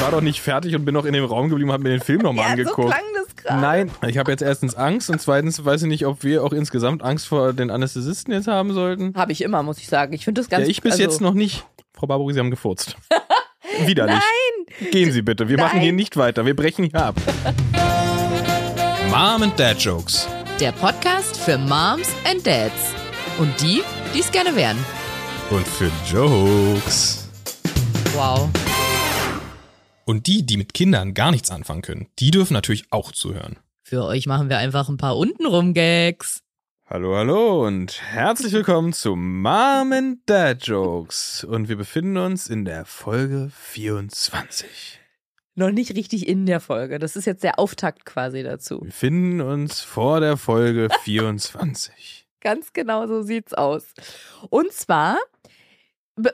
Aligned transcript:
Ich 0.00 0.06
war 0.06 0.12
doch 0.12 0.22
nicht 0.22 0.40
fertig 0.40 0.74
und 0.74 0.86
bin 0.86 0.94
noch 0.94 1.04
in 1.04 1.12
dem 1.12 1.26
Raum 1.26 1.50
geblieben 1.50 1.68
und 1.68 1.74
habe 1.74 1.82
mir 1.82 1.90
den 1.90 2.00
Film 2.00 2.22
nochmal 2.22 2.46
Ja, 2.58 2.64
so 2.64 2.70
angeguckt. 2.70 2.88
klang 2.88 3.04
das 3.14 3.36
gerade. 3.36 3.60
Nein, 3.60 3.90
ich 4.08 4.16
habe 4.16 4.30
jetzt 4.30 4.40
erstens 4.40 4.74
Angst 4.74 5.10
und 5.10 5.20
zweitens 5.20 5.62
weiß 5.62 5.82
ich 5.82 5.88
nicht, 5.88 6.06
ob 6.06 6.24
wir 6.24 6.42
auch 6.42 6.54
insgesamt 6.54 7.02
Angst 7.02 7.28
vor 7.28 7.52
den 7.52 7.70
Anästhesisten 7.70 8.32
jetzt 8.32 8.48
haben 8.48 8.72
sollten. 8.72 9.12
Habe 9.14 9.32
ich 9.32 9.42
immer, 9.42 9.62
muss 9.62 9.76
ich 9.76 9.88
sagen. 9.88 10.14
Ich 10.14 10.24
finde 10.24 10.40
das 10.40 10.48
ganz 10.48 10.64
Ja, 10.64 10.70
ich 10.70 10.80
bis 10.80 10.92
also, 10.92 11.02
jetzt 11.02 11.20
noch 11.20 11.34
nicht. 11.34 11.66
Frau 11.92 12.06
Barbary, 12.06 12.32
Sie 12.32 12.38
haben 12.40 12.50
gefurzt. 12.50 12.96
Widerlich. 13.84 14.14
Nein! 14.16 14.90
Gehen 14.90 15.12
Sie 15.12 15.20
bitte, 15.20 15.50
wir 15.50 15.58
machen 15.58 15.72
Nein. 15.76 15.82
hier 15.82 15.92
nicht 15.92 16.16
weiter, 16.16 16.46
wir 16.46 16.56
brechen 16.56 16.86
hier 16.86 17.04
ab. 17.04 17.16
Mom 19.10 19.42
and 19.42 19.60
Dad 19.60 19.78
Jokes. 19.78 20.26
Der 20.60 20.72
Podcast 20.72 21.36
für 21.36 21.58
Moms 21.58 22.08
and 22.26 22.46
Dads. 22.46 22.94
Und 23.38 23.52
die, 23.60 23.82
die 24.14 24.20
es 24.20 24.30
gerne 24.32 24.56
wären. 24.56 24.78
Und 25.50 25.68
für 25.68 25.90
Jokes. 26.10 27.28
Wow. 28.14 28.48
Und 30.10 30.26
die, 30.26 30.44
die 30.44 30.56
mit 30.56 30.74
Kindern 30.74 31.14
gar 31.14 31.30
nichts 31.30 31.52
anfangen 31.52 31.82
können, 31.82 32.08
die 32.18 32.32
dürfen 32.32 32.52
natürlich 32.52 32.86
auch 32.90 33.12
zuhören. 33.12 33.60
Für 33.84 34.02
euch 34.02 34.26
machen 34.26 34.48
wir 34.48 34.58
einfach 34.58 34.88
ein 34.88 34.96
paar 34.96 35.16
untenrum 35.16 35.72
Gags. 35.72 36.42
Hallo, 36.84 37.14
hallo 37.14 37.64
und 37.64 38.02
herzlich 38.02 38.52
willkommen 38.52 38.92
zu 38.92 39.14
Mom 39.14 39.92
and 39.92 40.18
Dad 40.26 40.66
Jokes. 40.66 41.44
Und 41.44 41.68
wir 41.68 41.76
befinden 41.76 42.16
uns 42.16 42.48
in 42.48 42.64
der 42.64 42.86
Folge 42.86 43.52
24. 43.54 44.98
Noch 45.54 45.70
nicht 45.70 45.94
richtig 45.94 46.26
in 46.26 46.44
der 46.44 46.58
Folge. 46.58 46.98
Das 46.98 47.14
ist 47.14 47.26
jetzt 47.26 47.44
der 47.44 47.60
Auftakt 47.60 48.04
quasi 48.04 48.42
dazu. 48.42 48.80
Wir 48.80 48.86
befinden 48.86 49.40
uns 49.40 49.80
vor 49.80 50.18
der 50.18 50.36
Folge 50.36 50.88
24. 51.04 52.26
Ganz 52.40 52.72
genau 52.72 53.06
so 53.06 53.22
sieht's 53.22 53.54
aus. 53.54 53.84
Und 54.48 54.72
zwar, 54.72 55.18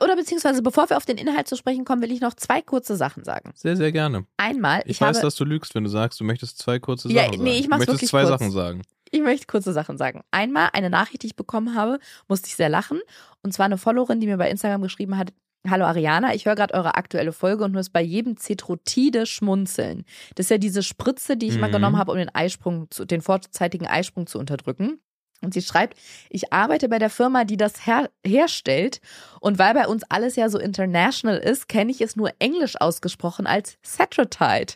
oder 0.01 0.15
beziehungsweise 0.15 0.61
bevor 0.61 0.89
wir 0.89 0.97
auf 0.97 1.05
den 1.05 1.17
Inhalt 1.17 1.47
zu 1.47 1.55
sprechen 1.55 1.85
kommen, 1.85 2.01
will 2.01 2.11
ich 2.11 2.21
noch 2.21 2.33
zwei 2.33 2.61
kurze 2.61 2.95
Sachen 2.95 3.23
sagen. 3.23 3.51
Sehr, 3.55 3.75
sehr 3.77 3.91
gerne. 3.91 4.25
Einmal, 4.37 4.81
Ich, 4.85 4.91
ich, 4.91 5.01
weiß, 5.01 5.17
habe, 5.17 5.25
dass 5.27 5.35
du 5.35 5.45
lügst, 5.45 5.75
wenn 5.75 5.83
du 5.83 5.89
sagst, 5.89 6.19
du 6.19 6.23
möchtest 6.23 6.57
zwei 6.59 6.79
kurze 6.79 7.09
Ja, 7.09 7.25
Sachen 7.25 7.43
nee, 7.43 7.49
sagen. 7.51 7.59
ich 7.61 7.67
mach's 7.69 7.85
du 7.85 7.91
möchtest 7.91 8.09
zwei 8.11 8.21
kurz. 8.23 8.29
Sachen 8.29 8.51
sagen. 8.51 8.81
ich 9.11 9.21
möchte 9.21 9.47
kurze 9.47 9.73
Sachen 9.73 9.97
sagen. 9.97 10.21
Einmal 10.31 10.69
eine 10.73 10.89
Nachricht, 10.89 11.23
die 11.23 11.27
ich 11.27 11.35
bekommen 11.35 11.75
habe, 11.75 11.99
musste 12.27 12.47
ich 12.47 12.55
sehr 12.55 12.69
lachen. 12.69 12.99
Und 13.43 13.53
zwar 13.53 13.65
eine 13.67 13.77
Followerin, 13.77 14.19
die 14.19 14.27
mir 14.27 14.37
bei 14.37 14.49
Instagram 14.49 14.81
geschrieben 14.81 15.17
hat, 15.17 15.31
Hallo 15.69 15.83
Ariana, 15.85 16.33
ich 16.33 16.45
höre 16.45 16.55
gerade 16.55 16.73
eure 16.75 16.95
aktuelle 16.95 17.33
Folge 17.33 17.65
und 17.65 17.73
muss 17.73 17.89
bei 17.89 18.01
jedem 18.01 18.37
Cetrotide 18.37 19.25
schmunzeln. 19.25 20.05
Das 20.35 20.45
ist 20.45 20.49
ja 20.49 20.57
diese 20.57 20.81
Spritze, 20.83 21.35
die 21.35 21.47
ich 21.47 21.59
mal 21.59 21.67
Mhm. 21.67 21.73
genommen 21.73 21.97
habe, 21.97 22.11
um 22.11 22.17
den 22.17 22.33
Eisprung, 22.33 22.87
zu, 22.89 23.03
den 23.05 23.21
vorzeitigen 23.21 23.85
Eisprung 23.87 24.27
zu 24.27 24.39
unterdrücken. 24.39 24.99
Und 25.41 25.53
sie 25.53 25.61
schreibt, 25.61 25.97
ich 26.29 26.51
arbeite 26.51 26.89
bei 26.89 26.99
der 26.99 27.09
Firma, 27.09 27.43
die 27.43 27.57
das 27.57 27.85
her 27.85 28.09
herstellt. 28.25 29.01
Und 29.39 29.59
weil 29.59 29.73
bei 29.73 29.87
uns 29.87 30.03
alles 30.09 30.35
ja 30.35 30.49
so 30.49 30.57
international 30.57 31.37
ist, 31.37 31.69
kenne 31.69 31.91
ich 31.91 32.01
es 32.01 32.15
nur 32.15 32.31
englisch 32.39 32.79
ausgesprochen 32.79 33.45
als 33.45 33.77
Cetrotide. 33.83 34.73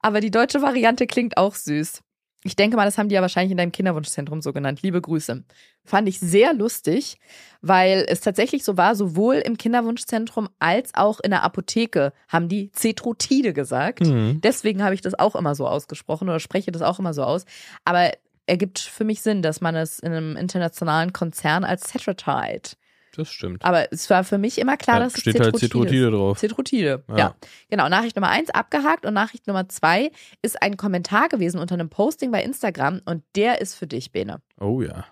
Aber 0.00 0.20
die 0.20 0.30
deutsche 0.30 0.62
Variante 0.62 1.06
klingt 1.06 1.36
auch 1.36 1.54
süß. 1.54 2.02
Ich 2.46 2.54
denke 2.54 2.76
mal, 2.76 2.84
das 2.84 2.96
haben 2.96 3.08
die 3.08 3.16
ja 3.16 3.22
wahrscheinlich 3.22 3.50
in 3.50 3.56
deinem 3.56 3.72
Kinderwunschzentrum 3.72 4.40
so 4.40 4.52
genannt. 4.52 4.80
Liebe 4.82 5.00
Grüße. 5.00 5.42
Fand 5.84 6.08
ich 6.08 6.20
sehr 6.20 6.54
lustig, 6.54 7.18
weil 7.60 8.06
es 8.08 8.20
tatsächlich 8.20 8.62
so 8.62 8.76
war, 8.76 8.94
sowohl 8.94 9.36
im 9.36 9.56
Kinderwunschzentrum 9.56 10.48
als 10.60 10.94
auch 10.94 11.18
in 11.18 11.32
der 11.32 11.42
Apotheke 11.42 12.12
haben 12.28 12.48
die 12.48 12.70
Cetrotide 12.72 13.52
gesagt. 13.52 14.06
Mhm. 14.06 14.40
Deswegen 14.42 14.84
habe 14.84 14.94
ich 14.94 15.00
das 15.00 15.18
auch 15.18 15.34
immer 15.34 15.56
so 15.56 15.66
ausgesprochen 15.66 16.28
oder 16.28 16.38
spreche 16.38 16.70
das 16.70 16.82
auch 16.82 17.00
immer 17.00 17.14
so 17.14 17.24
aus. 17.24 17.46
Aber 17.84 18.12
ergibt 18.46 18.78
für 18.78 19.04
mich 19.04 19.22
Sinn, 19.22 19.42
dass 19.42 19.60
man 19.60 19.76
es 19.76 19.98
in 19.98 20.12
einem 20.12 20.36
internationalen 20.36 21.12
Konzern 21.12 21.64
als 21.64 21.88
Cetrotide. 21.88 22.76
Das 23.16 23.30
stimmt. 23.30 23.64
Aber 23.64 23.90
es 23.92 24.10
war 24.10 24.24
für 24.24 24.36
mich 24.36 24.58
immer 24.58 24.76
klar, 24.76 24.98
Ja, 24.98 25.04
dass 25.04 25.14
es 25.14 25.20
steht 25.20 25.40
halt 25.40 25.56
Cetrotide 25.56 26.06
ist. 26.06 26.12
Drauf. 26.12 26.38
Cetrotide, 26.38 27.02
ja. 27.08 27.16
Ja. 27.16 27.36
Genau, 27.70 27.88
Nachricht 27.88 28.16
Nummer 28.16 28.28
eins 28.28 28.50
abgehakt 28.50 29.06
und 29.06 29.14
Nachricht 29.14 29.46
Nummer 29.46 29.68
zwei 29.68 30.10
ist 30.42 30.60
ein 30.62 30.76
Kommentar 30.76 31.28
gewesen 31.28 31.58
unter 31.58 31.74
einem 31.74 31.88
Posting 31.88 32.30
bei 32.30 32.42
Instagram 32.42 33.00
und 33.06 33.22
der 33.34 33.60
ist 33.60 33.74
für 33.74 33.86
dich, 33.86 34.12
Bene. 34.12 34.42
Oh 34.60 34.82
ja. 34.82 35.06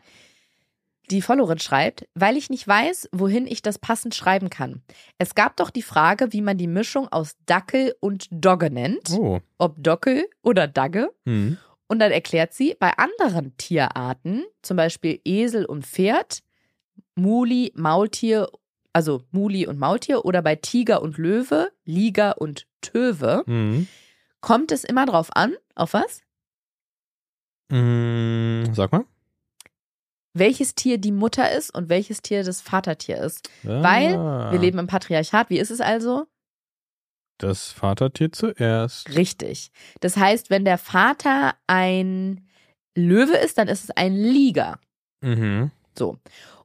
Die 1.10 1.22
Followerin 1.22 1.58
schreibt, 1.58 2.06
weil 2.14 2.36
ich 2.36 2.48
nicht 2.48 2.66
weiß, 2.66 3.10
wohin 3.12 3.46
ich 3.46 3.60
das 3.60 3.78
passend 3.78 4.14
schreiben 4.14 4.48
kann. 4.48 4.82
Es 5.18 5.34
gab 5.34 5.56
doch 5.56 5.70
die 5.70 5.82
Frage, 5.82 6.32
wie 6.32 6.40
man 6.40 6.56
die 6.56 6.66
Mischung 6.66 7.08
aus 7.08 7.36
Dackel 7.44 7.94
und 8.00 8.26
Dogge 8.30 8.70
nennt. 8.70 9.10
Oh. 9.10 9.40
Ob 9.58 9.82
Dockel 9.82 10.24
oder 10.42 10.66
Dagge. 10.66 11.10
Mhm. 11.24 11.58
Und 11.86 11.98
dann 11.98 12.12
erklärt 12.12 12.54
sie, 12.54 12.76
bei 12.78 12.92
anderen 12.96 13.56
Tierarten, 13.56 14.44
zum 14.62 14.76
Beispiel 14.76 15.20
Esel 15.24 15.64
und 15.66 15.84
Pferd, 15.86 16.40
Muli, 17.14 17.72
Maultier, 17.76 18.48
also 18.92 19.22
Muli 19.32 19.66
und 19.66 19.78
Maultier 19.78 20.24
oder 20.24 20.40
bei 20.42 20.56
Tiger 20.56 21.02
und 21.02 21.18
Löwe, 21.18 21.70
Liger 21.84 22.40
und 22.40 22.66
Töwe, 22.80 23.42
Mhm. 23.46 23.86
kommt 24.40 24.72
es 24.72 24.84
immer 24.84 25.04
drauf 25.06 25.28
an, 25.34 25.54
auf 25.74 25.92
was? 25.94 26.22
Mhm. 27.70 28.70
Sag 28.74 28.92
mal. 28.92 29.04
Welches 30.36 30.74
Tier 30.74 30.98
die 30.98 31.12
Mutter 31.12 31.52
ist 31.52 31.72
und 31.74 31.88
welches 31.88 32.20
Tier 32.20 32.42
das 32.42 32.60
Vatertier 32.60 33.18
ist. 33.18 33.48
Weil 33.62 34.14
Ah. 34.16 34.50
Wir 34.50 34.58
leben 34.58 34.78
im 34.78 34.86
Patriarchat. 34.88 35.48
Wie 35.50 35.58
ist 35.58 35.70
es 35.70 35.80
also? 35.80 36.26
Das 37.38 37.72
Vatertier 37.72 38.30
zuerst. 38.32 39.14
Richtig. 39.16 39.70
Das 40.00 40.16
heißt, 40.16 40.50
wenn 40.50 40.64
der 40.64 40.78
Vater 40.78 41.54
ein 41.66 42.46
Löwe 42.96 43.36
ist, 43.36 43.58
dann 43.58 43.68
ist 43.68 43.84
es 43.84 43.90
ein 43.90 44.14
Liger. 44.14 44.78
Mhm. 45.20 45.70
So. 45.98 46.16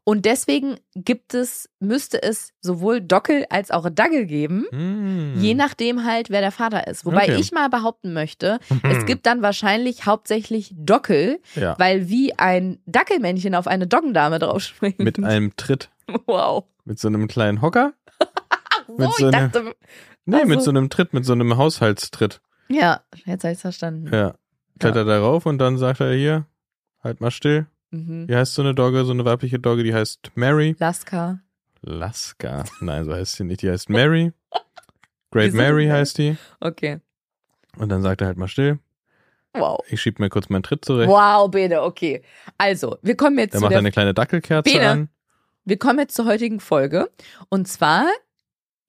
Und 0.03 0.25
deswegen 0.25 0.78
gibt 0.96 1.35
es, 1.35 1.69
müsste 1.80 2.22
es 2.24 2.53
sowohl 2.62 3.00
Dockel 3.00 3.46
als 3.52 3.69
auch 3.69 3.88
Dagge 3.91 4.25
geben, 4.25 4.66
Mhm. 4.72 5.35
je 5.40 5.53
nachdem 5.53 6.03
halt, 6.03 6.30
wer 6.31 6.41
der 6.41 6.52
Vater 6.52 6.88
ist. 6.88 7.06
Wobei 7.06 7.24
Okay. 7.25 7.38
ich 7.40 7.51
mal 7.51 7.69
behaupten 7.69 8.13
möchte, 8.13 8.59
es 8.84 9.06
gibt 9.06 9.25
dann 9.28 9.41
wahrscheinlich 9.44 10.06
hauptsächlich 10.07 10.74
Dockel, 10.75 11.40
ja. 11.56 11.75
weil 11.78 12.09
wie 12.09 12.34
ein 12.40 12.80
Dackelmännchen 12.88 13.53
auf 13.53 13.68
eine 13.68 13.86
Doggendame 13.86 14.40
draufspringt. 14.40 14.97
Mit 15.00 15.24
einem 15.24 15.56
Tritt. 15.57 15.90
wow. 16.25 16.63
Mit 16.86 16.97
so 16.97 17.07
einem 17.07 17.28
kleinen 17.28 17.62
Hocker. 17.62 17.94
So, 18.90 18.98
Mit 18.98 19.10
ich 19.10 19.16
so 19.18 19.28
einer- 19.28 19.48
dachte, 19.50 19.76
Nee, 20.26 20.42
Ach 20.44 20.46
mit 20.48 20.62
so. 20.62 20.70
einem 20.72 20.90
Tritt, 20.90 21.14
mit 21.14 21.26
so 21.26 21.34
einem 21.34 21.58
Haushaltstritt. 21.58 22.42
ja, 22.68 23.02
jetzt 23.26 23.44
habe 23.44 23.54
ich 23.54 23.60
verstanden. 23.60 24.14
Ja. 24.14 24.36
Klettert 24.80 25.08
er 25.08 25.20
rauf 25.20 25.46
und 25.46 25.58
dann 25.58 25.78
sagt 25.78 26.00
er 26.02 26.14
hier, 26.14 26.46
halt 27.04 27.20
mal 27.22 27.32
still. 27.32 27.68
Mhm. 27.92 28.28
Wie 28.30 28.36
heißt 28.36 28.54
so 28.54 28.62
eine 28.62 28.76
Dogge, 28.76 29.04
so 29.06 29.12
eine 29.12 29.26
weibliche 29.26 29.60
Dogge, 29.60 29.84
die 29.84 29.94
heißt 29.94 30.32
Mary. 30.36 30.76
Laska. 30.80 31.40
Laska. 31.82 32.64
Nein, 32.82 33.06
so 33.06 33.14
heißt 33.14 33.36
sie 33.38 33.44
nicht. 33.44 33.62
Die 33.62 33.70
heißt 33.70 33.90
Mary. 33.90 34.32
Great 35.32 35.54
Mary 35.54 35.88
heißt 35.88 36.18
die. 36.18 36.38
Okay. 36.60 37.00
Und 37.78 37.90
dann 37.90 38.02
sagt 38.02 38.22
er 38.22 38.28
halt 38.28 38.38
mal 38.38 38.48
still. 38.48 38.80
Wow. 39.54 39.80
Ich 39.90 40.02
schieb 40.02 40.20
mir 40.20 40.30
kurz 40.30 40.50
meinen 40.50 40.64
Tritt 40.64 40.86
zurecht. 40.86 41.10
Wow, 41.10 41.50
Bene, 41.50 41.82
okay. 41.82 42.22
Also, 42.58 42.98
wir 43.02 43.16
kommen 43.18 43.38
jetzt 43.40 43.54
macht 43.56 43.64
er 43.66 43.70
der 43.70 43.78
eine 43.80 43.92
kleine 43.92 44.14
Dackelkerze 44.14 44.72
Bene. 44.72 44.88
an. 44.90 45.10
Wir 45.66 45.78
kommen 45.78 46.00
jetzt 46.00 46.16
zur 46.16 46.26
heutigen 46.26 46.60
Folge. 46.60 47.10
Und 47.50 47.68
zwar 47.68 48.06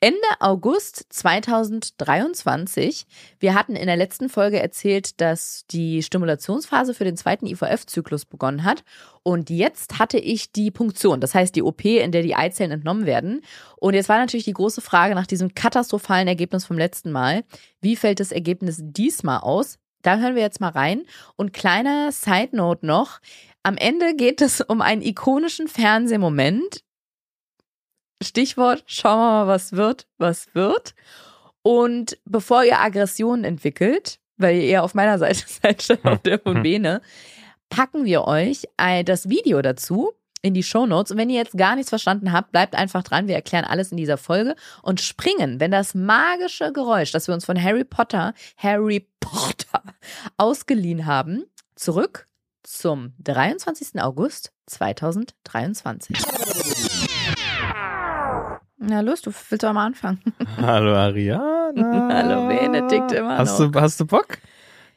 Ende 0.03 0.17
August 0.39 1.05
2023. 1.11 3.05
Wir 3.39 3.55
hatten 3.55 3.77
in 3.77 3.87
der 3.87 3.99
letzten 3.99 4.31
Folge 4.31 4.59
erzählt, 4.59 5.21
dass 5.21 5.67
die 5.71 6.03
Stimulationsphase 6.03 6.95
für 6.95 7.05
den 7.05 7.19
zweiten 7.19 7.45
IVF-Zyklus 7.45 8.25
begonnen 8.25 8.65
hat. 8.65 8.83
Und 9.23 9.51
jetzt 9.51 9.99
hatte 9.99 10.17
ich 10.17 10.53
die 10.53 10.71
Punktion, 10.71 11.21
das 11.21 11.35
heißt 11.35 11.55
die 11.55 11.63
OP, 11.63 11.85
in 11.85 12.13
der 12.13 12.23
die 12.23 12.35
Eizellen 12.35 12.71
entnommen 12.71 13.05
werden. 13.05 13.43
Und 13.77 13.93
jetzt 13.93 14.09
war 14.09 14.17
natürlich 14.17 14.47
die 14.47 14.55
große 14.55 14.81
Frage 14.81 15.15
nach 15.15 15.27
diesem 15.27 15.55
katastrophalen 15.55 16.29
Ergebnis 16.29 16.65
vom 16.65 16.79
letzten 16.79 17.13
Mal. 17.13 17.45
Wie 17.83 17.95
fällt 17.95 18.21
das 18.21 18.33
Ergebnis 18.33 18.81
diesmal 18.81 19.41
aus? 19.41 19.79
Da 20.01 20.17
hören 20.17 20.35
wir 20.35 20.41
jetzt 20.41 20.63
mal 20.63 20.71
rein. 20.71 21.03
Und 21.37 21.53
kleiner 21.53 22.11
Side 22.11 22.57
Note 22.57 22.87
noch. 22.87 23.21
Am 23.63 23.77
Ende 23.77 24.15
geht 24.15 24.41
es 24.41 24.63
um 24.63 24.81
einen 24.81 25.03
ikonischen 25.03 25.69
Fernsehmoment. 25.69 26.85
Stichwort, 28.23 28.85
schauen 28.87 29.19
wir 29.19 29.45
mal, 29.45 29.47
was 29.47 29.73
wird, 29.73 30.07
was 30.19 30.55
wird. 30.55 30.95
Und 31.63 32.19
bevor 32.25 32.65
ihr 32.65 32.81
Aggressionen 32.81 33.45
entwickelt, 33.45 34.19
weil 34.37 34.57
ihr 34.57 34.65
eher 34.65 34.85
auf 34.85 34.95
meiner 34.95 35.19
Seite 35.19 35.45
seid 35.63 35.83
statt 35.83 36.01
auf 36.05 36.23
der 36.23 36.39
von 36.39 36.63
Bene, 36.63 37.01
packen 37.69 38.05
wir 38.05 38.25
euch 38.25 38.69
das 39.05 39.29
Video 39.29 39.63
dazu 39.63 40.13
in 40.43 40.55
die 40.55 40.63
Shownotes. 40.63 41.13
Und 41.13 41.19
wenn 41.19 41.31
ihr 41.31 41.37
jetzt 41.37 41.57
gar 41.57 41.77
nichts 41.77 41.91
verstanden 41.91 42.33
habt, 42.33 42.53
bleibt 42.53 42.75
einfach 42.75 43.03
dran. 43.03 43.29
Wir 43.29 43.35
erklären 43.35 43.65
alles 43.65 43.91
in 43.91 43.97
dieser 43.97 44.17
Folge 44.17 44.55
und 44.83 45.01
springen, 45.01 45.61
wenn 45.61 45.71
das 45.71 45.95
magische 45.95 46.73
Geräusch, 46.73 47.13
das 47.13 47.27
wir 47.29 47.35
uns 47.35 47.45
von 47.45 47.63
Harry 47.63 47.85
Potter, 47.85 48.35
Harry 48.57 49.07
Potter 49.21 49.83
ausgeliehen 50.37 51.07
haben, 51.07 51.45
zurück 51.75 52.27
zum 52.63 53.13
23. 53.19 54.01
August 54.01 54.53
2023. 54.67 56.17
Na 58.83 59.01
los, 59.03 59.21
du 59.21 59.31
willst 59.51 59.63
doch 59.63 59.73
mal 59.75 59.85
anfangen. 59.87 60.21
Hallo 60.57 60.95
Ariana. 60.95 61.73
Hallo 62.15 62.49
Benedikt 62.49 63.13
immer 63.13 63.37
Hast 63.37 63.61
noch. 63.61 63.71
du, 63.71 63.81
hast 63.81 64.01
du 64.01 64.07
Bock? 64.07 64.39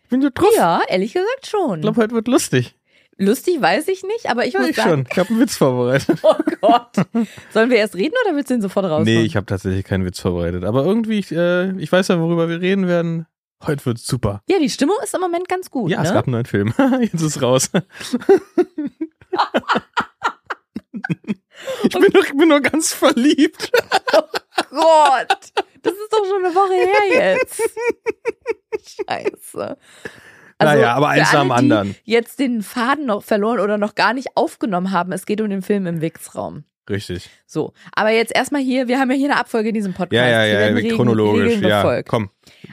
Bin 0.09 0.21
so 0.21 0.30
drauf. 0.33 0.47
Ja, 0.56 0.81
ehrlich 0.88 1.13
gesagt 1.13 1.47
schon. 1.47 1.80
Ich 1.80 1.81
glaube, 1.81 2.01
heute 2.01 2.13
wird 2.15 2.30
lustig. 2.30 2.75
Lustig 3.18 3.62
weiß 3.62 3.89
ich 3.89 4.03
nicht, 4.03 4.30
aber 4.30 4.45
ich 4.45 4.53
Ja, 4.53 4.62
muss 4.62 4.69
ich 4.69 4.75
sagen, 4.77 4.89
schon. 4.89 5.07
Ich 5.12 5.19
habe 5.19 5.30
einen 5.31 5.39
Witz 5.41 5.57
vorbereitet. 5.57 6.18
oh 6.24 6.35
Gott. 6.62 6.95
Sollen 7.51 7.69
wir 7.69 7.77
erst 7.77 7.95
reden 7.95 8.15
oder 8.25 8.35
willst 8.35 8.50
du 8.50 8.53
ihn 8.53 8.62
sofort 8.62 8.85
raushauen? 8.85 9.03
Nee, 9.03 9.21
ich 9.24 9.35
habe 9.35 9.45
tatsächlich 9.45 9.83
keinen 9.83 10.06
Witz 10.06 10.19
vorbereitet. 10.21 10.63
Aber 10.63 10.86
irgendwie, 10.86 11.19
ich, 11.19 11.31
äh, 11.33 11.71
ich 11.77 11.91
weiß 11.91 12.07
ja, 12.07 12.19
worüber 12.19 12.47
wir 12.47 12.62
reden 12.62 12.88
werden. 12.88 13.27
Heute 13.65 13.86
wird's 13.86 14.07
super. 14.07 14.41
ja, 14.50 14.59
die 14.59 14.69
Stimmung 14.69 14.95
ist 15.03 15.13
im 15.13 15.21
Moment 15.21 15.47
ganz 15.50 15.69
gut, 15.69 15.91
ja, 15.91 16.01
ne? 16.01 16.07
es 16.07 16.13
gab 16.13 16.25
einen 16.25 16.33
neuen 16.33 16.45
Film. 16.45 16.74
Jetzt 17.01 17.21
ist 17.21 17.41
raus. 17.41 17.69
Ich 21.83 21.89
bin 21.89 22.07
nur, 22.13 22.23
ich 22.23 22.38
bin 22.38 22.50
nur 22.50 22.61
ganz 22.61 22.94
verliebt. 22.94 23.71
Gott, 24.69 25.27
das 25.81 25.94
ist 25.94 26.11
doch 26.11 26.25
schon 26.25 26.45
eine 26.45 26.55
Woche 26.55 26.73
her 26.73 27.38
jetzt. 27.38 27.61
Scheiße. 29.07 29.77
naja, 30.59 30.94
aber 30.94 31.09
eins 31.09 31.31
nach 31.33 31.41
dem 31.41 31.51
anderen. 31.51 31.95
Jetzt 32.03 32.39
den 32.39 32.61
Faden 32.61 33.05
noch 33.05 33.23
verloren 33.23 33.59
oder 33.59 33.77
noch 33.77 33.95
gar 33.95 34.13
nicht 34.13 34.29
aufgenommen 34.35 34.91
haben. 34.91 35.11
Es 35.11 35.25
geht 35.25 35.41
um 35.41 35.50
den 35.50 35.61
Film 35.61 35.85
im 35.88 36.01
Wix-Raum. 36.01 36.63
Richtig. 36.89 37.29
So, 37.45 37.73
aber 37.94 38.09
jetzt 38.09 38.35
erstmal 38.35 38.61
hier, 38.61 38.89
wir 38.89 39.00
haben 39.00 39.09
ja 39.09 39.15
hier 39.15 39.31
eine 39.31 39.39
Abfolge 39.39 39.69
in 39.69 39.75
diesem 39.75 39.94
Podcast. 39.94 40.13
Ja, 40.13 40.27
ja, 40.27 40.45
ja, 40.45 40.59
werden 40.59 40.75
Regeln- 40.77 40.95
chronologisch. 40.97 41.61
Ja, 41.61 42.03
komm. 42.03 42.29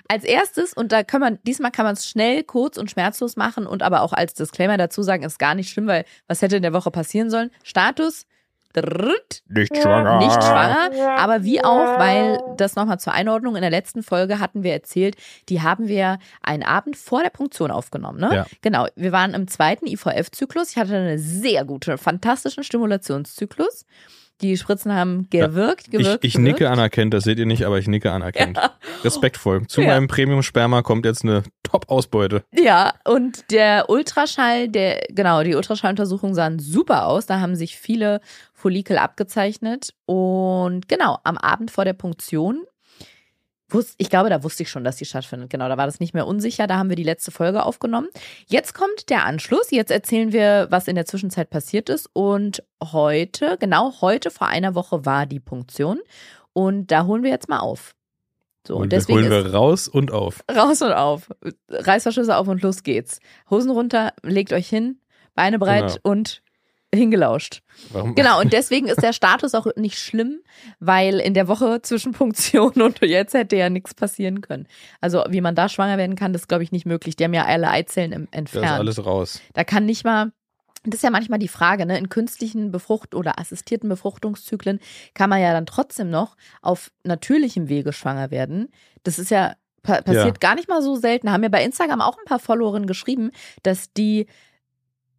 Als 0.08 0.24
erstes, 0.24 0.72
und 0.72 0.90
da 0.90 1.04
kann 1.04 1.20
man, 1.20 1.38
diesmal 1.44 1.70
kann 1.70 1.84
man 1.84 1.94
es 1.94 2.08
schnell, 2.08 2.42
kurz 2.42 2.76
und 2.76 2.90
schmerzlos 2.90 3.36
machen 3.36 3.66
und 3.66 3.84
aber 3.84 4.02
auch 4.02 4.12
als 4.12 4.34
Disclaimer 4.34 4.76
dazu 4.78 5.02
sagen, 5.02 5.22
ist 5.22 5.38
gar 5.38 5.54
nicht 5.54 5.70
schlimm, 5.70 5.86
weil 5.86 6.04
was 6.26 6.42
hätte 6.42 6.56
in 6.56 6.62
der 6.62 6.72
Woche 6.72 6.90
passieren 6.90 7.30
sollen? 7.30 7.52
Status, 7.62 8.26
Nicht 9.48 9.76
schwanger. 9.76 10.18
nicht 10.18 10.42
schwanger, 10.42 11.18
aber 11.18 11.42
wie 11.44 11.62
auch, 11.62 11.98
weil 11.98 12.38
das 12.56 12.76
nochmal 12.76 13.00
zur 13.00 13.12
Einordnung, 13.12 13.56
in 13.56 13.62
der 13.62 13.70
letzten 13.70 14.02
Folge 14.02 14.38
hatten 14.38 14.62
wir 14.62 14.72
erzählt, 14.72 15.16
die 15.48 15.62
haben 15.62 15.88
wir 15.88 16.18
einen 16.42 16.62
Abend 16.62 16.96
vor 16.96 17.22
der 17.22 17.30
Punktion 17.30 17.70
aufgenommen, 17.70 18.20
ne? 18.20 18.34
Ja. 18.34 18.46
Genau, 18.62 18.86
wir 18.94 19.12
waren 19.12 19.34
im 19.34 19.48
zweiten 19.48 19.86
IVF-Zyklus, 19.86 20.70
ich 20.70 20.76
hatte 20.76 20.96
einen 20.96 21.18
sehr 21.18 21.64
guten, 21.64 21.98
fantastischen 21.98 22.64
Stimulationszyklus. 22.64 23.86
Die 24.42 24.56
Spritzen 24.56 24.94
haben 24.94 25.28
gewirkt, 25.30 25.86
Ich, 25.86 25.90
gewirkt, 25.90 26.24
ich 26.24 26.34
gewirkt. 26.34 26.60
nicke 26.60 26.70
anerkennt, 26.70 27.12
das 27.14 27.24
seht 27.24 27.38
ihr 27.38 27.46
nicht, 27.46 27.64
aber 27.64 27.78
ich 27.78 27.86
nicke 27.88 28.10
anerkennt. 28.12 28.58
Respektvoll. 29.04 29.66
Zu 29.66 29.82
Ja. 29.82 29.88
meinem 29.88 30.08
Premium-Sperma 30.08 30.82
kommt 30.82 31.04
jetzt 31.04 31.24
eine 31.24 31.42
Top-Ausbeute. 31.62 32.42
Ja, 32.52 32.94
und 33.04 33.50
der 33.50 33.88
Ultraschall, 33.88 34.68
der, 34.68 35.02
genau, 35.10 35.42
die 35.42 35.54
Ultraschalluntersuchungen 35.54 36.34
sahen 36.34 36.58
super 36.58 37.06
aus. 37.06 37.26
Da 37.26 37.40
haben 37.40 37.54
sich 37.54 37.76
viele 37.78 38.20
Follikel 38.52 38.98
abgezeichnet. 38.98 39.94
Und 40.06 40.88
genau, 40.88 41.18
am 41.24 41.36
Abend 41.38 41.70
vor 41.70 41.84
der 41.84 41.92
Punktion, 41.92 42.64
wus- 43.70 43.94
ich 43.98 44.10
glaube, 44.10 44.30
da 44.30 44.42
wusste 44.42 44.62
ich 44.62 44.70
schon, 44.70 44.84
dass 44.84 44.96
die 44.96 45.04
stattfindet. 45.04 45.50
Genau, 45.50 45.68
da 45.68 45.76
war 45.76 45.86
das 45.86 46.00
nicht 46.00 46.14
mehr 46.14 46.26
unsicher. 46.26 46.66
Da 46.66 46.76
haben 46.76 46.88
wir 46.88 46.96
die 46.96 47.02
letzte 47.04 47.30
Folge 47.30 47.64
aufgenommen. 47.64 48.08
Jetzt 48.46 48.74
kommt 48.74 49.08
der 49.10 49.24
Anschluss. 49.24 49.70
Jetzt 49.70 49.90
erzählen 49.90 50.32
wir, 50.32 50.66
was 50.70 50.88
in 50.88 50.94
der 50.94 51.06
Zwischenzeit 51.06 51.50
passiert 51.50 51.88
ist. 51.88 52.08
Und 52.12 52.62
heute, 52.82 53.56
genau 53.58 54.00
heute 54.00 54.30
vor 54.30 54.46
einer 54.48 54.74
Woche 54.74 55.04
war 55.06 55.26
die 55.26 55.40
Punktion. 55.40 56.00
Und 56.52 56.88
da 56.88 57.06
holen 57.06 57.22
wir 57.22 57.30
jetzt 57.30 57.48
mal 57.48 57.60
auf. 57.60 57.94
So, 58.66 58.76
und 58.76 58.92
deswegen 58.92 59.20
holen 59.20 59.30
wir 59.30 59.54
raus 59.54 59.88
und 59.88 60.10
auf. 60.12 60.44
Raus 60.54 60.82
und 60.82 60.92
auf. 60.92 61.30
Reißverschlüsse 61.70 62.36
auf 62.36 62.46
und 62.48 62.60
los 62.62 62.82
geht's. 62.82 63.20
Hosen 63.48 63.70
runter, 63.70 64.12
legt 64.22 64.52
euch 64.52 64.68
hin, 64.68 64.98
Beine 65.34 65.58
breit 65.58 66.00
Genau. 66.02 66.10
und 66.12 66.42
hingelauscht. 66.94 67.62
Warum? 67.92 68.14
Genau, 68.14 68.40
und 68.40 68.52
deswegen 68.52 68.88
ist 68.88 69.02
der 69.02 69.12
Status 69.12 69.54
auch 69.54 69.66
nicht 69.76 69.98
schlimm, 69.98 70.40
weil 70.80 71.20
in 71.20 71.34
der 71.34 71.46
Woche 71.48 71.80
zwischen 71.82 72.12
Punktion 72.12 72.72
und 72.82 73.00
jetzt 73.00 73.34
hätte 73.34 73.56
ja 73.56 73.70
nichts 73.70 73.94
passieren 73.94 74.40
können. 74.40 74.66
Also 75.00 75.24
wie 75.28 75.40
man 75.40 75.54
da 75.54 75.68
schwanger 75.68 75.98
werden 75.98 76.16
kann, 76.16 76.32
das 76.32 76.42
ist, 76.42 76.48
glaube 76.48 76.64
ich, 76.64 76.72
nicht 76.72 76.86
möglich. 76.86 77.16
Die 77.16 77.24
haben 77.24 77.34
ja 77.34 77.44
alle 77.46 77.70
Eizellen 77.70 78.12
im- 78.12 78.24
Da 78.30 78.38
ist 78.38 78.38
entfernt. 78.38 78.78
alles 78.80 79.04
raus. 79.04 79.40
Da 79.54 79.64
kann 79.64 79.86
nicht 79.86 80.04
mal, 80.04 80.32
das 80.84 80.96
ist 80.96 81.02
ja 81.02 81.10
manchmal 81.10 81.38
die 81.38 81.48
Frage, 81.48 81.86
ne? 81.86 81.98
In 81.98 82.08
künstlichen 82.08 82.70
Befrucht- 82.72 83.14
oder 83.14 83.38
assistierten 83.38 83.88
Befruchtungszyklen 83.88 84.80
kann 85.14 85.30
man 85.30 85.40
ja 85.40 85.52
dann 85.52 85.66
trotzdem 85.66 86.10
noch 86.10 86.36
auf 86.62 86.90
natürlichem 87.04 87.68
Wege 87.68 87.92
schwanger 87.92 88.30
werden. 88.30 88.68
Das 89.04 89.18
ist 89.18 89.30
ja 89.30 89.54
pa 89.82 90.00
passiert 90.02 90.40
gar 90.40 90.54
nicht 90.56 90.68
mal 90.68 90.82
so 90.82 90.96
selten. 90.96 91.30
Haben 91.30 91.42
mir 91.42 91.50
bei 91.50 91.62
Instagram 91.64 92.00
auch 92.00 92.18
ein 92.18 92.24
paar 92.26 92.38
Followerinnen 92.38 92.86
geschrieben, 92.86 93.30
dass 93.62 93.92
die 93.92 94.26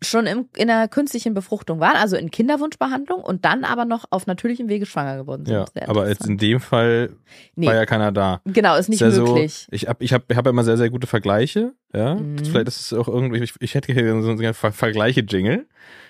schon 0.03 0.25
im, 0.25 0.50
in 0.56 0.69
einer 0.69 0.88
künstlichen 0.88 1.33
Befruchtung 1.33 1.80
waren, 1.80 1.95
also 1.95 2.15
in 2.15 2.31
Kinderwunschbehandlung 2.31 3.21
und 3.21 3.45
dann 3.45 3.63
aber 3.63 3.86
noch 3.86 4.06
auf 4.09 4.25
natürlichem 4.25 4.68
Wege 4.68 4.86
schwanger 4.88 5.18
geworden 5.18 5.45
sind. 5.45 5.53
Ja, 5.75 5.88
aber 5.88 6.09
jetzt 6.09 6.25
in 6.25 6.38
dem 6.38 6.59
Fall 6.59 7.12
nee, 7.56 7.68
war 7.68 7.75
ja 7.75 7.86
keiner 7.86 8.12
da. 8.12 8.42
genau, 8.45 8.75
ist 8.77 8.89
nicht 8.89 9.01
ist 9.01 9.15
ja 9.18 9.24
möglich. 9.24 9.68
So, 9.69 9.75
ich 9.75 9.88
habe 9.88 10.03
ich 10.03 10.12
hab, 10.13 10.24
ich 10.31 10.36
hab 10.38 10.48
immer 10.48 10.63
sehr, 10.63 10.77
sehr 10.77 10.89
gute 10.89 11.06
Vergleiche. 11.07 11.74
Ja, 11.94 12.15
Mhm. 12.15 12.38
vielleicht 12.45 12.68
ist 12.68 12.80
es 12.81 12.94
auch 12.94 13.07
irgendwie, 13.07 13.44
ich, 13.44 13.53
ich 13.59 13.75
hätte 13.75 13.94
hier 13.94 14.21
so 14.21 14.30
einen 14.31 14.53
Ver 14.53 14.71
Vergleiche-Jingle. 14.71 15.68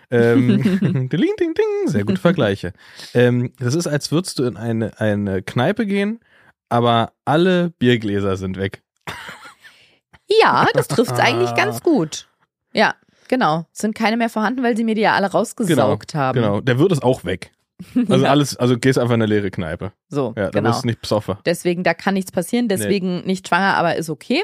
Ähm, 0.09 0.61
ding, 1.09 1.09
ding, 1.09 1.53
ding, 1.53 1.87
sehr 1.87 2.05
gute 2.05 2.21
Vergleiche. 2.21 2.71
ähm, 3.13 3.51
das 3.59 3.75
ist, 3.75 3.87
als 3.87 4.11
würdest 4.11 4.39
du 4.39 4.43
in 4.45 4.55
eine, 4.57 4.99
eine 5.01 5.41
Kneipe 5.41 5.85
gehen, 5.85 6.19
aber 6.69 7.11
alle 7.25 7.71
Biergläser 7.71 8.37
sind 8.37 8.57
weg. 8.57 8.83
Ja, 10.41 10.65
das 10.73 10.87
trifft 10.87 11.19
eigentlich 11.19 11.53
ganz 11.55 11.81
gut. 11.83 12.27
Ja, 12.73 12.95
genau. 13.31 13.65
Es 13.73 13.79
sind 13.79 13.95
keine 13.95 14.17
mehr 14.17 14.29
vorhanden, 14.29 14.61
weil 14.61 14.77
sie 14.77 14.83
mir 14.83 14.93
die 14.93 15.01
ja 15.01 15.15
alle 15.15 15.31
rausgesaugt 15.31 16.13
haben. 16.13 16.39
Genau, 16.39 16.61
der 16.61 16.77
Wirt 16.77 16.91
ist 16.91 17.03
auch 17.03 17.23
weg. 17.25 17.51
Also 18.07 18.25
ja, 18.25 18.29
alles, 18.29 18.55
also 18.57 18.77
gehst 18.77 18.99
einfach 18.99 19.15
in 19.15 19.23
eine 19.23 19.33
leere 19.33 19.49
Kneipe. 19.49 19.91
so, 20.07 20.35
Ja, 20.37 20.45
da 20.45 20.49
genau. 20.51 20.69
wirst 20.69 20.83
du 20.83 20.87
nicht 20.87 21.01
besoffen. 21.01 21.37
Deswegen, 21.45 21.83
da 21.83 21.95
kann 21.95 22.13
nichts 22.13 22.31
passieren, 22.31 22.67
deswegen 22.67 23.21
nicht 23.25 23.47
schwanger, 23.47 23.75
aber 23.75 23.95
ist 23.95 24.11
okay. 24.11 24.43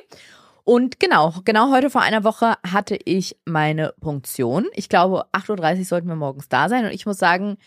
Und 0.63 0.99
genau, 0.99 1.35
genau 1.45 1.71
heute 1.71 1.91
vor 1.91 2.01
einer 2.01 2.23
Woche 2.23 2.55
hatte 2.65 2.97
ich 3.05 3.37
meine 3.45 3.93
Punktion. 4.01 4.65
Ich 4.73 4.89
glaube, 4.89 5.25
8.30 5.33 5.77
Uhr 5.79 5.85
sollten 5.85 6.07
wir 6.07 6.15
morgens 6.15 6.49
da 6.49 6.67
sein. 6.67 6.85
Und 6.85 6.91
ich 6.91 7.05
muss 7.05 7.19
sagen, 7.19 7.57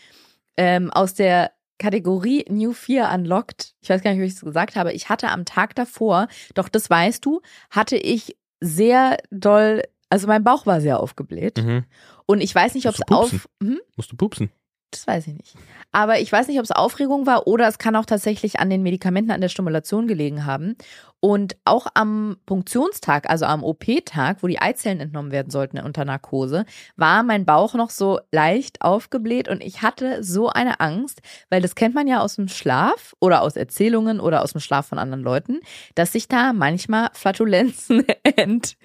ähm, 0.56 0.90
aus 0.90 1.14
der 1.14 1.52
Kategorie 1.78 2.44
New 2.50 2.72
4 2.72 3.08
Unlocked, 3.14 3.74
ich 3.80 3.90
weiß 3.90 4.02
gar 4.02 4.10
nicht, 4.10 4.20
wie 4.20 4.26
ich 4.26 4.34
es 4.34 4.40
gesagt 4.40 4.74
habe, 4.74 4.92
ich 4.92 5.08
hatte 5.08 5.28
am 5.28 5.44
Tag 5.44 5.76
davor, 5.76 6.26
doch 6.54 6.68
das 6.68 6.90
weißt 6.90 7.24
du, 7.24 7.40
hatte 7.70 7.96
ich 7.96 8.36
sehr 8.60 9.18
doll, 9.30 9.82
also 10.10 10.26
mein 10.26 10.44
Bauch 10.44 10.66
war 10.66 10.80
sehr 10.80 11.00
aufgebläht. 11.00 11.58
Mhm. 11.58 11.84
Und 12.26 12.40
ich 12.40 12.54
weiß 12.54 12.74
nicht, 12.74 12.86
ob 12.86 12.94
es 12.94 13.02
auf. 13.08 13.48
Hm? 13.62 13.80
Musst 13.96 14.12
du 14.12 14.16
pupsen. 14.16 14.50
Das 14.90 15.06
weiß 15.06 15.28
ich 15.28 15.34
nicht. 15.34 15.56
Aber 15.92 16.18
ich 16.18 16.32
weiß 16.32 16.48
nicht, 16.48 16.58
ob 16.58 16.64
es 16.64 16.72
Aufregung 16.72 17.26
war 17.26 17.46
oder 17.46 17.68
es 17.68 17.78
kann 17.78 17.94
auch 17.94 18.06
tatsächlich 18.06 18.58
an 18.58 18.70
den 18.70 18.82
Medikamenten, 18.82 19.30
an 19.30 19.40
der 19.40 19.48
Stimulation 19.48 20.08
gelegen 20.08 20.46
haben. 20.46 20.76
Und 21.20 21.56
auch 21.64 21.86
am 21.94 22.38
Punktionstag, 22.46 23.28
also 23.28 23.44
am 23.44 23.62
OP-Tag, 23.62 24.42
wo 24.42 24.46
die 24.46 24.58
Eizellen 24.58 25.00
entnommen 25.00 25.32
werden 25.32 25.50
sollten 25.50 25.78
unter 25.78 26.06
Narkose, 26.06 26.64
war 26.96 27.22
mein 27.22 27.44
Bauch 27.44 27.74
noch 27.74 27.90
so 27.90 28.20
leicht 28.32 28.80
aufgebläht 28.80 29.46
und 29.46 29.62
ich 29.62 29.82
hatte 29.82 30.24
so 30.24 30.48
eine 30.48 30.80
Angst, 30.80 31.20
weil 31.50 31.60
das 31.60 31.74
kennt 31.74 31.94
man 31.94 32.06
ja 32.06 32.20
aus 32.20 32.36
dem 32.36 32.48
Schlaf 32.48 33.14
oder 33.20 33.42
aus 33.42 33.56
Erzählungen 33.56 34.18
oder 34.18 34.42
aus 34.42 34.52
dem 34.52 34.62
Schlaf 34.62 34.86
von 34.86 34.98
anderen 34.98 35.22
Leuten, 35.22 35.60
dass 35.94 36.12
sich 36.12 36.26
da 36.26 36.54
manchmal 36.54 37.10
Flatulenzen 37.12 38.06
ent, 38.22 38.78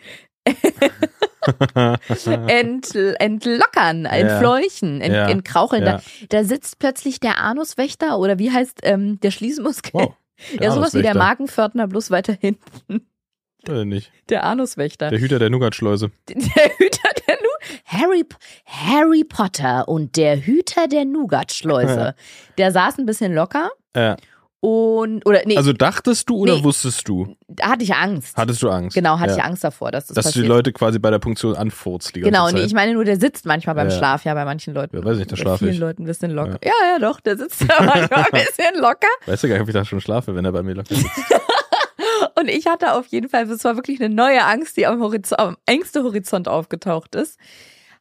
ent, 2.48 2.96
entlockern, 2.96 4.06
entfleuchen, 4.06 5.02
ent, 5.02 5.14
Ja. 5.14 5.30
entkraucheln. 5.30 5.86
Ja. 5.86 5.98
Da, 5.98 6.02
da 6.30 6.44
sitzt 6.44 6.80
plötzlich 6.80 7.20
der 7.20 7.40
Anuswächter 7.40 8.18
oder 8.20 8.40
wie 8.40 8.52
heißt 8.52 8.80
ähm, 8.84 9.20
der 9.22 9.32
Schließmuskel? 9.32 9.92
Wow. 9.94 10.14
ja, 10.62 10.72
sowas 10.72 10.94
wie 10.94 11.02
der. 11.02 11.16
Markenpförtner, 11.16 11.88
bloß 11.88 12.12
weiter 12.12 12.34
hinten. 12.40 13.08
Äh, 13.68 13.86
nicht. 13.86 14.12
Der 14.30 14.44
Anuswächter. 14.44 15.10
Der 15.10 15.20
Hüter 15.20 15.40
der 15.40 15.50
Nougatschleuse. 15.50 16.12
Der 16.30 16.72
Hüter 16.78 17.10
der 17.28 17.38
Nu 17.42 17.50
Harry, 17.86 18.24
Harry 18.66 19.24
Potter 19.24 19.88
und 19.88 20.18
der 20.18 20.46
Hüter 20.46 20.88
der 20.88 21.06
Nougatschleuse. 21.06 22.16
Der 22.58 22.72
saß 22.72 23.00
ein 23.00 23.06
bisschen 23.06 23.34
locker 23.34 23.70
Äh, 23.94 24.16
und 24.66 25.26
oder 25.28 25.42
nee, 25.46 25.58
also 25.58 25.74
dachtest 25.74 26.30
du 26.30 26.38
oder 26.38 26.56
Nee. 26.56 26.64
wusstest 26.64 27.08
du? 27.08 27.36
da 27.48 27.70
hatte 27.70 27.84
ich 27.84 27.94
Angst. 27.94 28.36
Hattest 28.36 28.62
du 28.64 28.70
Angst? 28.70 28.96
genau, 28.96 29.20
hatte 29.20 29.32
ja. 29.32 29.38
ich 29.38 29.44
Angst 29.44 29.64
davor, 29.64 29.92
dass 29.92 30.08
das 30.08 30.16
Dass 30.16 30.26
du 30.26 30.30
passiert. 30.30 30.46
die 30.46 30.50
Leute 30.50 30.74
quasi 30.74 30.98
bei 31.00 31.12
der 31.12 31.20
Punktion 31.20 31.56
anfurzt 31.56 32.16
die 32.16 32.22
genau, 32.22 32.50
nee, 32.50 32.62
ich 32.62 32.74
meine 32.74 32.94
nur, 32.94 33.06
der 33.06 33.20
sitzt 33.20 33.46
manchmal 33.46 33.76
beim 33.76 33.90
Ja. 33.90 33.96
Schlaf, 33.98 34.24
ja, 34.26 34.34
bei 34.34 34.44
manchen 34.46 34.74
Leuten. 34.74 34.98
Ja, 34.98 35.04
weiß 35.06 35.18
nicht, 35.18 35.32
da 35.32 35.36
bei 35.36 35.42
schlafe 35.42 35.60
vielen 35.60 35.74
ich. 35.74 35.80
Leuten 35.80 36.04
ein 36.04 36.06
bisschen 36.08 36.32
locker. 36.32 36.60
Ja. 36.64 36.72
ja, 36.94 37.00
doch, 37.00 37.20
der 37.20 37.38
sitzt 37.38 37.62
da 37.70 37.84
manchmal 37.84 38.26
ein 38.26 38.32
bisschen 38.32 38.82
locker. 38.82 39.08
Weißt 39.28 39.44
du 39.44 39.48
gar 39.48 39.56
nicht, 39.56 39.62
ob 39.64 39.68
ich 39.70 39.74
da 39.76 39.86
schon 39.86 40.02
schlafe, 40.02 40.36
wenn 40.36 40.44
er 40.46 40.52
bei 40.52 40.64
mir 40.64 40.74
locker 40.74 40.96
sitzt. 40.96 41.10
Und 42.40 42.50
ich 42.50 42.66
hatte 42.68 42.94
auf 42.94 43.06
jeden 43.08 43.30
Fall, 43.30 43.48
das 43.48 43.64
war 43.64 43.76
wirklich 43.76 44.02
eine 44.02 44.14
neue 44.14 44.44
Angst, 44.44 44.76
die 44.78 44.86
am, 44.88 45.02
Horizont, 45.02 45.40
am 45.40 45.58
engsten 45.66 46.04
Horizont 46.04 46.48
aufgetaucht 46.48 47.16
ist. 47.16 47.38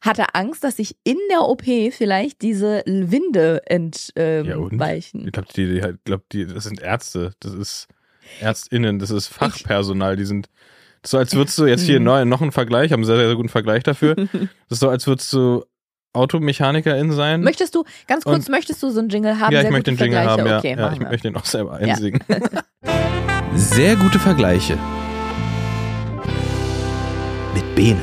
Hatte 0.05 0.25
Angst, 0.35 0.63
dass 0.63 0.77
sich 0.77 0.95
in 1.03 1.17
der 1.31 1.41
OP 1.41 1.63
vielleicht 1.91 2.41
diese 2.43 2.83
Winde 2.85 3.61
Ja, 4.15 4.55
und? 4.57 4.71
entweichen. 4.73 5.25
Ich 5.25 5.31
glaube, 5.33 5.47
die, 5.55 5.65
die, 5.65 5.81
halt- 5.81 5.97
glaub, 6.05 6.27
die, 6.29 6.45
das 6.45 6.63
sind 6.65 6.79
Ärzte, 6.81 7.31
das 7.39 7.53
ist 7.53 7.87
ÄrztInnen, 8.41 8.99
das 8.99 9.09
ist 9.09 9.27
Fachpersonal, 9.27 10.15
die 10.15 10.25
sind. 10.25 10.47
Das 11.01 11.09
ist 11.09 11.11
so, 11.11 11.17
als 11.17 11.35
würdest 11.35 11.57
du 11.57 11.65
jetzt 11.65 11.83
hier 11.83 11.99
Mhm. 11.99 12.05
neu, 12.05 12.25
noch 12.25 12.41
einen 12.41 12.51
Vergleich, 12.51 12.91
haben 12.91 12.99
einen 12.99 13.05
sehr, 13.05 13.17
sehr 13.17 13.35
guten 13.35 13.49
Vergleich 13.49 13.83
dafür. 13.83 14.15
Das 14.69 14.77
ist 14.77 14.79
so, 14.79 14.89
als 14.89 15.05
würdest 15.07 15.31
du 15.33 15.63
Automechanikerin 16.13 17.11
sein. 17.11 17.41
Möchtest 17.41 17.75
du, 17.75 17.83
ganz 18.07 18.23
kurz, 18.23 18.45
Und- 18.45 18.49
möchtest 18.49 18.81
du 18.83 18.89
so 18.89 18.99
einen 18.99 19.09
Jingle 19.09 19.39
haben? 19.39 19.53
ja, 19.53 19.61
ich 19.63 19.69
möchte 19.69 19.91
den 19.91 19.97
Jingle 19.97 20.23
haben, 20.23 20.45
ja. 20.45 20.59
Okay, 20.59 20.75
ja 20.77 20.93
ich 20.93 20.99
wir. 20.99 21.09
möchte 21.09 21.27
ihn 21.27 21.35
auch 21.35 21.45
selber 21.45 21.81
Ja. 21.81 21.93
einsingen. 21.93 22.21
sehr 23.55 23.95
gute 23.95 24.19
Vergleiche. 24.19 24.77
Mit 27.53 27.75
Bene. 27.75 28.01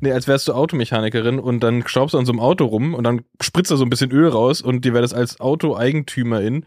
Nee, 0.00 0.12
als 0.12 0.26
wärst 0.26 0.48
du 0.48 0.54
Automechanikerin 0.54 1.38
und 1.38 1.60
dann 1.60 1.86
schraubst 1.86 2.14
du 2.14 2.18
an 2.18 2.26
so 2.26 2.32
einem 2.32 2.40
Auto 2.40 2.64
rum 2.64 2.94
und 2.94 3.04
dann 3.04 3.22
spritzt 3.40 3.70
da 3.70 3.76
so 3.76 3.84
ein 3.84 3.90
bisschen 3.90 4.10
Öl 4.10 4.28
raus 4.28 4.62
und 4.62 4.84
dir 4.84 4.92
wäre 4.92 5.02
das 5.02 5.14
als 5.14 5.40
Autoeigentümerin 5.40 6.66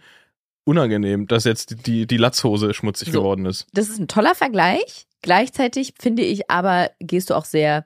unangenehm, 0.66 1.28
dass 1.28 1.44
jetzt 1.44 1.72
die, 1.72 1.76
die, 1.76 2.08
die 2.08 2.18
Latzhose 2.18 2.74
schmutzig 2.74 3.12
So. 3.12 3.20
geworden 3.20 3.46
ist. 3.46 3.68
Das 3.74 3.90
ist 3.90 4.00
ein 4.00 4.08
toller 4.08 4.36
Vergleich. 4.36 5.08
Gleichzeitig 5.22 5.94
finde 6.00 6.24
ich 6.24 6.50
aber, 6.50 6.92
gehst 7.00 7.30
du 7.30 7.34
auch 7.34 7.46
sehr 7.46 7.86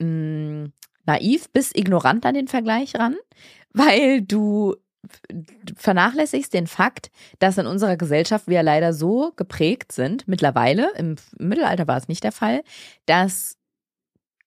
mh, 0.00 0.68
naiv 1.06 1.50
bis 1.50 1.74
ignorant 1.74 2.26
an 2.26 2.34
den 2.34 2.48
Vergleich 2.48 2.94
ran, 2.96 3.16
weil 3.72 4.22
du 4.22 4.76
vernachlässigst 5.76 6.52
den 6.54 6.66
Fakt, 6.66 7.10
dass 7.38 7.58
in 7.58 7.66
unserer 7.66 7.96
Gesellschaft 7.96 8.48
wir 8.48 8.62
leider 8.62 8.92
so 8.92 9.32
geprägt 9.36 9.92
sind, 9.92 10.26
mittlerweile, 10.26 10.90
im 10.96 11.16
Mittelalter 11.38 11.86
war 11.86 11.98
es 11.98 12.08
nicht 12.08 12.24
der 12.24 12.32
Fall, 12.32 12.62
dass 13.06 13.58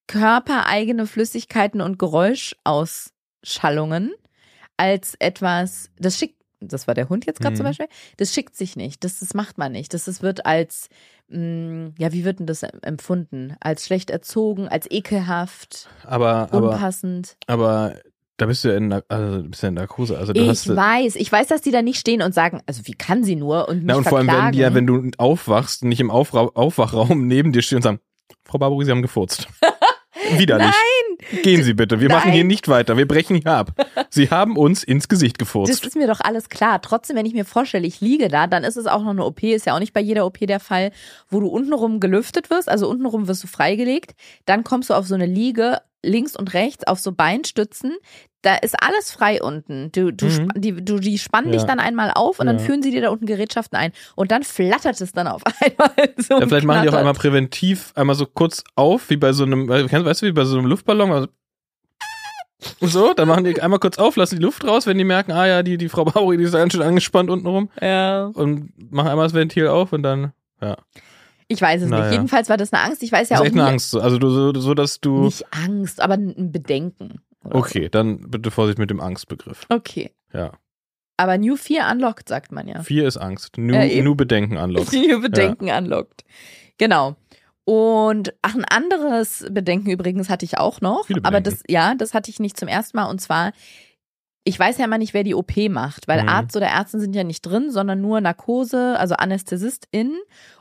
körpereigene 0.08 1.08
Flüssigkeiten 1.08 1.82
und 1.82 2.00
Geräuschausschallungen 2.00 4.14
als 4.78 5.16
etwas, 5.20 5.90
das 6.00 6.18
schickt, 6.18 6.36
das 6.60 6.88
war 6.88 6.94
der 6.96 7.10
Hund 7.10 7.26
jetzt 7.26 7.40
gerade 7.42 7.56
zum 7.56 7.66
Mhm. 7.66 7.70
Beispiel, 7.70 7.88
das 8.18 8.34
schickt 8.34 8.56
sich 8.56 8.76
nicht, 8.76 9.04
das, 9.04 9.20
das 9.20 9.34
macht 9.34 9.58
man 9.58 9.72
nicht, 9.72 9.94
das, 9.94 10.06
das 10.06 10.22
wird 10.22 10.46
als, 10.46 10.90
mh, 11.30 11.92
ja, 11.98 12.12
wie 12.14 12.26
wird 12.26 12.40
denn 12.40 12.48
das 12.48 12.64
empfunden? 12.64 13.56
Als 13.60 13.86
schlecht 13.86 14.10
erzogen, 14.10 14.68
als 14.68 14.90
ekelhaft, 14.90 15.88
Aber, 16.04 16.50
aber, 16.52 16.74
unpassend. 16.74 17.38
aber 17.48 17.96
da 18.38 18.46
bist 18.46 18.64
du 18.64 18.70
ja 18.70 18.78
in, 18.78 18.94
also, 18.94 19.44
bist 19.44 19.64
ja 19.64 19.70
in 19.70 19.76
Narkose. 19.76 20.18
Also 20.18 20.34
du 20.34 20.42
Ich 20.42 20.48
hast, 20.50 20.76
weiß, 20.76 21.16
ich 21.16 21.32
weiß, 21.32 21.48
dass 21.48 21.62
die 21.62 21.72
da 21.72 21.82
nicht 21.82 22.00
stehen 22.00 22.22
und 22.22 22.34
sagen, 22.36 22.62
also 22.68 22.86
wie 22.86 22.94
kann 22.94 23.24
sie 23.24 23.36
nur 23.36 23.68
und 23.68 23.78
mich 23.78 23.86
na, 23.88 23.96
und 23.96 24.04
vor 24.04 24.20
allem, 24.20 24.28
wenn 24.28 24.34
verklagen. 24.34 24.52
die 24.54 24.60
ja, 24.60 24.74
wenn 24.76 24.86
du 24.88 25.10
aufwachst, 25.18 25.84
nicht 25.84 26.00
im 26.00 26.12
Aufra 26.12 26.42
Aufwachraum 26.54 27.26
neben 27.28 27.52
dir 27.52 27.64
stehen 27.64 27.78
und 27.78 27.82
sagen, 27.82 28.00
Frau 28.46 28.60
Barbary, 28.60 28.86
Sie 28.86 28.92
haben 28.92 29.02
gefurzt. 29.02 29.48
Widerlich. 30.38 30.68
Nein! 30.68 31.42
Gehen 31.44 31.64
Sie 31.64 31.74
bitte. 31.74 32.00
Wir 32.00 32.10
machen 32.10 32.28
Nein. 32.30 32.36
hier 32.36 32.44
nicht 32.44 32.68
weiter. 32.68 32.98
Wir 32.98 33.08
brechen 33.08 33.36
hier 33.38 33.52
ab. 33.52 33.72
Sie 34.10 34.30
haben 34.30 34.56
uns 34.58 34.84
ins 34.84 35.08
Gesicht 35.08 35.42
Das 35.42 35.48
gefurzt. 35.48 35.86
ist 35.86 35.96
mir 35.96 36.08
doch 36.08 36.20
alles 36.22 36.50
klar. 36.50 36.82
Trotzdem, 36.82 37.16
wenn 37.16 37.26
ich 37.26 37.34
mir 37.34 37.46
vorstelle, 37.46 37.88
ich 37.88 38.02
liege 38.02 38.28
da, 38.28 38.48
dann 38.48 38.64
ist 38.64 38.78
es 38.78 38.86
auch 38.88 39.02
noch 39.04 39.12
eine 39.12 39.26
OP, 39.26 39.44
ist 39.44 39.66
ja 39.66 39.76
auch 39.76 39.80
nicht 39.80 39.94
bei 39.94 40.00
jeder 40.02 40.26
OP 40.26 40.40
der 40.40 40.60
Fall, 40.60 40.92
wo 41.30 41.40
du 41.40 41.48
untenrum 41.48 42.00
gelüftet 42.00 42.50
wirst, 42.50 42.70
also 42.70 42.88
untenrum 42.90 43.28
wirst 43.28 43.44
du 43.44 43.48
freigelegt, 43.48 44.14
dann 44.46 44.64
kommst 44.64 44.90
du 44.90 44.94
auf 44.94 45.08
so 45.08 45.16
eine 45.16 45.26
Liege, 45.26 45.80
links 46.04 46.36
und 46.36 46.54
rechts, 46.54 46.86
auf 46.88 47.00
so 47.00 47.12
Beinstützen, 47.12 47.96
da 48.44 48.56
ist 48.56 48.76
alles 48.82 49.12
frei 49.12 49.42
unten. 49.42 49.92
Du, 49.92 50.12
du, 50.14 50.28
Mhm. 50.28 50.50
die, 50.56 50.72
du, 50.86 51.00
die 51.00 51.18
spannen 51.18 51.52
dich 51.52 51.62
Ja. 51.62 51.68
dann 51.68 51.80
einmal 51.80 52.12
auf 52.14 52.40
und 52.40 52.46
dann 52.46 52.60
Ja. 52.60 52.64
führen 52.64 52.82
sie 52.84 52.92
dir 52.92 53.02
da 53.02 53.10
unten 53.10 53.26
Gerätschaften 53.26 53.78
ein. 53.78 53.92
Und 54.16 54.32
dann 54.32 54.44
flattert 54.44 55.02
es 55.02 55.12
dann 55.12 55.28
auf 55.28 55.42
einmal 55.62 55.92
so. 56.18 56.40
Ja, 56.40 56.48
vielleicht 56.48 56.66
machen 56.66 56.84
die 56.84 56.90
auch 56.90 56.92
knattert. 56.94 57.00
einmal 57.00 57.14
präventiv 57.14 57.92
einmal 57.96 58.16
so 58.16 58.26
kurz 58.26 58.64
auf, 58.76 59.10
wie 59.10 59.18
bei 59.18 59.34
so 59.34 59.44
einem, 59.44 59.68
weißt 59.68 59.92
weißt 59.92 60.22
du, 60.22 60.26
wie 60.28 60.32
bei 60.32 60.46
so 60.46 60.58
einem 60.58 60.68
Luftballon. 60.68 61.12
Also 61.12 61.28
so, 62.82 63.14
dann 63.14 63.28
machen 63.28 63.44
die 63.44 63.62
einmal 63.62 63.80
kurz 63.80 63.98
auf, 63.98 64.16
lassen 64.16 64.38
die 64.38 64.42
Luft 64.42 64.66
raus, 64.66 64.88
wenn 64.88 64.98
die 64.98 65.04
merken, 65.04 65.32
ah 65.32 65.46
ja, 65.48 65.64
die, 65.64 65.78
die 65.78 65.90
Frau 65.90 66.06
Barbary, 66.06 66.38
die 66.38 66.44
ist 66.44 66.54
ganz 66.54 66.74
schön 66.74 66.82
angespannt 66.82 67.30
unten 67.30 67.48
rum. 67.48 67.70
Ja. 67.82 68.26
Und 68.28 68.72
machen 68.92 69.10
einmal 69.10 69.26
das 69.26 69.34
Ventil 69.34 69.68
auf 69.68 69.94
und 69.94 70.04
dann, 70.04 70.32
ja. 70.62 70.78
Ich 71.48 71.62
weiß 71.62 71.82
es 71.84 71.90
Naja. 71.90 72.04
nicht. 72.06 72.12
Jedenfalls 72.14 72.50
war 72.50 72.58
das 72.58 72.74
eine 72.74 72.84
Angst. 72.84 73.04
Ich 73.04 73.12
weiß 73.12 73.30
ja 73.30 73.36
Das 73.38 73.42
auch 73.42 73.46
ist 73.46 73.52
echt 73.54 73.60
eine 73.62 73.70
Angst. 73.70 73.90
so. 73.92 74.02
Also 74.02 74.18
du, 74.18 74.30
so, 74.30 74.54
so 74.60 74.74
dass 74.74 75.00
du. 75.00 75.22
nicht 75.22 75.46
Angst, 75.54 76.02
aber 76.02 76.16
ein 76.16 76.52
Bedenken. 76.52 77.22
Okay, 77.44 77.88
dann 77.90 78.30
bitte 78.30 78.52
Vorsicht 78.52 78.78
mit 78.80 78.90
dem 78.90 79.00
Angstbegriff. 79.00 79.66
so. 79.70 79.76
Okay. 79.76 80.12
Ja. 80.34 80.52
Aber 81.16 81.38
New 81.38 81.56
Fear 81.56 81.90
unlocked, 81.92 82.28
sagt 82.30 82.52
man 82.52 82.68
ja. 82.68 82.82
Vier 82.84 83.08
ist 83.08 83.18
Angst. 83.18 83.58
Ja, 83.58 83.84
eben. 83.86 84.04
nu 84.04 84.16
Bedenken 84.16 84.58
anlockt. 84.58 84.92
Die 84.92 85.08
Bedenken 85.22 85.70
unlocked. 85.70 86.24
Genau. 86.78 87.16
Und 87.64 88.34
ach, 88.42 88.54
ein 88.56 88.66
anderes 88.66 89.46
Bedenken 89.50 89.90
übrigens 89.90 90.30
hatte 90.30 90.46
ich 90.46 90.58
auch 90.58 90.80
noch. 90.82 91.06
Viele 91.08 91.24
aber 91.26 91.42
das, 91.42 91.64
ja, 91.68 91.96
das 91.96 92.14
hatte 92.14 92.30
ich 92.30 92.40
nicht 92.40 92.58
zum 92.58 92.68
ersten 92.68 92.98
Mal. 92.98 93.06
Und 93.10 93.20
zwar, 93.20 93.52
ich 94.44 94.58
weiß 94.60 94.78
ja 94.78 94.86
immer 94.86 94.98
nicht, 94.98 95.14
wer 95.14 95.24
die 95.24 95.34
OP 95.36 95.58
macht, 95.70 96.08
weil 96.08 96.22
Mhm. 96.24 96.30
Arzt 96.30 96.56
oder 96.56 96.68
Ärztin 96.68 97.00
sind 97.02 97.16
ja 97.16 97.24
nicht 97.24 97.42
drin, 97.42 97.72
sondern 97.72 98.00
nur 98.00 98.22
Narkose, 98.22 98.98
also 99.00 99.16
Anästhesistin 99.16 100.14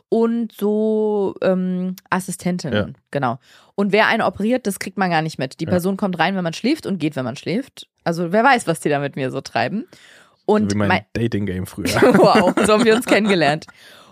und 0.08 0.52
so 0.52 1.34
ähm, 1.42 1.96
Assistentinnen. 2.10 2.88
Ja. 2.88 3.00
Genau. 3.10 3.38
Und 3.75 3.92
wer 3.92 4.06
einen 4.06 4.22
operiert, 4.22 4.66
das 4.66 4.78
kriegt 4.78 4.98
man 4.98 5.10
gar 5.10 5.22
nicht 5.22 5.38
mit. 5.38 5.60
Die 5.60 5.64
Ja. 5.64 5.70
Person 5.70 5.96
kommt 5.96 6.18
rein, 6.18 6.36
wenn 6.36 6.44
man 6.44 6.52
schläft 6.52 6.86
und 6.86 6.98
geht, 6.98 7.16
wenn 7.16 7.25
man 7.25 7.36
schläft. 7.36 7.88
Also 8.04 8.32
wer 8.32 8.44
weiß, 8.44 8.66
was 8.66 8.80
die 8.80 8.88
da 8.88 9.00
mit 9.00 9.16
mir 9.16 9.30
so 9.30 9.40
treiben. 9.40 9.86
Und 10.44 10.72
wie 10.72 10.78
mein, 10.78 10.88
mein, 10.88 11.04
Dating-Game 11.12 11.66
früher. 11.66 11.86
wow, 12.02 12.54
so 12.64 12.75
haben 12.75 12.84
wir 12.84 12.94
uns 12.94 13.06
kennengelernt. 13.06 13.66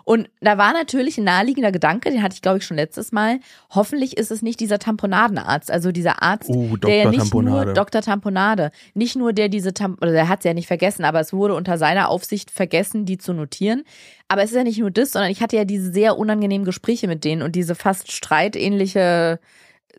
Und 0.04 0.28
da 0.40 0.58
war 0.58 0.72
natürlich 0.74 1.16
ein 1.18 1.24
naheliegender 1.24 1.72
Gedanke, 1.72 2.10
den 2.10 2.22
hatte 2.22 2.34
ich 2.34 2.42
glaube 2.42 2.58
ich 2.58 2.66
schon 2.66 2.76
letztes 2.76 3.10
Mal. 3.10 3.40
Hoffentlich 3.70 4.16
ist 4.18 4.30
es 4.30 4.42
nicht 4.42 4.60
dieser 4.60 4.78
Tamponadenarzt, 4.78 5.70
also 5.70 5.92
dieser 5.92 6.22
Arzt, 6.22 6.50
Oh, 6.50 6.76
der 6.76 6.96
ja 6.96 7.02
Dr. 7.04 7.10
nicht 7.12 7.20
Tamponade. 7.30 7.64
nur 7.66 7.74
Dr. 7.74 8.02
Tamponade, 8.02 8.70
nicht 8.92 9.16
nur 9.16 9.32
der 9.32 9.48
diese 9.48 9.72
Tam 9.72 9.96
oder 10.00 10.12
der 10.12 10.28
hat 10.28 10.40
es 10.40 10.44
ja 10.44 10.52
nicht 10.54 10.66
vergessen, 10.66 11.04
aber 11.04 11.20
es 11.20 11.32
wurde 11.32 11.54
unter 11.54 11.78
seiner 11.78 12.10
Aufsicht 12.10 12.50
vergessen, 12.50 13.06
die 13.06 13.16
zu 13.18 13.32
notieren. 13.32 13.84
Aber 14.28 14.42
es 14.42 14.50
ist 14.50 14.56
ja 14.56 14.64
nicht 14.64 14.78
nur 14.78 14.90
das, 14.90 15.12
sondern 15.12 15.30
ich 15.30 15.40
hatte 15.40 15.56
ja 15.56 15.64
diese 15.64 15.90
sehr 15.92 16.18
unangenehmen 16.18 16.64
Gespräche 16.64 17.08
mit 17.08 17.24
denen 17.24 17.40
und 17.42 17.56
diese 17.56 17.74
fast 17.74 18.12
streitähnliche 18.12 19.38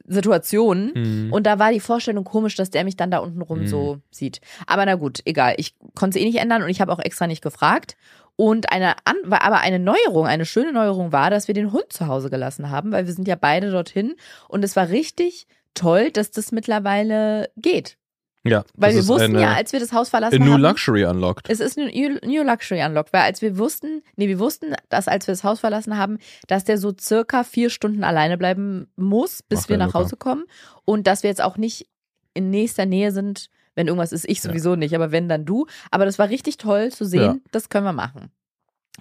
Situationen. 0.08 0.92
Mhm. 1.28 1.34
Und 1.34 1.48
da 1.48 1.58
war 1.60 1.72
die 1.72 1.80
Vorstellung 1.80 2.24
komisch, 2.24 2.56
dass 2.56 2.70
der 2.70 2.84
mich 2.84 2.96
dann 2.98 3.12
da 3.12 3.20
unten 3.20 3.42
rum 3.42 3.62
Mhm. 3.62 3.68
so 3.68 3.98
sieht. 4.12 4.42
Aber 4.68 4.86
na 4.86 4.96
gut, 4.96 5.22
egal. 5.26 5.56
Ich 5.58 5.76
konnte 5.96 6.18
es 6.18 6.24
eh 6.24 6.28
nicht 6.28 6.38
ändern 6.40 6.62
und 6.64 6.70
ich 6.70 6.82
habe 6.82 6.92
auch 6.92 7.00
extra 7.00 7.28
nicht 7.28 7.42
gefragt. 7.42 7.96
Und 8.38 8.72
eine 8.72 8.96
aber 9.06 9.60
eine 9.62 9.80
Neuerung, 9.80 10.28
eine 10.28 10.46
schöne 10.46 10.74
Neuerung 10.74 11.12
war, 11.14 11.30
dass 11.30 11.48
wir 11.48 11.54
den 11.54 11.72
Hund 11.72 11.94
zu 11.94 12.08
Hause 12.08 12.30
gelassen 12.30 12.70
haben, 12.70 12.92
weil 12.92 13.06
wir 13.06 13.14
sind 13.14 13.28
ja 13.28 13.36
beide 13.36 13.72
dorthin 13.72 14.16
und 14.50 14.64
es 14.64 14.76
war 14.76 14.90
richtig 14.90 15.48
toll, 15.74 16.12
dass 16.12 16.32
das 16.32 16.52
mittlerweile 16.52 17.50
geht. 17.56 17.98
ja, 18.44 18.64
Weil 18.74 18.94
wir 18.96 19.08
wussten 19.08 19.40
ja, 19.40 19.54
als 19.54 19.72
wir 19.72 19.80
das 19.80 19.94
Haus 19.94 20.10
verlassen 20.10 20.42
a 20.42 20.46
New 20.46 20.54
haben, 20.54 20.62
Luxury 20.62 21.06
unlocked. 21.06 21.50
es 21.50 21.60
ist 21.62 21.78
New 21.78 21.88
New 21.88 22.44
Luxury 22.44 22.84
Unlock, 22.84 23.08
weil 23.12 23.22
als 23.22 23.42
wir 23.42 23.58
wussten, 23.58 24.02
nee, 24.18 24.28
wir 24.28 24.40
wussten, 24.40 24.76
dass 24.90 25.08
als 25.08 25.28
wir 25.28 25.34
das 25.34 25.44
Haus 25.46 25.62
verlassen 25.62 25.98
haben, 25.98 26.20
dass 26.48 26.66
der 26.66 26.78
so 26.78 26.94
circa 27.00 27.44
vier 27.44 27.70
Stunden 27.70 28.04
alleine 28.04 28.38
bleiben 28.38 28.88
muss, 28.98 29.44
bis 29.44 29.62
Macht 29.62 29.70
wir 29.70 29.78
nach 29.78 29.88
locker. 29.88 30.00
Hause 30.00 30.18
kommen 30.18 30.44
und 30.84 31.08
dass 31.08 31.24
wir 31.24 31.30
jetzt 31.30 31.42
auch 31.42 31.58
nicht 31.58 31.88
in 32.34 32.50
nächster 32.50 32.86
Nähe 32.86 33.12
sind, 33.12 33.50
wenn 33.76 33.88
irgendwas 33.88 34.12
ist, 34.12 34.26
ich 34.28 34.42
Ja. 34.44 34.50
sowieso 34.50 34.76
nicht, 34.76 34.96
aber 34.96 35.12
wenn 35.12 35.30
dann 35.30 35.46
du. 35.46 35.68
Aber 35.92 36.06
das 36.06 36.18
war 36.18 36.30
richtig 36.30 36.58
toll 36.58 36.92
zu 36.92 37.06
sehen, 37.06 37.22
Ja. 37.22 37.36
das 37.52 37.70
können 37.70 37.86
wir 37.86 37.94
machen. 37.94 38.32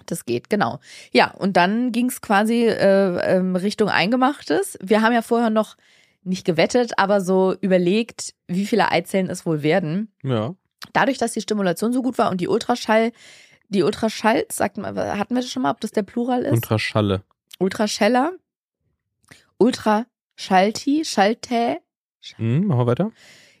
Das 0.07 0.25
geht, 0.25 0.49
genau. 0.49 0.79
Ja, 1.13 1.31
und 1.31 1.55
dann 1.57 1.91
ging 1.93 2.07
es 2.09 2.19
quasi 2.21 2.65
äh, 2.65 3.35
ähm, 3.37 3.55
Richtung 3.55 3.87
Eingemachtes. 3.89 4.77
Wir 4.81 5.01
haben 5.01 5.13
ja 5.13 5.21
vorher 5.21 5.49
noch 5.49 5.77
nicht 6.23 6.45
gewettet, 6.45 6.93
aber 6.97 7.21
so 7.21 7.55
überlegt, 7.61 8.33
wie 8.47 8.65
viele 8.65 8.91
Eizellen 8.91 9.29
es 9.29 9.45
wohl 9.45 9.63
werden 9.63 10.11
Ja. 10.23 10.53
dadurch, 10.91 11.17
dass 11.17 11.31
die 11.33 11.41
Stimulation 11.41 11.93
so 11.93 12.01
gut 12.01 12.17
war 12.17 12.29
und 12.29 12.41
die 12.41 12.47
Ultraschall, 12.49 13.11
die 13.69 13.83
Ultraschall, 13.83 14.45
sagt 14.51 14.77
man, 14.77 14.97
hatten 14.97 15.33
wir 15.35 15.41
das 15.41 15.49
schon 15.51 15.61
mal, 15.63 15.71
ob 15.71 15.79
das 15.81 15.91
der 15.91 16.03
Plural 16.03 16.41
ist? 16.43 16.51
Ultraschalle. 16.53 17.23
Ultrascheller, 17.59 18.31
Ultraschalti, 19.57 21.03
Schaltä, 21.05 21.77
Hm, 22.37 22.65
machen 22.67 22.79
wir 22.79 22.87
weiter. 22.87 23.11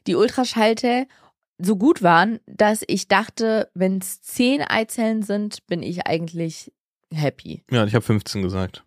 Die 0.07 0.15
Ultraschaltä 0.15 1.07
so 1.57 1.77
gut 1.77 2.03
waren, 2.03 2.39
dass 2.45 2.83
ich 2.87 3.07
dachte, 3.07 3.69
wenn 3.73 3.99
es 3.99 4.21
zehn 4.21 4.61
Eizellen 4.61 5.23
sind, 5.23 5.65
bin 5.67 5.81
ich 5.81 6.05
eigentlich 6.05 6.71
happy. 7.13 7.63
Ja, 7.71 7.85
ich 7.85 7.95
habe 7.95 8.05
15 8.05 8.41
gesagt. 8.41 8.83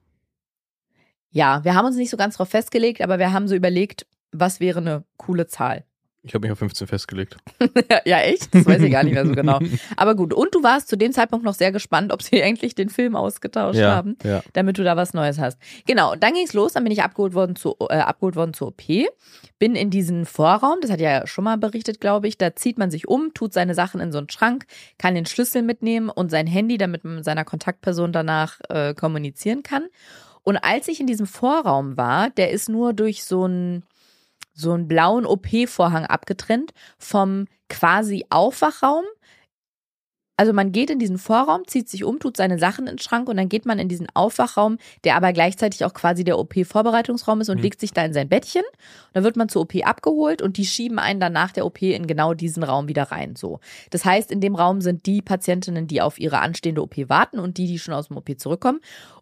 Ja, 1.30 1.64
wir 1.64 1.74
haben 1.74 1.86
uns 1.86 1.96
nicht 1.96 2.10
so 2.10 2.16
ganz 2.16 2.36
drauf 2.36 2.48
festgelegt, 2.48 3.00
aber 3.00 3.18
wir 3.18 3.32
haben 3.32 3.48
so 3.48 3.54
überlegt, 3.54 4.06
was 4.32 4.60
wäre 4.60 4.80
eine 4.80 5.04
coole 5.16 5.46
Zahl. 5.46 5.84
Ich 6.24 6.34
habe 6.34 6.46
mich 6.46 6.52
auf 6.52 6.58
15 6.58 6.88
festgelegt. 6.88 7.36
ja, 8.04 8.18
echt? 8.18 8.52
Das 8.52 8.66
weiß 8.66 8.82
ich 8.82 8.90
gar 8.90 9.04
nicht 9.04 9.14
mehr 9.14 9.24
so 9.24 9.34
genau. 9.34 9.60
Aber 9.96 10.16
gut, 10.16 10.34
und 10.34 10.52
du 10.52 10.62
warst 10.64 10.88
zu 10.88 10.96
dem 10.96 11.12
Zeitpunkt 11.12 11.44
noch 11.44 11.54
sehr 11.54 11.70
gespannt, 11.70 12.12
ob 12.12 12.22
sie 12.22 12.40
endlich 12.40 12.74
den 12.74 12.88
Film 12.88 13.14
ausgetauscht 13.14 13.78
ja, 13.78 13.94
haben, 13.94 14.16
ja. 14.24 14.42
damit 14.52 14.78
du 14.78 14.84
da 14.84 14.96
was 14.96 15.14
Neues 15.14 15.38
hast. 15.38 15.58
Genau, 15.86 16.16
dann 16.16 16.34
ging's 16.34 16.54
los, 16.54 16.72
dann 16.72 16.82
bin 16.82 16.92
ich 16.92 17.02
abgeholt 17.02 17.34
worden, 17.34 17.54
zu, 17.54 17.76
äh, 17.88 17.94
abgeholt 17.94 18.34
worden 18.34 18.52
zur 18.52 18.68
OP, 18.68 18.82
bin 19.60 19.76
in 19.76 19.90
diesen 19.90 20.26
Vorraum, 20.26 20.78
das 20.82 20.90
hat 20.90 21.00
ja 21.00 21.26
schon 21.26 21.44
mal 21.44 21.56
berichtet, 21.56 22.00
glaube 22.00 22.26
ich, 22.26 22.36
da 22.36 22.54
zieht 22.56 22.78
man 22.78 22.90
sich 22.90 23.06
um, 23.06 23.32
tut 23.32 23.52
seine 23.52 23.74
Sachen 23.74 24.00
in 24.00 24.10
so 24.10 24.18
einen 24.18 24.28
Schrank, 24.28 24.66
kann 24.98 25.14
den 25.14 25.26
Schlüssel 25.26 25.62
mitnehmen 25.62 26.08
und 26.08 26.30
sein 26.30 26.48
Handy, 26.48 26.78
damit 26.78 27.04
man 27.04 27.16
mit 27.16 27.24
seiner 27.24 27.44
Kontaktperson 27.44 28.12
danach 28.12 28.58
äh, 28.68 28.92
kommunizieren 28.94 29.62
kann. 29.62 29.86
Und 30.42 30.56
als 30.56 30.88
ich 30.88 30.98
in 30.98 31.06
diesem 31.06 31.26
Vorraum 31.26 31.96
war, 31.96 32.30
der 32.30 32.50
ist 32.50 32.68
nur 32.68 32.92
durch 32.92 33.24
so 33.24 33.44
einen 33.44 33.84
so 34.58 34.72
einen 34.72 34.88
blauen 34.88 35.24
OP-Vorhang 35.24 36.06
abgetrennt 36.06 36.72
vom 36.98 37.46
quasi 37.68 38.24
Aufwachraum 38.30 39.04
also 40.38 40.52
man 40.52 40.70
geht 40.70 40.88
in 40.88 41.00
diesen 41.00 41.18
Vorraum, 41.18 41.66
zieht 41.66 41.88
sich 41.88 42.04
um, 42.04 42.20
tut 42.20 42.36
seine 42.36 42.60
Sachen 42.60 42.86
in 42.86 42.94
den 42.94 42.98
Schrank 43.00 43.28
und 43.28 43.36
dann 43.36 43.48
geht 43.48 43.66
man 43.66 43.80
in 43.80 43.88
diesen 43.88 44.06
Aufwachraum, 44.14 44.78
der 45.02 45.16
aber 45.16 45.32
gleichzeitig 45.32 45.84
auch 45.84 45.92
quasi 45.92 46.22
der 46.22 46.38
OP-Vorbereitungsraum 46.38 47.40
ist 47.40 47.48
und 47.48 47.56
Mhm. 47.56 47.64
legt 47.64 47.80
sich 47.80 47.92
da 47.92 48.04
in 48.04 48.12
sein 48.12 48.28
Bettchen. 48.28 48.62
Dann 49.14 49.24
wird 49.24 49.36
man 49.36 49.48
zur 49.48 49.62
OP 49.62 49.74
abgeholt 49.84 50.40
und 50.40 50.56
die 50.56 50.64
schieben 50.64 51.00
einen 51.00 51.18
dann 51.18 51.32
nach 51.32 51.50
der 51.50 51.66
OP 51.66 51.82
in 51.82 52.06
genau 52.06 52.34
diesen 52.34 52.62
Raum 52.62 52.86
wieder 52.86 53.02
rein. 53.10 53.34
So. 53.34 53.58
Das 53.90 54.04
heißt, 54.04 54.30
in 54.30 54.40
dem 54.40 54.54
Raum 54.54 54.80
sind 54.80 55.06
die 55.06 55.22
Patientinnen, 55.22 55.88
die 55.88 56.00
auf 56.00 56.20
ihre 56.20 56.38
anstehende 56.38 56.82
OP 56.82 56.96
warten 57.08 57.40
und 57.40 57.58
die, 57.58 57.66
die 57.66 57.80
schon 57.80 57.94
aus 57.94 58.06
dem 58.06 58.16
OP 58.16 58.38
zurückkommen. 58.38 58.78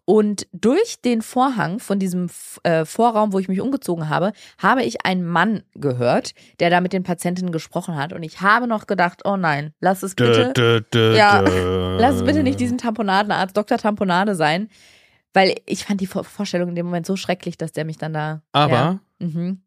Und 0.09 0.47
durch 0.53 1.01
den 1.01 1.21
Vorhang 1.21 1.79
von 1.79 1.99
diesem 1.99 2.29
äh, 2.63 2.85
Vorraum, 2.85 3.33
wo 3.33 3.39
ich 3.39 3.49
mich 3.49 3.59
umgezogen 3.59 4.07
habe, 4.07 4.31
habe 4.57 4.81
ich 4.83 5.05
einen 5.05 5.25
Mann 5.25 5.63
gehört, 5.75 6.33
der 6.61 6.69
da 6.69 6.79
mit 6.79 6.93
den 6.93 7.03
Patientinnen 7.03 7.51
gesprochen 7.51 7.97
hat. 7.97 8.13
Und 8.13 8.23
ich 8.23 8.39
habe 8.39 8.67
noch 8.67 8.87
gedacht, 8.87 9.23
oh 9.25 9.35
nein, 9.35 9.73
lass 9.81 10.03
es 10.03 10.15
bitte. 10.15 10.53
Dö, 10.53 10.79
dö, 10.79 11.11
dö, 11.11 11.17
Ja. 11.17 11.41
Lass 11.99 12.15
es 12.15 12.23
bitte 12.23 12.41
nicht 12.41 12.57
diesen 12.61 12.77
Tamponadenarzt, 12.77 13.57
Dr. 13.57 13.77
Tamponade 13.77 14.35
sein. 14.35 14.69
Weil 15.33 15.55
ich 15.65 15.83
fand 15.83 15.99
die 15.99 16.07
Vor- 16.07 16.23
Vorstellung 16.23 16.69
in 16.69 16.75
dem 16.75 16.85
Moment 16.85 17.05
so 17.05 17.17
schrecklich, 17.17 17.57
dass 17.57 17.73
der 17.73 17.83
mich 17.83 17.97
dann 17.97 18.13
da. 18.13 18.41
Aber 18.53 18.71
Ja, 18.73 18.99
mhm. 19.19 19.61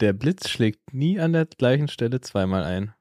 der 0.00 0.14
Blitz 0.14 0.48
schlägt 0.48 0.94
nie 0.94 1.20
an 1.20 1.34
der 1.34 1.44
gleichen 1.44 1.88
Stelle 1.88 2.22
zweimal 2.22 2.64
ein. 2.64 2.94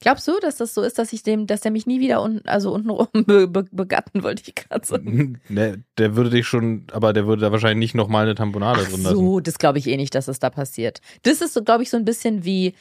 Glaubst 0.00 0.26
du, 0.26 0.32
dass 0.40 0.56
das 0.56 0.72
so 0.72 0.80
ist, 0.82 0.98
dass 0.98 1.12
ich 1.12 1.22
dem, 1.22 1.46
dass 1.46 1.60
der 1.60 1.70
mich 1.70 1.86
nie 1.86 2.00
wieder 2.00 2.22
unten, 2.22 2.48
also 2.48 2.72
untenrum 2.72 3.08
be, 3.12 3.46
be, 3.46 3.64
begatten, 3.70 4.22
wollte 4.22 4.42
ich 4.46 4.54
gerade 4.54 4.86
sagen. 4.86 5.40
Der, 5.50 5.76
der 5.98 6.16
würde 6.16 6.30
dich 6.30 6.46
schon, 6.46 6.86
aber 6.92 7.12
der 7.12 7.26
würde 7.26 7.42
da 7.42 7.52
wahrscheinlich 7.52 7.78
nicht 7.78 7.94
nochmal 7.94 8.24
eine 8.24 8.34
Tamponade 8.34 8.80
Ach 8.82 8.90
drin 8.90 9.02
lassen. 9.02 9.14
so, 9.16 9.40
das 9.40 9.58
glaube 9.58 9.78
ich 9.78 9.86
eh 9.86 9.96
nicht, 9.98 10.14
dass 10.14 10.26
es 10.28 10.38
da 10.38 10.48
passiert. 10.48 11.00
Das 11.22 11.42
ist 11.42 11.52
so, 11.52 11.62
glaube 11.62 11.82
ich, 11.82 11.90
so 11.90 11.98
ein 11.98 12.06
bisschen 12.06 12.44
wie. 12.44 12.74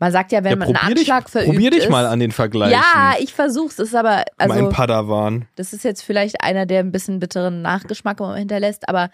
Man 0.00 0.12
sagt 0.12 0.30
ja, 0.30 0.44
wenn 0.44 0.52
Ja, 0.52 0.56
man 0.56 0.68
einen 0.68 0.76
probier 0.76 0.94
dich, 0.94 1.12
Anschlag 1.12 1.28
verübt 1.28 1.50
probier 1.52 1.70
dich 1.72 1.80
ist, 1.84 1.90
mal 1.90 2.06
an 2.06 2.20
den 2.20 2.30
Vergleichen. 2.30 2.78
Ja, 2.80 3.14
ich 3.18 3.34
versuch's. 3.34 3.78
Ist 3.80 3.96
aber 3.96 4.24
also 4.36 4.54
mein 4.54 4.68
Padawan. 4.68 5.46
Das 5.56 5.72
ist 5.72 5.82
jetzt 5.82 6.02
vielleicht 6.02 6.40
einer, 6.40 6.66
der 6.66 6.80
ein 6.80 6.92
bisschen 6.92 7.18
bitteren 7.18 7.62
Nachgeschmack 7.62 8.20
hinterlässt, 8.36 8.88
aber 8.88 9.10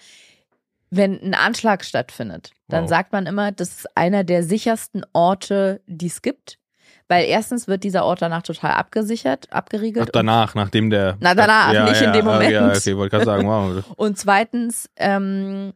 wenn 0.97 1.21
ein 1.21 1.35
Anschlag 1.35 1.85
stattfindet, 1.85 2.53
dann 2.69 2.85
Wow. 2.85 2.91
sagt 2.91 3.13
man 3.13 3.27
immer, 3.27 3.53
das 3.53 3.79
ist 3.79 3.97
einer 3.97 4.25
der 4.25 4.43
sichersten 4.43 5.05
Orte, 5.13 5.81
die 5.87 6.07
es 6.07 6.23
gibt. 6.23 6.59
Weil 7.07 7.27
erstens 7.27 7.69
wird 7.69 7.85
dieser 7.85 8.05
Ort 8.07 8.23
danach 8.23 8.43
total 8.43 8.73
abgesichert, 8.73 9.53
abgeriegelt. 9.53 10.09
Ach, 10.09 10.13
danach, 10.13 10.55
nachdem 10.55 10.89
der. 10.89 11.19
Na, 11.21 11.35
danach, 11.35 11.73
ja, 11.73 11.85
nicht 11.85 12.01
ja, 12.01 12.07
in 12.07 12.13
dem 12.15 12.27
ah, 12.27 12.33
Moment. 12.33 12.51
Ja, 12.51 12.69
okay, 12.69 12.97
wollte 12.97 13.11
gerade 13.11 13.27
sagen, 13.27 13.47
wow. 13.47 13.85
und 13.97 14.17
zweitens 14.17 14.89
ähm, 14.97 15.75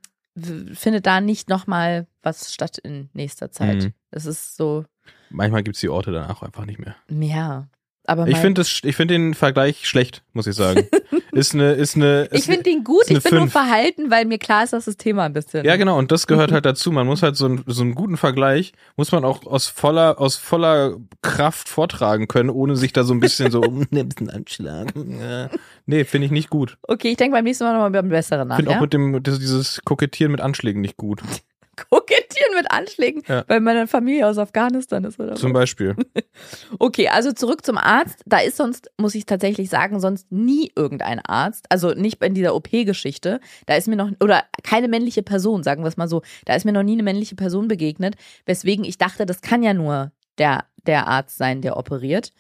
findet 0.73 1.05
da 1.05 1.21
nicht 1.21 1.51
nochmal 1.51 2.07
was 2.23 2.53
statt 2.55 2.79
in 2.79 3.11
nächster 3.13 3.51
Zeit. 3.51 3.85
Mhm. 3.85 3.93
Das 4.11 4.25
ist 4.25 4.57
so, 4.57 4.87
Manchmal 5.31 5.63
gibt's 5.63 5.81
die 5.81 5.91
Orte 5.91 6.13
danach 6.13 6.43
einfach 6.43 6.65
nicht 6.65 6.79
mehr. 6.79 6.97
ja. 7.09 7.69
Aber 8.09 8.27
Ich 8.27 8.38
finde 8.38 8.62
ich 8.62 8.97
finde 8.97 9.15
den 9.15 9.35
Vergleich 9.35 9.87
schlecht, 9.87 10.23
muss 10.33 10.47
ich 10.47 10.55
sagen. 10.57 10.87
ist 11.33 11.53
eine, 11.55 11.73
ist 11.73 11.95
eine. 11.95 12.27
ich 12.33 12.38
ist 12.38 12.47
finde 12.47 12.61
eine- 12.71 12.79
ihn 12.79 12.85
gut, 12.85 13.03
ich 13.09 13.23
bin 13.23 13.33
nur 13.33 13.41
Fünf. 13.43 13.53
verhalten, 13.53 14.11
weil 14.11 14.25
mir 14.25 14.38
klar 14.38 14.65
ist, 14.65 14.73
dass 14.73 14.87
das 14.87 14.97
Thema 14.97 15.25
ein 15.25 15.35
bisschen. 15.35 15.65
Ja, 15.67 15.77
genau, 15.77 15.99
und 15.99 16.11
das 16.11 16.27
gehört 16.27 16.50
halt 16.50 16.65
dazu. 16.65 16.91
Man 16.91 17.07
muss 17.07 17.23
halt 17.23 17.37
so, 17.37 17.45
einen- 17.45 17.65
so 17.67 17.83
einen 17.83 17.95
guten 17.95 18.17
Vergleich, 18.17 18.73
muss 18.97 19.12
man 19.12 19.27
auch 19.27 19.45
aus 19.47 19.67
voller, 19.67 20.19
aus 20.21 20.37
voller 20.37 20.97
Kraft 21.21 21.69
vortragen 21.69 22.29
können, 22.29 22.49
ohne 22.49 22.77
sich 22.77 22.95
da 22.95 23.05
so 23.05 23.12
ein 23.12 23.21
bisschen 23.21 23.50
so, 23.50 23.61
nimmst 23.91 24.19
einen 24.21 24.31
Anschlag. 24.31 24.95
Ja. 24.97 25.50
Nee, 25.85 26.05
finde 26.05 26.25
ich 26.27 26.33
nicht 26.33 26.49
gut. 26.49 26.79
Okay, 26.83 27.11
ich 27.11 27.17
denke 27.19 27.37
beim 27.37 27.45
nächsten 27.45 27.65
Mal 27.65 27.73
nochmal 27.75 27.91
über 27.91 27.99
einen 27.99 28.09
besseren 28.09 28.49
nach. 28.49 28.57
Finde 28.57 28.71
Ja? 28.73 28.79
auch 28.79 28.83
mit 28.83 28.95
dem, 28.95 29.23
dieses 29.23 29.83
Kokettieren 29.85 30.33
mit 30.33 30.41
Anschlägen 30.41 30.81
nicht 30.81 30.97
gut. 30.97 31.21
Kokettieren 31.91 32.28
mit 32.57 32.71
Anschlägen, 32.71 33.23
Ja. 33.28 33.45
weil 33.49 33.61
meine 33.61 33.87
Familie 33.87 34.26
aus 34.26 34.38
Afghanistan 34.38 35.04
ist 35.04 35.18
oder 35.21 35.35
Zum 35.35 35.52
was? 35.52 35.61
Beispiel. 35.61 35.95
Okay, 36.78 37.09
also 37.09 37.33
zurück 37.33 37.64
zum 37.64 37.78
Arzt. 37.78 38.23
Da 38.26 38.38
ist 38.38 38.57
sonst, 38.57 38.90
muss 38.99 39.14
ich 39.14 39.26
tatsächlich 39.26 39.71
sagen, 39.71 39.99
sonst 40.00 40.30
nie 40.30 40.71
irgendein 40.76 41.18
Arzt. 41.21 41.66
Also 41.71 41.95
nicht 41.95 42.23
in 42.23 42.35
dieser 42.35 42.54
OP-Geschichte. 42.54 43.40
Da 43.66 43.75
ist 43.75 43.88
mir 43.88 43.97
noch, 43.97 44.11
oder 44.23 44.45
keine 44.62 44.88
männliche 44.88 45.23
Person, 45.23 45.62
sagen 45.62 45.83
wir 45.83 45.88
es 45.88 45.97
mal 45.97 46.09
so. 46.09 46.23
Da 46.45 46.54
ist 46.54 46.64
mir 46.64 46.73
noch 46.73 46.83
nie 46.85 46.92
eine 46.92 47.02
männliche 47.02 47.35
Person 47.35 47.68
begegnet, 47.68 48.14
weswegen 48.47 48.85
ich 48.85 48.99
dachte, 48.99 49.26
das 49.26 49.40
kann 49.40 49.62
ja 49.62 49.75
nur 49.75 50.12
der, 50.38 50.64
der 50.87 51.09
Arzt 51.09 51.38
sein, 51.38 51.61
der 51.62 51.76
operiert. 51.76 52.33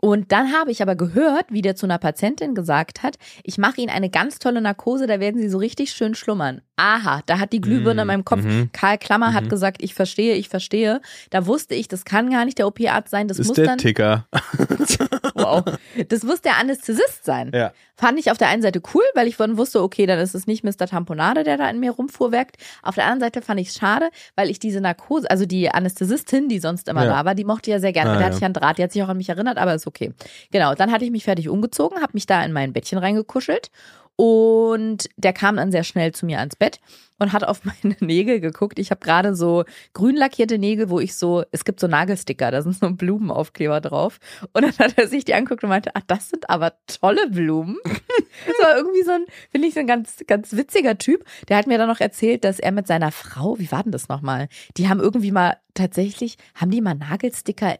Und 0.00 0.30
dann 0.32 0.52
habe 0.52 0.70
ich 0.70 0.80
aber 0.82 0.94
gehört, 0.94 1.46
wie 1.50 1.62
der 1.62 1.74
zu 1.76 1.86
einer 1.86 1.98
Patientin 1.98 2.54
gesagt 2.54 3.02
hat, 3.02 3.16
ich 3.42 3.58
mache 3.58 3.80
Ihnen 3.80 3.90
eine 3.90 4.10
ganz 4.10 4.38
tolle 4.38 4.60
Narkose, 4.60 5.06
da 5.08 5.18
werden 5.20 5.40
Sie 5.40 5.48
so 5.48 5.58
richtig 5.58 5.90
schön 5.92 6.14
schlummern. 6.14 6.62
Aha, 6.80 7.22
da 7.26 7.40
hat 7.40 7.52
die 7.52 7.60
Glühbirne 7.60 8.02
in 8.02 8.06
meinem 8.06 8.24
Kopf. 8.24 8.44
Mhm. 8.44 8.70
Karl 8.72 8.98
Klammer 8.98 9.34
hat 9.34 9.44
Mhm. 9.44 9.48
gesagt, 9.48 9.82
ich 9.82 9.94
verstehe, 9.94 10.34
ich 10.36 10.48
verstehe. 10.48 11.00
Da 11.30 11.44
wusste 11.46 11.74
ich, 11.74 11.88
das 11.88 12.04
kann 12.04 12.30
gar 12.30 12.44
nicht 12.44 12.56
der 12.58 12.68
OP-Arzt 12.68 13.10
sein, 13.10 13.26
das 13.26 13.40
ist 13.40 13.48
muss 13.48 13.56
der 13.56 13.66
dann, 13.66 13.78
Ticker. 13.78 14.26
wow, 15.34 15.64
das 16.08 16.22
muss 16.22 16.40
der 16.40 16.56
Anästhesist 16.56 17.24
sein. 17.24 17.50
Ja. 17.52 17.72
Fand 17.96 18.18
ich 18.20 18.30
auf 18.30 18.38
der 18.38 18.46
einen 18.48 18.62
Seite 18.62 18.80
cool, 18.94 19.02
weil 19.14 19.26
ich 19.26 19.36
dann 19.36 19.56
wusste, 19.58 19.82
okay, 19.82 20.06
dann 20.06 20.20
ist 20.20 20.34
es 20.36 20.46
nicht 20.46 20.62
Mr. 20.62 20.86
Tamponade, 20.86 21.42
der 21.42 21.56
da 21.56 21.68
in 21.68 21.80
mir 21.80 21.90
rumfuhrwerkt. 21.90 22.56
Auf 22.82 22.94
der 22.94 23.04
anderen 23.06 23.20
Seite 23.20 23.42
fand 23.42 23.58
ich 23.58 23.70
es 23.70 23.74
schade, 23.74 24.08
weil 24.36 24.48
ich 24.48 24.60
diese 24.60 24.80
Narkose, 24.80 25.28
also 25.28 25.46
die 25.46 25.68
Anästhesistin, 25.70 26.48
die 26.48 26.60
sonst 26.60 26.86
immer 26.88 27.04
Ja. 27.04 27.10
da 27.10 27.24
war, 27.24 27.34
die 27.34 27.44
mochte 27.44 27.70
ich 27.70 27.72
ja 27.72 27.80
sehr 27.80 27.92
gerne. 27.92 28.10
Ah, 28.10 28.14
da 28.14 28.20
hatte 28.20 28.30
ja. 28.30 28.36
ich 28.36 28.40
ja 28.40 28.44
einen 28.46 28.54
Draht, 28.54 28.78
die 28.78 28.84
hat 28.84 28.92
sich 28.92 29.02
auch 29.02 29.08
an 29.08 29.16
mich 29.16 29.28
erinnert, 29.28 29.58
aber 29.58 29.74
ist 29.74 29.88
okay. 29.88 30.12
Genau, 30.52 30.74
dann 30.76 30.92
hatte 30.92 31.04
ich 31.04 31.10
mich 31.10 31.24
fertig 31.24 31.48
umgezogen, 31.48 32.00
habe 32.00 32.12
mich 32.14 32.26
da 32.26 32.44
in 32.44 32.52
mein 32.52 32.72
Bettchen 32.72 32.98
reingekuschelt 32.98 33.70
und 34.20 35.08
der 35.16 35.32
kam 35.32 35.54
dann 35.54 35.70
sehr 35.70 35.84
schnell 35.84 36.10
zu 36.10 36.26
mir 36.26 36.40
ans 36.40 36.56
Bett 36.56 36.80
und 37.20 37.32
hat 37.32 37.44
auf 37.44 37.64
meine 37.82 37.96
Nägel 38.00 38.40
geguckt. 38.40 38.80
Ich 38.80 38.90
habe 38.90 39.00
gerade 39.00 39.36
so 39.36 39.64
grün 39.92 40.16
lackierte 40.16 40.58
Nägel, 40.58 40.90
wo 40.90 40.98
ich 40.98 41.14
so, 41.14 41.44
es 41.52 41.64
gibt 41.64 41.78
so 41.78 41.86
Nagelsticker, 41.86 42.50
da 42.50 42.60
sind 42.60 42.74
so 42.74 42.90
Blumenaufkleber 42.90 43.80
drauf. 43.80 44.18
Und 44.52 44.62
dann 44.62 44.76
hat 44.76 44.98
er 44.98 45.06
sich 45.06 45.24
die 45.24 45.34
angeguckt 45.34 45.62
und 45.62 45.68
meinte, 45.68 45.92
ach, 45.94 46.02
das 46.08 46.30
sind 46.30 46.50
aber 46.50 46.72
tolle 46.88 47.30
Blumen. 47.30 47.78
das 47.84 48.58
war 48.60 48.76
irgendwie 48.76 49.04
so 49.04 49.12
ein, 49.12 49.24
finde 49.52 49.68
ich, 49.68 49.74
so 49.74 49.80
ein 49.80 49.86
ganz, 49.86 50.24
ganz 50.26 50.56
witziger 50.56 50.98
Typ. 50.98 51.24
Der 51.48 51.56
hat 51.56 51.68
mir 51.68 51.78
dann 51.78 51.88
noch 51.88 52.00
erzählt, 52.00 52.42
dass 52.42 52.58
er 52.58 52.72
mit 52.72 52.88
seiner 52.88 53.12
Frau, 53.12 53.56
wie 53.60 53.70
war 53.70 53.84
denn 53.84 53.92
das 53.92 54.08
nochmal? 54.08 54.48
Die 54.76 54.88
haben 54.88 54.98
irgendwie 54.98 55.30
mal 55.30 55.58
tatsächlich, 55.74 56.38
haben 56.56 56.72
die 56.72 56.80
mal 56.80 56.96
Nagelsticker 56.96 57.78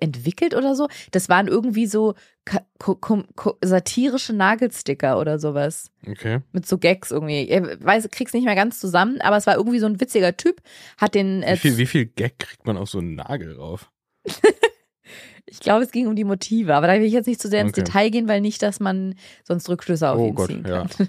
entwickelt 0.00 0.54
oder 0.54 0.74
so? 0.74 0.88
Das 1.10 1.28
waren 1.28 1.48
irgendwie 1.48 1.86
so 1.86 2.14
satirische 3.62 4.32
Nagelsticker 4.32 5.18
oder 5.18 5.38
sowas 5.38 5.90
Okay. 6.06 6.40
mit 6.52 6.66
so 6.66 6.78
Gags 6.78 7.10
irgendwie. 7.10 7.42
Ich 7.42 7.60
weiß, 7.84 8.08
krieg's 8.10 8.32
nicht 8.32 8.44
mehr 8.44 8.54
ganz 8.54 8.80
zusammen, 8.80 9.20
aber 9.20 9.36
es 9.36 9.46
war 9.46 9.56
irgendwie 9.56 9.78
so 9.78 9.86
ein 9.86 10.00
witziger 10.00 10.36
Typ. 10.36 10.60
Hat 10.96 11.14
den, 11.14 11.40
Wie 11.42 11.44
äh, 11.46 11.56
viel, 11.56 11.76
wie 11.76 11.86
viel 11.86 12.06
Gag 12.06 12.38
kriegt 12.38 12.66
man 12.66 12.76
auf 12.76 12.88
so 12.90 12.98
einen 12.98 13.16
Nagel 13.16 13.54
drauf? 13.54 13.90
ich 15.46 15.60
glaube, 15.60 15.84
es 15.84 15.90
ging 15.90 16.06
um 16.06 16.16
die 16.16 16.24
Motive, 16.24 16.74
aber 16.74 16.86
da 16.86 16.94
will 16.94 17.04
ich 17.04 17.12
jetzt 17.12 17.26
nicht 17.26 17.40
zu 17.40 17.48
sehr 17.48 17.62
ins 17.62 17.72
Okay. 17.72 17.84
Detail 17.84 18.10
gehen, 18.10 18.28
weil 18.28 18.40
nicht, 18.40 18.62
dass 18.62 18.80
man 18.80 19.14
sonst 19.44 19.68
Rückschlüsse 19.68 20.10
auf 20.10 20.18
Oh 20.18 20.28
ihn 20.28 20.34
Gott, 20.34 20.48
ziehen 20.48 20.64
ja. 20.66 20.86
kann. 20.86 21.08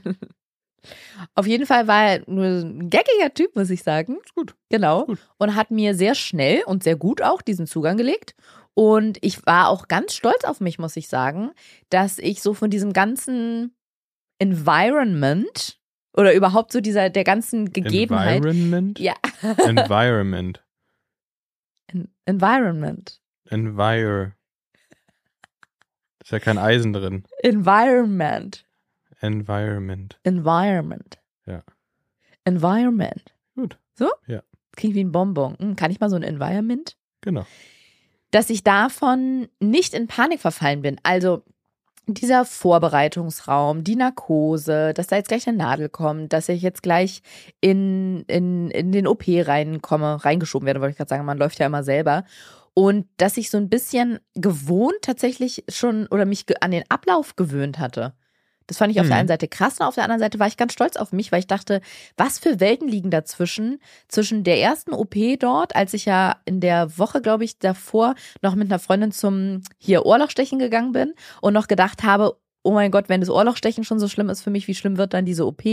auf 1.35 1.45
jeden 1.47 1.65
Fall 1.65 1.87
war 1.87 2.03
er 2.05 2.23
nur 2.27 2.45
ein 2.45 2.89
gaggiger 2.89 3.33
Typ, 3.33 3.55
muss 3.55 3.69
ich 3.69 3.83
sagen. 3.83 4.17
Ist 4.23 4.35
gut. 4.35 4.55
Genau. 4.69 5.05
Gut. 5.05 5.19
Und 5.37 5.55
hat 5.55 5.71
mir 5.71 5.93
sehr 5.95 6.15
schnell 6.15 6.63
und 6.65 6.83
sehr 6.83 6.95
gut 6.95 7.21
auch 7.21 7.41
diesen 7.41 7.67
Zugang 7.67 7.97
gelegt. 7.97 8.35
Und 8.79 9.17
ich 9.19 9.45
war 9.45 9.67
auch 9.67 9.89
ganz 9.89 10.13
stolz 10.15 10.45
auf 10.45 10.61
mich, 10.61 10.79
muss 10.79 10.95
ich 10.95 11.09
sagen, 11.09 11.51
dass 11.89 12.17
ich 12.17 12.41
so 12.41 12.53
von 12.53 12.69
diesem 12.69 12.93
ganzen 12.93 13.75
Environment 14.37 15.77
oder 16.13 16.33
überhaupt 16.33 16.71
so 16.71 16.79
dieser, 16.79 17.09
der 17.09 17.25
ganzen 17.25 17.73
Gegebenheit. 17.73 18.37
Environment? 18.37 18.97
Ja, 18.97 19.15
Environment. 19.57 20.63
En- 21.87 22.07
Environment. 22.23 23.21
Envir. 23.49 24.31
Ist 26.23 26.31
ja 26.31 26.39
kein 26.39 26.57
Eisen 26.57 26.93
drin. 26.93 27.25
Environment. 27.43 28.65
Environment. 29.19 30.17
Environment. 30.23 31.19
Ja. 31.45 31.63
Environment. 32.45 33.35
Gut. 33.55 33.77
So? 33.95 34.09
Ja. 34.25 34.41
Klingt 34.77 34.95
wie 34.95 35.03
ein 35.03 35.11
Bonbon. 35.11 35.57
Hm, 35.59 35.75
kann 35.75 35.91
ich 35.91 35.99
mal 35.99 36.09
so 36.09 36.15
ein 36.15 36.23
Environment? 36.23 36.95
Genau. 37.19 37.45
Dass 38.31 38.49
ich 38.49 38.63
davon 38.63 39.47
nicht 39.59 39.93
in 39.93 40.07
Panik 40.07 40.39
verfallen 40.39 40.81
bin. 40.81 40.97
Also 41.03 41.43
dieser 42.13 42.45
Vorbereitungsraum, 42.45 43.83
die 43.83 43.95
Narkose, 43.95 44.93
dass 44.93 45.07
da 45.07 45.15
jetzt 45.15 45.27
gleich 45.27 45.47
eine 45.47 45.57
Nadel 45.57 45.89
kommt, 45.89 46.33
dass 46.33 46.49
ich 46.49 46.61
jetzt 46.61 46.81
gleich 46.81 47.21
in, 47.61 48.23
in, 48.27 48.71
in 48.71 48.91
den 48.91 49.07
OP 49.07 49.23
reinkomme, 49.27 50.23
reingeschoben 50.25 50.65
werde, 50.65 50.81
wollte 50.81 50.91
ich 50.91 50.97
gerade 50.97 51.09
sagen, 51.09 51.25
man 51.25 51.37
läuft 51.37 51.59
ja 51.59 51.67
immer 51.67 51.83
selber. 51.83 52.23
Und 52.73 53.07
dass 53.17 53.37
ich 53.37 53.49
so 53.49 53.57
ein 53.57 53.69
bisschen 53.69 54.19
gewohnt 54.35 54.97
tatsächlich 55.01 55.63
schon 55.69 56.07
oder 56.07 56.25
mich 56.25 56.45
an 56.61 56.71
den 56.71 56.83
Ablauf 56.89 57.35
gewöhnt 57.35 57.77
hatte. 57.79 58.13
Das 58.69 58.77
fand 58.77 58.91
ich 58.91 58.99
auf 58.99 59.07
der 59.07 59.15
Mhm. 59.15 59.19
einen 59.21 59.27
Seite 59.27 59.47
krass 59.47 59.79
und 59.79 59.85
auf 59.87 59.95
der 59.95 60.03
anderen 60.03 60.19
Seite 60.19 60.37
war 60.37 60.45
ich 60.45 60.55
ganz 60.55 60.73
stolz 60.73 60.95
auf 60.95 61.11
mich, 61.11 61.31
weil 61.31 61.39
ich 61.39 61.47
dachte, 61.47 61.81
was 62.17 62.37
für 62.37 62.59
Welten 62.59 62.87
liegen 62.87 63.09
dazwischen, 63.09 63.79
zwischen 64.07 64.43
der 64.43 64.59
ersten 64.61 64.93
OP 64.93 65.15
dort, 65.39 65.75
als 65.75 65.95
ich 65.95 66.05
ja 66.05 66.35
in 66.45 66.59
der 66.59 66.97
Woche, 66.99 67.19
glaube 67.21 67.43
ich, 67.45 67.57
davor 67.57 68.13
noch 68.43 68.53
mit 68.53 68.69
einer 68.69 68.77
Freundin 68.77 69.11
zum 69.11 69.61
hier 69.79 70.05
Ohrlochstechen 70.05 70.59
gegangen 70.59 70.91
bin 70.91 71.13
und 71.41 71.53
noch 71.53 71.67
gedacht 71.67 72.03
habe, 72.03 72.37
oh 72.61 72.71
mein 72.71 72.91
Gott, 72.91 73.09
wenn 73.09 73.21
das 73.21 73.31
Ohrlochstechen 73.31 73.83
schon 73.83 73.99
so 73.99 74.07
schlimm 74.07 74.29
ist 74.29 74.41
für 74.43 74.51
mich, 74.51 74.67
wie 74.67 74.75
schlimm 74.75 74.97
wird 74.97 75.15
dann 75.15 75.25
diese 75.25 75.47
OP? 75.47 75.63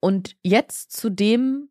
Und 0.00 0.36
jetzt 0.42 0.92
zu 0.96 1.10
dem 1.10 1.68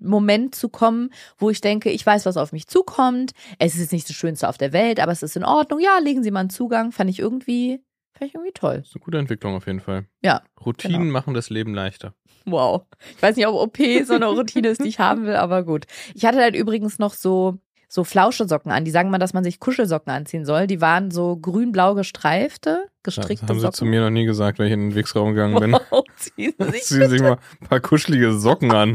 Moment 0.00 0.54
zu 0.54 0.68
kommen, 0.68 1.10
wo 1.38 1.50
ich 1.50 1.60
denke, 1.60 1.90
ich 1.90 2.04
weiß, 2.04 2.26
was 2.26 2.36
auf 2.36 2.52
mich 2.52 2.66
zukommt. 2.68 3.32
Es 3.58 3.74
ist 3.74 3.80
jetzt 3.80 3.92
nicht 3.92 4.08
das 4.08 4.16
Schönste 4.16 4.48
auf 4.48 4.58
der 4.58 4.72
Welt, 4.72 5.00
aber 5.00 5.12
es 5.12 5.22
ist 5.22 5.36
in 5.36 5.44
Ordnung. 5.44 5.80
Ja, 5.80 5.98
legen 5.98 6.22
Sie 6.22 6.30
mal 6.30 6.40
einen 6.40 6.50
Zugang. 6.50 6.92
Fand 6.92 7.10
ich 7.10 7.18
irgendwie, 7.18 7.80
fand 8.18 8.28
ich 8.28 8.34
irgendwie 8.34 8.52
toll. 8.52 8.78
Das 8.78 8.88
ist 8.88 8.96
eine 8.96 9.04
gute 9.04 9.18
Entwicklung 9.18 9.54
auf 9.54 9.66
jeden 9.66 9.80
Fall. 9.80 10.06
Ja, 10.22 10.42
Routinen 10.64 11.00
Genau. 11.02 11.12
machen 11.12 11.34
das 11.34 11.50
Leben 11.50 11.74
leichter. 11.74 12.14
wow. 12.46 12.82
Ich 13.16 13.22
weiß 13.22 13.36
nicht, 13.36 13.46
ob 13.46 13.54
OP 13.54 13.78
so 14.04 14.14
eine 14.14 14.26
Routine 14.26 14.68
ist, 14.68 14.82
die 14.82 14.88
ich 14.88 14.98
haben 14.98 15.24
will, 15.26 15.36
aber 15.36 15.62
gut. 15.64 15.86
Ich 16.14 16.24
hatte 16.24 16.38
dann 16.38 16.54
übrigens 16.54 16.98
noch 16.98 17.14
so 17.14 17.58
so 17.86 18.02
Flauschesocken 18.02 18.72
an. 18.72 18.84
Die 18.84 18.90
sagen 18.90 19.08
mal, 19.10 19.18
dass 19.18 19.34
man 19.34 19.44
sich 19.44 19.60
Kuschelsocken 19.60 20.12
anziehen 20.12 20.44
soll. 20.44 20.66
Die 20.66 20.80
waren 20.80 21.12
so 21.12 21.36
grün-blau 21.36 21.94
gestreifte, 21.94 22.86
Das 23.04 23.14
gestrickte 23.14 23.46
haben 23.46 23.54
sie 23.54 23.60
Socken. 23.60 23.74
zu 23.76 23.84
mir 23.84 24.00
noch 24.00 24.10
nie 24.10 24.24
gesagt, 24.24 24.58
wenn 24.58 24.66
ich 24.66 24.72
in 24.72 24.88
den 24.90 24.94
Wegsraum 24.96 25.28
gegangen 25.32 25.60
bin. 25.60 25.72
Wow, 25.90 26.02
ziehen 26.16 26.54
Sie 26.58 26.70
sich 26.72 26.82
Ziehen 26.82 27.08
sich 27.08 27.20
mal 27.22 27.38
ein 27.60 27.68
paar 27.68 27.78
kuschelige 27.78 28.32
Socken 28.36 28.72
an. 28.72 28.94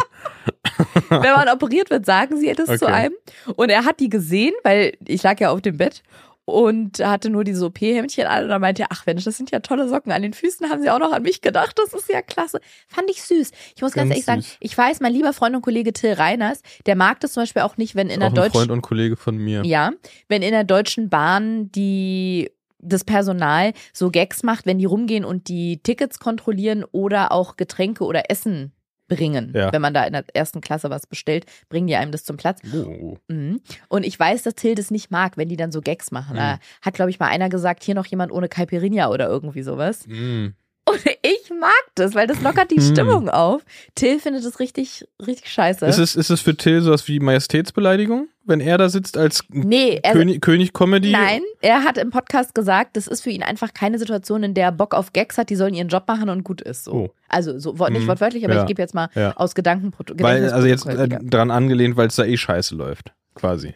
Wenn 1.09 1.21
man 1.33 1.47
operiert 1.49 1.89
wird, 1.89 2.05
sagen 2.05 2.37
sie 2.37 2.51
das 2.53 2.67
zu 2.79 2.85
Okay. 2.85 2.93
einem. 2.93 3.13
Und 3.55 3.69
er 3.69 3.85
hat 3.85 4.01
die 4.01 4.09
gesehen, 4.09 4.53
weil 4.63 4.97
ich 5.07 5.23
lag 5.23 5.39
ja 5.39 5.51
auf 5.51 5.61
dem 5.61 5.77
Bett 5.77 6.03
und 6.51 6.99
hatte 6.99 7.29
nur 7.29 7.43
diese 7.43 7.65
OP-Hemdchen 7.65 8.25
an 8.27 8.43
und 8.43 8.49
dann 8.49 8.61
meinte 8.61 8.83
er, 8.83 8.87
ach 8.91 9.05
Mensch, 9.05 9.23
das 9.23 9.37
sind 9.37 9.51
ja 9.51 9.59
tolle 9.59 9.87
Socken. 9.87 10.11
An 10.11 10.21
den 10.21 10.33
Füßen 10.33 10.69
haben 10.69 10.81
sie 10.81 10.89
auch 10.89 10.99
noch 10.99 11.11
an 11.11 11.23
mich 11.23 11.41
gedacht. 11.41 11.77
Das 11.79 11.93
ist 11.93 12.09
ja 12.09 12.21
klasse. 12.21 12.59
Fand 12.87 13.09
ich 13.09 13.21
süß. 13.23 13.51
Ich 13.75 13.81
muss 13.81 13.93
ganz, 13.93 14.09
Ganz 14.09 14.11
ehrlich 14.11 14.25
sagen, 14.25 14.41
süß. 14.41 14.57
ich 14.59 14.77
weiß, 14.77 14.99
mein 14.99 15.13
lieber 15.13 15.33
Freund 15.33 15.55
und 15.55 15.61
Kollege 15.61 15.93
Till 15.93 16.13
Reiners, 16.13 16.61
der 16.85 16.95
mag 16.95 17.19
das 17.19 17.33
zum 17.33 17.43
Beispiel 17.43 17.61
auch 17.61 17.77
nicht, 17.77 17.95
wenn 17.95 18.09
in 18.09 18.19
der 18.19 18.29
ein 18.29 18.35
Freund 18.35 18.55
deutschen, 18.55 18.71
und 18.71 18.81
Kollege 18.81 19.15
von 19.15 19.37
mir. 19.37 19.63
ja, 19.65 19.91
wenn 20.27 20.41
in 20.41 20.51
der 20.51 20.63
Deutschen 20.63 21.09
Bahn 21.09 21.71
die 21.71 22.51
das 22.81 23.03
Personal 23.03 23.73
so 23.91 24.09
Gags 24.09 24.41
macht, 24.43 24.65
wenn 24.65 24.77
die 24.79 24.85
rumgehen 24.85 25.25
und 25.25 25.49
die 25.49 25.81
Tickets 25.83 26.17
kontrollieren 26.19 26.85
oder 26.91 27.31
auch 27.33 27.57
Getränke 27.57 28.05
oder 28.05 28.31
Essen 28.31 28.71
bringen. 29.09 29.51
Ja. 29.53 29.73
Wenn 29.73 29.81
man 29.81 29.93
da 29.93 30.05
in 30.05 30.13
der 30.13 30.23
ersten 30.33 30.61
Klasse 30.61 30.89
was 30.89 31.05
bestellt, 31.05 31.45
bringen 31.67 31.87
die 31.87 31.95
einem 31.95 32.11
das 32.11 32.23
zum 32.23 32.37
Platz. 32.37 32.61
Oh. 32.73 33.17
Mhm. 33.27 33.59
Und 33.89 34.05
ich 34.05 34.17
weiß, 34.17 34.43
dass 34.43 34.55
Till 34.55 34.75
das 34.75 34.91
nicht 34.91 35.11
mag, 35.11 35.35
wenn 35.35 35.49
die 35.49 35.57
dann 35.57 35.73
so 35.73 35.81
Gags 35.81 36.11
machen. 36.11 36.33
Mhm. 36.33 36.37
Da 36.37 36.59
hat, 36.81 36.93
glaube 36.93 37.11
ich, 37.11 37.19
mal 37.19 37.27
einer 37.27 37.49
gesagt, 37.49 37.83
hier 37.83 37.95
noch 37.95 38.05
jemand 38.05 38.31
ohne 38.31 38.47
Caipirinha 38.47 39.09
oder 39.09 39.27
irgendwie 39.27 39.63
sowas. 39.63 40.07
Mm. 40.07 40.49
Und 40.89 40.99
ich 41.21 41.49
mag 41.59 41.71
das, 41.95 42.15
weil 42.15 42.25
das 42.27 42.41
lockert 42.41 42.71
die 42.71 42.79
Mhm. 42.79 42.91
Stimmung 42.93 43.29
auf. 43.29 43.61
Till 43.95 44.19
findet 44.19 44.45
das 44.45 44.59
richtig, 44.59 45.05
richtig 45.25 45.51
scheiße. 45.51 45.85
Ist, 45.85 45.97
es, 45.97 46.15
ist 46.15 46.29
es 46.29 46.41
für 46.41 46.55
Till 46.55 46.81
sowas 46.81 47.07
wie 47.07 47.19
Majestätsbeleidigung, 47.19 48.27
wenn 48.45 48.59
er 48.61 48.77
da 48.77 48.89
sitzt 48.89 49.17
als 49.17 49.43
nee, 49.49 49.99
er, 50.01 50.13
König, 50.13 50.41
König 50.41 50.73
Comedy? 50.73 51.11
nein, 51.11 51.41
er 51.61 51.83
hat 51.83 51.97
im 51.97 52.09
Podcast 52.09 52.55
gesagt, 52.55 52.97
das 52.97 53.07
ist 53.07 53.21
für 53.21 53.29
ihn 53.29 53.43
einfach 53.43 53.73
keine 53.73 53.99
Situation, 53.99 54.43
in 54.43 54.53
der 54.53 54.65
er 54.65 54.71
Bock 54.71 54.93
auf 54.95 55.13
Gags 55.13 55.37
hat, 55.37 55.49
die 55.49 55.55
sollen 55.55 55.73
ihren 55.73 55.89
Job 55.89 56.03
machen 56.07 56.29
und 56.29 56.43
gut 56.43 56.61
ist. 56.61 56.85
So. 56.85 56.91
Oh. 56.93 57.09
Also 57.27 57.59
so, 57.59 57.73
nicht 57.89 58.01
Mhm. 58.03 58.07
wortwörtlich, 58.07 58.43
aber 58.45 58.55
Ja. 58.55 58.61
ich 58.61 58.67
gebe 58.67 58.81
jetzt 58.81 58.95
mal 58.95 59.09
Ja. 59.15 59.35
aus 59.37 59.53
Gedankenprotokoll. 59.55 60.23
Weil, 60.23 60.49
also 60.51 60.67
jetzt 60.67 60.85
äh, 60.87 61.07
dran 61.21 61.51
angelehnt, 61.51 61.97
weil 61.97 62.07
es 62.07 62.15
da 62.15 62.23
eh 62.25 62.37
scheiße 62.37 62.75
läuft. 62.75 63.13
Quasi. 63.35 63.75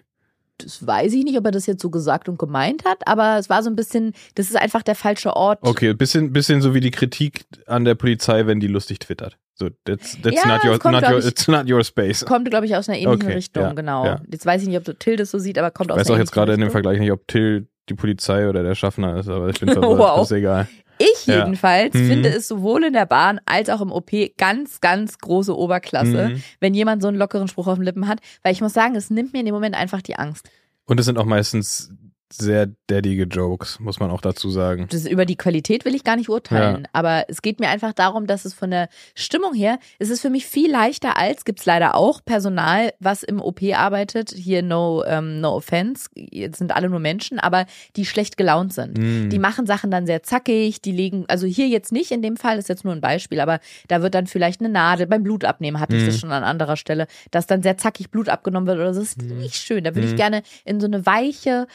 Das 0.64 0.86
weiß 0.86 1.14
ich 1.14 1.24
nicht, 1.24 1.38
ob 1.38 1.46
er 1.46 1.52
das 1.52 1.66
jetzt 1.66 1.82
so 1.82 1.90
gesagt 1.90 2.30
und 2.30 2.40
gemeint 2.40 2.86
hat, 2.86 3.00
aber 3.08 3.38
es 3.38 3.50
war 3.50 3.62
so 3.64 3.70
ein 3.70 3.76
bisschen, 3.76 4.14
das 4.36 4.48
ist 4.50 4.56
einfach 4.56 4.82
der 4.84 4.96
falsche 4.96 5.36
Ort. 5.36 5.60
Okay, 5.62 5.94
bisschen, 5.94 6.34
bisschen 6.34 6.62
so 6.62 6.74
wie 6.74 6.80
die 6.80 6.92
Kritik 6.92 7.46
an 7.68 7.86
der 7.86 7.96
Polizei, 7.96 8.46
wenn 8.46 8.60
die 8.60 8.68
lustig 8.68 9.00
twittert. 9.00 9.38
So, 9.56 9.70
that's, 9.86 10.18
that's 10.22 10.44
Ja, 10.44 10.48
not, 10.48 10.66
your, 10.66 10.74
es 10.74 10.80
kommt, 10.80 10.94
not, 11.02 11.04
your, 11.12 11.20
ich- 11.20 11.26
it's 11.28 11.48
not 11.48 11.70
your 11.70 11.84
space. 11.84 12.26
Kommt, 12.26 12.50
glaube 12.50 12.66
ich, 12.66 12.76
aus 12.76 12.90
einer 12.90 12.98
ähnlichen 12.98 13.24
Okay, 13.24 13.34
Richtung, 13.34 13.64
ja, 13.64 13.74
genau. 13.74 14.06
ja. 14.06 14.22
Jetzt 14.32 14.46
weiß 14.46 14.62
ich 14.64 14.68
nicht, 14.68 14.78
ob 14.90 15.00
Till 15.00 15.16
das 15.16 15.30
so 15.32 15.38
sieht, 15.38 15.60
aber 15.60 15.70
kommt 15.72 15.90
Ich 15.90 15.94
aus 15.94 16.00
weiß 16.00 16.08
einer 16.08 16.16
auch 16.16 16.20
jetzt 16.20 16.32
gerade 16.32 16.54
in 16.54 16.58
dem 16.60 16.64
ähnlichen 16.64 16.72
Vergleich 16.72 17.00
nicht, 17.00 17.12
ob 17.12 17.28
Till 17.28 17.68
die 17.90 17.94
Polizei 17.96 18.48
oder 18.50 18.64
der 18.64 18.76
Schaffner 18.76 19.18
ist, 19.18 19.28
aber 19.30 19.50
ich 19.50 19.60
finde 19.60 19.76
das 19.76 19.84
Wow. 19.84 20.24
ist 20.24 20.32
egal. 20.32 20.68
Ich 21.00 21.26
Ja. 21.28 21.40
jedenfalls 21.40 21.94
Mhm. 21.94 22.08
finde 22.08 22.30
es 22.30 22.48
sowohl 22.48 22.84
in 22.86 22.94
der 22.94 23.06
Bahn 23.06 23.40
als 23.46 23.70
auch 23.70 23.82
im 23.82 23.92
OP 23.92 24.12
ganz, 24.38 24.80
ganz 24.82 25.18
große 25.18 25.56
Oberklasse, 25.58 26.30
Mhm. 26.30 26.44
wenn 26.60 26.74
jemand 26.74 27.02
so 27.02 27.08
einen 27.08 27.18
lockeren 27.18 27.48
Spruch 27.48 27.68
auf 27.68 27.76
den 27.78 27.84
Lippen 27.84 28.08
hat, 28.08 28.20
weil 28.44 28.54
ich 28.54 28.62
muss 28.62 28.74
sagen, 28.74 28.96
es 28.96 29.10
nimmt 29.10 29.34
mir 29.34 29.40
in 29.40 29.46
dem 29.46 29.56
Moment 29.56 29.76
einfach 29.76 30.02
die 30.02 30.16
Angst. 30.18 30.50
Und 30.86 31.00
es 31.00 31.06
sind 31.06 31.18
auch 31.18 31.26
meistens 31.26 31.92
sehr 32.38 32.70
daddige 32.88 33.24
Jokes, 33.24 33.80
muss 33.80 34.00
man 34.00 34.12
auch 34.12 34.22
dazu 34.22 34.50
sagen. 34.50 34.88
Das, 34.90 35.06
über 35.06 35.26
die 35.26 35.36
Qualität 35.36 35.86
will 35.86 35.96
ich 35.96 36.04
gar 36.04 36.16
nicht 36.16 36.30
urteilen, 36.30 36.88
aber 36.94 37.26
es 37.28 37.42
geht 37.42 37.60
mir 37.60 37.70
einfach 37.70 37.94
darum, 37.94 38.28
dass 38.28 38.46
es 38.46 38.54
von 38.54 38.72
der 38.72 38.90
Stimmung 39.16 39.54
her, 39.54 39.80
es 40.00 40.10
ist 40.10 40.22
für 40.22 40.30
mich 40.30 40.46
viel 40.46 40.72
leichter 40.72 41.18
als, 41.18 41.46
gibt's 41.46 41.66
leider 41.66 41.96
auch 41.96 42.22
Personal, 42.24 42.94
was 43.00 43.24
im 43.24 43.42
OP 43.42 43.62
arbeitet, 43.74 44.32
hier 44.32 44.62
no, 44.64 45.04
ähm, 45.06 45.42
no 45.42 45.56
offense, 45.56 46.10
jetzt 46.16 46.58
sind 46.60 46.76
alle 46.76 46.90
nur 46.90 47.00
Menschen, 47.00 47.40
aber 47.40 47.66
die 47.96 48.06
schlecht 48.06 48.38
gelaunt 48.38 48.74
sind. 48.74 48.98
Mm. 48.98 49.30
Die 49.30 49.40
machen 49.40 49.66
Sachen 49.66 49.92
dann 49.92 50.06
sehr 50.06 50.24
zackig, 50.24 50.82
die 50.82 50.92
legen, 50.92 51.26
also 51.28 51.46
hier 51.48 51.68
jetzt 51.68 51.92
nicht 51.92 52.12
in 52.12 52.22
dem 52.22 52.38
Fall, 52.38 52.58
ist 52.58 52.70
jetzt 52.70 52.84
nur 52.84 52.94
ein 52.94 53.02
Beispiel, 53.02 53.40
aber 53.40 53.60
da 53.88 54.02
wird 54.02 54.16
dann 54.16 54.28
vielleicht 54.28 54.60
eine 54.62 54.70
Nadel, 54.70 55.08
beim 55.08 55.24
Blutabnehmen 55.24 55.80
hatte 55.80 55.96
ich 55.96 56.06
das 56.06 56.16
Mhm. 56.16 56.20
schon 56.20 56.32
an 56.32 56.44
anderer 56.44 56.78
Stelle, 56.78 57.08
dass 57.32 57.48
dann 57.48 57.62
sehr 57.64 57.78
zackig 57.78 58.10
Blut 58.12 58.30
abgenommen 58.30 58.68
wird 58.68 58.78
oder 58.80 58.94
so, 58.94 59.00
das 59.00 59.10
ist 59.10 59.22
Mhm. 59.24 59.38
nicht 59.38 59.56
schön. 59.56 59.84
Da 59.84 59.96
würde 59.96 60.06
ich 60.08 60.14
Mhm. 60.14 60.18
gerne 60.18 60.44
in 60.66 60.80
so 60.80 60.88
eine 60.88 61.06
weiche 61.06 61.68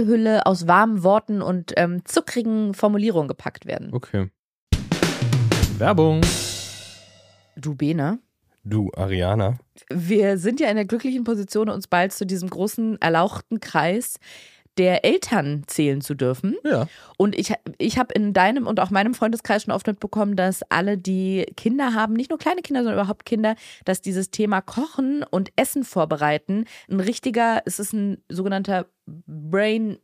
Wattehülle 0.00 0.46
aus 0.46 0.66
warmen 0.66 1.02
Worten 1.02 1.42
und 1.42 1.72
ähm, 1.76 2.02
zuckrigen 2.04 2.72
Formulierungen 2.74 3.28
gepackt 3.28 3.66
werden. 3.66 3.90
Okay. 3.92 4.30
Werbung. 5.76 6.22
Du 7.56 7.74
Bene, 7.74 8.18
Du, 8.64 8.90
Ariana. 8.94 9.58
wir 9.90 10.38
sind 10.38 10.60
ja 10.60 10.68
in 10.68 10.76
der 10.76 10.84
glücklichen 10.84 11.24
Position, 11.24 11.68
uns 11.68 11.86
bald 11.86 12.12
zu 12.12 12.24
diesem 12.26 12.48
großen, 12.48 13.00
erlauchten 13.00 13.60
Kreis 13.60 14.18
der 14.78 15.04
Eltern 15.04 15.64
zählen 15.66 16.00
zu 16.00 16.14
dürfen. 16.14 16.56
Ja. 16.64 16.86
Und 17.18 17.36
ich, 17.36 17.52
ich 17.78 17.98
habe 17.98 18.14
in 18.14 18.32
deinem 18.32 18.66
und 18.66 18.80
auch 18.80 18.90
meinem 18.90 19.14
Freundeskreis 19.14 19.64
schon 19.64 19.74
oft 19.74 19.86
mitbekommen, 19.86 20.36
dass 20.36 20.62
alle, 20.70 20.96
die 20.96 21.44
Kinder 21.56 21.92
haben, 21.94 22.14
nicht 22.14 22.30
nur 22.30 22.38
kleine 22.38 22.62
Kinder, 22.62 22.82
sondern 22.82 22.98
überhaupt 23.00 23.26
Kinder, 23.26 23.56
dass 23.84 24.00
dieses 24.00 24.30
Thema 24.30 24.60
Kochen 24.62 25.22
und 25.28 25.50
Essen 25.56 25.84
vorbereiten 25.84 26.64
ein 26.88 27.00
richtiger, 27.00 27.62
es 27.66 27.78
ist 27.78 27.92
ein 27.92 28.22
sogenannter 28.28 28.86
Brain. 29.06 29.98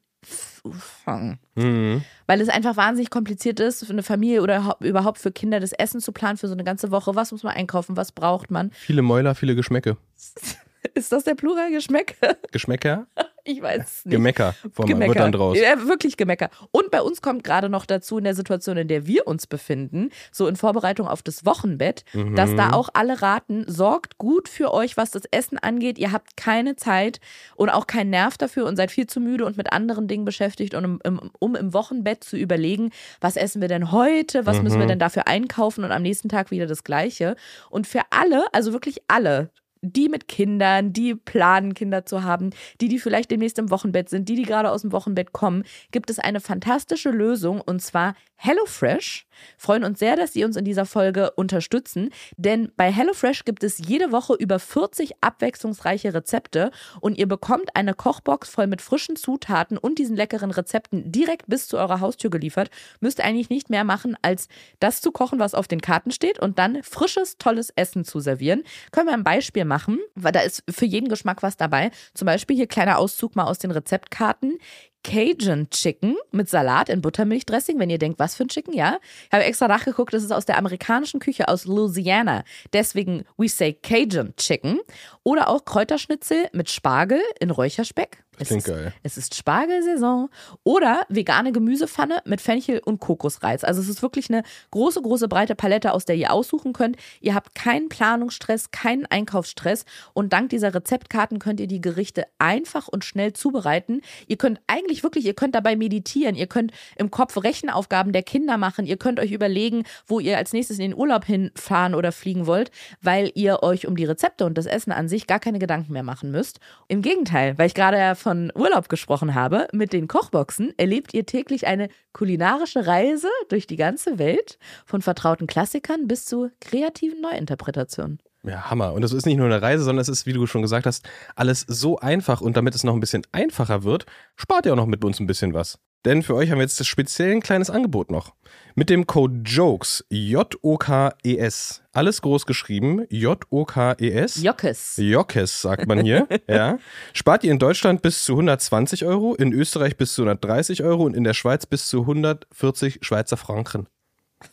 Mhm. 1.54 2.02
Weil 2.26 2.40
es 2.40 2.48
einfach 2.48 2.76
wahnsinnig 2.76 3.10
kompliziert 3.10 3.60
ist, 3.60 3.84
für 3.86 3.92
eine 3.92 4.02
Familie 4.02 4.42
oder 4.42 4.64
hau- 4.66 4.76
überhaupt 4.80 5.18
für 5.18 5.30
Kinder 5.30 5.60
das 5.60 5.72
Essen 5.72 6.00
zu 6.00 6.12
planen 6.12 6.36
für 6.36 6.48
so 6.48 6.54
eine 6.54 6.64
ganze 6.64 6.90
Woche. 6.90 7.14
Was 7.14 7.32
muss 7.32 7.42
man 7.44 7.54
einkaufen? 7.54 7.96
Was 7.96 8.12
braucht 8.12 8.50
man? 8.50 8.70
Viele 8.72 9.02
Mäuler, 9.02 9.34
viele 9.34 9.54
Geschmäcke. 9.54 9.96
Ist 10.94 11.12
das 11.12 11.24
der 11.24 11.34
Plural 11.34 11.70
Geschmäck? 11.70 12.16
Geschmäcker? 12.52 13.06
Ich 13.48 13.62
weiß 13.62 13.80
es 13.82 14.04
nicht. 14.04 14.12
Gemecker. 14.12 14.54
Vor 14.72 14.86
Gemecker. 14.86 15.10
Wird 15.14 15.20
dann 15.20 15.30
draus. 15.32 15.56
Ja, 15.56 15.86
wirklich 15.86 16.16
Gemecker. 16.16 16.50
Und 16.72 16.90
bei 16.90 17.00
uns 17.00 17.22
kommt 17.22 17.44
gerade 17.44 17.68
noch 17.68 17.86
dazu 17.86 18.18
in 18.18 18.24
der 18.24 18.34
Situation, 18.34 18.76
in 18.76 18.88
der 18.88 19.06
wir 19.06 19.26
uns 19.28 19.46
befinden, 19.46 20.10
so 20.32 20.48
in 20.48 20.56
Vorbereitung 20.56 21.06
auf 21.06 21.22
das 21.22 21.46
Wochenbett, 21.46 22.04
dass 22.34 22.50
Mhm. 22.50 22.56
da 22.56 22.70
auch 22.72 22.88
alle 22.94 23.22
raten, 23.22 23.64
sorgt 23.68 24.18
gut 24.18 24.48
für 24.48 24.74
euch, 24.74 24.96
was 24.96 25.12
das 25.12 25.22
Essen 25.30 25.58
angeht. 25.58 25.96
Ihr 25.98 26.10
habt 26.10 26.36
keine 26.36 26.74
Zeit 26.74 27.20
und 27.54 27.70
auch 27.70 27.86
keinen 27.86 28.10
Nerv 28.10 28.36
dafür 28.36 28.66
und 28.66 28.74
seid 28.76 28.90
viel 28.90 29.06
zu 29.06 29.20
müde 29.20 29.44
und 29.46 29.56
mit 29.56 29.72
anderen 29.72 30.08
Dingen 30.08 30.24
beschäftigt, 30.24 30.74
um, 30.74 30.84
im- 30.84 31.00
im, 31.04 31.30
um 31.38 31.54
im 31.54 31.72
Wochenbett 31.72 32.24
zu 32.24 32.36
überlegen, 32.36 32.90
was 33.20 33.36
essen 33.36 33.60
wir 33.60 33.68
denn 33.68 33.92
heute, 33.92 34.44
was 34.44 34.60
müssen 34.60 34.78
wir 34.78 34.86
Mhm. 34.86 34.88
denn 34.90 34.98
dafür 34.98 35.28
einkaufen 35.28 35.84
und 35.84 35.92
am 35.92 36.02
nächsten 36.02 36.28
Tag 36.28 36.50
wieder 36.50 36.66
das 36.66 36.82
Gleiche. 36.82 37.36
Und 37.70 37.86
für 37.86 38.00
alle, 38.10 38.44
also 38.52 38.72
wirklich 38.72 38.98
alle, 39.06 39.50
die 39.82 40.08
mit 40.08 40.28
Kindern, 40.28 40.92
die 40.92 41.14
planen, 41.14 41.74
Kinder 41.74 42.06
zu 42.06 42.22
haben, 42.22 42.50
die, 42.80 42.88
die 42.88 42.98
vielleicht 42.98 43.30
demnächst 43.30 43.58
im 43.58 43.70
Wochenbett 43.70 44.08
sind, 44.08 44.28
die, 44.28 44.36
die 44.36 44.42
gerade 44.42 44.70
aus 44.70 44.82
dem 44.82 44.92
Wochenbett 44.92 45.32
kommen, 45.32 45.64
gibt 45.90 46.10
es 46.10 46.18
eine 46.18 46.40
fantastische 46.40 47.10
Lösung 47.10 47.60
und 47.60 47.80
zwar 47.82 48.14
HelloFresh. 48.36 49.26
Freuen 49.58 49.84
uns 49.84 49.98
sehr, 49.98 50.16
dass 50.16 50.32
Sie 50.32 50.44
uns 50.44 50.56
in 50.56 50.64
dieser 50.64 50.86
Folge 50.86 51.30
unterstützen, 51.32 52.10
denn 52.36 52.70
bei 52.76 52.92
HelloFresh 52.92 53.44
gibt 53.44 53.64
es 53.64 53.78
jede 53.78 54.12
Woche 54.12 54.34
über 54.34 54.58
40 54.58 55.22
abwechslungsreiche 55.22 56.14
Rezepte 56.14 56.70
und 57.00 57.18
ihr 57.18 57.26
bekommt 57.26 57.74
eine 57.74 57.94
Kochbox 57.94 58.48
voll 58.48 58.66
mit 58.66 58.82
frischen 58.82 59.16
Zutaten 59.16 59.78
und 59.78 59.98
diesen 59.98 60.16
leckeren 60.16 60.50
Rezepten 60.50 61.10
direkt 61.12 61.46
bis 61.48 61.68
zu 61.68 61.78
eurer 61.78 62.00
Haustür 62.00 62.30
geliefert. 62.30 62.70
Müsst 63.00 63.20
eigentlich 63.20 63.50
nicht 63.50 63.70
mehr 63.70 63.84
machen, 63.84 64.16
als 64.22 64.48
das 64.80 65.00
zu 65.00 65.12
kochen, 65.12 65.38
was 65.38 65.54
auf 65.54 65.68
den 65.68 65.80
Karten 65.80 66.10
steht 66.10 66.38
und 66.38 66.58
dann 66.58 66.82
frisches, 66.82 67.38
tolles 67.38 67.70
Essen 67.70 68.04
zu 68.04 68.20
servieren. 68.20 68.62
Können 68.90 69.08
wir 69.08 69.14
ein 69.14 69.24
Beispiel 69.24 69.64
machen, 69.66 69.98
weil 70.14 70.32
da 70.32 70.40
ist 70.40 70.62
für 70.70 70.86
jeden 70.86 71.08
Geschmack 71.08 71.42
was 71.42 71.56
dabei. 71.56 71.90
Zum 72.14 72.26
Beispiel 72.26 72.56
hier 72.56 72.66
kleiner 72.66 72.98
Auszug 72.98 73.36
mal 73.36 73.44
aus 73.44 73.58
den 73.58 73.70
Rezeptkarten. 73.70 74.58
Cajun 75.04 75.70
Chicken 75.70 76.16
mit 76.32 76.48
Salat 76.48 76.88
in 76.88 77.00
Buttermilchdressing, 77.00 77.78
wenn 77.78 77.90
ihr 77.90 77.98
denkt, 77.98 78.18
was 78.18 78.34
für 78.34 78.44
ein 78.44 78.48
Chicken, 78.48 78.74
ja. 78.74 78.98
Ich 79.26 79.32
habe 79.32 79.44
extra 79.44 79.68
nachgeguckt, 79.68 80.12
das 80.12 80.24
ist 80.24 80.32
aus 80.32 80.46
der 80.46 80.58
amerikanischen 80.58 81.20
Küche 81.20 81.48
aus 81.48 81.64
Louisiana. 81.64 82.44
Deswegen 82.72 83.24
we 83.36 83.48
say 83.48 83.72
Cajun 83.72 84.34
Chicken. 84.36 84.80
Oder 85.22 85.48
auch 85.48 85.64
Kräuterschnitzel 85.64 86.48
mit 86.52 86.70
Spargel 86.70 87.20
in 87.40 87.50
Räucherspeck. 87.50 88.24
Es 88.38 88.48
Klingt 88.48 88.68
ist, 88.68 88.74
geil. 88.74 88.92
es 89.02 89.16
ist 89.16 89.34
Spargelsaison. 89.34 90.28
Oder 90.62 91.06
vegane 91.08 91.52
Gemüsepfanne 91.52 92.20
mit 92.26 92.40
Fenchel 92.40 92.80
und 92.84 93.00
Kokosreiz. 93.00 93.64
Also 93.64 93.80
es 93.80 93.88
ist 93.88 94.02
wirklich 94.02 94.28
eine 94.28 94.42
große, 94.70 95.00
große, 95.00 95.26
breite 95.28 95.54
Palette, 95.54 95.92
aus 95.92 96.04
der 96.04 96.16
ihr 96.16 96.32
aussuchen 96.32 96.72
könnt. 96.72 96.96
Ihr 97.20 97.34
habt 97.34 97.54
keinen 97.54 97.88
Planungsstress, 97.88 98.70
keinen 98.70 99.06
Einkaufsstress. 99.06 99.84
Und 100.12 100.32
dank 100.32 100.50
dieser 100.50 100.74
Rezeptkarten 100.74 101.38
könnt 101.38 101.60
ihr 101.60 101.66
die 101.66 101.80
Gerichte 101.80 102.26
einfach 102.38 102.88
und 102.88 103.04
schnell 103.04 103.32
zubereiten. 103.32 104.02
Ihr 104.26 104.36
könnt 104.36 104.60
eigentlich 104.66 104.85
eigentlich 104.86 105.02
wirklich, 105.02 105.26
ihr 105.26 105.34
könnt 105.34 105.54
dabei 105.54 105.76
meditieren, 105.76 106.34
ihr 106.36 106.46
könnt 106.46 106.72
im 106.96 107.10
Kopf 107.10 107.36
Rechenaufgaben 107.42 108.12
der 108.12 108.22
Kinder 108.22 108.56
machen, 108.56 108.86
ihr 108.86 108.96
könnt 108.96 109.18
euch 109.20 109.32
überlegen, 109.32 109.84
wo 110.06 110.20
ihr 110.20 110.38
als 110.38 110.52
nächstes 110.52 110.78
in 110.78 110.90
den 110.90 110.98
Urlaub 110.98 111.24
hinfahren 111.24 111.94
oder 111.94 112.12
fliegen 112.12 112.46
wollt, 112.46 112.70
weil 113.02 113.30
ihr 113.34 113.62
euch 113.62 113.86
um 113.86 113.96
die 113.96 114.04
Rezepte 114.04 114.44
und 114.44 114.56
das 114.56 114.66
Essen 114.66 114.92
an 114.92 115.08
sich 115.08 115.26
gar 115.26 115.40
keine 115.40 115.58
Gedanken 115.58 115.92
mehr 115.92 116.02
machen 116.02 116.30
müsst. 116.30 116.60
Im 116.88 117.02
Gegenteil, 117.02 117.58
weil 117.58 117.66
ich 117.66 117.74
gerade 117.74 118.14
von 118.14 118.52
Urlaub 118.54 118.88
gesprochen 118.88 119.34
habe, 119.34 119.66
mit 119.72 119.92
den 119.92 120.08
Kochboxen 120.08 120.72
erlebt 120.76 121.14
ihr 121.14 121.26
täglich 121.26 121.66
eine 121.66 121.88
kulinarische 122.12 122.86
Reise 122.86 123.28
durch 123.48 123.66
die 123.66 123.76
ganze 123.76 124.18
Welt, 124.18 124.58
von 124.84 125.02
vertrauten 125.02 125.46
Klassikern 125.46 126.06
bis 126.06 126.24
zu 126.24 126.50
kreativen 126.60 127.20
Neuinterpretationen. 127.20 128.20
Ja, 128.46 128.70
Hammer. 128.70 128.92
Und 128.92 129.02
das 129.02 129.12
ist 129.12 129.26
nicht 129.26 129.36
nur 129.36 129.46
eine 129.46 129.60
Reise, 129.60 129.84
sondern 129.84 130.02
es 130.02 130.08
ist, 130.08 130.26
wie 130.26 130.32
du 130.32 130.46
schon 130.46 130.62
gesagt 130.62 130.86
hast, 130.86 131.08
alles 131.34 131.64
so 131.66 131.98
einfach. 131.98 132.40
Und 132.40 132.56
damit 132.56 132.74
es 132.74 132.84
noch 132.84 132.94
ein 132.94 133.00
bisschen 133.00 133.26
einfacher 133.32 133.82
wird, 133.82 134.06
spart 134.36 134.66
ihr 134.66 134.72
auch 134.72 134.76
noch 134.76 134.86
mit 134.86 135.04
uns 135.04 135.20
ein 135.20 135.26
bisschen 135.26 135.52
was. 135.52 135.78
Denn 136.06 136.22
für 136.22 136.36
euch 136.36 136.52
haben 136.52 136.58
wir 136.58 136.62
jetzt 136.62 136.78
das 136.78 136.86
speziell 136.86 137.32
ein 137.32 137.40
kleines 137.40 137.68
Angebot 137.68 138.12
noch. 138.12 138.32
Mit 138.76 138.90
dem 138.90 139.08
Code 139.08 139.40
JOKES, 139.44 140.04
J-O-K-E-S, 140.08 141.82
alles 141.92 142.22
groß 142.22 142.46
geschrieben, 142.46 143.04
J-O-K-E-S. 143.10 144.40
Jockes. 144.40 144.94
Jockes, 144.98 145.62
sagt 145.62 145.88
man 145.88 146.02
hier. 146.02 146.28
ja. 146.48 146.78
Spart 147.12 147.42
ihr 147.42 147.50
in 147.50 147.58
Deutschland 147.58 148.02
bis 148.02 148.22
zu 148.22 148.34
120 148.34 149.04
Euro, 149.04 149.34
in 149.34 149.52
Österreich 149.52 149.96
bis 149.96 150.14
zu 150.14 150.22
130 150.22 150.84
Euro 150.84 151.02
und 151.02 151.16
in 151.16 151.24
der 151.24 151.34
Schweiz 151.34 151.66
bis 151.66 151.88
zu 151.88 152.02
140 152.02 152.98
Schweizer 153.02 153.36
Franken. 153.36 153.88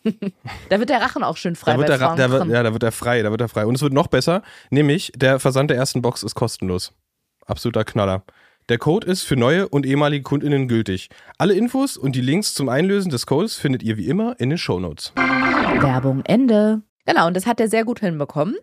Da 0.69 0.80
wird 0.80 0.89
der 0.89 1.02
Rachen 1.02 1.24
auch 1.24 1.38
schön 1.38 1.56
frei 1.56 1.74
Da 1.74 1.78
wird 1.80 1.89
der, 1.89 2.02
Ra- 2.02 2.15
der, 2.15 2.32
wird- 2.32 2.48
ja, 2.48 2.63
da 2.63 2.74
wird 2.74 2.84
er 2.84 2.91
frei, 2.91 3.22
da 3.22 3.32
wird 3.32 3.41
er 3.41 3.50
frei. 3.50 3.65
Und 3.65 3.76
es 3.76 3.82
wird 3.82 3.93
noch 3.93 4.08
besser, 4.08 4.41
nämlich 4.69 5.12
der 5.15 5.39
Versand 5.39 5.69
der 5.69 5.78
ersten 5.78 6.02
Box 6.02 6.24
ist 6.24 6.36
kostenlos. 6.36 6.93
Absoluter 7.46 7.84
Knaller. 7.84 8.24
Der 8.69 8.78
Code 8.78 9.06
ist 9.08 9.24
für 9.24 9.36
neue 9.36 9.67
und 9.67 9.86
ehemalige 9.86 10.24
KundInnen 10.24 10.69
gültig. 10.69 11.10
Alle 11.38 11.54
Infos 11.54 11.98
und 11.98 12.15
die 12.15 12.22
Links 12.22 12.54
zum 12.54 12.69
Einlösen 12.69 13.12
des 13.12 13.26
Codes 13.26 13.56
findet 13.56 13.84
ihr 13.84 13.98
wie 13.98 14.08
immer 14.08 14.39
in 14.39 14.50
den 14.50 14.58
Shownotes. 14.58 15.12
Werbung 15.15 16.22
Ende. 16.26 16.82
Genau, 17.06 17.28
und 17.28 17.36
das 17.36 17.46
hat 17.46 17.60
er 17.60 17.67
sehr 17.67 17.84
gut 17.84 18.00
hinbekommen. 18.00 18.56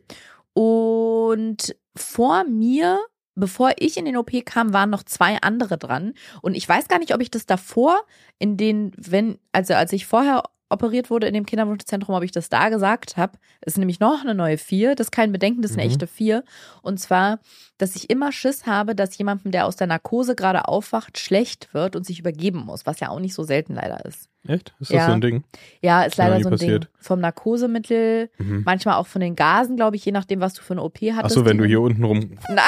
Und 0.55 1.77
vor 1.97 2.45
mir, 2.45 2.99
bevor 3.35 3.73
ich 3.79 3.97
in 3.99 4.07
den 4.07 4.17
OP 4.17 4.31
kam, 4.47 4.73
waren 4.73 4.89
noch 4.91 5.03
zwei 5.03 5.37
andere 5.43 5.77
dran. 5.77 6.15
Und 6.41 6.55
ich 6.57 6.67
weiß 6.69 6.89
gar 6.89 6.99
nicht, 6.99 7.15
ob 7.15 7.21
ich 7.21 7.31
das 7.31 7.45
davor, 7.47 8.01
in 8.39 8.57
den, 8.57 8.93
wenn, 8.97 9.39
also 9.53 9.75
als 9.75 9.93
ich 9.93 10.07
vorher 10.07 10.45
operiert 10.71 11.11
wurde 11.11 11.27
in 11.27 11.35
dem 11.35 11.45
Kinderwunschzentrum, 11.45 12.15
ob 12.15 12.23
ich 12.23 12.33
das 12.33 12.49
da 12.49 12.69
gesagt 12.71 13.17
habe. 13.17 13.33
Ist 13.65 13.77
nämlich 13.77 14.01
noch 14.01 14.23
eine 14.23 14.35
neue 14.35 14.57
vier. 14.57 14.95
Das 14.95 15.09
ist 15.09 15.11
kein 15.11 15.33
Bedenken, 15.33 15.63
das 15.63 15.73
ist 15.73 15.77
eine 15.77 15.87
Mhm. 15.87 15.91
echte 15.93 16.07
vier. 16.07 16.45
Und 16.83 16.99
zwar, 16.99 17.41
dass 17.79 17.97
ich 17.97 18.09
immer 18.09 18.33
Schiss 18.33 18.67
habe, 18.67 18.95
dass 18.95 19.19
jemandem, 19.19 19.51
der 19.53 19.67
aus 19.67 19.77
der 19.77 19.87
Narkose 19.89 20.35
gerade 20.35 20.69
aufwacht, 20.69 21.19
schlecht 21.19 21.75
wird 21.75 21.97
und 21.97 22.07
sich 22.07 22.19
übergeben 22.21 22.61
muss, 22.65 22.87
was 22.87 23.01
ja 23.01 23.09
auch 23.11 23.21
nicht 23.21 23.35
so 23.35 23.43
selten 23.43 23.75
leider 23.75 24.05
ist. 24.07 24.29
Echt? 24.47 24.73
Ist 24.81 24.91
das 24.91 24.97
Ja. 24.97 25.07
so 25.07 25.13
ein 25.13 25.21
Ding? 25.21 25.45
Ja, 25.83 26.03
ist 26.05 26.17
noch 26.17 26.25
leider 26.27 26.41
so 26.43 26.49
ein 26.49 26.53
passiert. 26.53 26.85
Ding. 26.85 26.91
Vom 26.99 27.21
Narkosemittel, 27.21 28.31
Mhm. 28.39 28.63
manchmal 28.65 28.95
auch 28.95 29.07
von 29.07 29.21
den 29.21 29.37
Gasen, 29.37 29.77
glaube 29.77 29.97
ich, 29.97 30.05
je 30.05 30.13
nachdem, 30.13 30.41
was 30.41 30.55
du 30.55 30.63
für 30.63 30.73
eine 30.75 30.83
OP 30.83 30.99
hattest. 31.13 31.37
Achso, 31.37 31.45
wenn 31.45 31.59
du 31.59 31.65
hier 31.65 31.81
unten 31.81 32.05
rum. 32.05 32.39
Nein! 32.49 32.65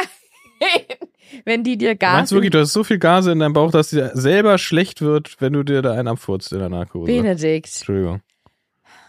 wenn 1.44 1.64
die 1.64 1.76
dir 1.76 1.94
Gas. 1.96 2.12
Meinst 2.12 2.32
du 2.32 2.36
wirklich, 2.36 2.50
du 2.52 2.60
hast 2.60 2.72
so 2.72 2.84
viel 2.84 2.98
Gase 2.98 3.32
in 3.32 3.38
deinem 3.38 3.52
Bauch, 3.52 3.70
dass 3.70 3.90
dir 3.90 4.10
selber 4.14 4.58
schlecht 4.58 5.00
wird, 5.00 5.40
wenn 5.40 5.52
du 5.52 5.62
dir 5.62 5.82
da 5.82 5.92
einen 5.92 6.08
abfurzt 6.08 6.52
in 6.52 6.58
der 6.58 6.68
Narkose? 6.68 7.06
Benedikt. 7.12 7.68
Entschuldigung. 7.68 8.20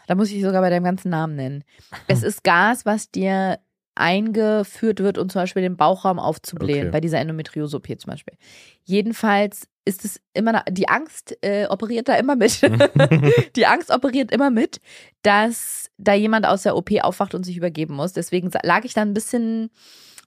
Da 0.07 0.15
muss 0.15 0.31
ich 0.31 0.41
sogar 0.41 0.61
bei 0.61 0.69
deinem 0.69 0.83
ganzen 0.83 1.09
Namen 1.09 1.35
nennen. 1.35 1.63
Es 2.07 2.23
ist 2.23 2.43
Gas, 2.43 2.85
was 2.85 3.09
dir 3.11 3.59
eingeführt 3.95 4.99
wird, 5.01 5.17
um 5.17 5.29
zum 5.29 5.41
Beispiel 5.41 5.61
den 5.61 5.77
Bauchraum 5.77 6.19
aufzublähen, 6.19 6.87
Okay. 6.87 6.91
bei 6.91 6.99
dieser 6.99 7.19
Endometriose-OP 7.19 7.87
zum 7.99 8.09
Beispiel. 8.09 8.35
Jedenfalls 8.83 9.67
ist 9.85 10.03
es 10.03 10.19
immer, 10.33 10.63
die 10.69 10.89
Angst 10.89 11.37
äh, 11.41 11.67
operiert 11.67 12.09
da 12.09 12.15
immer 12.15 12.35
mit. 12.35 12.61
die 13.55 13.65
Angst 13.67 13.91
operiert 13.91 14.31
immer 14.31 14.49
mit, 14.49 14.79
dass 15.21 15.91
da 15.97 16.13
jemand 16.13 16.47
aus 16.47 16.63
der 16.63 16.75
OP 16.75 16.89
aufwacht 17.01 17.35
und 17.35 17.43
sich 17.43 17.57
übergeben 17.57 17.95
muss. 17.95 18.13
Deswegen 18.13 18.49
lag 18.63 18.83
ich 18.85 18.93
da 18.93 19.01
ein 19.01 19.13
bisschen 19.13 19.69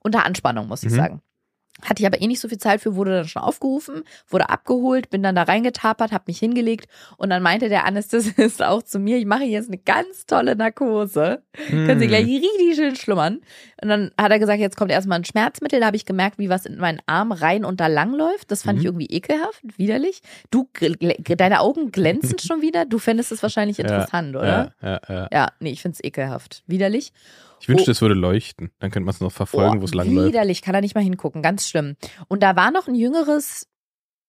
unter 0.07 0.25
Anspannung, 0.25 0.69
muss 0.69 0.83
ich 0.83 0.93
Mhm. 0.93 0.97
sagen. 0.97 1.23
Hatte 1.83 2.03
ich 2.03 2.07
aber 2.07 2.23
eh 2.23 2.27
nicht 2.27 2.41
so 2.41 2.49
viel 2.49 2.57
Zeit 2.59 2.81
für, 2.81 2.97
wurde 2.97 3.11
dann 3.13 3.29
schon 3.29 3.43
aufgerufen, 3.43 4.03
wurde 4.29 4.49
abgeholt, 4.49 5.11
bin 5.11 5.23
dann 5.23 5.35
da 5.35 5.43
reingetapert, 5.43 6.11
hab 6.11 6.27
mich 6.27 6.39
hingelegt 6.39 6.89
und 7.19 7.29
dann 7.29 7.43
meinte 7.43 7.69
der 7.69 7.85
Anästhesist 7.85 8.63
auch 8.65 8.83
zu 8.83 8.99
mir, 8.99 9.19
ich 9.19 9.27
mache 9.27 9.45
jetzt 9.45 9.69
eine 9.69 9.77
ganz 9.79 10.25
tolle 10.27 10.57
Narkose. 10.57 11.43
Können 11.69 11.89
Hm. 11.91 11.99
Sie 12.01 12.07
gleich 12.07 12.25
richtig 12.27 12.77
schön 12.77 12.97
schlummern. 12.97 13.41
Und 13.83 13.89
dann 13.89 14.11
hat 14.19 14.31
er 14.33 14.39
gesagt, 14.39 14.59
jetzt 14.61 14.77
kommt 14.77 14.91
erstmal 14.91 15.19
ein 15.19 15.25
Schmerzmittel. 15.25 15.81
Da 15.81 15.87
habe 15.87 15.97
ich 15.97 16.07
gemerkt, 16.07 16.39
wie 16.39 16.49
was 16.49 16.65
in 16.67 16.79
meinen 16.79 17.01
Arm 17.07 17.31
rein 17.33 17.65
und 17.65 17.79
da 17.81 17.89
lang 17.89 18.15
läuft. 18.15 18.51
Das 18.51 18.63
fand 18.63 18.77
Mhm. 18.79 18.81
ich 18.81 18.87
irgendwie 18.87 19.07
ekelhaft, 19.07 19.63
widerlich. 19.77 20.23
Du, 20.51 20.69
deine 21.37 21.61
Augen 21.61 21.91
glänzen 21.93 22.39
schon 22.39 22.63
wieder. 22.63 22.87
Du 22.87 22.99
fändest 22.99 23.33
es 23.33 23.43
wahrscheinlich 23.43 23.79
interessant, 23.81 24.35
oder? 24.35 24.73
Ja, 24.83 24.89
ja, 24.89 25.01
ja. 25.15 25.29
Ja, 25.33 25.49
nee, 25.61 25.71
ich 25.73 25.83
find's 25.83 26.01
ekelhaft. 26.03 26.63
Widerlich. 26.67 27.13
Ich 27.59 27.69
wünschte, 27.71 27.91
Oh. 27.91 27.93
es 27.93 28.03
würde 28.03 28.15
leuchten. 28.15 28.71
Dann 28.81 28.91
könnte 28.91 29.07
man 29.07 29.15
es 29.15 29.21
noch 29.21 29.33
verfolgen, 29.33 29.79
Oh, 29.79 29.81
wo 29.81 29.85
es 29.87 29.95
lang 29.95 30.13
läuft. 30.13 30.29
Widerlich, 30.29 30.61
kann 30.61 30.75
er 30.75 30.83
nicht 30.83 30.95
mal 30.95 31.03
hingucken. 31.03 31.41
Ganz 31.41 31.66
schlimm. 31.69 31.97
Und 32.29 32.43
da 32.43 32.57
war 32.57 32.71
noch 32.71 32.89
ein 32.89 32.95
jüngeres 32.95 33.69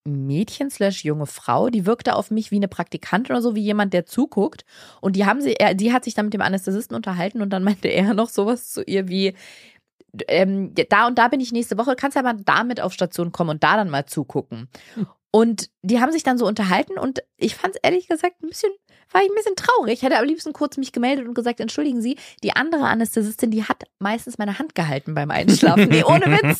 Mädchen 0.07 0.69
slash 0.69 1.03
junge 1.03 1.25
Frau, 1.25 1.69
die 1.69 1.85
wirkte 1.85 2.15
auf 2.15 2.31
mich 2.31 2.51
wie 2.51 2.55
eine 2.55 2.67
Praktikantin 2.67 3.35
oder 3.35 3.41
so, 3.41 3.55
wie 3.55 3.61
jemand, 3.61 3.93
der 3.93 4.05
zuguckt. 4.05 4.65
Und 5.01 5.15
die 5.15 5.25
haben 5.25 5.41
sie, 5.41 5.55
die 5.75 5.93
hat 5.93 6.05
sich 6.05 6.13
dann 6.13 6.27
mit 6.27 6.33
dem 6.33 6.41
Anästhesisten 6.41 6.95
unterhalten 6.95 7.41
und 7.41 7.51
dann 7.51 7.63
meinte 7.65 7.89
er 7.89 8.13
noch 8.13 8.29
sowas 8.29 8.71
zu 8.71 8.83
ihr 8.83 9.07
wie, 9.07 9.33
ähm, 10.27 10.73
da 10.89 11.07
und 11.07 11.17
da 11.17 11.27
bin 11.27 11.39
ich 11.39 11.51
nächste 11.51 11.77
Woche, 11.77 11.95
kannst 11.95 12.15
ja 12.15 12.23
mal 12.23 12.37
damit 12.45 12.81
auf 12.81 12.93
Station 12.93 13.31
kommen 13.31 13.51
und 13.51 13.63
da 13.63 13.75
dann 13.75 13.89
mal 13.89 14.05
zugucken. 14.05 14.69
Und 15.31 15.69
die 15.81 15.99
haben 15.99 16.11
sich 16.11 16.23
dann 16.23 16.37
so 16.37 16.47
unterhalten 16.47 16.97
und 16.97 17.19
ich 17.35 17.55
fand 17.55 17.75
es 17.75 17.81
ehrlich 17.83 18.07
gesagt 18.07 18.41
ein 18.41 18.49
bisschen, 18.49 18.71
war 19.11 19.21
ich 19.23 19.29
ein 19.29 19.35
bisschen 19.35 19.55
traurig. 19.55 19.93
Ich 19.93 20.01
hätte 20.03 20.17
am 20.17 20.25
liebsten 20.25 20.53
kurz 20.53 20.77
mich 20.77 20.91
gemeldet 20.91 21.27
und 21.27 21.33
gesagt, 21.33 21.59
entschuldigen 21.59 22.01
Sie, 22.01 22.17
die 22.43 22.55
andere 22.55 22.83
Anästhesistin, 22.85 23.51
die 23.51 23.63
hat 23.63 23.83
meistens 23.99 24.37
meine 24.37 24.59
Hand 24.59 24.75
gehalten 24.75 25.13
beim 25.15 25.31
Einschlafen. 25.31 25.87
Nee, 25.89 26.03
ohne 26.03 26.25
Witz. 26.25 26.59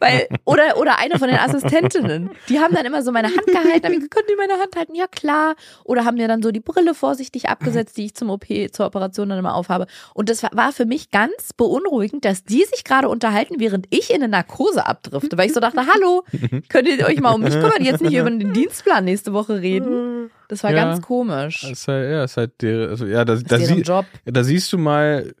Weil, 0.00 0.28
oder, 0.44 0.76
oder 0.78 0.98
eine 0.98 1.18
von 1.18 1.28
den 1.28 1.38
Assistentinnen. 1.38 2.30
Die 2.48 2.58
haben 2.60 2.74
dann 2.74 2.84
immer 2.84 3.02
so 3.02 3.12
meine 3.12 3.28
Hand 3.28 3.46
gehalten. 3.46 3.84
Hab 3.86 3.92
ich, 3.92 4.10
können 4.10 4.26
die 4.30 4.36
meine 4.36 4.54
Hand 4.60 4.76
halten? 4.76 4.94
Ja, 4.94 5.06
klar. 5.06 5.54
Oder 5.84 6.04
haben 6.04 6.16
mir 6.16 6.28
dann 6.28 6.42
so 6.42 6.50
die 6.50 6.60
Brille 6.60 6.94
vorsichtig 6.94 7.48
abgesetzt, 7.48 7.96
die 7.96 8.06
ich 8.06 8.14
zum 8.14 8.30
OP, 8.30 8.44
zur 8.72 8.86
Operation 8.86 9.28
dann 9.28 9.38
immer 9.38 9.54
aufhabe. 9.54 9.86
Und 10.14 10.28
das 10.28 10.42
war- 10.42 10.50
war 10.52 10.72
für 10.72 10.84
mich 10.86 11.10
ganz 11.10 11.52
beunruhigend, 11.56 12.24
dass 12.24 12.44
die 12.44 12.64
sich 12.64 12.84
gerade 12.84 13.08
unterhalten, 13.08 13.56
während 13.58 13.86
ich 13.90 14.10
in 14.10 14.16
eine 14.16 14.28
Narkose 14.28 14.86
abdrifte. 14.86 15.38
Weil 15.38 15.46
ich 15.46 15.52
so 15.54 15.60
dachte, 15.60 15.86
hallo, 15.86 16.24
könnt 16.68 16.88
ihr 16.88 17.06
euch 17.06 17.20
mal 17.20 17.32
um 17.34 17.40
mich 17.42 17.54
kümmern, 17.54 17.82
jetzt 17.82 18.02
nicht 18.02 18.14
über 18.14 18.30
den 18.30 18.52
Dienstplan 18.52 19.04
nächste 19.04 19.32
Woche 19.32 19.60
reden? 19.60 20.30
Das 20.48 20.62
war 20.64 20.70
Ja. 20.72 20.84
ganz 20.84 21.02
komisch. 21.02 21.64
Ist 21.64 21.88
halt, 21.88 22.10
ja, 22.10 22.24
ist 22.24 22.36
halt 22.36 22.60
der, 22.62 22.88
also, 22.90 23.06
ja, 23.06 23.24
da, 23.24 23.36
da, 23.36 23.56
ist 23.56 23.66
sie, 23.68 23.82
da 24.24 24.44
siehst 24.44 24.72
du 24.72 24.78
mal, 24.78 25.34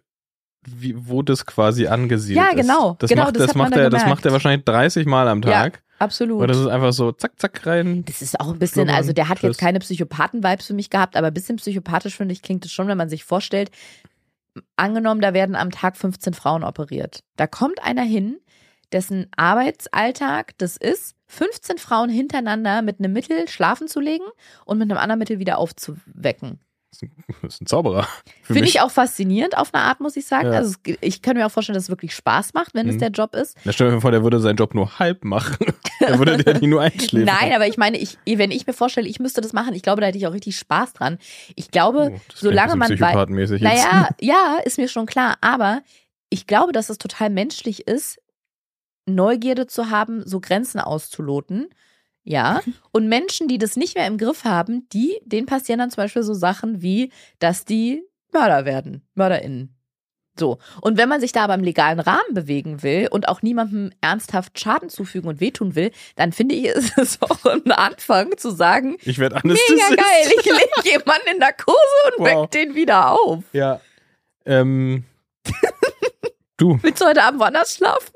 wie, 0.66 0.94
wo 0.96 1.22
das 1.22 1.44
quasi 1.44 1.86
angesiedelt 1.86 2.44
Ja, 2.46 2.50
ist. 2.52 2.60
genau. 2.66 2.96
Das 2.98 3.10
Genau, 3.10 3.24
macht, 3.24 3.36
das 3.36 3.46
das 3.48 3.54
macht 3.54 3.76
er, 3.76 3.90
das 3.90 4.06
macht 4.06 4.24
er 4.24 4.32
wahrscheinlich 4.32 4.64
30 4.64 5.06
Mal 5.06 5.28
am 5.28 5.42
Ja, 5.42 5.50
Tag. 5.64 5.82
Absolut. 5.98 6.40
Und 6.42 6.48
das 6.48 6.56
ist 6.58 6.66
einfach 6.66 6.92
so 6.92 7.12
zack, 7.12 7.32
zack 7.38 7.66
rein. 7.66 8.04
Das 8.06 8.20
ist 8.22 8.40
auch 8.40 8.48
ein 8.52 8.58
bisschen, 8.58 8.90
also 8.90 9.12
der 9.12 9.28
hat 9.28 9.38
tschüss. 9.38 9.48
jetzt 9.50 9.58
keine 9.58 9.78
Psychopathen-Vibes 9.78 10.66
für 10.66 10.74
mich 10.74 10.90
gehabt, 10.90 11.16
aber 11.16 11.28
ein 11.28 11.34
bisschen 11.34 11.56
psychopathisch, 11.56 12.16
finde 12.16 12.32
ich, 12.32 12.42
klingt 12.42 12.64
es 12.64 12.72
schon, 12.72 12.88
wenn 12.88 12.98
man 12.98 13.08
sich 13.08 13.24
vorstellt, 13.24 13.70
angenommen, 14.76 15.20
da 15.20 15.34
werden 15.34 15.56
am 15.56 15.70
Tag 15.70 15.96
15 15.96 16.34
Frauen 16.34 16.64
operiert. 16.64 17.20
Da 17.36 17.46
kommt 17.46 17.82
einer 17.82 18.02
hin, 18.02 18.38
dessen 18.94 19.26
Arbeitsalltag 19.36 20.56
das 20.58 20.76
ist, 20.78 21.14
15 21.26 21.78
Frauen 21.78 22.08
hintereinander 22.08 22.80
mit 22.82 22.98
einem 23.00 23.12
Mittel 23.12 23.48
schlafen 23.48 23.88
zu 23.88 24.00
legen 24.00 24.24
und 24.64 24.78
mit 24.78 24.90
einem 24.90 24.98
anderen 24.98 25.18
Mittel 25.18 25.38
wieder 25.38 25.58
aufzuwecken. 25.58 26.60
Das 27.42 27.54
ist 27.54 27.60
ein 27.60 27.66
Zauberer. 27.66 28.06
Finde 28.44 28.66
ich 28.68 28.80
auch 28.80 28.90
faszinierend 28.90 29.58
auf 29.58 29.74
eine 29.74 29.82
Art, 29.82 29.98
muss 29.98 30.14
ich 30.16 30.26
sagen. 30.26 30.52
Ja. 30.52 30.58
Also 30.58 30.76
es- 30.86 30.96
ich 31.00 31.22
kann 31.22 31.36
mir 31.36 31.44
auch 31.44 31.50
vorstellen, 31.50 31.74
dass 31.74 31.84
es 31.84 31.88
wirklich 31.90 32.14
Spaß 32.14 32.54
macht, 32.54 32.72
wenn 32.74 32.88
es 32.88 32.94
Mhm. 32.94 32.98
der 33.00 33.08
Job 33.10 33.34
ist. 33.34 33.56
Da 33.64 33.72
stell 33.72 33.90
dir 33.90 34.00
vor, 34.00 34.12
der 34.12 34.22
würde 34.22 34.38
seinen 34.38 34.54
Job 34.56 34.74
nur 34.74 34.96
halb 35.00 35.24
machen. 35.24 35.56
er 35.98 36.18
würde 36.20 36.36
der 36.38 36.54
die 36.54 36.68
nur 36.68 36.82
einschläfern. 36.82 37.34
Nein, 37.40 37.52
aber 37.52 37.66
ich 37.66 37.76
meine, 37.78 37.98
ich, 37.98 38.16
wenn 38.24 38.52
ich 38.52 38.68
mir 38.68 38.74
vorstelle, 38.74 39.08
ich 39.08 39.18
müsste 39.18 39.40
das 39.40 39.52
machen, 39.52 39.74
ich 39.74 39.82
glaube, 39.82 40.02
da 40.02 40.06
hätte 40.06 40.18
ich 40.18 40.26
auch 40.28 40.32
richtig 40.34 40.56
Spaß 40.56 40.92
dran. 40.92 41.18
Ich 41.56 41.72
glaube, 41.72 42.12
Oh, 42.14 42.20
solange 42.32 42.76
man 42.76 42.88
wei- 42.90 42.94
psychopathenmäßig 42.94 43.60
jetzt. 43.60 43.74
naja, 43.84 44.08
ja, 44.20 44.58
ist 44.64 44.78
mir 44.78 44.86
schon 44.88 45.06
klar, 45.06 45.34
aber 45.40 45.82
ich 46.30 46.46
glaube, 46.46 46.70
dass 46.72 46.90
es 46.90 46.98
total 46.98 47.28
menschlich 47.28 47.88
ist, 47.88 48.20
Neugierde 49.06 49.66
zu 49.66 49.90
haben, 49.90 50.22
so 50.26 50.40
Grenzen 50.40 50.80
auszuloten. 50.80 51.68
Ja, 52.22 52.60
und 52.92 53.08
Menschen, 53.08 53.48
die 53.48 53.58
das 53.58 53.76
nicht 53.76 53.94
mehr 53.96 54.06
im 54.06 54.18
Griff 54.18 54.44
haben, 54.44 54.88
die, 54.92 55.20
denen 55.24 55.46
passieren 55.46 55.78
dann 55.78 55.90
zum 55.90 56.02
Beispiel 56.02 56.22
so 56.22 56.34
Sachen 56.34 56.80
wie, 56.82 57.12
dass 57.38 57.64
die 57.64 58.02
Mörder 58.32 58.64
werden, 58.64 59.06
MörderInnen. 59.14 59.70
So. 60.36 60.58
Und 60.80 60.96
wenn 60.98 61.08
man 61.08 61.20
sich 61.20 61.30
da 61.30 61.44
aber 61.44 61.54
im 61.54 61.62
legalen 61.62 62.00
Rahmen 62.00 62.32
bewegen 62.34 62.82
will 62.82 63.06
und 63.08 63.28
auch 63.28 63.42
niemandem 63.42 63.92
ernsthaft 64.00 64.58
Schaden 64.58 64.88
zufügen 64.88 65.28
und 65.28 65.38
wehtun 65.40 65.76
will, 65.76 65.92
dann 66.16 66.32
finde 66.32 66.56
ich, 66.56 66.64
ist 66.66 66.98
es 66.98 67.22
auch 67.22 67.44
ein 67.44 67.70
Anfang 67.70 68.36
zu 68.36 68.50
sagen, 68.50 68.96
Ich 69.02 69.18
werde 69.20 69.36
mega 69.44 69.58
geil, 69.90 70.32
ich 70.36 70.44
lege 70.44 70.68
jemanden 70.84 71.28
in 71.34 71.38
Narkose 71.38 71.76
und 72.16 72.18
Wow. 72.26 72.42
weck 72.44 72.50
den 72.50 72.74
wieder 72.74 73.12
auf. 73.12 73.44
Ja. 73.52 73.80
Ähm, 74.44 75.04
du, 76.56 76.78
Willst 76.82 77.00
du 77.00 77.06
heute 77.06 77.22
Abend 77.22 77.38
woanders 77.40 77.74
schlafen? 77.76 78.12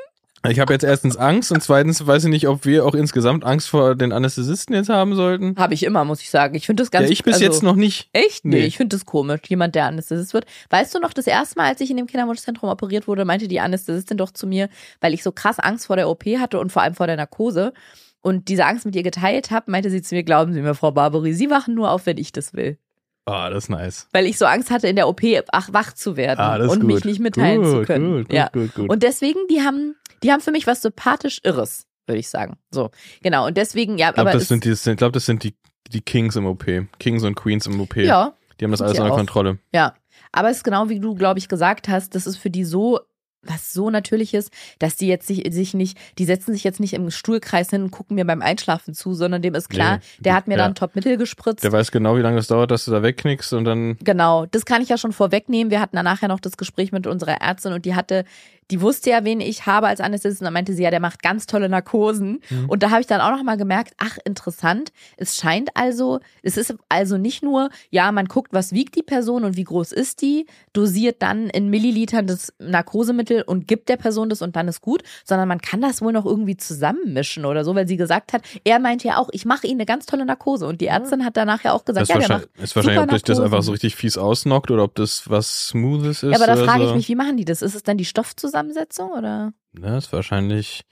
Ich 0.46 0.60
habe 0.60 0.72
jetzt 0.72 0.84
erstens 0.84 1.16
Angst 1.16 1.50
und 1.50 1.62
zweitens 1.62 2.06
weiß 2.06 2.24
ich 2.24 2.30
nicht, 2.30 2.46
ob 2.46 2.64
wir 2.64 2.86
auch 2.86 2.94
insgesamt 2.94 3.44
Angst 3.44 3.68
vor 3.68 3.94
den 3.96 4.12
Anästhesisten 4.12 4.74
jetzt 4.74 4.88
haben 4.88 5.14
sollten. 5.16 5.56
Habe 5.56 5.74
ich 5.74 5.82
immer, 5.82 6.04
muss 6.04 6.20
ich 6.20 6.30
sagen. 6.30 6.54
Ich 6.54 6.66
finde 6.66 6.82
das 6.82 6.90
ganz 6.90 7.06
ja, 7.06 7.12
ich 7.12 7.24
bis 7.24 7.34
also, 7.34 7.44
jetzt 7.44 7.62
noch 7.62 7.74
nicht. 7.74 8.08
Echt? 8.12 8.44
Nee, 8.44 8.60
Nee. 8.60 8.66
ich 8.66 8.76
finde 8.76 8.94
das 8.96 9.04
komisch. 9.04 9.40
Jemand, 9.48 9.74
der 9.74 9.86
Anästhesist 9.86 10.34
wird. 10.34 10.46
Weißt 10.70 10.94
du 10.94 11.00
noch, 11.00 11.12
das 11.12 11.26
erste 11.26 11.58
Mal, 11.58 11.68
als 11.68 11.80
ich 11.80 11.90
in 11.90 11.96
dem 11.96 12.06
Kinderwunschzentrum 12.06 12.70
operiert 12.70 13.08
wurde, 13.08 13.24
meinte 13.24 13.48
die 13.48 13.60
Anästhesistin 13.60 14.16
doch 14.16 14.30
zu 14.30 14.46
mir, 14.46 14.68
weil 15.00 15.12
ich 15.12 15.22
so 15.22 15.32
krass 15.32 15.58
Angst 15.58 15.86
vor 15.86 15.96
der 15.96 16.08
OP 16.08 16.24
hatte 16.24 16.60
und 16.60 16.70
vor 16.70 16.82
allem 16.82 16.94
vor 16.94 17.06
der 17.08 17.16
Narkose 17.16 17.72
und 18.20 18.48
diese 18.48 18.64
Angst 18.64 18.84
mit 18.86 18.94
ihr 18.96 19.02
geteilt 19.02 19.50
habe, 19.50 19.70
meinte 19.70 19.90
sie 19.90 20.02
zu 20.02 20.14
mir, 20.14 20.22
glauben 20.22 20.52
Sie 20.52 20.60
mir, 20.62 20.74
Frau 20.74 20.90
Barbary, 20.92 21.32
Sie 21.34 21.50
wachen 21.50 21.74
nur 21.74 21.90
auf, 21.90 22.06
wenn 22.06 22.18
ich 22.18 22.32
das 22.32 22.52
will. 22.54 22.78
Ah, 23.26 23.50
das 23.50 23.64
ist 23.64 23.68
nice. 23.68 24.08
Weil 24.12 24.24
ich 24.24 24.38
so 24.38 24.46
Angst 24.46 24.70
hatte, 24.70 24.88
in 24.88 24.96
der 24.96 25.06
OP 25.06 25.20
ach, 25.52 25.68
wach 25.72 25.92
zu 25.92 26.16
werden 26.16 26.40
Ah, 26.40 26.56
und 26.56 26.80
gut. 26.80 26.82
mich 26.84 27.04
nicht 27.04 27.20
mitteilen 27.20 27.62
gut, 27.62 27.70
zu 27.70 27.82
können. 27.82 28.24
Gut, 28.24 28.32
ja. 28.32 28.48
gut, 28.50 28.74
gut. 28.74 28.88
Und 28.88 29.02
deswegen, 29.02 29.38
die 29.50 29.60
haben, 29.60 29.94
die 30.22 30.32
haben 30.32 30.40
für 30.40 30.52
mich 30.52 30.66
was 30.66 30.82
sympathisch 30.82 31.40
Irres, 31.44 31.86
würde 32.06 32.18
ich 32.20 32.28
sagen. 32.28 32.58
So, 32.70 32.90
genau. 33.22 33.46
Und 33.46 33.56
deswegen, 33.56 33.98
ja, 33.98 34.08
ich 34.08 34.14
glaube, 34.14 34.30
aber 34.30 34.38
das, 34.38 34.48
sind 34.48 34.64
die, 34.64 34.70
ich 34.70 34.96
glaub, 34.96 35.12
das 35.12 35.26
sind 35.26 35.44
die, 35.44 35.54
die 35.92 36.00
Kings 36.00 36.36
im 36.36 36.46
OP. 36.46 36.64
Kings 36.98 37.22
und 37.24 37.34
Queens 37.34 37.66
im 37.66 37.80
OP. 37.80 37.96
ja, 37.96 38.34
Die 38.60 38.64
haben 38.64 38.72
das 38.72 38.82
alles 38.82 38.98
unter. 38.98 39.14
Kontrolle. 39.14 39.58
Ja, 39.72 39.94
aber 40.32 40.50
es 40.50 40.58
ist 40.58 40.64
genau 40.64 40.88
wie 40.88 41.00
du, 41.00 41.14
glaube 41.14 41.38
ich, 41.38 41.48
gesagt 41.48 41.88
hast, 41.88 42.14
das 42.14 42.26
ist 42.26 42.36
für 42.36 42.50
die 42.50 42.64
so 42.64 43.00
was 43.42 43.72
so 43.72 43.90
natürlich 43.90 44.34
ist, 44.34 44.52
dass 44.78 44.96
die 44.96 45.06
jetzt 45.06 45.26
sich, 45.26 45.44
sich 45.50 45.74
nicht, 45.74 45.96
die 46.18 46.24
setzen 46.24 46.52
sich 46.52 46.64
jetzt 46.64 46.80
nicht 46.80 46.92
im 46.94 47.10
Stuhlkreis 47.10 47.70
hin 47.70 47.82
und 47.84 47.90
gucken 47.90 48.16
mir 48.16 48.24
beim 48.24 48.42
Einschlafen 48.42 48.94
zu, 48.94 49.14
sondern 49.14 49.42
dem 49.42 49.54
ist 49.54 49.68
klar, 49.68 49.96
Nee, 49.96 50.02
der 50.20 50.34
hat 50.34 50.48
mir 50.48 50.56
ja. 50.56 50.64
dann 50.64 50.74
Top-Mittel 50.74 51.16
gespritzt. 51.16 51.62
Der 51.64 51.72
weiß 51.72 51.90
genau, 51.90 52.16
wie 52.16 52.20
lange 52.20 52.38
es 52.38 52.48
dauert, 52.48 52.70
dass 52.70 52.84
du 52.84 52.90
da 52.90 53.02
wegknickst 53.02 53.52
und 53.52 53.64
dann. 53.64 53.96
Genau, 54.02 54.46
das 54.46 54.64
kann 54.64 54.82
ich 54.82 54.88
ja 54.88 54.98
schon 54.98 55.12
vorwegnehmen. 55.12 55.70
Wir 55.70 55.80
hatten 55.80 55.96
dann 55.96 56.04
nachher 56.04 56.28
noch 56.28 56.40
das 56.40 56.56
Gespräch 56.56 56.92
mit 56.92 57.06
unserer 57.06 57.40
Ärztin 57.40 57.72
und 57.72 57.84
die 57.84 57.94
hatte, 57.94 58.24
die 58.70 58.80
wusste 58.82 59.10
ja, 59.10 59.24
wen 59.24 59.40
ich 59.40 59.66
habe 59.66 59.86
als 59.86 60.00
Anästhesistin. 60.00 60.44
Und 60.44 60.46
dann 60.46 60.52
meinte 60.52 60.74
sie, 60.74 60.82
ja, 60.82 60.90
der 60.90 61.00
macht 61.00 61.22
ganz 61.22 61.46
tolle 61.46 61.68
Narkosen. 61.68 62.40
Mhm. 62.50 62.68
Und 62.68 62.82
da 62.82 62.90
habe 62.90 63.00
ich 63.00 63.06
dann 63.06 63.20
auch 63.20 63.30
noch 63.30 63.42
mal 63.42 63.56
gemerkt, 63.56 63.94
ach, 63.96 64.18
interessant. 64.24 64.92
Es 65.16 65.36
scheint 65.36 65.70
also, 65.74 66.20
es 66.42 66.56
ist 66.56 66.74
also 66.88 67.16
nicht 67.16 67.42
nur, 67.42 67.70
ja, 67.90 68.12
man 68.12 68.26
guckt, 68.26 68.52
was 68.52 68.72
wiegt 68.72 68.94
die 68.96 69.02
Person 69.02 69.44
und 69.44 69.56
wie 69.56 69.64
groß 69.64 69.92
ist 69.92 70.20
die, 70.20 70.46
dosiert 70.72 71.22
dann 71.22 71.48
in 71.48 71.70
Millilitern 71.70 72.26
das 72.26 72.52
Narkosemittel 72.58 73.42
und 73.42 73.66
gibt 73.66 73.88
der 73.88 73.96
Person 73.96 74.28
das 74.28 74.42
und 74.42 74.54
dann 74.54 74.68
ist 74.68 74.82
gut, 74.82 75.02
sondern 75.24 75.48
man 75.48 75.60
kann 75.60 75.80
das 75.80 76.02
wohl 76.02 76.12
noch 76.12 76.26
irgendwie 76.26 76.56
zusammenmischen 76.56 77.46
oder 77.46 77.64
so, 77.64 77.74
weil 77.74 77.88
sie 77.88 77.96
gesagt 77.96 78.32
hat, 78.32 78.42
er 78.64 78.78
meinte 78.78 79.08
ja 79.08 79.16
auch, 79.16 79.30
ich 79.32 79.46
mache 79.46 79.66
ihnen 79.66 79.80
eine 79.80 79.86
ganz 79.86 80.04
tolle 80.06 80.26
Narkose. 80.26 80.66
Und 80.66 80.80
die 80.80 80.86
Ärztin 80.86 81.24
hat 81.24 81.36
danach 81.36 81.64
ja 81.64 81.72
auch 81.72 81.84
gesagt, 81.84 82.10
Das 82.10 82.14
ja, 82.14 82.18
der 82.18 82.28
macht 82.28 82.48
ist 82.62 82.76
wahrscheinlich 82.76 83.02
ob 83.02 83.08
dich 83.10 83.22
das 83.22 83.40
einfach 83.40 83.62
so 83.62 83.72
richtig 83.72 83.96
fies 83.96 84.18
ausnockt 84.18 84.70
oder 84.70 84.84
ob 84.84 84.94
das 84.94 85.30
was 85.30 85.68
Smoothes 85.68 86.22
ist. 86.22 86.30
Ja, 86.30 86.36
aber 86.36 86.46
da 86.46 86.56
frage 86.56 86.84
so. 86.84 86.90
ich 86.90 86.96
mich, 86.96 87.08
wie 87.08 87.14
machen 87.14 87.36
die 87.36 87.44
das? 87.44 87.62
Ist 87.62 87.74
es 87.74 87.82
dann 87.82 87.96
die 87.96 88.04
Stoffzusammensetzung 88.04 88.57
oder? 88.62 89.52
Ja, 89.80 89.96
ist 89.98 90.12
wahrscheinlich, 90.12 90.82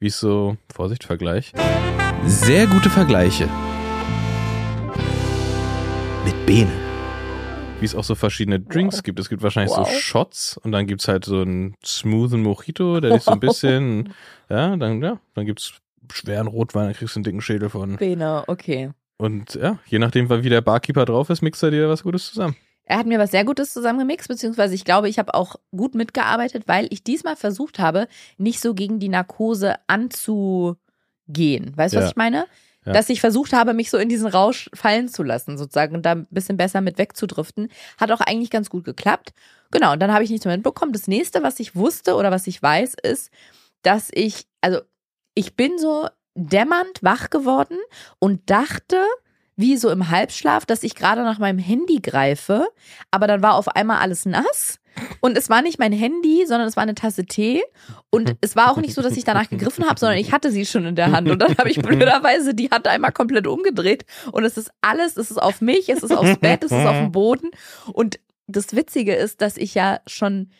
wie 0.00 0.08
es 0.08 0.18
so, 0.18 0.56
Vorsicht, 0.72 1.04
Vergleich. 1.04 1.52
Sehr 2.26 2.66
gute 2.66 2.90
Vergleiche. 2.90 3.48
Mit 6.24 6.46
Bene. 6.46 6.70
Wie 7.80 7.84
es 7.84 7.94
auch 7.94 8.04
so 8.04 8.14
verschiedene 8.14 8.60
Drinks 8.60 9.02
gibt. 9.02 9.18
Es 9.18 9.28
gibt 9.28 9.42
wahrscheinlich 9.42 9.76
Wow. 9.76 9.88
so 9.88 9.98
Shots 9.98 10.56
und 10.58 10.70
dann 10.72 10.86
gibt's 10.86 11.08
halt 11.08 11.24
so 11.24 11.40
einen 11.40 11.74
smoothen 11.84 12.42
Mojito, 12.42 13.00
der 13.00 13.16
ist 13.16 13.24
so 13.24 13.32
ein 13.32 13.40
bisschen, 13.40 14.12
ja, 14.48 14.76
dann, 14.76 15.02
ja, 15.02 15.18
dann 15.34 15.46
gibt's 15.46 15.74
schweren 16.12 16.46
Rotwein, 16.46 16.86
dann 16.86 16.94
kriegst 16.94 17.16
du 17.16 17.18
einen 17.18 17.24
dicken 17.24 17.40
Schädel 17.40 17.70
von. 17.70 17.96
Bene, 17.96 18.44
okay. 18.46 18.90
Und 19.18 19.54
ja, 19.54 19.78
je 19.86 19.98
nachdem, 19.98 20.28
wie 20.30 20.48
der 20.48 20.60
Barkeeper 20.60 21.04
drauf 21.04 21.30
ist, 21.30 21.42
mixt 21.42 21.62
er 21.62 21.70
dir 21.70 21.88
was 21.88 22.02
Gutes 22.02 22.28
zusammen. 22.28 22.56
Er 22.84 22.98
hat 22.98 23.06
mir 23.06 23.18
was 23.18 23.30
sehr 23.30 23.44
Gutes 23.44 23.72
zusammengemixt, 23.72 24.28
beziehungsweise 24.28 24.74
ich 24.74 24.84
glaube, 24.84 25.08
ich 25.08 25.18
habe 25.18 25.34
auch 25.34 25.56
gut 25.70 25.94
mitgearbeitet, 25.94 26.64
weil 26.66 26.88
ich 26.90 27.04
diesmal 27.04 27.36
versucht 27.36 27.78
habe, 27.78 28.08
nicht 28.38 28.60
so 28.60 28.74
gegen 28.74 28.98
die 28.98 29.08
Narkose 29.08 29.76
anzugehen. 29.86 31.72
Weißt 31.76 31.94
du, 31.94 31.98
was 31.98 32.04
Ja. 32.04 32.10
ich 32.10 32.16
meine? 32.16 32.46
Ja. 32.84 32.92
Dass 32.92 33.08
ich 33.10 33.20
versucht 33.20 33.52
habe, 33.52 33.74
mich 33.74 33.90
so 33.90 33.96
in 33.98 34.08
diesen 34.08 34.26
Rausch 34.26 34.68
fallen 34.74 35.08
zu 35.08 35.22
lassen, 35.22 35.56
sozusagen, 35.56 35.94
und 35.94 36.04
da 36.04 36.12
ein 36.12 36.26
bisschen 36.30 36.56
besser 36.56 36.80
mit 36.80 36.98
wegzudriften. 36.98 37.68
Hat 37.98 38.10
auch 38.10 38.20
eigentlich 38.20 38.50
ganz 38.50 38.70
gut 38.70 38.84
geklappt. 38.84 39.32
Genau, 39.70 39.92
und 39.92 40.00
dann 40.00 40.12
habe 40.12 40.24
ich 40.24 40.30
nichts 40.30 40.44
mehr 40.44 40.56
mitbekommen. 40.56 40.92
Das 40.92 41.06
nächste, 41.06 41.44
was 41.44 41.60
ich 41.60 41.76
wusste 41.76 42.16
oder 42.16 42.32
was 42.32 42.48
ich 42.48 42.60
weiß, 42.60 42.96
ist, 43.04 43.30
dass 43.82 44.10
ich, 44.12 44.46
also 44.60 44.80
ich 45.34 45.54
bin 45.54 45.78
so 45.78 46.08
dämmernd 46.34 47.02
wach 47.02 47.30
geworden 47.30 47.78
und 48.18 48.50
dachte, 48.50 48.96
wie 49.62 49.78
so 49.78 49.88
im 49.88 50.10
Halbschlaf, 50.10 50.66
dass 50.66 50.82
ich 50.82 50.94
gerade 50.94 51.22
nach 51.22 51.38
meinem 51.38 51.58
Handy 51.58 52.00
greife, 52.00 52.68
aber 53.10 53.26
dann 53.26 53.42
war 53.42 53.54
auf 53.54 53.68
einmal 53.68 53.98
alles 53.98 54.26
nass. 54.26 54.78
Und 55.20 55.38
es 55.38 55.48
war 55.48 55.62
nicht 55.62 55.78
mein 55.78 55.92
Handy, 55.92 56.44
sondern 56.46 56.68
es 56.68 56.76
war 56.76 56.82
eine 56.82 56.94
Tasse 56.94 57.24
Tee. 57.24 57.62
Und 58.10 58.36
es 58.42 58.56
war 58.56 58.70
auch 58.70 58.76
nicht 58.76 58.92
so, 58.92 59.00
dass 59.00 59.16
ich 59.16 59.24
danach 59.24 59.48
gegriffen 59.48 59.86
habe, 59.88 59.98
sondern 59.98 60.18
ich 60.18 60.32
hatte 60.32 60.50
sie 60.50 60.66
schon 60.66 60.84
in 60.84 60.96
der 60.96 61.12
Hand. 61.12 61.30
Und 61.30 61.38
dann 61.38 61.56
habe 61.56 61.70
ich 61.70 61.78
blöderweise 61.82 62.54
die 62.54 62.70
Hand 62.70 62.86
einmal 62.86 63.12
komplett 63.12 63.46
umgedreht. 63.46 64.04
Und 64.32 64.44
es 64.44 64.58
ist 64.58 64.70
alles, 64.82 65.16
es 65.16 65.30
ist 65.30 65.38
auf 65.40 65.62
mich, 65.62 65.88
es 65.88 66.02
ist 66.02 66.12
aufs 66.12 66.36
Bett, 66.38 66.62
es 66.64 66.72
ist 66.72 66.86
auf 66.86 66.96
dem 66.96 67.12
Boden. 67.12 67.50
Und 67.92 68.18
das 68.46 68.76
Witzige 68.76 69.14
ist, 69.14 69.40
dass 69.40 69.56
ich 69.56 69.74
ja 69.74 70.00
schon 70.06 70.50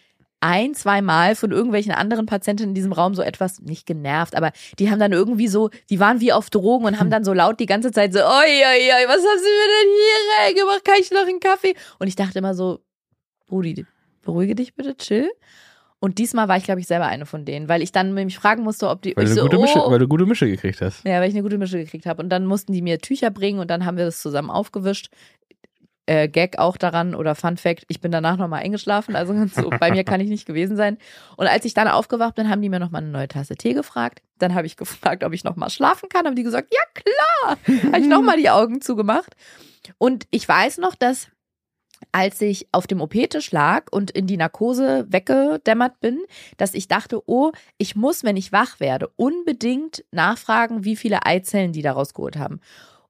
ein, 0.42 0.74
zwei 0.74 1.02
Mal 1.02 1.34
von 1.36 1.52
irgendwelchen 1.52 1.92
anderen 1.92 2.26
Patienten 2.26 2.64
in 2.64 2.74
diesem 2.74 2.92
Raum 2.92 3.14
so 3.14 3.22
etwas, 3.22 3.60
nicht 3.60 3.86
genervt, 3.86 4.36
aber 4.36 4.52
die 4.78 4.90
haben 4.90 4.98
dann 4.98 5.12
irgendwie 5.12 5.48
so, 5.48 5.70
die 5.88 6.00
waren 6.00 6.20
wie 6.20 6.32
auf 6.32 6.50
Drogen 6.50 6.84
und 6.84 6.98
haben 6.98 7.10
dann 7.10 7.24
so 7.24 7.32
laut 7.32 7.60
die 7.60 7.66
ganze 7.66 7.92
Zeit 7.92 8.12
so, 8.12 8.18
oi, 8.18 8.24
oi, 8.24 8.28
oi, 8.28 9.08
was 9.08 9.16
haben 9.16 9.38
sie 9.38 9.44
mir 9.44 9.68
denn 9.68 9.90
hier 9.94 10.44
reingemacht? 10.44 10.84
Kann 10.84 10.96
ich 11.00 11.10
noch 11.10 11.26
einen 11.26 11.40
Kaffee? 11.40 11.74
Und 11.98 12.08
ich 12.08 12.16
dachte 12.16 12.38
immer 12.38 12.54
so, 12.54 12.80
Brudi, 13.46 13.86
beruhige 14.22 14.54
dich 14.54 14.74
bitte, 14.74 14.96
chill. 14.96 15.30
Und 16.00 16.18
diesmal 16.18 16.48
war 16.48 16.56
ich, 16.56 16.64
glaube 16.64 16.80
ich, 16.80 16.88
selber 16.88 17.06
eine 17.06 17.26
von 17.26 17.44
denen, 17.44 17.68
weil 17.68 17.80
ich 17.80 17.92
dann 17.92 18.12
mich 18.12 18.36
fragen 18.36 18.64
musste, 18.64 18.88
ob 18.88 19.02
die. 19.02 19.16
Weil, 19.16 19.26
du, 19.26 19.34
so, 19.34 19.42
gute 19.42 19.58
Mische, 19.58 19.78
oh, 19.86 19.88
weil 19.88 20.00
du 20.00 20.08
gute 20.08 20.26
Mische 20.26 20.48
gekriegt 20.48 20.80
hast. 20.80 21.04
ja, 21.04 21.20
weil 21.20 21.28
ich 21.28 21.34
eine 21.34 21.44
gute 21.44 21.58
Mische 21.58 21.78
gekriegt 21.78 22.06
habe. 22.06 22.20
Und 22.20 22.28
dann 22.28 22.44
mussten 22.44 22.72
die 22.72 22.82
mir 22.82 22.98
Tücher 22.98 23.30
bringen 23.30 23.60
und 23.60 23.70
dann 23.70 23.84
haben 23.84 23.96
wir 23.96 24.04
das 24.04 24.20
zusammen 24.20 24.50
aufgewischt. 24.50 25.10
Äh, 26.06 26.28
Gag 26.28 26.58
auch 26.58 26.76
daran 26.76 27.14
oder 27.14 27.34
Fun 27.34 27.56
Fact, 27.56 27.84
ich 27.88 28.00
bin 28.00 28.10
danach 28.10 28.36
nochmal 28.36 28.62
eingeschlafen, 28.62 29.14
also 29.14 29.34
ganz 29.34 29.54
so, 29.56 29.70
bei 29.70 29.90
mir 29.90 30.04
kann 30.04 30.20
ich 30.20 30.28
nicht 30.28 30.46
gewesen 30.46 30.76
sein. 30.76 30.98
Und 31.36 31.46
als 31.46 31.64
ich 31.64 31.74
dann 31.74 31.88
aufgewacht 31.88 32.34
bin, 32.34 32.48
haben 32.48 32.60
die 32.60 32.68
mir 32.68 32.80
nochmal 32.80 33.02
eine 33.02 33.12
neue 33.12 33.28
Tasse 33.28 33.56
Tee 33.56 33.74
gefragt. 33.74 34.22
Dann 34.38 34.54
habe 34.54 34.66
ich 34.66 34.76
gefragt, 34.76 35.22
ob 35.22 35.32
ich 35.32 35.44
nochmal 35.44 35.70
schlafen 35.70 36.08
kann. 36.08 36.26
Haben 36.26 36.36
die 36.36 36.42
gesagt, 36.42 36.74
ja 36.74 36.82
klar. 36.94 37.56
habe 37.92 38.00
ich 38.00 38.08
nochmal 38.08 38.36
die 38.36 38.50
Augen 38.50 38.80
zugemacht. 38.80 39.36
Und 39.98 40.26
ich 40.30 40.48
weiß 40.48 40.78
noch, 40.78 40.94
dass 40.94 41.28
als 42.10 42.40
ich 42.40 42.66
auf 42.72 42.86
dem 42.86 43.00
OP-Tisch 43.00 43.52
lag 43.52 43.86
und 43.90 44.10
in 44.10 44.26
die 44.26 44.36
Narkose 44.36 45.06
weggedämmert 45.08 46.00
bin, 46.00 46.20
dass 46.56 46.74
ich 46.74 46.88
dachte, 46.88 47.22
oh, 47.26 47.52
ich 47.78 47.94
muss, 47.94 48.24
wenn 48.24 48.36
ich 48.36 48.50
wach 48.50 48.80
werde, 48.80 49.08
unbedingt 49.16 50.04
nachfragen, 50.10 50.84
wie 50.84 50.96
viele 50.96 51.24
Eizellen 51.24 51.72
die 51.72 51.82
da 51.82 51.92
rausgeholt 51.92 52.36
haben. 52.36 52.60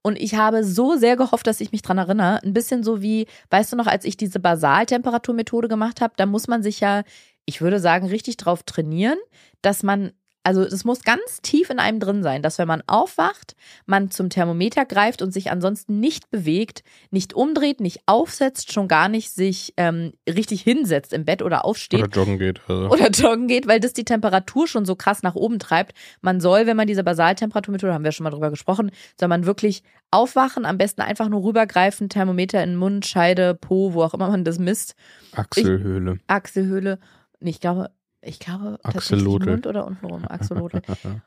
Und 0.02 0.18
ich 0.20 0.34
habe 0.34 0.64
so 0.64 0.96
sehr 0.96 1.16
gehofft, 1.16 1.46
dass 1.46 1.60
ich 1.60 1.70
mich 1.72 1.82
dran 1.82 1.98
erinnere. 1.98 2.42
Ein 2.42 2.52
bisschen 2.52 2.82
so 2.82 3.02
wie, 3.02 3.26
weißt 3.50 3.72
du 3.72 3.76
noch, 3.76 3.86
als 3.86 4.04
ich 4.04 4.16
diese 4.16 4.40
Basaltemperaturmethode 4.40 5.68
gemacht 5.68 6.00
habe, 6.00 6.14
da 6.16 6.26
muss 6.26 6.48
man 6.48 6.62
sich 6.62 6.80
ja, 6.80 7.02
ich 7.44 7.60
würde 7.60 7.78
sagen, 7.78 8.08
richtig 8.08 8.36
drauf 8.36 8.64
trainieren, 8.64 9.18
dass 9.62 9.82
man, 9.82 10.12
also 10.44 10.62
es 10.62 10.84
muss 10.84 11.02
ganz 11.02 11.40
tief 11.42 11.70
in 11.70 11.78
einem 11.78 12.00
drin 12.00 12.22
sein, 12.22 12.42
dass 12.42 12.58
wenn 12.58 12.68
man 12.68 12.82
aufwacht, 12.86 13.54
man 13.86 14.10
zum 14.10 14.28
Thermometer 14.28 14.84
greift 14.84 15.22
und 15.22 15.32
sich 15.32 15.50
ansonsten 15.50 16.00
nicht 16.00 16.30
bewegt, 16.30 16.82
nicht 17.10 17.34
umdreht, 17.34 17.80
nicht 17.80 18.00
aufsetzt, 18.06 18.72
schon 18.72 18.88
gar 18.88 19.08
nicht 19.08 19.30
sich 19.30 19.72
ähm, 19.76 20.12
richtig 20.28 20.62
hinsetzt 20.62 21.12
im 21.12 21.24
Bett 21.24 21.42
oder 21.42 21.64
aufsteht 21.64 22.02
Oder 22.02 22.10
joggen 22.10 22.38
geht. 22.38 22.60
Also. 22.66 22.90
oder 22.90 23.10
joggen 23.10 23.46
geht, 23.46 23.66
weil 23.68 23.80
das 23.80 23.92
die 23.92 24.04
Temperatur 24.04 24.66
schon 24.66 24.84
so 24.84 24.96
krass 24.96 25.22
nach 25.22 25.34
oben 25.34 25.58
treibt. 25.58 25.92
Man 26.20 26.40
soll, 26.40 26.66
wenn 26.66 26.76
man 26.76 26.86
diese 26.86 27.04
Basaltemperaturmethode, 27.04 27.94
haben 27.94 28.04
wir 28.04 28.12
schon 28.12 28.24
mal 28.24 28.30
drüber 28.30 28.50
gesprochen, 28.50 28.90
soll 29.18 29.28
man 29.28 29.46
wirklich 29.46 29.82
aufwachen, 30.10 30.66
am 30.66 30.78
besten 30.78 31.02
einfach 31.02 31.28
nur 31.28 31.44
rübergreifen, 31.44 32.08
Thermometer 32.08 32.62
in 32.62 32.70
den 32.70 32.78
Mund, 32.78 33.06
Scheide, 33.06 33.54
Po, 33.54 33.94
wo 33.94 34.02
auch 34.02 34.14
immer 34.14 34.28
man 34.28 34.44
das 34.44 34.58
misst, 34.58 34.94
Achselhöhle. 35.34 36.18
Achselhöhle. 36.26 36.98
Nee, 37.40 37.50
ich 37.50 37.60
glaube, 37.60 37.90
ich 38.22 38.38
glaube 38.38 38.78
Axolotl. 38.82 39.50
Mund 39.50 39.66
oder 39.66 39.86
untenrum, 39.86 40.24
Axolotl. 40.26 40.80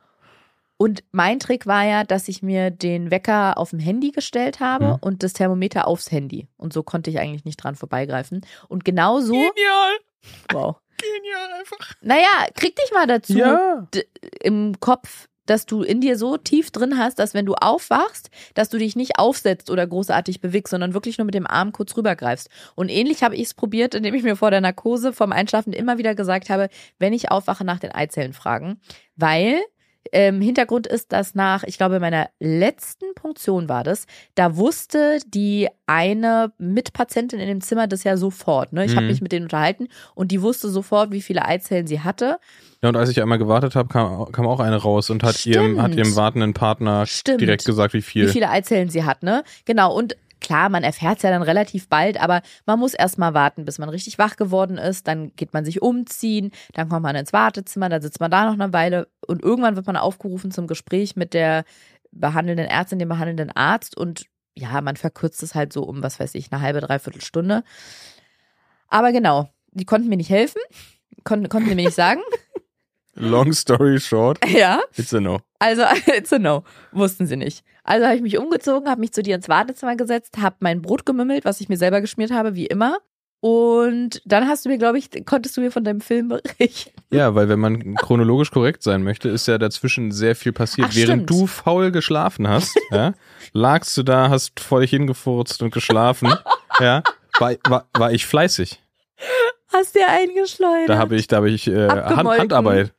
Und 0.77 1.03
mein 1.13 1.39
Trick 1.39 1.67
war 1.67 1.86
ja, 1.86 2.03
dass 2.03 2.27
ich 2.27 2.43
mir 2.43 2.69
den 2.69 3.10
Wecker 3.10 3.58
auf 3.58 3.69
dem 3.69 3.79
Handy 3.79 4.12
gestellt 4.12 4.60
habe 4.60 4.88
Mhm. 4.88 4.97
und 4.99 5.23
das 5.23 5.31
Thermometer 5.31 5.88
aufs 5.88 6.12
Handy. 6.12 6.49
Und 6.58 6.73
so 6.73 6.84
konnte 6.84 7.10
ich 7.10 7.17
eigentlich 7.19 7.45
nicht 7.45 7.58
dran 7.58 7.75
vorbeigreifen. 7.75 8.45
Und 8.67 8.84
genau 8.84 9.21
so, 9.21 9.31
Genial. 9.31 9.93
wow. 10.51 10.75
Genial 10.97 11.60
einfach. 11.60 11.93
Naja, 12.01 12.47
krieg 12.55 12.75
dich 12.75 12.91
mal 12.93 13.08
dazu 13.08 13.38
Ja. 13.38 13.88
im 14.41 14.77
Kopf, 14.81 15.29
dass 15.45 15.65
du 15.65 15.81
in 15.81 16.01
dir 16.01 16.17
so 16.17 16.38
tief 16.38 16.71
drin 16.71 16.97
hast, 16.97 17.19
dass 17.19 17.34
wenn 17.34 17.45
du 17.45 17.53
aufwachst, 17.55 18.29
dass 18.53 18.69
du 18.69 18.77
dich 18.77 18.95
nicht 18.95 19.19
aufsetzt 19.19 19.69
oder 19.69 19.86
großartig 19.86 20.41
bewegst, 20.41 20.71
sondern 20.71 20.93
wirklich 20.93 21.17
nur 21.17 21.25
mit 21.25 21.36
dem 21.36 21.47
Arm 21.47 21.71
kurz 21.71 21.95
rübergreifst. 21.97 22.49
Und 22.75 22.89
ähnlich 22.89 23.23
habe 23.23 23.36
ich 23.36 23.43
es 23.43 23.53
probiert, 23.53 23.95
indem 23.95 24.15
ich 24.15 24.23
mir 24.23 24.36
vor 24.36 24.51
der 24.51 24.62
Narkose 24.62 25.13
vom 25.13 25.31
Einschlafen 25.31 25.73
immer 25.73 25.97
wieder 25.97 26.15
gesagt 26.15 26.49
habe, 26.49 26.69
wenn 26.99 27.13
ich 27.13 27.31
aufwache, 27.31 27.65
nach 27.65 27.79
den 27.79 27.91
Eizellen 27.91 28.34
fragen, 28.34 28.79
weil 29.15 29.62
ähm, 30.15 30.39
Hintergrund 30.41 30.88
ist, 30.88 31.12
dass 31.12 31.36
nach, 31.36 31.63
ich 31.65 31.78
glaube, 31.78 31.99
meiner 31.99 32.30
letzten 32.39 33.13
Punktion 33.15 33.67
war 33.67 33.84
das, 33.84 34.06
da 34.36 34.56
wusste 34.56 35.19
die 35.28 35.67
eine 35.88 36.54
Mitpatientin 36.58 37.39
in 37.39 37.47
dem 37.47 37.62
Zimmer 37.62 37.86
das 37.88 38.04
ja 38.06 38.15
sofort. 38.17 38.71
Ne? 38.73 38.86
Ich 38.86 38.91
habe 38.95 39.01
Mhm. 39.01 39.08
mich 39.12 39.21
mit 39.21 39.32
denen 39.34 39.43
unterhalten 39.45 39.89
und 40.15 40.32
die 40.32 40.41
wusste 40.41 40.69
sofort, 40.69 41.12
wie 41.12 41.21
viele 41.21 41.45
Eizellen 41.45 41.86
sie 41.86 41.99
hatte. 41.99 42.38
Ja, 42.82 42.89
und 42.89 42.95
als 42.95 43.10
ich 43.10 43.21
einmal 43.21 43.38
gewartet 43.38 43.75
habe, 43.75 43.89
kam, 43.89 44.32
kam 44.32 44.47
auch 44.47 44.60
eine 44.60 44.78
raus 44.78 45.10
und 45.10 45.24
hat 45.24 45.45
ihrem, 45.45 45.82
hat 45.82 45.95
ihrem 45.95 46.16
wartenden 46.16 46.53
Partner 46.53 47.05
Stimmt. 47.05 47.41
direkt 47.41 47.66
gesagt, 47.66 47.93
wie 47.93 48.01
viel. 48.01 48.28
wie 48.28 48.32
viele 48.32 48.49
Eizellen 48.49 48.89
sie 48.89 49.03
hat, 49.03 49.22
ne? 49.22 49.43
Genau, 49.66 49.93
und 49.95 50.16
klar, 50.41 50.69
man 50.69 50.83
erfährt 50.83 51.17
es 51.17 51.23
ja 51.23 51.29
dann 51.29 51.41
relativ 51.41 51.89
bald, 51.89 52.19
aber 52.21 52.41
man 52.65 52.79
muss 52.79 52.93
erst 52.93 53.17
mal 53.17 53.33
warten, 53.33 53.65
bis 53.65 53.79
man 53.79 53.89
richtig 53.89 54.17
wach 54.17 54.36
geworden 54.36 54.77
ist, 54.77 55.07
dann 55.07 55.36
geht 55.36 55.53
man 55.53 55.65
sich 55.65 55.81
umziehen, 55.81 56.51
dann 56.73 56.89
kommt 56.89 57.03
man 57.03 57.15
ins 57.15 57.33
Wartezimmer, 57.33 57.89
dann 57.89 58.01
sitzt 58.01 58.19
man 58.19 58.31
da 58.31 58.45
noch 58.45 58.53
eine 58.53 58.73
Weile 58.73 59.07
und 59.27 59.43
irgendwann 59.43 59.75
wird 59.75 59.88
man 59.88 59.97
aufgerufen 59.97 60.51
zum 60.51 60.67
Gespräch 60.67 61.15
mit 61.15 61.33
der 61.33 61.65
behandelnden 62.11 62.67
Ärztin, 62.67 62.99
dem 62.99 63.09
behandelnden 63.09 63.51
Arzt 63.51 63.97
und 63.97 64.25
ja, 64.57 64.79
man 64.81 64.95
verkürzt 64.95 65.43
es 65.43 65.53
halt 65.53 65.73
so 65.73 65.83
um, 65.83 66.01
was 66.01 66.19
weiß 66.19 66.36
ich, 66.36 66.51
eine 66.51 66.61
halbe, 66.61 66.79
dreiviertel 66.79 67.21
Stunde. 67.21 67.63
Aber 68.88 69.11
genau, 69.11 69.49
die 69.71 69.86
konnten 69.86 70.07
mir 70.07 70.17
nicht 70.17 70.29
helfen, 70.29 70.61
konnten, 71.23 71.49
konnten 71.49 71.69
sie 71.69 71.75
mir 71.75 71.83
nicht 71.83 71.95
sagen. 71.95 72.21
Long 73.15 73.53
story 73.53 73.99
short, 73.99 74.39
ja. 74.47 74.81
it's 74.97 75.13
a 75.13 75.19
no. 75.19 75.39
Also, 75.59 75.83
it's 76.07 76.33
a 76.33 76.39
no. 76.39 76.63
Wussten 76.91 77.27
sie 77.27 77.38
nicht. 77.38 77.63
Also 77.86 78.05
habe 78.05 78.15
ich 78.15 78.21
mich 78.23 78.38
umgezogen, 78.38 78.89
habe 78.89 78.99
mich 78.99 79.13
zu 79.13 79.21
dir 79.21 79.36
ins 79.36 79.47
Wartezimmer 79.47 79.95
gesetzt, 79.95 80.38
habe 80.41 80.55
mein 80.59 80.81
Brot 80.81 81.05
gemümmelt, 81.05 81.45
was 81.45 81.61
ich 81.61 81.69
mir 81.69 81.77
selber 81.77 82.01
geschmiert 82.01 82.31
habe, 82.31 82.55
wie 82.55 82.65
immer. 82.65 82.97
Und 83.41 84.23
dann 84.25 84.47
hast 84.47 84.65
du 84.65 84.69
mir, 84.69 84.79
glaube 84.79 84.97
ich, 84.97 85.09
konntest 85.23 85.55
du 85.55 85.61
mir 85.61 85.69
von 85.71 85.83
deinem 85.83 86.01
Film 86.01 86.29
berichten. 86.29 86.99
Ja, 87.11 87.36
weil 87.36 87.47
wenn 87.47 87.59
man 87.59 87.93
chronologisch 87.93 88.49
korrekt 88.49 88.81
sein 88.81 89.03
möchte, 89.03 89.29
ist 89.29 89.47
ja 89.47 89.59
dazwischen 89.59 90.11
sehr 90.11 90.36
viel 90.36 90.51
passiert. 90.51 90.88
Ach, 90.89 90.95
Während 90.95 91.29
du 91.29 91.45
faul 91.45 91.91
geschlafen 91.91 92.47
hast, 92.47 92.75
ja, 92.91 93.13
lagst 93.53 93.95
du 93.97 94.01
da, 94.01 94.31
hast 94.31 94.59
vor 94.59 94.81
dich 94.81 94.89
hingefurzt 94.89 95.61
und 95.61 95.71
geschlafen, 95.71 96.33
ja, 96.79 97.03
war, 97.38 97.53
war, 97.67 97.88
war 97.93 98.11
ich 98.11 98.25
fleißig. 98.25 98.81
Hast 99.71 99.93
dir 99.93 100.07
eingeschleudert. 100.09 100.89
Da 100.89 100.97
habe 100.97 101.15
ich, 101.15 101.27
da 101.27 101.38
habe 101.38 101.51
ich 101.51 101.67
äh, 101.67 101.88
Hand. 101.88 102.27
Handarbeit. 102.27 102.93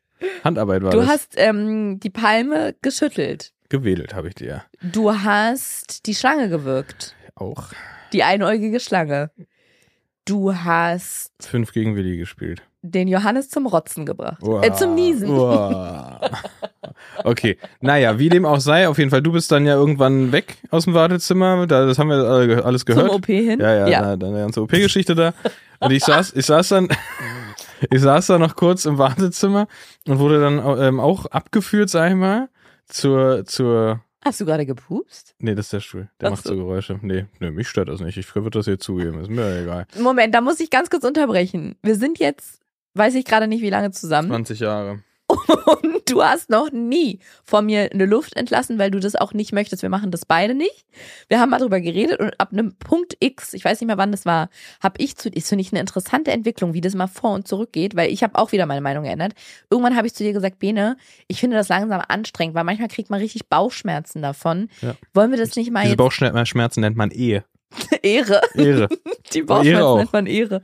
Handarbeit 0.44 0.82
war 0.84 0.92
du 0.92 0.98
das. 0.98 1.08
hast 1.08 1.32
ähm, 1.36 1.98
die 1.98 2.10
Palme 2.10 2.76
geschüttelt. 2.82 3.52
Gewedelt 3.68 4.14
habe 4.14 4.28
ich 4.28 4.34
dir 4.34 4.62
Du 4.82 5.12
hast 5.12 6.06
die 6.06 6.14
Schlange 6.14 6.48
gewirkt. 6.48 7.14
auch. 7.34 7.64
Die 8.12 8.22
einäugige 8.22 8.78
Schlange. 8.80 9.30
Du 10.24 10.54
hast 10.54 11.32
Fünf 11.40 11.72
gegen 11.72 11.94
Willi 11.96 12.16
gespielt. 12.16 12.62
den 12.82 13.08
Johannes 13.08 13.48
zum 13.48 13.66
Rotzen 13.66 14.06
gebracht. 14.06 14.42
Uah, 14.42 14.62
Äh, 14.62 14.72
zum 14.72 14.94
Niesen. 14.94 15.28
uah. 15.30 16.20
Okay, 17.24 17.58
naja, 17.80 18.18
wie 18.18 18.28
dem 18.28 18.44
auch 18.46 18.60
sei, 18.60 18.88
auf 18.88 18.98
jeden 18.98 19.10
Fall, 19.10 19.20
du 19.22 19.32
bist 19.32 19.50
dann 19.50 19.66
ja 19.66 19.74
irgendwann 19.74 20.30
weg 20.32 20.56
aus 20.70 20.84
dem 20.84 20.94
Wartezimmer, 20.94 21.66
da, 21.66 21.84
das 21.84 21.98
haben 21.98 22.08
wir 22.10 22.64
alles 22.64 22.86
gehört. 22.86 23.06
Zum 23.08 23.16
OP 23.16 23.26
hin. 23.26 23.58
Ja, 23.60 23.74
ja, 23.74 23.88
ja. 23.88 24.16
Deine 24.16 24.38
ganze 24.38 24.62
OP-Geschichte 24.62 25.14
da. 25.14 25.34
Und 25.80 25.90
ich 25.90 26.04
saß, 26.04 26.32
ich 26.34 26.46
saß 26.46 26.68
dann, 26.68 26.88
ich 27.90 28.00
saß 28.00 28.28
da 28.28 28.38
noch 28.38 28.54
kurz 28.54 28.84
im 28.84 28.98
Wartezimmer 28.98 29.66
und 30.06 30.18
wurde 30.20 30.40
dann 30.40 30.58
ähm, 30.80 31.00
auch 31.00 31.26
abgeführt, 31.26 31.90
sag 31.90 32.10
ich 32.10 32.16
mal, 32.16 32.48
zur, 32.86 33.44
zur, 33.46 34.00
Hast 34.24 34.40
du 34.40 34.44
gerade 34.44 34.66
gepupst? 34.66 35.34
nee, 35.38 35.54
das 35.54 35.66
ist 35.66 35.72
der 35.72 35.80
Stuhl, 35.80 36.08
der 36.20 36.28
Ach 36.28 36.32
macht 36.32 36.44
so. 36.44 36.50
so 36.50 36.56
Geräusche. 36.56 36.98
Nee, 37.02 37.26
nee, 37.40 37.50
mich 37.50 37.68
stört 37.68 37.88
das 37.88 38.00
nicht, 38.00 38.16
ich 38.16 38.34
würde 38.34 38.50
das 38.50 38.64
hier 38.66 38.78
zugeben, 38.78 39.20
ist 39.20 39.30
mir 39.30 39.62
egal. 39.62 39.86
Moment, 40.00 40.34
da 40.34 40.40
muss 40.40 40.58
ich 40.60 40.70
ganz 40.70 40.90
kurz 40.90 41.04
unterbrechen. 41.04 41.76
Wir 41.82 41.94
sind 41.96 42.18
jetzt, 42.18 42.60
weiß 42.94 43.14
ich 43.14 43.24
gerade 43.24 43.46
nicht, 43.46 43.62
wie 43.62 43.70
lange 43.70 43.90
zusammen. 43.92 44.28
20 44.28 44.60
Jahre. 44.60 45.02
Und 45.28 46.08
du 46.08 46.22
hast 46.22 46.50
noch 46.50 46.70
nie 46.70 47.18
von 47.44 47.66
mir 47.66 47.90
eine 47.92 48.06
Luft 48.06 48.36
entlassen, 48.36 48.78
weil 48.78 48.90
du 48.90 49.00
das 49.00 49.16
auch 49.16 49.32
nicht 49.32 49.52
möchtest. 49.52 49.82
Wir 49.82 49.88
machen 49.88 50.10
das 50.12 50.24
beide 50.24 50.54
nicht. 50.54 50.86
Wir 51.28 51.40
haben 51.40 51.50
mal 51.50 51.58
drüber 51.58 51.80
geredet 51.80 52.20
und 52.20 52.38
ab 52.40 52.50
einem 52.52 52.76
Punkt 52.76 53.16
X, 53.18 53.52
ich 53.52 53.64
weiß 53.64 53.80
nicht 53.80 53.88
mehr 53.88 53.98
wann 53.98 54.12
das 54.12 54.24
war, 54.24 54.48
habe 54.80 54.94
ich 54.98 55.16
zu, 55.16 55.28
ist 55.28 55.48
finde 55.48 55.62
ich 55.62 55.72
eine 55.72 55.80
interessante 55.80 56.30
Entwicklung, 56.30 56.74
wie 56.74 56.80
das 56.80 56.94
mal 56.94 57.08
vor 57.08 57.32
und 57.34 57.48
zurück 57.48 57.72
geht, 57.72 57.96
weil 57.96 58.12
ich 58.12 58.22
habe 58.22 58.38
auch 58.38 58.52
wieder 58.52 58.66
meine 58.66 58.80
Meinung 58.80 59.02
geändert. 59.02 59.32
Irgendwann 59.68 59.96
habe 59.96 60.06
ich 60.06 60.14
zu 60.14 60.22
dir 60.22 60.32
gesagt, 60.32 60.60
Bene, 60.60 60.96
ich 61.26 61.40
finde 61.40 61.56
das 61.56 61.68
langsam 61.68 62.00
anstrengend, 62.06 62.54
weil 62.54 62.64
manchmal 62.64 62.88
kriegt 62.88 63.10
man 63.10 63.20
richtig 63.20 63.48
Bauchschmerzen 63.48 64.22
davon. 64.22 64.68
Ja. 64.82 64.94
Wollen 65.12 65.32
wir 65.32 65.38
das 65.38 65.56
nicht 65.56 65.72
mal 65.72 65.80
Diese 65.80 65.92
jetzt 65.92 65.98
Bauchschmerzen 65.98 66.80
nennt 66.80 66.96
man 66.96 67.10
Ehe. 67.10 67.44
Ehre? 68.02 68.40
Ehre. 68.54 68.88
Die 69.32 69.38
Ehre 69.38 69.46
Bauchschmerzen 69.46 69.82
auch. 69.82 69.96
nennt 69.98 70.12
man 70.12 70.26
Ehre. 70.26 70.62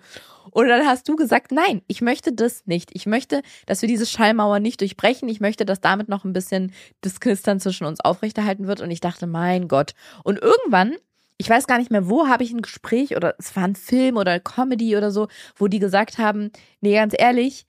Und 0.51 0.69
dann 0.69 0.87
hast 0.87 1.09
du 1.09 1.17
gesagt, 1.17 1.53
nein, 1.53 1.83
ich 1.87 2.01
möchte 2.01 2.33
das 2.33 2.67
nicht. 2.67 2.91
Ich 2.93 3.07
möchte, 3.07 3.43
dass 3.67 3.83
wir 3.83 3.89
diese 3.89 4.07
Schallmauer 4.07 4.59
nicht 4.59 4.81
durchbrechen. 4.81 5.29
Ich 5.29 5.41
möchte, 5.41 5.65
dass 5.65 5.81
damit 5.81 6.09
noch 6.09 6.25
ein 6.25 6.33
bisschen 6.33 6.73
das 7.01 7.21
Knistern 7.21 7.61
zwischen 7.61 7.87
uns 7.87 8.01
aufrechterhalten 8.01 8.67
wird. 8.67 8.81
Und 8.81 8.91
ich 8.91 9.01
dachte, 9.01 9.27
mein 9.27 9.69
Gott. 9.69 9.93
Und 10.25 10.41
irgendwann, 10.41 10.97
ich 11.39 11.49
weiß 11.49 11.67
gar 11.67 11.79
nicht 11.79 11.91
mehr, 11.91 12.09
wo 12.09 12.29
habe 12.29 12.45
ich 12.45 12.53
ein 12.53 12.63
Gespräch 12.63 13.17
oder 13.17 13.35
es 13.39 13.55
war 13.57 13.65
ein 13.65 13.77
Film 13.77 14.17
oder 14.17 14.41
Comedy 14.41 14.97
oder 14.97 15.11
so, 15.11 15.29
wo 15.57 15.69
die 15.69 15.79
gesagt 15.79 16.19
haben, 16.19 16.51
nee, 16.81 16.95
ganz 16.95 17.15
ehrlich, 17.17 17.67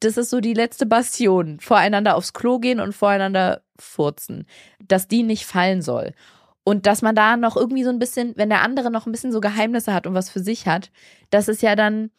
das 0.00 0.16
ist 0.16 0.30
so 0.30 0.40
die 0.40 0.54
letzte 0.54 0.86
Bastion. 0.86 1.60
Voreinander 1.60 2.16
aufs 2.16 2.32
Klo 2.32 2.58
gehen 2.58 2.80
und 2.80 2.94
voreinander 2.94 3.62
furzen. 3.78 4.46
Dass 4.80 5.08
die 5.08 5.22
nicht 5.22 5.44
fallen 5.44 5.82
soll. 5.82 6.14
Und 6.64 6.86
dass 6.86 7.02
man 7.02 7.14
da 7.14 7.36
noch 7.36 7.56
irgendwie 7.56 7.82
so 7.84 7.90
ein 7.90 7.98
bisschen, 7.98 8.34
wenn 8.36 8.48
der 8.48 8.62
andere 8.62 8.90
noch 8.90 9.06
ein 9.06 9.12
bisschen 9.12 9.32
so 9.32 9.40
Geheimnisse 9.40 9.92
hat 9.92 10.06
und 10.06 10.14
was 10.14 10.30
für 10.30 10.40
sich 10.40 10.66
hat, 10.66 10.90
das 11.30 11.48
ist 11.48 11.60
ja 11.62 11.74
dann, 11.74 12.10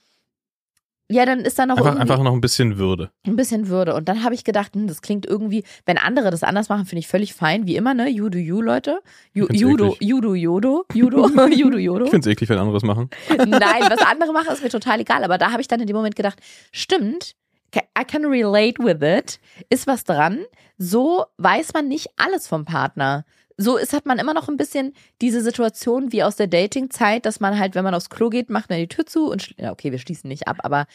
ja, 1.10 1.26
dann 1.26 1.42
ist 1.42 1.60
da 1.60 1.66
noch 1.66 1.78
Einfach, 1.78 1.96
einfach 1.98 2.24
noch 2.24 2.34
ein 2.34 2.42
bisschen 2.42 2.78
Würde. 2.78 3.12
ein 3.26 3.36
bisschen 3.36 3.68
Würde. 3.68 3.94
Und 3.94 4.10
dann 4.10 4.24
habe 4.24 4.36
ich 4.36 4.44
gedacht, 4.44 4.74
hm, 4.74 4.88
das 4.88 5.02
klingt 5.02 5.26
irgendwie, 5.26 5.64
wenn 5.86 5.98
andere 5.98 6.30
das 6.32 6.44
anders 6.44 6.70
machen, 6.70 6.86
finde 6.86 7.00
ich 7.00 7.08
völlig 7.08 7.34
fein, 7.34 7.68
wie 7.68 7.76
immer, 7.76 7.94
ne? 7.94 8.10
You 8.10 8.30
do 8.30 8.38
you, 8.38 8.62
Leute. 8.62 9.00
You, 9.34 9.48
Judo. 9.50 9.96
Judo, 10.00 10.34
Jodo, 10.34 10.86
Judo, 10.94 11.28
Judo, 11.50 11.78
Jodo. 11.78 12.06
Ich 12.06 12.12
find's 12.12 12.28
eklig, 12.28 12.50
wenn 12.50 12.58
andere 12.58 12.78
es 12.78 12.84
machen. 12.84 13.10
Nein, 13.30 13.84
was 13.90 14.02
andere 14.02 14.34
machen, 14.34 14.52
ist 14.52 14.64
mir 14.64 14.70
total 14.72 15.00
egal. 15.00 15.24
Aber 15.24 15.38
da 15.38 15.52
habe 15.52 15.62
ich 15.62 15.68
dann 15.68 15.80
in 15.80 15.88
dem 15.88 15.96
Moment 15.96 16.16
gedacht, 16.16 16.40
stimmt, 16.72 17.36
I 17.76 18.04
can 18.06 18.26
relate 18.26 18.84
with 18.84 19.02
it. 19.02 19.40
Ist 19.70 19.88
was 19.88 20.04
dran. 20.04 20.46
So 20.78 21.26
weiß 21.38 21.74
man 21.74 21.88
nicht 21.88 22.10
alles 22.18 22.48
vom 22.48 22.66
Partner. 22.66 23.26
So 23.58 23.78
ist, 23.78 23.94
hat 23.94 24.06
man 24.06 24.18
immer 24.20 24.34
noch 24.34 24.50
ein 24.50 24.58
bisschen 24.58 24.94
diese 25.22 25.42
Situation 25.42 26.12
wie 26.12 26.24
aus 26.24 26.36
der 26.36 26.48
Dating-Zeit, 26.48 27.26
dass 27.26 27.40
man 27.40 27.60
halt, 27.60 27.76
wenn 27.76 27.84
man 27.84 27.94
aufs 27.94 28.10
Klo 28.10 28.30
geht, 28.30 28.50
macht 28.50 28.70
man 28.70 28.80
die 28.80 28.88
Tür 28.88 29.06
zu 29.06 29.30
und, 29.30 29.54
ja, 29.60 29.72
okay, 29.72 29.92
wir 29.92 30.00
schließen 30.00 30.28
nicht 30.28 30.48
ab, 30.48 30.58
aber 30.64 30.86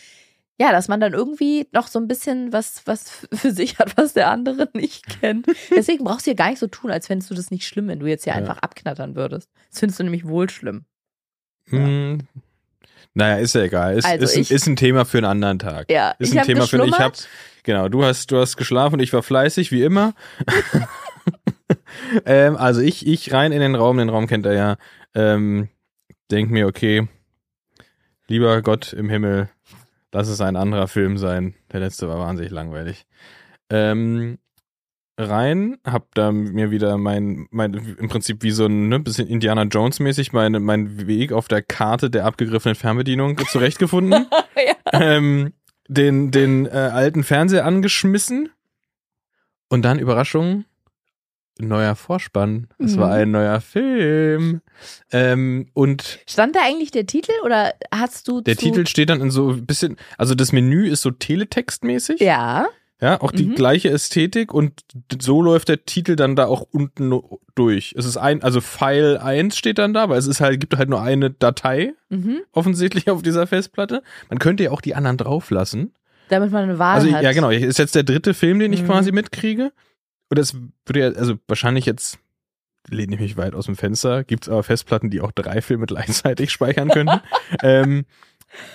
ja, 0.60 0.72
dass 0.72 0.88
man 0.88 0.98
dann 1.00 1.12
irgendwie 1.12 1.68
noch 1.70 1.86
so 1.86 2.00
ein 2.00 2.08
bisschen 2.08 2.52
was, 2.52 2.82
was 2.84 3.28
für 3.32 3.52
sich 3.52 3.78
hat, 3.78 3.96
was 3.96 4.12
der 4.14 4.28
andere 4.28 4.68
nicht 4.74 5.04
kennt. 5.20 5.46
Deswegen 5.70 6.02
brauchst 6.02 6.26
du 6.26 6.30
ja 6.32 6.34
gar 6.36 6.50
nicht 6.50 6.58
so 6.58 6.66
tun, 6.66 6.90
als 6.90 7.06
fändest 7.06 7.30
du 7.30 7.34
das 7.36 7.52
nicht 7.52 7.64
schlimm, 7.64 7.86
wenn 7.86 8.00
du 8.00 8.06
jetzt 8.06 8.24
hier 8.24 8.32
Ja. 8.32 8.38
einfach 8.40 8.58
abknattern 8.58 9.14
würdest. 9.14 9.48
Das 9.70 9.78
findest 9.78 10.00
du 10.00 10.04
nämlich 10.04 10.26
wohl 10.26 10.50
schlimm. 10.50 10.84
Ja. 11.70 11.78
Hm. 11.78 12.18
Naja, 13.14 13.36
ist 13.38 13.54
ja 13.54 13.62
egal. 13.62 13.96
Ist, 13.98 14.04
Also 14.04 14.24
ist, 14.24 14.34
ein, 14.36 14.42
ich- 14.42 14.50
ist 14.50 14.66
ein 14.66 14.74
Thema 14.76 15.04
für 15.04 15.18
einen 15.18 15.26
anderen 15.26 15.58
Tag. 15.60 15.90
Ja, 15.92 16.10
Ist 16.18 16.36
ein 16.36 16.44
Thema 16.44 16.66
für 16.66 16.84
ich 16.84 16.98
hab, 16.98 17.14
genau, 17.62 17.88
du 17.88 18.04
hast, 18.04 18.30
du 18.32 18.38
hast 18.38 18.56
geschlafen, 18.56 18.98
ich 19.00 19.12
war 19.12 19.22
fleißig, 19.22 19.70
wie 19.70 19.82
immer. 19.84 20.12
ähm, 22.24 22.56
also 22.56 22.80
ich, 22.80 23.06
ich 23.06 23.32
rein 23.32 23.52
in 23.52 23.60
den 23.60 23.74
Raum, 23.74 23.98
den 23.98 24.08
Raum 24.08 24.26
kennt 24.26 24.46
er 24.46 24.54
ja, 24.54 24.76
ähm, 25.14 25.68
denk 26.30 26.50
mir, 26.50 26.66
okay, 26.66 27.08
lieber 28.26 28.62
Gott 28.62 28.92
im 28.92 29.10
Himmel, 29.10 29.48
lass 30.12 30.28
es 30.28 30.40
ein 30.40 30.56
anderer 30.56 30.88
Film 30.88 31.18
sein. 31.18 31.54
Der 31.72 31.80
letzte 31.80 32.08
war 32.08 32.18
wahnsinnig 32.18 32.52
langweilig. 32.52 33.06
Ähm, 33.70 34.38
rein, 35.18 35.78
hab 35.84 36.14
da 36.14 36.30
mir 36.30 36.70
wieder 36.70 36.96
mein, 36.96 37.48
mein 37.50 37.74
im 37.74 38.08
Prinzip 38.08 38.42
wie 38.42 38.52
so 38.52 38.66
ein 38.66 38.88
ne, 38.88 39.00
bisschen 39.00 39.26
Indiana 39.26 39.64
Jones 39.64 39.98
mäßig 39.98 40.32
mein, 40.32 40.52
mein 40.62 41.06
Weg 41.06 41.32
auf 41.32 41.48
der 41.48 41.60
Karte 41.62 42.08
der 42.08 42.24
abgegriffenen 42.24 42.76
Fernbedienung 42.76 43.36
zurechtgefunden 43.48 44.26
ähm, 44.92 45.52
den, 45.88 46.30
den 46.30 46.66
äh, 46.66 46.70
alten 46.70 47.24
Fernseher 47.24 47.64
angeschmissen 47.64 48.50
und 49.68 49.82
dann 49.82 49.98
Überraschung, 49.98 50.64
neuer 51.58 51.96
Vorspann. 51.96 52.68
Es 52.78 52.94
Mhm. 52.96 53.00
war 53.00 53.12
ein 53.12 53.30
neuer 53.30 53.60
Film. 53.60 54.60
Ähm, 55.10 55.68
und 55.74 56.20
Stand 56.26 56.54
da 56.54 56.60
eigentlich 56.64 56.90
der 56.92 57.06
Titel 57.06 57.32
oder 57.44 57.74
hast 57.92 58.28
du 58.28 58.40
der 58.40 58.56
Titel 58.56 58.86
steht 58.86 59.10
dann 59.10 59.20
in 59.20 59.30
so 59.30 59.50
ein 59.50 59.66
bisschen, 59.66 59.96
also 60.16 60.34
das 60.34 60.52
Menü 60.52 60.86
ist 60.88 61.02
so 61.02 61.10
teletextmäßig. 61.10 62.20
Ja. 62.20 62.66
Ja, 63.00 63.20
auch 63.20 63.30
die 63.30 63.44
Mhm. 63.46 63.54
gleiche 63.54 63.90
Ästhetik 63.90 64.52
und 64.52 64.72
so 65.22 65.40
läuft 65.40 65.68
der 65.68 65.84
Titel 65.84 66.16
dann 66.16 66.34
da 66.34 66.46
auch 66.46 66.62
unten 66.72 67.12
durch. 67.54 67.94
Es 67.96 68.04
ist 68.04 68.16
ein, 68.16 68.42
also 68.42 68.60
File 68.60 69.18
1 69.18 69.56
steht 69.56 69.78
dann 69.78 69.94
da, 69.94 70.08
weil 70.08 70.18
es 70.18 70.26
ist 70.26 70.40
halt, 70.40 70.58
gibt 70.58 70.76
halt 70.76 70.88
nur 70.88 71.00
eine 71.00 71.30
Datei 71.30 71.94
Mhm. 72.08 72.40
offensichtlich 72.50 73.08
auf 73.08 73.22
dieser 73.22 73.46
Festplatte. 73.46 74.02
Man 74.30 74.40
könnte 74.40 74.64
ja 74.64 74.70
auch 74.72 74.80
die 74.80 74.96
anderen 74.96 75.16
drauflassen. 75.16 75.92
Damit 76.28 76.50
man 76.50 76.64
eine 76.64 76.78
Wahl 76.80 76.96
Also 76.96 77.12
hat. 77.12 77.22
ja, 77.22 77.32
genau. 77.32 77.50
Ist 77.50 77.78
jetzt 77.78 77.94
der 77.94 78.02
dritte 78.02 78.34
Film, 78.34 78.58
den 78.58 78.72
ich 78.72 78.82
Mhm. 78.82 78.86
quasi 78.86 79.12
mitkriege. 79.12 79.70
Und 80.30 80.38
das 80.38 80.54
würde 80.86 81.00
ja, 81.00 81.06
also 81.08 81.34
wahrscheinlich 81.46 81.86
jetzt 81.86 82.18
lehne 82.88 83.14
ich 83.14 83.20
mich 83.20 83.36
weit 83.36 83.54
aus 83.54 83.66
dem 83.66 83.76
Fenster. 83.76 84.24
Gibt 84.24 84.44
es 84.44 84.48
aber 84.48 84.62
Festplatten, 84.62 85.10
die 85.10 85.20
auch 85.20 85.32
drei 85.32 85.60
Filme 85.62 85.86
gleichzeitig 85.86 86.50
speichern 86.50 86.88
können. 86.88 87.20
ähm, 87.62 88.04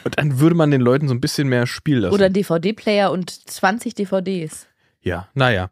und 0.03 0.19
dann 0.19 0.39
würde 0.39 0.55
man 0.55 0.69
den 0.71 0.81
Leuten 0.81 1.07
so 1.07 1.13
ein 1.13 1.21
bisschen 1.21 1.47
mehr 1.47 1.65
Spiel 1.65 1.99
lassen. 1.99 2.13
Oder 2.13 2.29
DVD-Player 2.29 3.11
und 3.11 3.29
20 3.49 3.95
DVDs. 3.95 4.67
ja, 5.01 5.29
naja. 5.33 5.69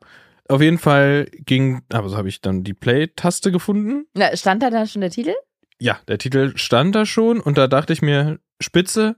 auf 0.50 0.62
jeden 0.62 0.80
Fall 0.80 1.28
ging, 1.46 1.84
aber 1.90 2.10
so 2.10 2.18
habe 2.18 2.28
ich 2.28 2.42
dann 2.42 2.64
die 2.64 2.74
Play-Taste 2.74 3.52
gefunden. 3.52 4.08
Na, 4.16 4.36
stand 4.36 4.64
da 4.64 4.72
dann 4.72 4.88
schon 4.88 5.02
der 5.02 5.12
Titel? 5.12 5.34
Ja, 5.80 6.00
der 6.08 6.18
Titel 6.18 6.58
stand 6.58 6.96
da 6.96 7.06
schon 7.06 7.40
und 7.40 7.58
da 7.58 7.68
dachte 7.68 7.94
ich 7.94 8.02
mir, 8.02 8.40
Spitze, 8.60 9.16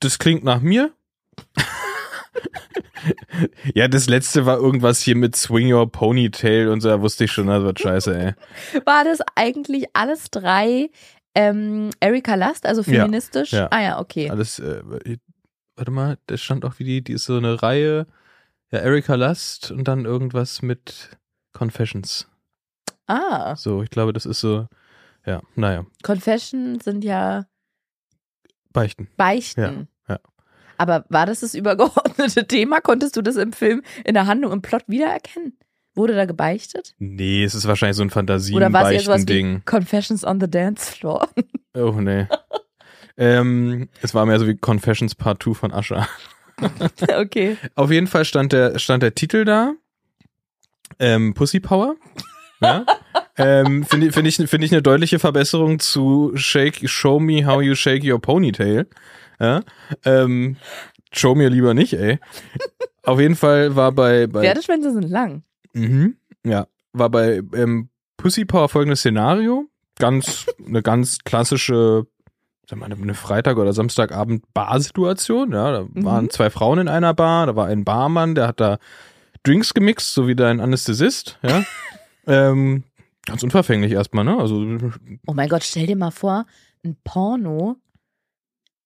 das 0.00 0.18
klingt 0.18 0.44
nach 0.44 0.60
mir. 0.60 0.92
Ja, 3.74 3.88
das 3.88 4.08
letzte 4.08 4.46
war 4.46 4.58
irgendwas 4.58 5.00
hier 5.00 5.16
mit 5.16 5.36
Swing 5.36 5.72
Your 5.72 5.90
Ponytail 5.90 6.68
und 6.68 6.80
so, 6.80 6.88
da 6.88 7.00
wusste 7.00 7.24
ich 7.24 7.32
schon, 7.32 7.46
das 7.46 7.62
wird 7.62 7.80
scheiße, 7.80 8.18
ey. 8.18 8.80
War 8.84 9.04
das 9.04 9.20
eigentlich 9.36 9.86
alles 9.92 10.30
drei 10.30 10.90
ähm, 11.34 11.90
Erika 12.00 12.34
Last, 12.34 12.66
also 12.66 12.82
Ja, 12.82 13.02
feministisch? 13.04 13.52
ja. 13.52 13.68
Ah 13.70 13.80
ja, 13.82 14.00
okay. 14.00 14.30
Alles, 14.30 14.58
äh, 14.58 14.82
warte 15.76 15.90
mal, 15.90 16.18
das 16.26 16.40
stand 16.42 16.64
auch 16.64 16.78
wie 16.78 16.84
die, 16.84 17.02
die 17.02 17.12
ist 17.12 17.24
so 17.24 17.36
eine 17.36 17.62
Reihe, 17.62 18.06
ja, 18.70 18.80
Erika 18.80 19.14
Lust 19.14 19.70
und 19.70 19.84
dann 19.86 20.04
irgendwas 20.04 20.62
mit 20.62 21.16
Confessions. 21.52 22.28
Ah, 23.06 23.56
So, 23.56 23.82
ich 23.82 23.90
glaube, 23.90 24.12
das 24.12 24.26
ist 24.26 24.40
so, 24.40 24.66
ja, 25.24 25.40
naja, 25.54 25.86
Confession 26.02 26.78
sind 26.80 27.04
ja 27.04 27.46
beichten. 28.72 29.08
Beichten. 29.16 29.60
Ja, 29.60 29.70
ja. 29.72 29.86
Aber 30.78 31.04
war 31.08 31.26
das 31.26 31.40
das 31.40 31.54
übergeordnete 31.54 32.46
Thema? 32.48 32.80
Konntest 32.80 33.16
du 33.16 33.22
das 33.22 33.36
im 33.36 33.52
Film, 33.52 33.82
in 34.04 34.14
der 34.14 34.26
Handlung, 34.26 34.52
im 34.52 34.62
Plot 34.62 34.84
wiedererkennen? 34.86 35.58
Wurde 35.94 36.14
da 36.14 36.24
gebeichtet? 36.26 36.94
Nee, 36.98 37.42
es 37.42 37.54
ist 37.56 37.66
wahrscheinlich 37.66 37.96
so 37.96 38.02
ein 38.04 38.10
Oder 38.10 38.72
war 38.72 38.84
es 38.86 38.92
eher 38.92 39.00
sowas 39.00 39.26
wie 39.26 39.32
Fantasien-Beichten-Ding. 39.32 39.62
Confessions 39.64 40.24
on 40.24 40.40
the 40.40 40.48
Dance 40.50 40.90
Floor? 40.92 41.28
Oh, 41.74 41.92
nee. 42.00 42.26
ähm, 43.16 43.88
es 44.02 44.14
war 44.14 44.26
mehr 44.26 44.38
so 44.40 44.46
wie 44.48 44.56
Confessions 44.56 45.14
Part 45.14 45.42
2 45.42 45.54
von 45.54 45.72
Asher. 45.72 46.08
okay. 47.18 47.56
Auf 47.76 47.90
jeden 47.92 48.06
Fall 48.08 48.24
stand 48.24 48.52
der, 48.52 48.78
stand 48.80 49.02
der 49.04 49.14
Titel 49.14 49.44
da. 49.44 49.74
Ähm, 50.98 51.34
Pussy 51.34 51.60
Power. 51.60 51.94
Ja. 52.60 52.84
ähm, 53.36 53.84
Finde 53.84 54.08
ich- 54.08 54.14
finde 54.14 54.28
ich, 54.30 54.36
finde 54.36 54.64
ich 54.66 54.72
eine 54.72 54.82
deutliche 54.82 55.18
Verbesserung 55.20 55.78
zu 55.78 56.32
Shake, 56.34 56.88
Show 56.88 57.20
Me 57.20 57.46
How 57.46 57.62
You 57.62 57.74
Shake 57.76 58.02
Your 58.04 58.20
Ponytail. 58.20 58.88
Ja. 59.40 59.62
Ähm, 60.04 60.56
show 61.12 61.34
mir 61.34 61.48
lieber 61.50 61.74
nicht, 61.74 61.92
ey. 61.94 62.18
Auf 63.02 63.20
jeden 63.20 63.36
Fall 63.36 63.74
war 63.76 63.92
bei, 63.92 64.26
bei 64.26 64.42
Pferdeschwänze 64.42 64.92
sind 64.92 65.08
lang. 65.08 65.42
Mhm. 65.72 66.16
Ja, 66.44 66.66
war 66.92 67.08
bei 67.10 67.40
ähm, 67.54 67.88
Pussy 68.16 68.44
Power 68.44 68.68
folgendes 68.68 69.00
Szenario. 69.00 69.66
Ganz, 69.98 70.46
eine 70.64 70.82
ganz 70.82 71.18
klassische, 71.24 72.06
sag 72.68 72.78
mal, 72.78 72.92
eine 72.92 73.14
Freitag- 73.14 73.56
oder 73.56 73.72
Samstagabend 73.72 74.44
Barsituation. 74.54 75.52
Ja, 75.52 75.72
da 75.72 75.82
Mhm. 75.84 76.04
waren 76.04 76.30
zwei 76.30 76.50
Frauen 76.50 76.80
in 76.80 76.88
einer 76.88 77.14
Bar, 77.14 77.46
da 77.46 77.56
war 77.56 77.66
ein 77.66 77.84
Barmann, 77.84 78.34
der 78.34 78.48
hat 78.48 78.60
da 78.60 78.78
Drinks 79.44 79.72
gemixt, 79.74 80.12
so 80.14 80.26
wie 80.28 80.36
dein 80.36 80.60
Anästhesist, 80.60 81.38
ja. 81.42 81.62
ähm, 82.26 82.82
ganz 83.26 83.42
unverfänglich 83.42 83.92
erstmal, 83.92 84.24
ne? 84.24 84.36
Also, 84.38 84.64
Oh 85.26 85.32
mein 85.34 85.48
Gott, 85.48 85.62
stell 85.64 85.86
dir 85.86 85.96
mal 85.96 86.10
vor, 86.10 86.44
ein 86.84 86.96
Porno 87.04 87.76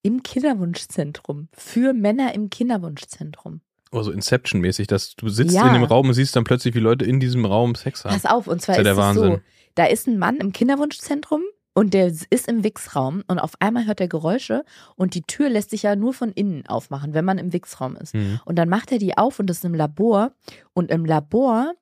im 0.03 0.21
Kinderwunschzentrum. 0.21 1.47
Für 1.53 1.93
Männer 1.93 2.33
im 2.35 2.49
Kinderwunschzentrum. 2.49 3.61
also 3.91 4.11
Inception-mäßig, 4.11 4.87
dass 4.87 5.15
du 5.15 5.29
sitzt 5.29 5.53
Ja. 5.55 5.67
in 5.67 5.73
dem 5.73 5.83
Raum 5.83 6.07
und 6.07 6.13
siehst 6.13 6.35
dann 6.35 6.43
plötzlich, 6.43 6.73
wie 6.75 6.79
Leute 6.79 7.05
in 7.05 7.19
diesem 7.19 7.45
Raum 7.45 7.75
Sex 7.75 8.03
haben. 8.05 8.13
Pass 8.13 8.25
auf, 8.25 8.47
und 8.47 8.61
zwar 8.61 8.75
Ist 8.75 8.81
ist, 8.81 8.87
ja 8.87 8.93
der 8.95 9.07
es 9.09 9.15
so, 9.15 9.21
Wahnsinn. 9.21 9.41
da 9.75 9.85
ist 9.85 10.07
ein 10.07 10.17
Mann 10.19 10.37
im 10.37 10.51
Kinderwunschzentrum 10.51 11.41
und 11.75 11.93
der 11.93 12.07
ist 12.07 12.47
im 12.47 12.63
Wichsraum 12.63 13.23
und 13.27 13.39
auf 13.39 13.53
einmal 13.59 13.85
hört 13.85 14.01
er 14.01 14.07
Geräusche 14.07 14.63
und 14.95 15.13
die 15.15 15.21
Tür 15.21 15.49
lässt 15.49 15.69
sich 15.71 15.83
ja 15.83 15.95
nur 15.95 16.13
von 16.13 16.31
innen 16.31 16.65
aufmachen, 16.67 17.13
wenn 17.13 17.23
man 17.25 17.37
im 17.37 17.53
Wichsraum 17.53 17.95
ist. 17.95 18.13
Mhm. 18.15 18.39
Und 18.45 18.55
dann 18.57 18.67
macht 18.69 18.91
er 18.91 18.97
die 18.99 19.17
auf 19.17 19.39
und 19.39 19.47
das 19.47 19.57
ist 19.57 19.65
im 19.65 19.73
Labor 19.75 20.33
und 20.73 20.89
im 20.91 21.05
Labor 21.05 21.73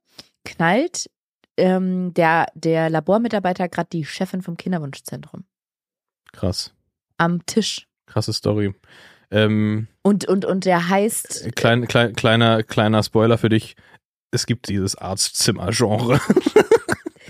knallt 0.45 1.09
ähm, 1.57 2.13
der, 2.13 2.47
der 2.55 2.89
Labormitarbeiter 2.89 3.69
gerade 3.69 3.89
die 3.91 4.05
Chefin 4.05 4.41
vom 4.41 4.57
Kinderwunschzentrum 4.57 5.45
Krass. 6.33 6.73
am 7.17 7.45
Tisch. 7.45 7.87
Krasse 8.11 8.33
Story. 8.33 8.73
Ähm, 9.31 9.87
Und, 10.03 10.25
und, 10.27 10.43
und 10.45 10.65
der 10.65 10.89
heißt, 10.89 11.55
Klein, 11.55 11.87
klein, 11.87 12.13
kleiner, 12.13 12.63
kleiner 12.63 13.01
Spoiler 13.03 13.37
für 13.37 13.49
dich. 13.49 13.75
Es 14.31 14.45
gibt 14.45 14.67
dieses 14.67 14.95
Arztzimmer-Genre. 14.97 16.19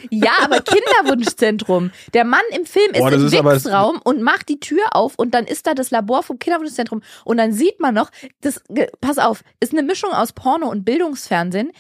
ja, 0.10 0.32
aber 0.42 0.62
Kinderwunschzentrum. 0.62 1.92
Der 2.14 2.26
Mann 2.26 2.42
im 2.56 2.66
Film 2.66 2.92
ist 2.92 3.00
Boah, 3.00 3.12
im 3.12 3.26
ist 3.28 3.36
aber- 3.36 3.56
Wichsraum 3.56 4.00
und 4.04 4.22
macht 4.22 4.50
die 4.50 4.60
Tür 4.60 4.84
auf 4.92 5.16
und 5.18 5.34
dann 5.34 5.46
ist 5.46 5.68
da 5.68 5.74
das 5.74 5.92
Labor 5.92 6.24
vom 6.24 6.40
Kinderwunschzentrum 6.40 7.02
und 7.26 7.38
dann 7.38 7.52
sieht 7.54 7.80
man 7.80 7.94
noch, 7.94 8.10
das, 8.42 8.62
pass 9.02 9.18
auf, 9.18 9.44
ist 9.60 9.74
eine 9.74 9.84
Mischung 9.84 10.12
aus 10.12 10.34
Porno 10.34 10.70
und 10.70 10.84
Bildungsfernsehen, 10.86 11.72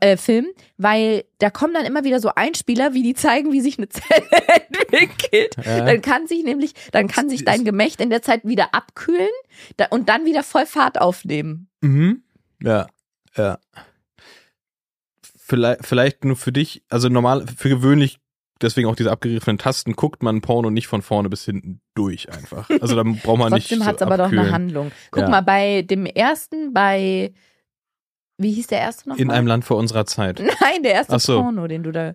äh, 0.00 0.16
Film, 0.18 0.46
weil 0.76 1.24
da 1.38 1.48
kommen 1.50 1.72
dann 1.72 1.86
immer 1.86 2.04
wieder 2.04 2.20
so 2.20 2.30
Einspieler, 2.34 2.92
wie 2.92 3.02
die 3.02 3.14
zeigen, 3.14 3.50
wie 3.52 3.60
sich 3.62 3.78
eine 3.78 3.88
Zelle 3.88 4.26
entwickelt. 4.68 5.56
Ja. 5.64 5.84
Dann 5.86 6.02
kann 6.02 6.26
sich 6.26 6.44
nämlich, 6.44 6.74
dann 6.92 7.08
kann 7.08 7.30
sich 7.30 7.44
dein 7.44 7.64
Gemächt 7.64 8.00
in 8.00 8.10
der 8.10 8.20
Zeit 8.22 8.44
wieder 8.44 8.74
abkühlen 8.74 9.28
und 9.90 10.08
dann 10.08 10.26
wieder 10.26 10.42
voll 10.42 10.66
Fahrt 10.66 11.00
aufnehmen. 11.00 11.68
Mhm. 11.80 12.22
Ja, 12.62 12.88
ja. 13.36 13.58
Vielleicht, 15.50 15.84
vielleicht 15.84 16.24
nur 16.24 16.36
für 16.36 16.52
dich, 16.52 16.84
also 16.90 17.08
normal, 17.08 17.44
für 17.56 17.68
gewöhnlich, 17.68 18.18
deswegen 18.62 18.88
auch 18.88 18.94
diese 18.94 19.10
abgeriffenen 19.10 19.58
Tasten, 19.58 19.94
guckt 19.94 20.22
man 20.22 20.42
Porno 20.42 20.70
nicht 20.70 20.86
von 20.86 21.02
vorne 21.02 21.28
bis 21.28 21.44
hinten 21.44 21.80
durch 21.94 22.32
einfach. 22.32 22.70
Also 22.80 22.94
da 22.94 23.02
braucht 23.02 23.38
man 23.38 23.52
nicht. 23.52 23.64
Trotzdem 23.66 23.80
so 23.80 23.86
hat 23.86 23.96
es 23.96 24.02
aber 24.02 24.16
doch 24.16 24.30
eine. 24.30 24.52
Handlung. 24.52 24.92
Guck 25.10 25.24
Ja. 25.24 25.28
mal, 25.28 25.40
bei 25.40 25.82
dem 25.82 26.06
ersten, 26.06 26.72
bei, 26.72 27.32
wie 28.38 28.52
hieß 28.52 28.68
der 28.68 28.78
erste 28.78 29.08
noch? 29.08 29.16
In 29.16 29.26
mal? 29.26 29.34
einem 29.34 29.48
Land 29.48 29.64
vor 29.64 29.76
unserer 29.76 30.06
Zeit. 30.06 30.38
Nein, 30.60 30.84
der 30.84 30.92
erste 30.92 31.18
so. 31.18 31.42
Porno, 31.42 31.66
den 31.66 31.82
du 31.82 31.90
da. 31.90 32.14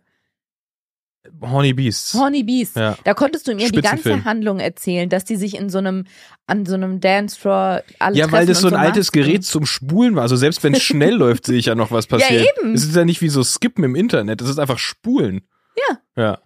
Horny 1.42 1.74
Beasts. 1.74 2.14
Horny 2.14 2.44
Beast. 2.44 2.76
Ja. 2.76 2.98
Da 3.04 3.14
konntest 3.14 3.48
du 3.48 3.56
mir 3.56 3.70
die 3.70 3.82
ganze. 3.82 4.24
Handlung 4.26 4.60
erzählen, 4.60 5.10
dass 5.10 5.26
die 5.26 5.36
sich 5.36 5.56
in 5.58 5.70
so 5.70 5.78
einem, 5.80 6.06
an 6.48 6.66
so 6.66 6.74
einem 6.76 7.00
Dancefloor 7.02 7.82
alle 8.00 8.16
Ja, 8.18 8.32
weil 8.32 8.46
das 8.46 8.62
so 8.62 8.68
ein 8.68 8.76
altes 8.76 9.08
Masken. 9.08 9.20
Gerät 9.24 9.44
zum 9.46 9.66
Spulen 9.66 10.16
war. 10.16 10.24
Also 10.24 10.36
selbst 10.36 10.64
wenn 10.64 10.74
es 10.74 10.84
schnell 10.84 11.14
läuft, 11.16 11.46
sehe 11.46 11.58
ich 11.58 11.66
ja 11.66 11.76
noch, 11.76 11.92
was 11.92 12.06
Ja, 12.06 12.18
passiert. 12.18 12.48
eben. 12.60 12.74
Es 12.74 12.84
ist 12.86 12.96
ja 12.96 13.06
nicht 13.06 13.22
wie 13.22 13.30
so 13.30 13.44
Skippen 13.44 13.84
im 13.84 13.96
Internet. 13.96 14.42
Es 14.42 14.50
ist 14.50 14.60
einfach 14.60 14.80
Spulen. 14.80 15.42
Ja. 15.90 15.98
Ja, 16.16 16.38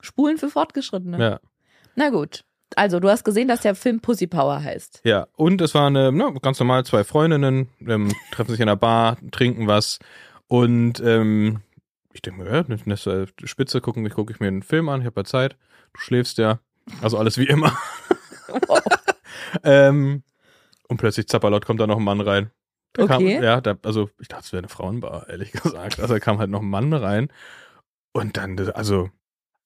Spulen 0.00 0.38
für 0.38 0.48
Fortgeschrittene. 0.48 1.18
ja. 1.18 1.40
Na 1.96 2.10
gut. 2.10 2.44
Also, 2.76 3.00
du 3.00 3.08
hast 3.08 3.24
gesehen, 3.24 3.48
dass 3.48 3.62
der 3.62 3.74
Film 3.74 3.98
Pussy 4.00 4.26
Power 4.26 4.62
heißt. 4.62 5.00
Ja, 5.02 5.26
und 5.36 5.60
es 5.62 5.74
waren 5.74 5.94
na, 5.94 6.30
ganz 6.42 6.60
normal 6.60 6.84
zwei 6.84 7.02
Freundinnen, 7.02 7.68
ähm, 7.86 8.12
treffen 8.30 8.50
sich 8.52 8.60
in 8.60 8.66
der 8.66 8.76
Bar, 8.76 9.16
trinken 9.32 9.66
was 9.66 9.98
und 10.48 11.00
ähm, 11.04 11.60
ich 12.12 12.22
denke 12.22 12.42
mir, 12.42 12.50
ja, 12.50 12.64
eine 12.64 12.78
eine 12.84 13.26
Spitze 13.44 13.80
gucken, 13.80 14.04
ich 14.06 14.14
gucke 14.14 14.32
ich 14.32 14.40
mir 14.40 14.48
einen 14.48 14.62
Film 14.62 14.88
an, 14.88 15.00
ich 15.00 15.06
habe 15.06 15.20
ja 15.20 15.24
Zeit, 15.24 15.56
du 15.92 16.00
schläfst 16.00 16.38
ja, 16.38 16.60
also 17.02 17.18
alles 17.18 17.38
wie 17.38 17.46
immer. 17.46 17.76
ähm, 19.62 20.22
und 20.88 20.96
plötzlich 20.96 21.28
zapperlaut 21.28 21.66
kommt 21.66 21.80
da 21.80 21.86
noch 21.86 21.98
ein 21.98 22.04
Mann 22.04 22.20
rein. 22.20 22.50
Da 22.94 23.04
Okay. 23.04 23.34
Kam, 23.34 23.44
ja, 23.44 23.60
da, 23.60 23.76
also 23.84 24.10
ich 24.18 24.28
dachte, 24.28 24.44
es 24.44 24.52
wäre 24.52 24.62
eine 24.62 24.68
Frauenbar, 24.68 25.28
ehrlich 25.28 25.52
gesagt. 25.62 26.00
Also 26.00 26.14
da 26.14 26.20
kam 26.20 26.38
halt 26.38 26.50
noch 26.50 26.62
ein 26.62 26.70
Mann 26.70 26.92
rein 26.92 27.28
und 28.12 28.36
dann, 28.36 28.58
also 28.70 29.10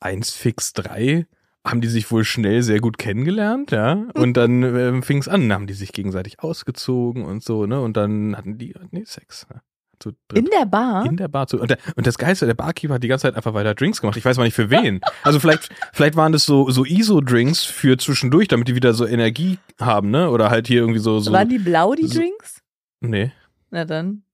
eins 0.00 0.32
fix 0.32 0.72
drei 0.72 1.26
haben 1.64 1.80
die 1.80 1.88
sich 1.88 2.10
wohl 2.10 2.24
schnell 2.24 2.62
sehr 2.62 2.80
gut 2.80 2.98
kennengelernt, 2.98 3.70
ja. 3.70 3.92
Und 4.14 4.36
dann 4.36 4.62
ähm, 4.62 5.02
fing 5.02 5.18
es 5.18 5.28
an, 5.28 5.52
haben 5.52 5.66
die 5.66 5.74
sich 5.74 5.92
gegenseitig 5.92 6.40
ausgezogen 6.40 7.24
und 7.24 7.42
so, 7.42 7.66
ne? 7.66 7.80
Und 7.80 7.96
dann 7.96 8.36
hatten 8.36 8.58
die, 8.58 8.74
nee, 8.90 9.04
Sex. 9.06 9.46
Ja. 9.48 9.62
Zu 10.02 10.12
dritt. 10.28 10.38
In 10.44 10.50
der 10.50 10.66
Bar? 10.66 11.06
In 11.06 11.16
der 11.16 11.28
Bar 11.28 11.46
zu. 11.46 11.60
Und, 11.60 11.70
der, 11.70 11.78
und 11.96 12.06
das 12.06 12.18
Geilste, 12.18 12.46
der 12.46 12.54
Barkeeper 12.54 12.94
hat 12.94 13.02
die 13.02 13.08
ganze 13.08 13.22
Zeit 13.22 13.36
einfach 13.36 13.54
weiter 13.54 13.74
Drinks 13.74 14.00
gemacht. 14.00 14.16
Ich 14.16 14.24
weiß 14.24 14.36
mal 14.36 14.44
nicht 14.44 14.54
für 14.54 14.70
wen. 14.70 15.00
Also 15.22 15.38
vielleicht, 15.38 15.68
vielleicht 15.92 16.16
waren 16.16 16.32
das 16.32 16.44
so, 16.44 16.68
so 16.70 16.84
ISO-Drinks 16.84 17.64
für 17.64 17.96
zwischendurch, 17.96 18.48
damit 18.48 18.66
die 18.68 18.74
wieder 18.74 18.92
so 18.94 19.06
Energie 19.06 19.58
haben, 19.80 20.10
ne? 20.10 20.30
Oder 20.30 20.50
halt 20.50 20.66
hier 20.66 20.80
irgendwie 20.80 20.98
so. 20.98 21.20
so 21.20 21.30
Waren 21.32 21.48
die 21.48 21.58
blau, 21.58 21.94
die 21.94 22.06
so- 22.08 22.18
Drinks? 22.18 22.60
nee. 23.00 23.30
Na 23.70 23.84
dann. 23.84 24.24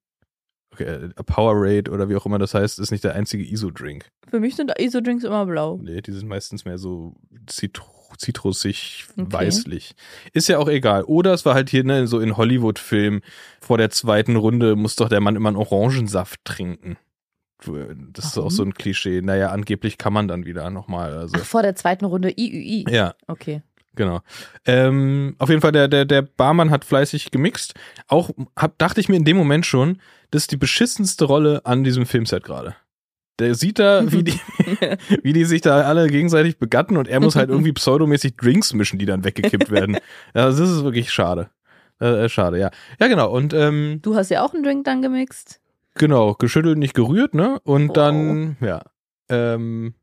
Okay, 0.73 0.85
äh, 0.85 1.09
Powerade 1.25 1.91
oder 1.91 2.09
wie 2.09 2.17
auch 2.17 2.25
immer 2.27 2.39
das 2.39 2.55
heißt, 2.55 2.79
ist 2.79 2.91
nicht 2.91 3.05
der 3.05 3.15
einzige 3.15 3.45
ISO-Drink. 3.45 4.07
Für 4.29 4.41
mich 4.41 4.57
sind 4.57 4.73
ISO-Drinks 4.79 5.25
immer 5.25 5.45
blau. 5.47 5.79
Nee, 5.83 6.01
die 6.01 6.13
sind 6.13 6.29
meistens 6.29 6.65
mehr 6.65 6.79
so 6.79 7.15
zitru 7.47 7.87
zitrusig, 8.19 9.07
Okay. 9.17 9.27
weißlich. 9.33 9.95
Ist 10.33 10.49
ja 10.49 10.59
auch 10.59 10.69
egal. 10.69 11.05
Oder 11.05 11.33
es 11.35 11.45
war 11.47 11.55
halt 11.55 11.71
hier 11.71 11.85
ne, 11.85 12.07
so 12.07 12.21
in 12.21 12.37
Hollywood-Filmen, 12.37 13.23
vor 13.61 13.79
der 13.79 13.91
zweiten 13.91 14.37
Runde 14.37 14.77
muss 14.77 14.97
doch 14.97 15.09
der 15.09 15.21
Mann 15.21 15.37
immer 15.37 15.49
einen 15.49 15.57
Orangensaft 15.57 16.41
trinken. 16.45 16.97
Das 18.13 18.27
ist 18.27 18.33
auch 18.35 18.43
Warum? 18.43 18.51
so 18.51 18.63
ein 18.63 18.75
Klischee. 18.75 19.21
Naja, 19.21 19.49
angeblich 19.51 19.99
kann 19.99 20.13
man 20.13 20.29
dann 20.29 20.47
wieder 20.47 20.71
nochmal. 20.71 21.13
Also. 21.17 21.37
Ach, 21.41 21.45
vor 21.45 21.63
der 21.63 21.75
zweiten 21.75 22.05
Runde 22.05 22.31
IÜI. 22.39 22.85
Ja, 22.89 23.15
Okay. 23.27 23.63
genau. 23.97 24.21
Ähm, 24.65 25.35
auf 25.39 25.49
jeden 25.49 25.61
Fall, 25.61 25.73
der, 25.73 25.89
der, 25.89 26.05
der 26.05 26.23
Barmann 26.23 26.71
hat 26.71 26.85
fleißig 26.85 27.33
gemixt. 27.33 27.75
Auch 28.07 28.31
hab, 28.57 28.79
dachte 28.79 29.01
ich 29.01 29.09
mir 29.09 29.17
in 29.17 29.25
dem 29.25 29.37
Moment 29.37 29.67
schon, 29.67 30.01
das 30.31 30.43
ist 30.43 30.53
die 30.53 30.57
beschissenste 30.57 31.25
Rolle 31.25 31.63
an 31.65 31.83
diesem 31.83 32.07
Filmset 32.07 32.45
gerade. 32.45 32.77
Der 33.39 33.55
sieht 33.55 33.79
da, 33.79 34.11
wie 34.11 34.25
die, 34.25 34.41
wie 35.23 35.33
die 35.33 35.45
sich 35.45 35.61
da 35.61 35.83
alle 35.83 36.09
gegenseitig 36.09 36.59
begatten 36.59 36.97
und 36.97 37.07
er 37.09 37.21
muss 37.21 37.37
halt 37.37 37.51
irgendwie 37.51 37.73
pseudomäßig 37.73 38.37
Drinks 38.37 38.73
mischen, 38.75 38.99
die 38.99 39.07
dann 39.07 39.25
weggekippt 39.25 39.71
werden. 39.71 39.95
Ja, 40.35 40.47
das 40.47 40.59
ist 40.59 40.83
wirklich 40.85 41.11
schade. 41.13 41.49
Äh, 42.01 42.25
äh, 42.25 42.29
schade, 42.29 42.59
ja. 42.59 42.71
Ja, 43.01 43.09
genau. 43.09 43.31
Und 43.31 43.53
ähm, 43.55 44.01
Du 44.03 44.15
hast 44.17 44.31
ja 44.31 44.45
auch 44.45 44.55
einen 44.55 44.63
Drink 44.63 44.85
dann 44.85 45.03
gemixt. 45.03 45.61
genau, 45.95 46.35
geschüttelt, 46.35 46.79
nicht 46.79 46.95
gerührt, 46.95 47.35
ne? 47.35 47.59
Und 47.65 47.89
Wow. 47.89 47.95
dann, 47.95 48.57
ja. 48.61 48.83
Ähm, 49.29 49.95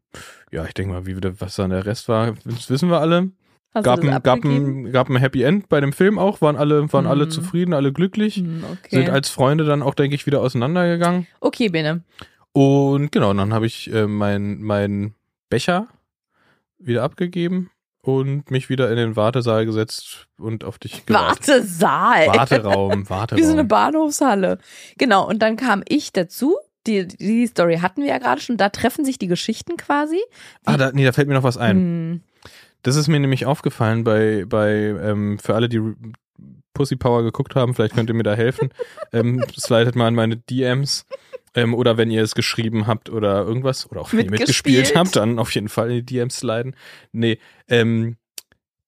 ja, 0.52 0.66
ich 0.66 0.74
denke 0.74 0.94
mal, 0.94 1.06
wie 1.06 1.16
wieder, 1.18 1.40
was 1.42 1.56
dann 1.56 1.72
der 1.72 1.86
Rest 1.86 2.08
war, 2.10 2.34
das 2.46 2.70
wissen 2.70 2.90
wir 2.90 3.00
alle. 3.02 3.32
Hast 3.74 3.84
Gab 3.84 4.00
ein, 4.02 4.22
gab, 4.24 4.46
ein, 4.46 4.92
gab 4.94 5.10
ein 5.10 5.18
Happy 5.18 5.44
End 5.44 5.68
bei 5.68 5.82
dem 5.82 5.92
Film 5.92 6.18
auch, 6.18 6.40
waren 6.42 6.56
alle, 6.56 6.92
waren 6.94 7.06
alle 7.08 7.26
Mhm. 7.26 7.30
zufrieden, 7.32 7.74
alle 7.74 7.92
glücklich. 7.92 8.36
Hm, 8.38 8.64
Sind 8.90 9.02
okay. 9.02 9.10
als 9.10 9.30
Freunde 9.30 9.66
dann 9.66 9.82
auch, 9.82 9.96
denke 9.96 10.16
ich, 10.16 10.26
wieder 10.26 10.40
auseinandergegangen. 10.42 11.28
okay, 11.42 11.68
Bene. 11.68 12.02
Und 12.56 13.12
genau, 13.12 13.34
dann 13.34 13.54
habe 13.54 13.66
ich 13.66 13.92
äh, 13.94 14.08
mein, 14.08 14.62
mein 14.62 15.14
Becher 15.50 15.90
wieder 16.80 17.04
abgegeben 17.04 17.70
und 18.02 18.50
mich 18.50 18.70
wieder 18.70 18.90
in 18.90 18.96
den 18.96 19.18
Wartesaal 19.18 19.66
gesetzt 19.66 20.28
und 20.38 20.64
auf 20.64 20.80
dich 20.80 21.06
gewartet. 21.06 21.50
Wartesaal. 21.50 22.28
Warteraum, 22.28 23.10
Warteraum. 23.10 23.42
Wie 23.42 23.46
so 23.46 23.52
eine 23.52 23.66
Bahnhofshalle. 23.66 24.60
Genau, 24.98 25.28
und 25.28 25.40
dann 25.40 25.58
kam 25.58 25.84
ich 25.90 26.14
dazu. 26.14 26.56
Die, 26.88 27.06
die 27.06 27.46
Story 27.48 27.80
hatten 27.82 28.04
wir 28.04 28.08
ja 28.08 28.20
gerade 28.20 28.40
schon. 28.40 28.56
Da 28.56 28.70
treffen 28.70 29.04
sich 29.04 29.18
die 29.18 29.28
Geschichten 29.28 29.76
quasi. 29.76 30.22
ah, 30.64 30.78
da, 30.78 30.92
nee, 30.94 31.04
da 31.04 31.12
fällt 31.12 31.28
mir 31.28 31.34
noch 31.34 31.44
was 31.44 31.58
ein. 31.58 31.76
Hm, 31.78 32.22
Das 32.84 32.96
ist 32.96 33.10
mir 33.10 33.20
nämlich 33.20 33.46
aufgefallen 33.46 34.06
bei, 34.06 34.46
bei 34.48 34.72
ähm, 34.72 35.40
für 35.40 35.56
alle, 35.56 35.68
die 35.68 35.82
Pussy 36.74 36.96
Power 36.96 37.24
geguckt 37.24 37.56
haben, 37.56 37.74
vielleicht 37.74 37.96
könnt 37.96 38.10
ihr 38.10 38.16
mir 38.16 38.24
da 38.24 38.36
helfen. 38.36 38.70
ähm, 39.12 39.44
slidet 39.60 39.96
mal 39.98 40.08
in 40.08 40.16
meine 40.16 40.38
DMs. 40.38 41.06
Ähm, 41.56 41.74
oder 41.74 41.98
wenn 41.98 42.12
ihr 42.12 42.22
es 42.22 42.36
geschrieben 42.36 42.86
habt 42.86 43.10
oder 43.10 43.44
irgendwas, 43.46 43.90
oder 43.90 44.02
auch 44.02 44.12
wenn 44.12 44.26
ihr 44.26 44.32
Mitgespielt. 44.32 44.78
mitgespielt 44.78 44.98
habt, 45.00 45.16
dann 45.16 45.40
auf 45.40 45.54
jeden 45.56 45.70
Fall 45.70 45.90
in 45.90 45.96
die 45.98 46.06
DMs 46.06 46.38
sliden. 46.38 46.76
Nee, 47.12 47.40
ähm, 47.68 48.18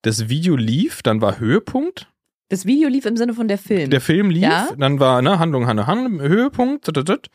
das 0.03 0.29
Video 0.29 0.55
lief, 0.55 1.01
dann 1.01 1.21
war 1.21 1.39
Höhepunkt. 1.39 2.07
Das 2.49 2.65
Video 2.65 2.87
lief 2.87 3.05
im 3.05 3.17
Sinne 3.17 3.33
von 3.33 3.47
der 3.47 3.57
Film. 3.57 3.89
Der 3.89 3.99
Film 4.01 4.29
lief, 4.29 4.43
Ja. 4.43 4.69
dann 4.77 4.99
war 4.99 5.21
ne, 5.21 5.39
Handlung, 5.39 5.67
Handlung, 5.67 5.87
Handlung, 5.87 6.21
Höhepunkt. 6.21 6.85
tut, 6.85 7.05
tut. 7.07 7.27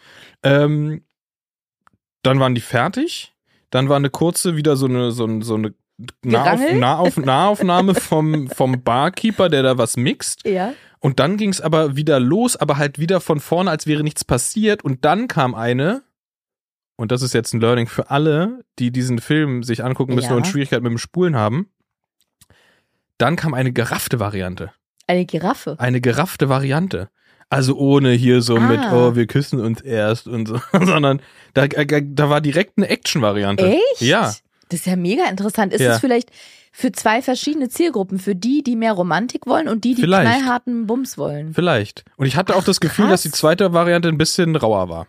Ähm, 0.42 1.02
dann 2.22 2.38
waren 2.40 2.54
die 2.54 2.60
fertig. 2.60 3.34
Dann 3.70 3.88
war 3.88 3.96
eine 3.96 4.10
kurze, 4.10 4.56
wieder 4.56 4.76
so 4.76 4.86
eine, 4.86 5.10
so, 5.12 5.40
so 5.42 5.54
eine 5.54 5.74
Nahauf? 6.22 6.72
Nahauf, 6.72 7.16
Nahaufnahme 7.16 7.94
vom, 7.94 8.48
vom 8.48 8.82
Barkeeper, 8.82 9.48
der 9.48 9.62
da 9.62 9.78
was 9.78 9.96
mixt. 9.96 10.46
ja. 10.46 10.72
Und 11.04 11.18
dann 11.18 11.36
ging 11.36 11.50
es 11.50 11.60
aber 11.60 11.96
wieder 11.96 12.20
los, 12.20 12.56
aber 12.56 12.76
halt 12.78 12.98
wieder 13.00 13.20
von 13.20 13.40
vorne, 13.40 13.70
als 13.70 13.86
wäre 13.88 14.02
nichts 14.04 14.24
passiert. 14.24 14.84
Und 14.84 15.04
dann 15.04 15.26
kam 15.26 15.54
eine, 15.54 16.02
und 16.96 17.10
das 17.10 17.22
ist 17.22 17.34
jetzt 17.34 17.52
ein 17.54 17.60
Learning 17.60 17.88
für 17.88 18.08
alle, 18.10 18.64
die 18.78 18.92
diesen 18.92 19.18
Film 19.18 19.64
sich 19.64 19.82
angucken 19.84 20.14
müssen 20.14 20.30
Ja. 20.30 20.36
und 20.36 20.46
Schwierigkeiten 20.46 20.84
mit 20.84 20.92
dem 20.92 20.98
Spulen 20.98 21.34
haben. 21.36 21.68
Dann 23.18 23.36
kam 23.36 23.54
eine 23.54 23.72
geraffte 23.72 24.20
Variante 24.20 24.72
Eine 25.06 25.26
Giraffe. 25.26 25.76
eine 25.78 26.00
geraffte 26.00 26.48
Variante. 26.48 27.08
Also 27.50 27.76
ohne 27.76 28.12
hier 28.12 28.40
so 28.40 28.58
mit, 28.58 28.78
Ah. 28.80 29.08
oh, 29.08 29.14
wir 29.14 29.26
küssen 29.26 29.60
uns 29.60 29.80
erst 29.82 30.26
und 30.26 30.46
so, 30.48 30.58
sondern 30.72 31.20
da, 31.52 31.64
äh, 31.64 32.02
da 32.04 32.30
war 32.30 32.40
direkt 32.40 32.78
eine 32.78 32.88
Action-Variante. 32.88 33.66
Echt? 33.66 34.00
Ja. 34.00 34.32
Das 34.68 34.80
ist 34.80 34.86
ja 34.86 34.96
mega 34.96 35.28
interessant. 35.28 35.72
Ist 35.74 35.82
Ja. 35.82 35.94
es 35.96 36.00
vielleicht 36.00 36.30
für 36.72 36.90
zwei 36.92 37.20
verschiedene 37.22 37.68
Zielgruppen? 37.68 38.18
Für 38.18 38.34
die, 38.34 38.62
die 38.62 38.76
mehr 38.76 38.94
Romantik 38.94 39.46
wollen 39.46 39.68
und 39.68 39.84
die, 39.84 39.94
die 39.94 40.00
Vielleicht. 40.02 40.30
knallharten 40.30 40.86
Bums 40.86 41.18
wollen? 41.18 41.52
Vielleicht. 41.54 42.04
Und 42.16 42.26
ich 42.26 42.36
hatte 42.36 42.56
auch 42.56 42.64
das 42.64 42.80
Gefühl, 42.80 43.04
krass. 43.06 43.22
dass 43.22 43.30
die 43.30 43.38
zweite 43.38 43.72
Variante 43.72 44.08
ein 44.08 44.18
bisschen 44.18 44.56
rauer 44.56 44.88
war. 44.88 45.06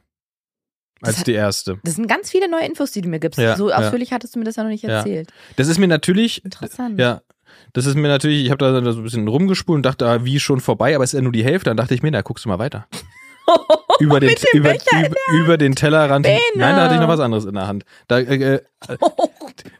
Als 1.01 1.19
hat- 1.19 1.27
die 1.27 1.33
erste. 1.33 1.79
Das 1.83 1.95
sind 1.95 2.07
ganz 2.07 2.29
viele 2.29 2.49
neue 2.49 2.65
Infos, 2.65 2.91
die 2.91 3.01
du 3.01 3.09
mir 3.09 3.19
gibst. 3.19 3.39
Ja, 3.39 3.55
so 3.57 3.69
ja. 3.69 3.77
ausführlich 3.77 4.11
hattest 4.13 4.35
du 4.35 4.39
mir 4.39 4.45
das 4.45 4.55
ja 4.57 4.63
noch 4.63 4.69
nicht 4.69 4.83
Ja. 4.83 4.97
erzählt. 4.99 5.31
Das 5.57 5.67
ist 5.67 5.77
mir 5.79 5.87
natürlich, 5.87 6.43
Interessant. 6.45 6.99
ja, 6.99 7.21
das 7.73 7.85
ist 7.85 7.95
mir 7.95 8.07
natürlich, 8.07 8.45
ich 8.45 8.51
habe 8.51 8.57
da 8.63 8.91
so 8.93 8.99
ein 8.99 9.03
bisschen 9.03 9.27
rumgespult 9.27 9.77
und 9.77 9.85
dachte, 9.85 10.07
ah, 10.07 10.23
wie 10.23 10.39
schon 10.39 10.59
vorbei, 10.61 10.95
aber 10.95 11.03
es 11.03 11.13
ist 11.13 11.17
ja 11.17 11.21
nur 11.23 11.31
die 11.33 11.43
Hälfte. 11.43 11.69
Dann 11.69 11.77
dachte 11.77 11.93
ich 11.93 12.03
mir, 12.03 12.11
na, 12.11 12.21
guckst 12.21 12.45
du 12.45 12.49
mal 12.49 12.59
weiter. 12.59 12.87
über 13.99 14.19
den, 14.19 14.35
über, 14.53 14.73
über, 14.73 15.15
über 15.33 15.57
den 15.57 15.75
Tellerrand. 15.75 16.25
Bene. 16.25 16.39
Nein, 16.55 16.75
da 16.75 16.83
hatte 16.83 16.95
ich 16.95 17.01
noch 17.01 17.07
was 17.07 17.19
anderes 17.19 17.45
in 17.45 17.53
der 17.53 17.67
Hand. 17.67 17.85
Da, 18.07 18.19
äh, 18.19 18.55
äh, 18.55 18.61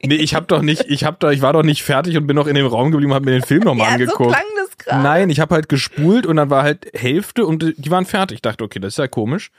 nee, 0.04 0.16
ich 0.16 0.36
habe 0.36 0.46
doch 0.46 0.62
nicht, 0.62 0.86
ich 0.88 1.04
habe 1.04 1.18
doch, 1.20 1.32
ich 1.32 1.42
war 1.42 1.54
doch 1.54 1.64
nicht 1.64 1.84
fertig 1.84 2.18
und 2.18 2.28
bin 2.28 2.36
noch 2.36 2.48
in 2.48 2.56
dem 2.56 2.66
Raum 2.66 2.92
geblieben 2.92 3.12
und 3.12 3.16
habe 3.16 3.26
mir 3.26 3.32
den 3.32 3.44
Film 3.44 3.64
nochmal 3.64 3.88
ja, 3.88 3.98
so 3.98 4.04
angeguckt. 4.04 4.34
klang 4.34 4.46
das 4.58 4.78
gerade. 4.78 5.04
Nein, 5.04 5.30
ich 5.30 5.40
habe 5.40 5.56
halt 5.56 5.70
gespult 5.70 6.26
und 6.26 6.36
dann 6.36 6.50
war 6.50 6.64
halt 6.64 6.88
Hälfte 6.94 7.46
und 7.46 7.74
die 7.78 7.92
waren 7.92 8.06
fertig. 8.06 8.36
Ich 8.36 8.42
dachte, 8.42 8.64
okay, 8.64 8.80
das 8.80 8.94
ist 8.94 8.98
ja 8.98 9.08
komisch. 9.08 9.52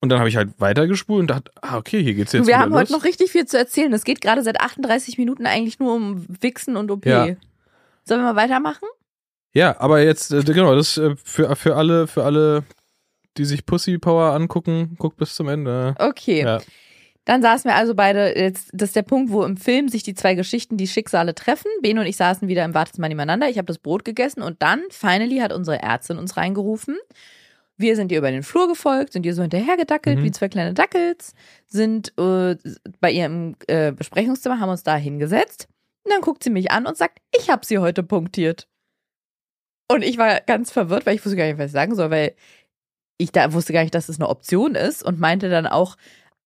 Und 0.00 0.10
dann 0.10 0.20
habe 0.20 0.28
ich 0.28 0.36
halt 0.36 0.50
weitergespult 0.58 1.22
und 1.22 1.26
dachte, 1.28 1.50
ah, 1.60 1.76
okay, 1.76 2.02
hier 2.02 2.14
geht's 2.14 2.32
jetzt 2.32 2.46
wir 2.46 2.58
haben 2.58 2.70
los. 2.70 2.80
heute 2.80 2.92
noch 2.92 3.04
richtig 3.04 3.32
viel 3.32 3.46
zu 3.46 3.58
erzählen. 3.58 3.92
Es 3.92 4.04
geht 4.04 4.20
gerade 4.20 4.44
seit 4.44 4.60
38 4.60 5.18
Minuten 5.18 5.44
eigentlich 5.46 5.80
nur 5.80 5.92
um 5.92 6.24
Wichsen 6.40 6.76
und 6.76 6.90
OP. 6.90 7.04
Ja. 7.04 7.26
Sollen 8.04 8.20
wir 8.20 8.32
mal 8.32 8.36
weitermachen? 8.36 8.86
Ja, 9.52 9.80
aber 9.80 10.02
jetzt, 10.02 10.32
äh, 10.32 10.42
genau, 10.42 10.74
das 10.74 10.98
äh, 10.98 11.16
für, 11.24 11.56
für 11.56 11.76
alle, 11.76 12.06
für 12.06 12.24
alle, 12.24 12.62
die 13.38 13.44
sich 13.44 13.64
Pussy 13.64 13.98
Power 13.98 14.34
angucken, 14.34 14.96
guckt 14.98 15.16
bis 15.16 15.34
zum 15.34 15.48
Ende. 15.48 15.94
Okay. 15.98 16.42
Ja. 16.42 16.60
Dann 17.24 17.42
saßen 17.42 17.70
wir 17.70 17.74
also 17.76 17.94
beide, 17.94 18.38
jetzt, 18.38 18.70
das 18.72 18.88
ist 18.90 18.96
der 18.96 19.02
Punkt, 19.02 19.30
wo 19.30 19.44
im 19.44 19.58
Film 19.58 19.88
sich 19.88 20.02
die 20.02 20.14
zwei 20.14 20.34
Geschichten, 20.34 20.78
die 20.78 20.86
Schicksale 20.88 21.34
treffen. 21.34 21.70
Ben 21.82 21.98
und 21.98 22.06
ich 22.06 22.16
saßen 22.16 22.48
wieder 22.48 22.64
im 22.64 22.72
Wartezimmer 22.72 23.08
nebeneinander. 23.08 23.48
Ich 23.50 23.58
habe 23.58 23.66
das 23.66 23.78
Brot 23.78 24.04
gegessen 24.04 24.42
und 24.42 24.62
dann, 24.62 24.82
finally, 24.90 25.38
hat 25.38 25.52
unsere 25.52 25.82
Ärztin 25.82 26.16
uns 26.18 26.38
reingerufen. 26.38 26.96
Wir 27.76 27.96
sind 27.96 28.10
ihr 28.10 28.18
über 28.18 28.30
den 28.30 28.42
Flur 28.42 28.66
gefolgt, 28.66 29.12
sind 29.12 29.26
ihr 29.26 29.34
so 29.34 29.42
hinterhergedackelt 29.42 30.18
Mhm. 30.18 30.24
wie 30.24 30.30
zwei 30.32 30.48
kleine 30.48 30.72
Dackels, 30.74 31.34
sind 31.66 32.12
äh, 32.18 32.56
bei 33.00 33.12
ihr 33.12 33.26
im 33.26 33.56
äh, 33.68 33.92
Besprechungszimmer, 33.92 34.58
haben 34.58 34.70
uns 34.70 34.82
da 34.82 34.96
hingesetzt. 34.96 35.68
Und 36.04 36.12
dann 36.12 36.22
guckt 36.22 36.42
sie 36.42 36.50
mich 36.50 36.70
an 36.72 36.86
und 36.86 36.96
sagt, 36.96 37.18
ich 37.38 37.50
habe 37.50 37.64
sie 37.66 37.78
heute 37.78 38.02
punktiert. 38.02 38.66
Und 39.90 40.02
ich 40.02 40.18
war 40.18 40.40
ganz 40.40 40.70
verwirrt, 40.70 41.06
weil 41.06 41.14
ich 41.14 41.24
wusste 41.24 41.36
gar 41.36 41.46
nicht, 41.46 41.58
was 41.58 41.66
ich 41.66 41.72
sagen 41.72 41.94
soll, 41.94 42.10
weil 42.10 42.34
ich 43.18 43.32
da 43.32 43.52
wusste 43.52 43.72
gar 43.72 43.82
nicht, 43.82 43.94
dass 43.94 44.08
es 44.08 44.18
eine 44.18 44.28
Option 44.28 44.74
ist 44.74 45.02
und 45.02 45.20
meinte 45.20 45.50
dann 45.50 45.66
auch, 45.66 45.96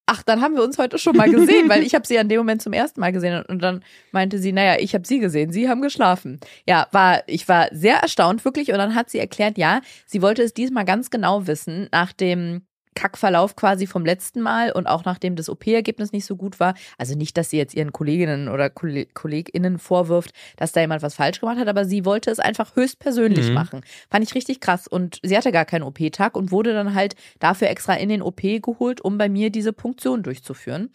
ach, 0.06 0.22
dann 0.22 0.40
haben 0.40 0.56
wir 0.56 0.64
uns 0.64 0.78
heute 0.78 0.98
schon 0.98 1.16
mal 1.16 1.30
gesehen, 1.30 1.68
weil 1.68 1.82
ich 1.82 1.94
habe 1.94 2.06
sie 2.06 2.18
an 2.18 2.28
dem 2.28 2.38
Moment 2.38 2.62
zum 2.62 2.72
ersten 2.72 3.00
Mal 3.00 3.12
gesehen 3.12 3.44
und 3.46 3.62
dann 3.62 3.84
meinte 4.10 4.38
sie, 4.38 4.52
naja, 4.52 4.76
ich 4.80 4.94
habe 4.94 5.06
sie 5.06 5.20
gesehen, 5.20 5.52
sie 5.52 5.68
haben 5.68 5.80
geschlafen. 5.80 6.40
Ja, 6.66 6.88
war 6.92 7.22
ich 7.26 7.48
war 7.48 7.68
sehr 7.72 7.96
erstaunt 7.96 8.44
wirklich 8.44 8.72
und 8.72 8.78
dann 8.78 8.94
hat 8.94 9.10
sie 9.10 9.18
erklärt, 9.18 9.58
ja, 9.58 9.80
sie 10.06 10.22
wollte 10.22 10.42
es 10.42 10.54
diesmal 10.54 10.84
ganz 10.84 11.10
genau 11.10 11.46
wissen 11.46 11.88
nach 11.92 12.12
dem 12.12 12.62
Kackverlauf 12.94 13.56
quasi 13.56 13.86
vom 13.86 14.04
letzten 14.04 14.40
Mal 14.40 14.72
und 14.72 14.86
auch 14.86 15.04
nachdem 15.04 15.36
das 15.36 15.48
OP-Ergebnis 15.48 16.12
nicht 16.12 16.24
so 16.26 16.36
gut 16.36 16.60
war. 16.60 16.74
Also 16.98 17.16
nicht, 17.16 17.36
dass 17.36 17.50
sie 17.50 17.56
jetzt 17.56 17.74
ihren 17.74 17.92
Kolleginnen 17.92 18.48
oder 18.48 18.70
Kolle- 18.70 19.06
KollegInnen 19.06 19.78
vorwirft, 19.78 20.32
dass 20.56 20.72
da 20.72 20.80
jemand 20.80 21.02
was 21.02 21.14
falsch 21.14 21.40
gemacht 21.40 21.58
hat, 21.58 21.68
aber 21.68 21.84
sie 21.84 22.04
wollte 22.04 22.30
es 22.30 22.38
einfach 22.38 22.76
höchstpersönlich 22.76 23.48
Mhm. 23.48 23.54
machen. 23.54 23.80
Fand 24.10 24.24
ich 24.24 24.34
richtig 24.34 24.60
krass. 24.60 24.86
Und 24.86 25.18
sie 25.22 25.36
hatte 25.36 25.52
gar 25.52 25.64
keinen 25.64 25.82
OP-Tag 25.84 26.36
und 26.36 26.50
wurde 26.52 26.72
dann 26.74 26.94
halt 26.94 27.16
dafür 27.38 27.68
extra 27.68 27.94
in 27.94 28.08
den 28.08 28.22
OP 28.22 28.60
geholt, 28.60 29.00
um 29.00 29.18
bei 29.18 29.28
mir 29.28 29.50
diese 29.50 29.72
Punktion 29.72 30.22
durchzuführen. 30.22 30.90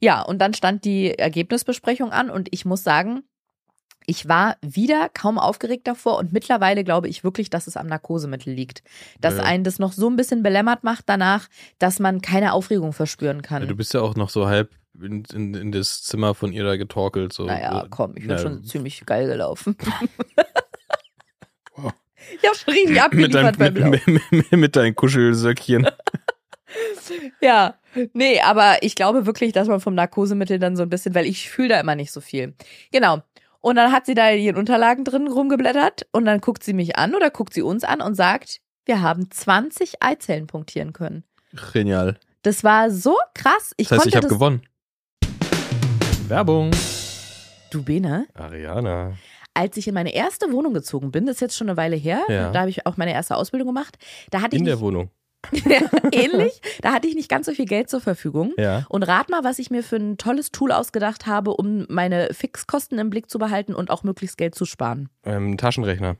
Ja, 0.00 0.20
und 0.22 0.40
dann 0.40 0.52
stand 0.52 0.84
die 0.84 1.18
Ergebnisbesprechung 1.18 2.10
an 2.12 2.28
und 2.28 2.48
ich 2.52 2.64
muss 2.64 2.82
sagen, 2.84 3.22
ich 4.06 4.28
war 4.28 4.56
wieder 4.62 5.08
kaum 5.12 5.38
aufgeregt 5.38 5.86
davor 5.86 6.18
und 6.18 6.32
mittlerweile 6.32 6.84
glaube 6.84 7.08
ich 7.08 7.24
wirklich, 7.24 7.50
dass 7.50 7.66
es 7.66 7.76
am 7.76 7.86
Narkosemittel 7.88 8.52
liegt. 8.52 8.82
Dass 9.20 9.36
Ja. 9.36 9.42
einen 9.42 9.64
das 9.64 9.78
noch 9.78 9.92
so 9.92 10.08
ein 10.08 10.16
bisschen 10.16 10.42
belämmert 10.42 10.84
macht 10.84 11.04
danach, 11.06 11.48
dass 11.78 11.98
man 11.98 12.20
keine 12.20 12.52
Aufregung 12.52 12.92
verspüren 12.92 13.42
kann. 13.42 13.62
Ja, 13.62 13.68
du 13.68 13.76
bist 13.76 13.92
ja 13.94 14.00
auch 14.00 14.14
noch 14.14 14.30
so 14.30 14.46
halb 14.46 14.70
in, 15.00 15.24
in, 15.34 15.54
in 15.54 15.72
das 15.72 16.02
Zimmer 16.02 16.34
von 16.34 16.52
ihr 16.52 16.64
da 16.64 16.76
getorkelt. 16.76 17.32
So. 17.32 17.44
Naja, 17.44 17.82
so, 17.82 17.86
komm, 17.90 18.12
ich 18.16 18.22
bin 18.22 18.30
ja, 18.30 18.38
schon 18.38 18.64
ziemlich 18.64 19.04
geil 19.04 19.26
gelaufen. 19.26 19.76
Wow. 21.74 21.92
Ich 22.42 22.48
habe 22.48 22.56
schon 22.56 22.74
richtig 22.74 22.94
mit, 22.96 23.02
abgeliefert 23.04 23.56
beim 23.58 23.74
deinem, 23.74 23.92
Laufen. 23.92 24.14
mit, 24.14 24.50
mit, 24.50 24.52
mit 24.52 24.76
deinen 24.76 24.96
Kuschelsöckchen. 24.96 25.86
Ja, 27.40 27.74
nee, 28.12 28.40
aber 28.40 28.82
ich 28.82 28.96
glaube 28.96 29.26
wirklich, 29.26 29.52
dass 29.52 29.68
man 29.68 29.80
vom 29.80 29.94
Narkosemittel 29.94 30.58
dann 30.58 30.76
so 30.76 30.82
ein 30.82 30.88
bisschen, 30.90 31.14
weil 31.14 31.24
ich 31.24 31.48
fühle 31.48 31.68
da 31.70 31.80
immer 31.80 31.94
nicht 31.94 32.10
so 32.12 32.20
viel. 32.20 32.54
Genau. 32.90 33.22
Und 33.66 33.74
dann 33.74 33.90
hat 33.90 34.06
sie 34.06 34.14
da 34.14 34.30
in 34.30 34.38
ihren 34.40 34.56
Unterlagen 34.58 35.02
drin 35.04 35.26
rumgeblättert 35.26 36.06
und 36.12 36.24
dann 36.24 36.40
guckt 36.40 36.62
sie 36.62 36.72
mich 36.72 36.96
an 36.98 37.16
oder 37.16 37.30
guckt 37.30 37.52
sie 37.52 37.62
uns 37.62 37.82
an 37.82 38.00
und 38.00 38.14
sagt, 38.14 38.60
wir 38.84 39.02
haben 39.02 39.28
20 39.28 40.04
Eizellen 40.04 40.46
punktieren 40.46 40.92
können. 40.92 41.24
Genial. 41.72 42.16
Das 42.42 42.62
war 42.62 42.92
so 42.92 43.16
krass. 43.34 43.72
Ich 43.76 43.88
Das 43.88 43.98
heißt, 43.98 44.06
ich 44.06 44.12
konnte 44.12 44.16
habe 44.18 44.28
das. 44.28 44.32
gewonnen. 44.32 44.62
Werbung. 46.28 46.70
Du 47.72 47.82
Bene, 47.82 48.26
Ariana. 48.34 49.14
als 49.52 49.76
ich 49.76 49.88
in 49.88 49.94
meine 49.94 50.14
erste 50.14 50.52
Wohnung 50.52 50.72
gezogen 50.72 51.10
bin, 51.10 51.26
das 51.26 51.36
ist 51.36 51.40
jetzt 51.40 51.56
schon 51.56 51.68
eine 51.68 51.76
Weile 51.76 51.96
her, 51.96 52.20
Ja. 52.28 52.52
da 52.52 52.60
habe 52.60 52.70
ich 52.70 52.86
auch 52.86 52.96
meine 52.96 53.12
erste 53.12 53.34
Ausbildung 53.36 53.66
gemacht, 53.66 53.98
da 54.30 54.42
hatte 54.42 54.54
ich 54.54 54.60
In 54.60 54.66
der 54.66 54.76
nicht, 54.76 54.82
Wohnung. 54.84 55.10
Ähnlich, 56.12 56.60
da 56.82 56.92
hatte 56.92 57.08
ich 57.08 57.14
nicht 57.14 57.28
ganz 57.28 57.46
so 57.46 57.52
viel 57.52 57.66
Geld 57.66 57.90
zur 57.90 58.00
Verfügung. 58.00 58.52
Ja. 58.56 58.84
Und 58.88 59.02
rat 59.02 59.28
mal, 59.30 59.44
was 59.44 59.58
ich 59.58 59.70
mir 59.70 59.82
für 59.82 59.96
ein 59.96 60.18
tolles 60.18 60.50
Tool 60.50 60.72
ausgedacht 60.72 61.26
habe, 61.26 61.52
um 61.52 61.86
meine 61.88 62.32
Fixkosten 62.32 62.98
im 62.98 63.10
Blick 63.10 63.30
zu 63.30 63.38
behalten 63.38 63.74
und 63.74 63.90
auch 63.90 64.02
möglichst 64.02 64.38
Geld 64.38 64.54
zu 64.54 64.64
sparen. 64.64 65.08
Ähm, 65.24 65.56
Taschenrechner. 65.56 66.16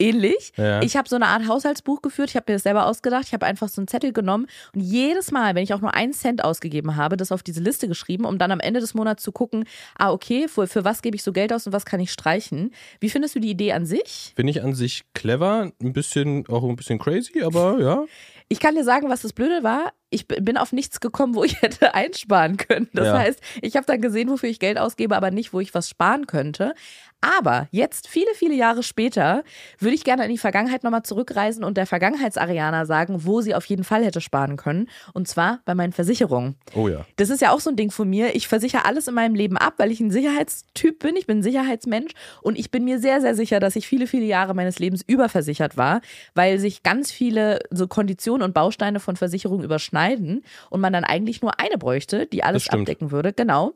ähnlich. 0.00 0.52
Ja. 0.56 0.82
Ich 0.82 0.96
habe 0.96 1.08
so 1.08 1.16
eine 1.16 1.26
Art 1.26 1.46
Haushaltsbuch 1.46 2.02
geführt. 2.02 2.30
Ich 2.30 2.36
habe 2.36 2.46
mir 2.48 2.56
das 2.56 2.62
selber 2.62 2.86
ausgedacht. 2.86 3.26
Ich 3.26 3.32
habe 3.32 3.46
einfach 3.46 3.68
so 3.68 3.80
einen 3.80 3.88
Zettel 3.88 4.12
genommen 4.12 4.46
und 4.74 4.80
jedes 4.80 5.30
Mal, 5.30 5.54
wenn 5.54 5.62
ich 5.62 5.74
auch 5.74 5.80
nur 5.80 5.94
einen 5.94 6.12
Cent 6.12 6.42
ausgegeben 6.42 6.96
habe, 6.96 7.16
das 7.16 7.32
auf 7.32 7.42
diese 7.42 7.60
Liste 7.60 7.86
geschrieben, 7.86 8.24
um 8.24 8.38
dann 8.38 8.50
am 8.50 8.60
Ende 8.60 8.80
des 8.80 8.94
Monats 8.94 9.22
zu 9.22 9.32
gucken, 9.32 9.64
ah, 9.98 10.10
okay, 10.10 10.48
für, 10.48 10.66
für 10.66 10.84
was 10.84 11.02
gebe 11.02 11.16
ich 11.16 11.22
so 11.22 11.32
Geld 11.32 11.52
aus 11.52 11.66
und 11.66 11.72
was 11.72 11.84
kann 11.84 12.00
ich 12.00 12.10
streichen. 12.10 12.72
Wie 12.98 13.10
findest 13.10 13.34
du 13.34 13.40
die 13.40 13.50
Idee 13.50 13.72
an 13.72 13.86
sich? 13.86 14.32
Finde 14.34 14.50
ich 14.50 14.62
an 14.62 14.74
sich 14.74 15.02
clever, 15.14 15.70
ein 15.80 15.92
bisschen, 15.92 16.46
auch 16.48 16.64
ein 16.64 16.76
bisschen 16.76 16.98
crazy, 16.98 17.42
aber 17.42 17.80
ja. 17.80 18.04
Ich 18.52 18.58
kann 18.58 18.74
dir 18.74 18.82
sagen, 18.82 19.08
was 19.08 19.22
das 19.22 19.32
Blöde 19.32 19.62
war. 19.62 19.92
Ich 20.10 20.26
bin 20.26 20.56
auf 20.56 20.72
nichts 20.72 20.98
gekommen, 20.98 21.36
wo 21.36 21.44
ich 21.44 21.62
hätte 21.62 21.94
einsparen 21.94 22.56
können. 22.56 22.88
Das 22.92 23.06
Ja. 23.06 23.18
heißt, 23.18 23.40
ich 23.62 23.76
habe 23.76 23.86
dann 23.86 24.00
gesehen, 24.00 24.28
wofür 24.28 24.48
ich 24.48 24.58
Geld 24.58 24.76
ausgebe, 24.76 25.16
aber 25.16 25.30
nicht, 25.30 25.52
wo 25.52 25.60
ich 25.60 25.72
was 25.72 25.88
sparen 25.88 26.26
könnte. 26.26 26.74
Aber 27.20 27.68
jetzt, 27.70 28.08
viele, 28.08 28.32
viele 28.34 28.54
Jahre 28.54 28.82
später, 28.82 29.44
würde 29.78 29.94
ich 29.94 30.04
gerne 30.04 30.24
in 30.24 30.30
die 30.30 30.38
Vergangenheit 30.38 30.84
nochmal 30.84 31.02
zurückreisen 31.02 31.64
und 31.64 31.76
der 31.76 31.86
Vergangenheits-Ariana 31.86 32.86
sagen, 32.86 33.26
wo 33.26 33.42
sie 33.42 33.54
auf 33.54 33.66
jeden 33.66 33.84
Fall 33.84 34.04
hätte 34.04 34.20
sparen 34.20 34.56
können. 34.56 34.88
Und 35.12 35.28
zwar 35.28 35.60
bei 35.66 35.74
meinen 35.74 35.92
Versicherungen. 35.92 36.56
Oh 36.74 36.88
ja. 36.88 37.04
Das 37.16 37.28
ist 37.28 37.42
ja 37.42 37.52
auch 37.52 37.60
so 37.60 37.70
ein 37.70 37.76
Ding 37.76 37.90
von 37.90 38.08
mir. 38.08 38.34
Ich 38.34 38.48
versichere 38.48 38.86
alles 38.86 39.06
in 39.06 39.14
meinem 39.14 39.34
Leben 39.34 39.58
ab, 39.58 39.74
weil 39.76 39.90
ich 39.90 40.00
ein 40.00 40.10
Sicherheitstyp 40.10 40.98
bin. 40.98 41.16
Ich 41.16 41.26
bin 41.26 41.38
ein 41.38 41.42
Sicherheitsmensch 41.42 42.12
und 42.42 42.58
ich 42.58 42.70
bin 42.70 42.84
mir 42.84 42.98
sehr, 42.98 43.20
sehr 43.20 43.34
sicher, 43.34 43.60
dass 43.60 43.76
ich 43.76 43.86
viele, 43.86 44.06
viele 44.06 44.24
Jahre 44.24 44.54
meines 44.54 44.78
Lebens 44.78 45.02
überversichert 45.06 45.76
war, 45.76 46.00
weil 46.34 46.58
sich 46.58 46.82
ganz 46.82 47.10
viele 47.10 47.60
so 47.70 47.86
Konditionen 47.86 48.42
und 48.42 48.54
Bausteine 48.54 49.00
von 49.00 49.16
Versicherungen 49.16 49.64
überschneiden 49.64 50.42
und 50.70 50.80
man 50.80 50.92
dann 50.92 51.04
eigentlich 51.04 51.42
nur 51.42 51.60
eine 51.60 51.76
bräuchte, 51.76 52.26
die 52.26 52.42
alles 52.42 52.68
abdecken 52.70 53.10
würde. 53.10 53.32
Genau. 53.32 53.74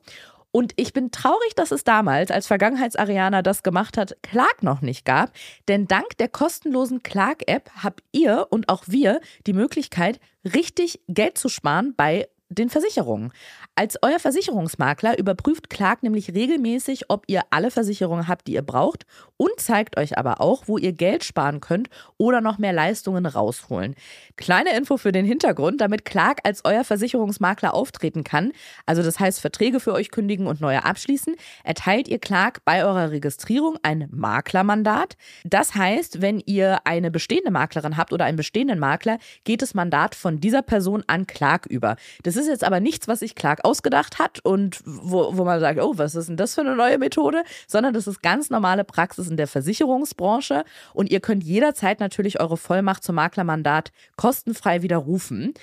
Und 0.57 0.73
ich 0.77 0.93
bin 0.93 1.11
traurig, 1.11 1.57
dass 1.57 1.73
es 1.73 1.83
damals, 1.83 2.31
als 2.31 2.47
Vergangenheits-Ariana 2.47 3.43
das 3.43 3.65
gemacht 3.65 3.99
hat, 3.99 4.17
Clark 4.23 4.63
noch 4.63 4.83
nicht 4.83 5.05
gab. 5.05 5.33
Denn 5.67 5.89
dank 5.89 6.17
der 6.19 6.29
kostenlosen 6.29 7.03
Clark-App 7.03 7.73
habt 7.83 8.05
ihr 8.13 8.47
und 8.51 8.69
auch 8.69 8.85
wir 8.87 9.21
die 9.49 9.53
Möglichkeit, 9.53 10.21
richtig 10.45 11.01
Geld 11.09 11.39
zu 11.39 11.49
sparen 11.49 11.95
bei 11.97 12.29
den 12.55 12.71
Versicherungen. 12.71 13.33
Als 13.75 13.99
euer 14.03 14.19
Versicherungsmakler 14.19 15.19
überprüft 15.19 15.69
Clark 15.71 16.03
nämlich 16.03 16.33
regelmäßig, 16.35 17.11
ob 17.11 17.25
ihr 17.27 17.43
alle 17.51 17.71
Versicherungen 17.71 18.29
habt, 18.29 18.47
die 18.47 18.55
ihr 18.55 18.63
braucht 18.63 19.05
und 19.37 19.53
zeigt 19.59 19.99
euch 19.99 20.17
aber 20.17 20.41
auch, 20.41 20.65
wo 20.67 20.79
ihr 20.79 20.93
Geld 20.93 21.25
sparen 21.25 21.61
könnt 21.61 21.89
oder 22.17 22.41
noch 22.41 22.59
mehr 22.59 22.73
Leistungen 22.73 23.27
rausholen. 23.27 23.95
Kleine 24.37 24.77
Info 24.77 24.97
für 24.97 25.13
den 25.13 25.25
Hintergrund, 25.25 25.81
damit 25.81 26.05
Clark 26.05 26.41
als 26.45 26.65
euer 26.65 26.85
Versicherungsmakler 26.85 27.75
auftreten 27.75 28.25
kann, 28.25 28.53
also 28.87 29.03
das 29.03 29.19
heißt 29.19 29.41
Verträge 29.41 29.81
für 29.81 29.93
euch 29.93 30.11
kündigen 30.11 30.47
und 30.47 30.61
neue 30.61 30.85
abschließen, 30.85 31.35
erteilt 31.65 32.09
ihr 32.09 32.19
Clark 32.19 32.65
bei 32.65 32.85
eurer 32.85 33.11
Registrierung 33.11 33.79
ein 33.83 34.09
Maklermandat. 34.11 35.17
Das 35.45 35.75
heißt, 35.75 36.21
wenn 36.23 36.41
ihr 36.47 36.87
eine 36.87 37.11
bestehende 37.11 37.51
Maklerin 37.51 37.97
habt 37.97 38.13
oder 38.13 38.25
einen 38.25 38.37
bestehenden 38.37 38.79
Makler, 38.79 39.19
geht 39.45 39.63
das 39.63 39.75
Mandat 39.75 40.15
von 40.15 40.41
dieser 40.41 40.63
Person 40.63 41.03
an 41.07 41.27
Clark 41.27 41.67
über. 41.67 41.97
Das 42.23 42.37
ist 42.37 42.44
jetzt 42.49 42.65
aber 42.65 42.81
nichts, 42.81 43.09
was 43.09 43.21
sich 43.21 43.35
Clark 43.35 43.65
ausgedacht 43.65 44.19
hat 44.19 44.41
und 44.45 44.81
wo, 44.85 45.37
wo 45.37 45.45
man 45.45 45.61
sagt, 45.61 45.81
oh, 45.81 45.95
was 45.97 46.15
ist 46.15 46.29
denn 46.29 46.37
das 46.37 46.55
für 46.55 46.63
eine 46.63 46.77
neue 46.77 46.99
Methode, 46.99 47.43
sondern 47.67 47.95
das 47.95 48.07
ist 48.07 48.23
ganz 48.23 48.51
normale 48.51 48.85
Praxis 48.85 49.29
in 49.29 49.37
der 49.37 49.47
Versicherungsbranche 49.47 50.65
und 50.93 51.11
ihr 51.11 51.21
könnt 51.21 51.45
jederzeit 51.45 52.01
natürlich 52.01 52.41
eure 52.41 52.57
Vollmacht 52.57 53.05
zum 53.05 53.17
Maklermandat 53.17 53.93
kostenfrei 54.17 54.83
widerrufen. 54.83 55.55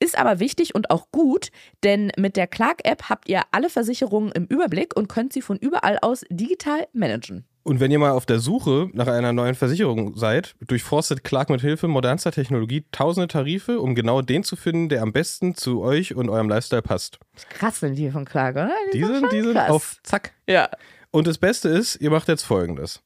Ist 0.00 0.18
aber 0.18 0.40
wichtig 0.40 0.74
und 0.74 0.90
auch 0.90 1.10
gut, 1.12 1.50
denn 1.82 2.12
mit 2.18 2.36
der 2.36 2.46
Clark-App 2.46 3.08
habt 3.08 3.28
ihr 3.28 3.42
alle 3.52 3.70
Versicherungen 3.70 4.32
im 4.32 4.44
Überblick 4.44 4.96
und 4.96 5.08
könnt 5.08 5.32
sie 5.32 5.40
von 5.40 5.56
überall 5.56 5.98
aus 6.02 6.24
digital 6.28 6.86
managen. 6.92 7.46
Und 7.64 7.80
wenn 7.80 7.90
ihr 7.90 7.98
mal 7.98 8.10
auf 8.10 8.26
der 8.26 8.40
Suche 8.40 8.90
nach 8.92 9.06
einer 9.06 9.32
neuen 9.32 9.54
Versicherung 9.54 10.14
seid, 10.16 10.54
durchforstet 10.66 11.24
Clark 11.24 11.48
mit 11.48 11.62
Hilfe 11.62 11.88
modernster 11.88 12.30
Technologie 12.30 12.84
tausende 12.92 13.26
Tarife, 13.26 13.80
um 13.80 13.94
genau 13.94 14.20
den 14.20 14.44
zu 14.44 14.54
finden, 14.54 14.90
der 14.90 15.00
am 15.00 15.14
besten 15.14 15.54
zu 15.54 15.80
euch 15.80 16.14
und 16.14 16.28
eurem 16.28 16.50
Lifestyle 16.50 16.82
passt. 16.82 17.18
Krass 17.48 17.80
sind 17.80 17.94
die 17.96 18.10
von 18.10 18.26
Clark, 18.26 18.56
oder? 18.56 18.70
Die 18.92 19.02
sind 19.02 19.14
sind, 19.14 19.32
die 19.32 19.40
sind 19.40 19.54
krass. 19.54 19.70
auf 19.70 19.96
Zack. 20.02 20.32
Ja. 20.46 20.68
Und 21.10 21.26
das 21.26 21.38
Beste 21.38 21.70
ist, 21.70 21.96
ihr 21.96 22.10
macht 22.10 22.28
jetzt 22.28 22.42
folgendes. 22.42 23.02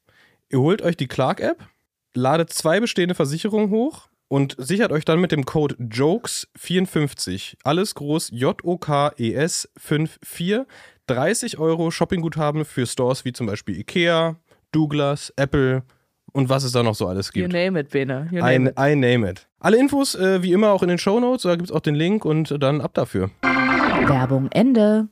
Ihr 0.49 0.59
holt 0.59 0.81
euch 0.81 0.97
die 0.97 1.07
Clark-App, 1.07 1.65
ladet 2.13 2.51
zwei 2.51 2.81
bestehende 2.81 3.15
Versicherungen 3.15 3.69
hoch 3.69 4.09
und 4.27 4.55
sichert 4.57 4.91
euch 4.91 5.05
dann 5.05 5.21
mit 5.21 5.31
dem 5.31 5.45
Code 5.45 5.75
JOKES54, 5.75 7.55
alles 7.63 7.95
groß 7.95 8.31
J-O-K-E-S 8.33 9.69
54, 9.77 10.65
30 11.07 11.59
Euro 11.59 11.91
Shoppingguthaben 11.91 12.65
für 12.65 12.85
Stores 12.85 13.25
wie 13.25 13.33
zum 13.33 13.47
Beispiel 13.47 13.79
Ikea, 13.79 14.35
Douglas, 14.71 15.33
Apple 15.35 15.83
und 16.31 16.49
was 16.49 16.63
es 16.63 16.71
da 16.71 16.83
noch 16.83 16.95
so 16.95 17.07
alles 17.07 17.27
You 17.33 17.43
gibt. 17.43 17.53
name 17.53 17.79
it, 17.79 17.89
Bene. 17.89 18.27
You 18.31 18.39
I, 18.39 18.57
name 18.59 18.69
it. 18.69 18.75
I 18.79 18.95
name 18.95 19.29
it. 19.29 19.47
Alle 19.59 19.77
Infos 19.77 20.15
äh, 20.15 20.41
wie 20.43 20.53
immer 20.53 20.71
auch 20.71 20.83
in 20.83 20.89
den 20.89 20.97
Shownotes, 20.97 21.43
da 21.43 21.55
gibt 21.55 21.69
es 21.69 21.75
auch 21.75 21.81
den 21.81 21.95
Link 21.95 22.23
und 22.25 22.55
dann 22.61 22.81
ab 22.81 22.93
dafür. 22.93 23.31
Werbung 23.41 24.49
Ende. 24.51 25.07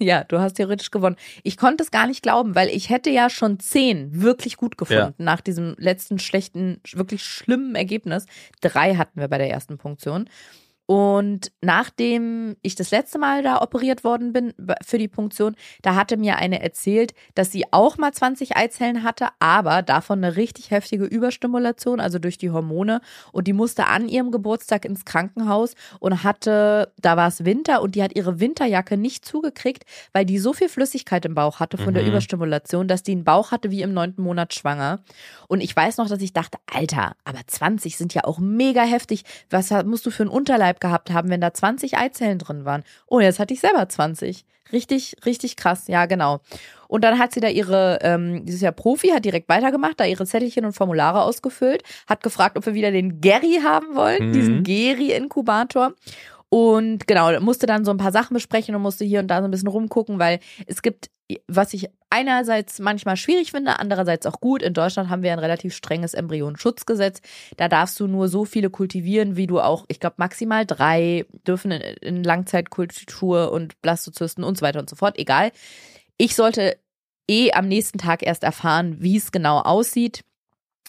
Ja, 0.00 0.24
du 0.24 0.40
hast 0.40 0.54
theoretisch 0.54 0.90
gewonnen. 0.90 1.16
Ich 1.44 1.56
konnte 1.56 1.84
es 1.84 1.90
gar 1.90 2.06
nicht 2.08 2.22
glauben, 2.22 2.54
weil 2.56 2.68
ich 2.68 2.90
hätte 2.90 3.10
ja 3.10 3.30
schon 3.30 3.60
zehn 3.60 4.22
wirklich 4.22 4.56
gut 4.56 4.76
gefunden 4.76 5.14
nach 5.18 5.40
diesem 5.40 5.76
letzten 5.78 6.18
schlechten, 6.18 6.80
wirklich 6.92 7.22
schlimmen 7.22 7.76
Ergebnis. 7.76 8.26
Drei 8.60 8.96
hatten 8.96 9.20
wir 9.20 9.28
bei 9.28 9.38
der 9.38 9.50
ersten 9.50 9.78
Punktion. 9.78 10.28
Und 10.90 11.52
nachdem 11.60 12.56
ich 12.62 12.74
das 12.74 12.90
letzte 12.90 13.18
Mal 13.18 13.42
da 13.42 13.60
operiert 13.60 14.04
worden 14.04 14.32
bin 14.32 14.54
für 14.82 14.96
die 14.96 15.06
Punktion, 15.06 15.54
da 15.82 15.94
hatte 15.94 16.16
mir 16.16 16.36
eine 16.36 16.62
erzählt, 16.62 17.12
dass 17.34 17.52
sie 17.52 17.70
auch 17.74 17.98
mal 17.98 18.10
20 18.10 18.56
Eizellen 18.56 19.02
hatte, 19.02 19.28
aber 19.38 19.82
davon 19.82 20.24
eine 20.24 20.36
richtig 20.36 20.70
heftige 20.70 21.04
Überstimulation, 21.04 22.00
also 22.00 22.18
durch 22.18 22.38
die 22.38 22.50
Hormone. 22.50 23.02
Und 23.32 23.46
die 23.46 23.52
musste 23.52 23.86
an 23.88 24.08
ihrem 24.08 24.30
Geburtstag 24.30 24.86
ins 24.86 25.04
Krankenhaus 25.04 25.74
und 26.00 26.24
hatte, 26.24 26.90
da 26.98 27.18
war 27.18 27.28
es 27.28 27.44
Winter 27.44 27.82
und 27.82 27.94
die 27.94 28.02
hat 28.02 28.16
ihre 28.16 28.40
Winterjacke 28.40 28.96
nicht 28.96 29.26
zugekriegt, 29.26 29.84
weil 30.14 30.24
die 30.24 30.38
so 30.38 30.54
viel 30.54 30.70
Flüssigkeit 30.70 31.26
im 31.26 31.34
Bauch 31.34 31.60
hatte 31.60 31.76
von 31.76 31.92
der 31.92 32.04
Mhm. 32.04 32.08
Überstimulation, 32.08 32.88
dass 32.88 33.02
die 33.02 33.12
einen 33.12 33.24
Bauch 33.24 33.52
hatte 33.52 33.70
wie 33.70 33.82
im 33.82 33.92
neunten 33.92 34.22
Monat 34.22 34.54
schwanger. 34.54 35.00
Und 35.48 35.60
ich 35.60 35.76
weiß 35.76 35.98
noch, 35.98 36.08
dass 36.08 36.22
ich 36.22 36.32
dachte, 36.32 36.56
Alter, 36.64 37.12
aber 37.24 37.40
20 37.46 37.98
sind 37.98 38.14
ja 38.14 38.24
auch 38.24 38.38
mega 38.38 38.80
heftig. 38.84 39.24
Was 39.50 39.70
musst 39.84 40.06
du 40.06 40.10
für 40.10 40.22
einen 40.22 40.30
Unterleib 40.30 40.77
gehabt 40.80 41.10
haben, 41.10 41.30
wenn 41.30 41.40
da 41.40 41.52
20 41.52 41.96
Eizellen 41.98 42.38
drin 42.38 42.64
waren? 42.64 42.84
Oh, 43.06 43.20
jetzt 43.20 43.38
hatte 43.38 43.54
ich 43.54 43.60
selber 43.60 43.88
20. 43.88 44.44
Richtig, 44.72 45.16
richtig 45.24 45.56
krass. 45.56 45.88
Ja, 45.88 46.04
genau. 46.06 46.40
Und 46.88 47.02
dann 47.04 47.18
hat 47.18 47.32
sie 47.32 47.40
da 47.40 47.48
ihre, 47.48 47.98
ähm, 48.02 48.44
die 48.44 48.52
ist 48.52 48.60
ja 48.62 48.70
Profi, 48.70 49.08
hat 49.08 49.24
direkt 49.24 49.48
weitergemacht, 49.48 49.98
da 49.98 50.04
ihre 50.04 50.26
Zettelchen 50.26 50.64
und 50.66 50.72
Formulare 50.74 51.22
ausgefüllt, 51.22 51.82
hat 52.06 52.22
gefragt, 52.22 52.56
ob 52.58 52.66
wir 52.66 52.74
wieder 52.74 52.90
den 52.90 53.20
Gary 53.20 53.60
haben 53.64 53.94
wollen, 53.94 54.28
Mhm. 54.28 54.32
diesen 54.32 54.62
Geri-Inkubator. 54.64 55.92
Und 56.50 57.06
genau, 57.06 57.38
musste 57.40 57.66
dann 57.66 57.84
so 57.84 57.90
ein 57.90 57.98
paar 57.98 58.12
Sachen 58.12 58.34
besprechen 58.34 58.74
und 58.74 58.82
musste 58.82 59.04
hier 59.04 59.20
und 59.20 59.28
da 59.28 59.38
so 59.40 59.44
ein 59.44 59.50
bisschen 59.50 59.68
rumgucken, 59.68 60.18
weil 60.18 60.40
es 60.66 60.80
gibt, 60.82 61.10
was 61.46 61.74
ich 61.74 61.88
einerseits 62.10 62.78
manchmal 62.78 63.16
schwierig 63.16 63.50
finde, 63.50 63.78
andererseits 63.78 64.26
auch 64.26 64.40
gut. 64.40 64.62
In 64.62 64.72
Deutschland 64.72 65.10
haben 65.10 65.22
wir 65.22 65.32
ein 65.32 65.38
relativ 65.38 65.74
strenges 65.74 66.14
Embryonenschutzgesetz. 66.14 67.20
Da 67.56 67.68
darfst 67.68 68.00
du 68.00 68.06
nur 68.06 68.28
so 68.28 68.44
viele 68.44 68.70
kultivieren, 68.70 69.36
wie 69.36 69.46
du 69.46 69.60
auch, 69.60 69.84
ich 69.88 70.00
glaube, 70.00 70.16
maximal 70.18 70.64
drei 70.64 71.26
dürfen 71.46 71.70
in, 71.70 71.80
in 71.80 72.24
Langzeitkultur 72.24 73.52
und 73.52 73.80
Blastozysten 73.82 74.42
und 74.42 74.56
so 74.56 74.62
weiter 74.62 74.80
und 74.80 74.88
so 74.88 74.96
fort. 74.96 75.18
Egal. 75.18 75.52
Ich 76.16 76.34
sollte 76.34 76.78
eh 77.28 77.52
am 77.52 77.68
nächsten 77.68 77.98
Tag 77.98 78.22
erst 78.22 78.42
erfahren, 78.42 78.96
wie 79.00 79.16
es 79.16 79.30
genau 79.30 79.60
aussieht 79.60 80.24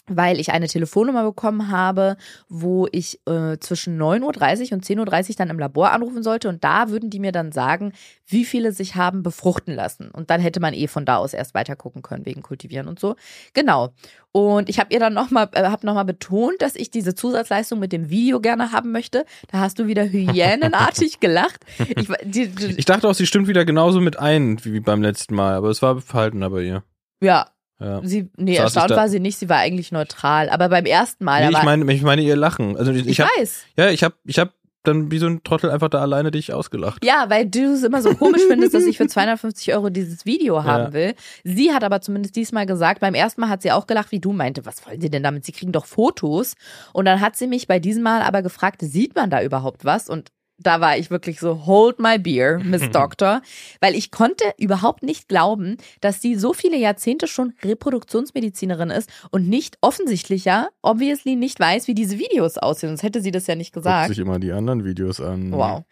weil 0.06 0.40
ich 0.40 0.50
eine 0.52 0.66
Telefonnummer 0.66 1.24
bekommen 1.24 1.70
habe, 1.70 2.16
wo 2.48 2.88
ich 2.90 3.20
äh, 3.26 3.58
zwischen 3.58 4.00
9.30 4.00 4.20
Uhr 4.22 4.72
und 4.72 4.84
10.30 4.84 5.30
Uhr 5.30 5.36
dann 5.36 5.50
im 5.50 5.58
Labor 5.58 5.92
anrufen 5.92 6.22
sollte 6.22 6.48
und 6.48 6.64
da 6.64 6.90
würden 6.90 7.10
die 7.10 7.20
mir 7.20 7.32
dann 7.32 7.52
sagen, 7.52 7.92
wie 8.26 8.44
viele 8.44 8.72
sich 8.72 8.96
haben 8.96 9.22
befruchten 9.22 9.74
lassen. 9.74 10.10
Und 10.10 10.30
dann 10.30 10.40
hätte 10.40 10.60
man 10.60 10.74
eh 10.74 10.86
von 10.86 11.04
da 11.04 11.16
aus 11.16 11.34
erst 11.34 11.54
weiter 11.54 11.76
gucken 11.76 12.02
können, 12.02 12.26
wegen 12.26 12.42
Kultivieren 12.42 12.88
und 12.88 12.98
so. 12.98 13.16
Genau. 13.54 13.90
Und 14.32 14.68
ich 14.68 14.78
habe 14.78 14.92
ihr 14.92 15.00
dann 15.00 15.14
nochmal, 15.14 15.48
äh, 15.52 15.68
nochmal 15.82 16.04
betont, 16.04 16.62
dass 16.62 16.76
ich 16.76 16.90
diese 16.90 17.14
Zusatzleistung 17.14 17.78
mit 17.78 17.92
dem 17.92 18.10
Video 18.10 18.40
gerne 18.40 18.72
haben 18.72 18.92
möchte. 18.92 19.24
Da 19.50 19.58
hast 19.58 19.78
du 19.78 19.86
wieder 19.86 20.04
hyänenartig 20.04 21.18
gelacht. 21.20 21.64
Ich, 21.78 22.08
die, 22.24 22.48
die, 22.48 22.78
Ich 22.78 22.84
dachte 22.84 23.08
auch, 23.08 23.14
sie 23.14 23.26
stimmt 23.26 23.48
wieder 23.48 23.64
genauso 23.64 24.00
mit 24.00 24.18
ein 24.18 24.64
wie 24.64 24.80
beim 24.80 25.02
letzten 25.02 25.34
Mal, 25.34 25.54
aber 25.54 25.68
es 25.68 25.82
war 25.82 26.00
verhaltener 26.00 26.50
bei 26.50 26.62
ihr. 26.62 26.84
ja, 27.20 27.48
Ja. 27.80 28.00
sie, 28.04 28.28
nee, 28.36 28.56
Saß 28.56 28.76
erstaunt 28.76 28.90
war 28.90 29.08
sie 29.08 29.20
nicht, 29.20 29.38
sie 29.38 29.48
war 29.48 29.58
eigentlich 29.58 29.90
neutral. 29.92 30.48
Aber 30.50 30.68
beim 30.68 30.84
ersten 30.84 31.24
Mal, 31.24 31.46
Nee, 31.48 31.56
ich 31.56 31.62
meine, 31.62 31.92
ich 31.92 32.02
meine 32.02 32.22
ihr 32.22 32.36
Lachen. 32.36 32.76
Also 32.76 32.92
ich, 32.92 33.06
ich, 33.06 33.20
hab, 33.20 33.28
weiß. 33.38 33.64
ja, 33.76 33.88
ich 33.90 34.04
hab, 34.04 34.14
ich 34.24 34.38
hab 34.38 34.52
dann 34.82 35.10
wie 35.10 35.18
so 35.18 35.26
ein 35.26 35.42
Trottel 35.42 35.70
einfach 35.70 35.90
da 35.90 36.00
alleine 36.00 36.30
dich 36.30 36.54
ausgelacht. 36.54 37.04
Ja, 37.04 37.26
weil 37.28 37.44
du 37.46 37.74
es 37.74 37.82
immer 37.82 38.00
so 38.00 38.14
komisch 38.14 38.40
findest, 38.48 38.72
dass 38.72 38.84
ich 38.84 38.96
für 38.96 39.06
250 39.08 39.74
Euro 39.74 39.90
dieses 39.90 40.24
Video 40.24 40.64
haben 40.64 40.84
Ja. 40.84 40.92
will. 40.94 41.14
Sie 41.44 41.72
hat 41.74 41.84
aber 41.84 42.00
zumindest 42.00 42.34
diesmal 42.36 42.64
gesagt, 42.64 43.00
beim 43.00 43.14
ersten 43.14 43.42
Mal 43.42 43.50
hat 43.50 43.60
sie 43.60 43.72
auch 43.72 43.86
gelacht, 43.86 44.10
wie 44.10 44.20
du 44.20 44.32
meinte, 44.32 44.64
was 44.64 44.86
wollen 44.86 45.00
sie 45.00 45.10
denn 45.10 45.22
damit? 45.22 45.44
Sie 45.44 45.52
kriegen 45.52 45.72
doch 45.72 45.84
Fotos. 45.84 46.54
Und 46.94 47.04
dann 47.04 47.20
hat 47.20 47.36
sie 47.36 47.46
mich 47.46 47.66
bei 47.66 47.78
diesem 47.78 48.02
Mal 48.02 48.22
aber 48.22 48.40
gefragt, 48.40 48.80
sieht 48.80 49.14
man 49.14 49.28
da 49.28 49.42
überhaupt 49.42 49.84
was? 49.84 50.08
Und 50.08 50.30
da 50.62 50.80
war 50.80 50.96
ich 50.98 51.10
wirklich 51.10 51.40
so, 51.40 51.66
hold 51.66 51.98
my 51.98 52.18
beer, 52.18 52.58
Miss 52.62 52.88
Doctor. 52.92 53.42
Weil 53.80 53.94
ich 53.94 54.10
konnte 54.10 54.44
überhaupt 54.58 55.02
nicht 55.02 55.28
glauben, 55.28 55.76
dass 56.00 56.20
sie 56.20 56.36
so 56.36 56.52
viele 56.52 56.76
Jahrzehnte 56.76 57.26
schon 57.26 57.54
Reproduktionsmedizinerin 57.62 58.90
ist 58.90 59.10
und 59.30 59.48
nicht 59.48 59.78
offensichtlicher, 59.80 60.68
obviously 60.82 61.36
nicht 61.36 61.58
weiß, 61.58 61.88
wie 61.88 61.94
diese 61.94 62.18
Videos 62.18 62.58
aussehen. 62.58 62.90
Sonst 62.90 63.02
hätte 63.02 63.20
sie 63.20 63.30
das 63.30 63.46
ja 63.46 63.54
nicht 63.54 63.72
Guckt 63.72 63.84
gesagt. 63.84 64.08
sich 64.08 64.18
immer 64.18 64.38
die 64.38 64.52
anderen 64.52 64.84
Videos 64.84 65.20
an. 65.20 65.52
Wow. 65.52 65.84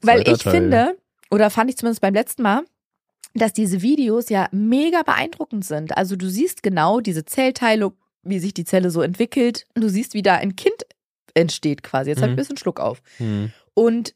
Weil 0.00 0.20
ich 0.28 0.42
Teil. 0.42 0.52
finde, 0.52 0.96
oder 1.30 1.50
fand 1.50 1.70
ich 1.70 1.76
zumindest 1.76 2.00
beim 2.00 2.14
letzten 2.14 2.42
Mal, 2.42 2.64
dass 3.34 3.52
diese 3.52 3.82
Videos 3.82 4.28
ja 4.28 4.48
mega 4.52 5.02
beeindruckend 5.02 5.64
sind. 5.64 5.96
Also 5.96 6.16
du 6.16 6.28
siehst 6.28 6.62
genau 6.62 7.00
diese 7.00 7.24
Zellteilung, 7.24 7.94
wie 8.22 8.38
sich 8.38 8.54
die 8.54 8.64
Zelle 8.64 8.90
so 8.90 9.02
entwickelt. 9.02 9.66
Und 9.74 9.82
du 9.82 9.88
siehst, 9.88 10.14
wie 10.14 10.22
da 10.22 10.36
ein 10.36 10.56
Kind 10.56 10.84
entsteht 11.34 11.82
quasi. 11.82 12.10
Jetzt 12.10 12.18
habe 12.22 12.30
ich 12.30 12.32
Mhm. 12.32 12.34
ein 12.34 12.42
bisschen 12.42 12.56
Schluck 12.56 12.80
auf. 12.80 13.02
Hm. 13.18 13.52
Und 13.74 14.14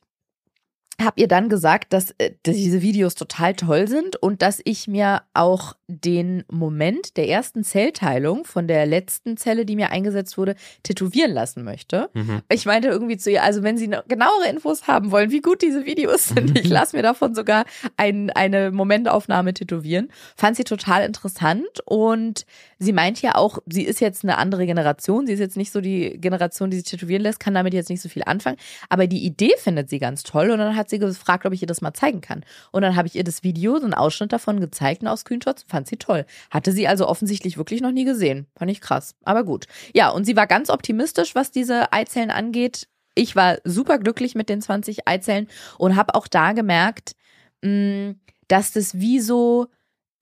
habe 1.00 1.20
ihr 1.20 1.28
dann 1.28 1.48
gesagt, 1.48 1.92
dass, 1.92 2.12
äh, 2.18 2.32
dass 2.42 2.56
diese 2.56 2.82
Videos 2.82 3.14
total 3.14 3.54
toll 3.54 3.88
sind 3.88 4.16
und 4.16 4.42
dass 4.42 4.60
ich 4.64 4.88
mir 4.88 5.22
auch 5.34 5.74
den 5.88 6.44
Moment 6.50 7.16
der 7.16 7.28
ersten 7.28 7.62
Zellteilung 7.62 8.44
von 8.44 8.66
der 8.66 8.86
letzten 8.86 9.36
Zelle, 9.36 9.66
die 9.66 9.76
mir 9.76 9.90
eingesetzt 9.90 10.38
wurde, 10.38 10.56
tätowieren 10.82 11.32
lassen 11.32 11.64
möchte. 11.64 12.08
Mhm. 12.14 12.42
Ich 12.50 12.66
meinte 12.66 12.88
irgendwie 12.88 13.18
zu 13.18 13.30
ihr, 13.30 13.42
also 13.42 13.62
wenn 13.62 13.76
Sie 13.76 13.90
genauere 14.08 14.48
Infos 14.48 14.86
haben 14.88 15.10
wollen, 15.10 15.30
wie 15.30 15.40
gut 15.40 15.62
diese 15.62 15.84
Videos 15.84 16.28
sind, 16.28 16.58
ich 16.58 16.68
lasse 16.68 16.96
mir 16.96 17.02
davon 17.02 17.34
sogar 17.34 17.64
ein, 17.96 18.30
eine 18.30 18.70
Momentaufnahme 18.70 19.54
tätowieren. 19.54 20.08
Fand 20.34 20.56
sie 20.56 20.64
total 20.64 21.04
interessant 21.04 21.80
und 21.84 22.46
sie 22.78 22.92
meint 22.92 23.22
ja 23.22 23.34
auch, 23.34 23.58
sie 23.66 23.84
ist 23.84 24.00
jetzt 24.00 24.24
eine 24.24 24.38
andere 24.38 24.66
Generation, 24.66 25.26
sie 25.26 25.34
ist 25.34 25.40
jetzt 25.40 25.56
nicht 25.56 25.72
so 25.72 25.80
die 25.80 26.18
Generation, 26.18 26.70
die 26.70 26.78
sich 26.78 26.86
tätowieren 26.86 27.22
lässt, 27.22 27.40
kann 27.40 27.54
damit 27.54 27.74
jetzt 27.74 27.90
nicht 27.90 28.02
so 28.02 28.08
viel 28.08 28.22
anfangen, 28.24 28.56
aber 28.88 29.06
die 29.06 29.24
Idee 29.24 29.52
findet 29.58 29.88
sie 29.88 29.98
ganz 29.98 30.22
toll 30.22 30.50
und 30.50 30.58
dann 30.58 30.76
hat 30.76 30.85
sie 30.90 30.98
gefragt, 30.98 31.46
ob 31.46 31.52
ich 31.52 31.62
ihr 31.62 31.66
das 31.66 31.80
mal 31.80 31.94
zeigen 31.94 32.20
kann. 32.20 32.44
Und 32.72 32.82
dann 32.82 32.96
habe 32.96 33.08
ich 33.08 33.16
ihr 33.16 33.24
das 33.24 33.42
Video, 33.42 33.78
so 33.78 33.84
einen 33.84 33.94
Ausschnitt 33.94 34.32
davon 34.32 34.60
gezeigt 34.60 35.02
und 35.02 35.08
aus 35.08 35.20
Screenshots 35.20 35.64
fand 35.66 35.86
sie 35.86 35.96
toll. 35.96 36.26
Hatte 36.50 36.72
sie 36.72 36.88
also 36.88 37.08
offensichtlich 37.08 37.58
wirklich 37.58 37.80
noch 37.80 37.92
nie 37.92 38.04
gesehen. 38.04 38.46
Fand 38.56 38.70
ich 38.70 38.80
krass, 38.80 39.14
aber 39.24 39.44
gut. 39.44 39.66
Ja, 39.94 40.10
und 40.10 40.24
sie 40.24 40.36
war 40.36 40.46
ganz 40.46 40.70
optimistisch, 40.70 41.34
was 41.34 41.50
diese 41.50 41.92
Eizellen 41.92 42.30
angeht. 42.30 42.88
Ich 43.14 43.34
war 43.34 43.58
super 43.64 43.98
glücklich 43.98 44.34
mit 44.34 44.48
den 44.48 44.60
20 44.60 45.08
Eizellen 45.08 45.48
und 45.78 45.96
habe 45.96 46.14
auch 46.14 46.28
da 46.28 46.52
gemerkt, 46.52 47.16
mh, 47.62 48.14
dass 48.48 48.72
das 48.72 48.98
wie 48.98 49.20
so 49.20 49.68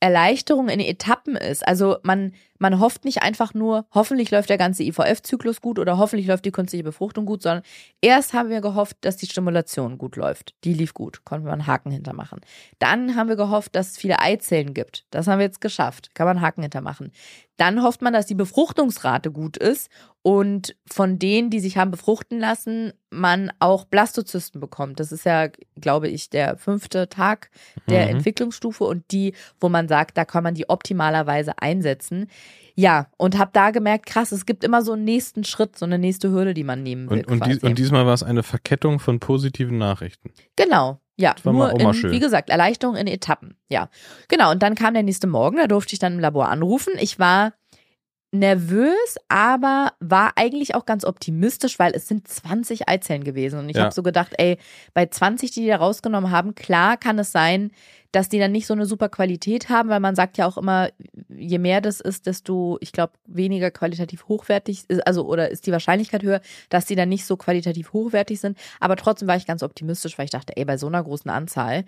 Erleichterung 0.01 0.69
in 0.69 0.81
Etappen 0.81 1.35
ist. 1.35 1.67
Also 1.67 1.97
man, 2.03 2.35
man 2.65 2.81
hofft 2.81 3.05
nicht 3.05 3.23
einfach 3.23 3.53
nur, 3.53 3.85
hoffentlich 3.93 4.31
läuft 4.31 4.49
der 4.49 4.57
ganze 4.57 4.85
IVF-Zyklus 4.85 5.61
gut 5.61 5.79
oder 5.79 5.99
hoffentlich 5.99 6.27
läuft 6.27 6.47
die 6.47 6.51
künstliche 6.51 6.83
Befruchtung 6.83 7.27
gut, 7.27 7.43
sondern 7.43 7.63
erst 8.01 8.33
haben 8.33 8.49
wir 8.49 8.63
gehofft, 8.63 8.97
dass 9.03 9.19
die 9.19 9.27
Stimulation 9.27 9.99
gut 9.99 10.17
läuft. 10.17 10.55
Die 10.65 10.73
lief 10.73 10.95
gut, 10.95 11.27
konnten 11.27 11.45
wir 11.45 11.53
einen 11.53 11.67
Haken 11.67 11.91
hintermachen. 11.91 12.41
Dann 12.79 13.17
haben 13.17 13.29
wir 13.29 13.37
gehofft, 13.37 13.77
dass 13.77 13.91
es 13.91 13.99
viele 13.99 14.19
Eizellen 14.19 14.73
gibt. 14.73 15.05
Das 15.11 15.27
haben 15.27 15.41
wir 15.41 15.45
jetzt 15.45 15.61
geschafft, 15.61 16.15
kann 16.15 16.27
man 16.27 16.39
einen 16.39 16.47
Haken 16.47 16.63
hintermachen. 16.63 17.13
Dann 17.59 17.83
hofft 17.83 18.03
man, 18.03 18.13
dass 18.13 18.27
die 18.27 18.35
Befruchtungsrate 18.35 19.31
gut 19.31 19.57
ist 19.57 19.89
und 20.23 20.75
von 20.91 21.19
denen, 21.19 21.51
die 21.51 21.61
sich 21.61 21.77
haben 21.77 21.93
befruchten 21.93 22.41
lassen, 22.41 22.95
man 23.11 23.53
auch 23.61 23.85
Blastozysten 23.85 24.61
bekommt. 24.61 24.99
Das 24.99 25.13
ist 25.13 25.25
ja, 25.25 25.49
glaube 25.81 26.09
ich, 26.09 26.31
der 26.31 26.57
fünfte 26.57 27.09
Tag 27.09 27.51
der 27.89 28.07
Mhm. 28.07 28.17
Entwicklungsstufe 28.17 28.83
und 28.85 29.05
die, 29.13 29.35
wo 29.61 29.69
man 29.69 29.87
sagt, 29.87 30.17
da 30.17 30.25
kann 30.25 30.43
man 30.43 30.55
die 30.55 30.69
optimalerweise 30.69 31.59
einsetzen. 31.59 32.29
Ja, 32.77 33.07
und 33.17 33.39
habe 33.39 33.51
da 33.53 33.71
gemerkt, 33.71 34.07
krass, 34.07 34.33
es 34.33 34.47
gibt 34.47 34.65
immer 34.65 34.83
so 34.83 34.93
einen 34.93 35.05
nächsten 35.05 35.45
Schritt, 35.45 35.79
so 35.79 35.85
eine 35.85 35.99
nächste 35.99 36.31
Hürde, 36.31 36.55
die 36.55 36.65
man 36.65 36.83
nehmen 36.83 37.09
will. 37.09 37.19
Und, 37.19 37.31
und, 37.43 37.47
dies, 37.47 37.63
und 37.63 37.79
diesmal 37.79 38.05
war 38.07 38.15
es 38.15 38.23
eine 38.23 38.43
Verkettung 38.43 38.99
von 38.99 39.21
positiven 39.21 39.79
Nachrichten. 39.79 40.31
Genau. 40.57 41.01
Ja, 41.17 41.37
war 41.45 41.53
nur 41.53 41.67
mal 41.67 41.73
auch 41.73 41.79
mal 41.79 41.89
in, 41.91 41.95
schön. 41.95 42.11
wie 42.11 42.19
gesagt, 42.19 42.51
Erleichterung 42.51 42.97
in 42.97 43.07
Etappen. 43.07 43.57
Ja, 43.69 43.89
genau. 44.29 44.51
Und 44.51 44.63
dann 44.65 44.75
kam 44.75 44.95
der 44.95 45.05
nächste 45.05 45.29
Morgen, 45.29 45.59
da 45.59 45.69
durfte 45.69 45.93
ich 45.93 46.01
dann 46.01 46.15
im 46.15 46.19
Labor 46.21 46.49
anrufen. 46.49 46.93
Ich 46.99 47.21
war 47.21 47.53
nervös, 48.33 49.17
aber 49.29 49.93
war 50.01 50.33
eigentlich 50.35 50.75
auch 50.75 50.87
ganz 50.87 51.05
optimistisch, 51.05 51.79
weil 51.79 51.93
es 51.95 52.09
sind 52.09 52.27
20 52.27 52.89
Eizellen 52.89 53.23
gewesen. 53.23 53.61
Und 53.61 53.69
ich 53.69 53.77
Ja. 53.77 53.85
habe 53.85 53.95
so 53.95 54.03
gedacht, 54.03 54.33
ey, 54.39 54.59
bei 54.93 55.07
20, 55.07 55.53
die 55.53 55.61
die 55.61 55.69
da 55.69 55.77
rausgenommen 55.77 56.33
haben, 56.33 56.57
klar 56.57 56.97
kann 56.97 57.19
es 57.21 57.31
sein, 57.31 57.71
dass 58.15 58.29
die 58.29 58.39
dann 58.39 58.53
nicht 58.53 58.67
so 58.67 58.75
eine 58.75 58.87
super 58.87 59.09
Qualität 59.09 59.69
haben, 59.69 59.89
weil 59.89 59.99
man 59.99 60.15
sagt 60.15 60.39
ja 60.39 60.47
auch 60.47 60.57
immer, 60.57 60.91
je 61.29 61.59
mehr 61.59 61.81
das 61.81 62.01
ist, 62.01 62.27
desto, 62.27 62.79
ich 62.81 62.93
glaube, 62.93 63.15
weniger 63.27 63.73
qualitativ 63.73 64.29
hochwertig 64.29 64.85
ist, 64.87 65.05
also 65.05 65.27
oder 65.27 65.51
ist 65.51 65.67
die 65.67 65.73
Wahrscheinlichkeit 65.73 66.23
höher, 66.23 66.41
dass 66.69 66.87
die 66.87 66.95
dann 66.95 67.09
nicht 67.09 67.27
so 67.27 67.37
qualitativ 67.37 67.93
hochwertig 67.93 68.39
sind. 68.39 68.57
Aber 68.79 68.95
trotzdem 68.95 69.27
war 69.27 69.37
ich 69.37 69.47
ganz 69.47 69.65
optimistisch, 69.65 70.17
weil 70.17 70.27
ich 70.27 70.31
dachte, 70.31 70.57
ey, 70.57 70.65
bei 70.65 70.77
so 70.77 70.87
einer 70.87 71.03
großen 71.03 71.31
Anzahl. 71.31 71.85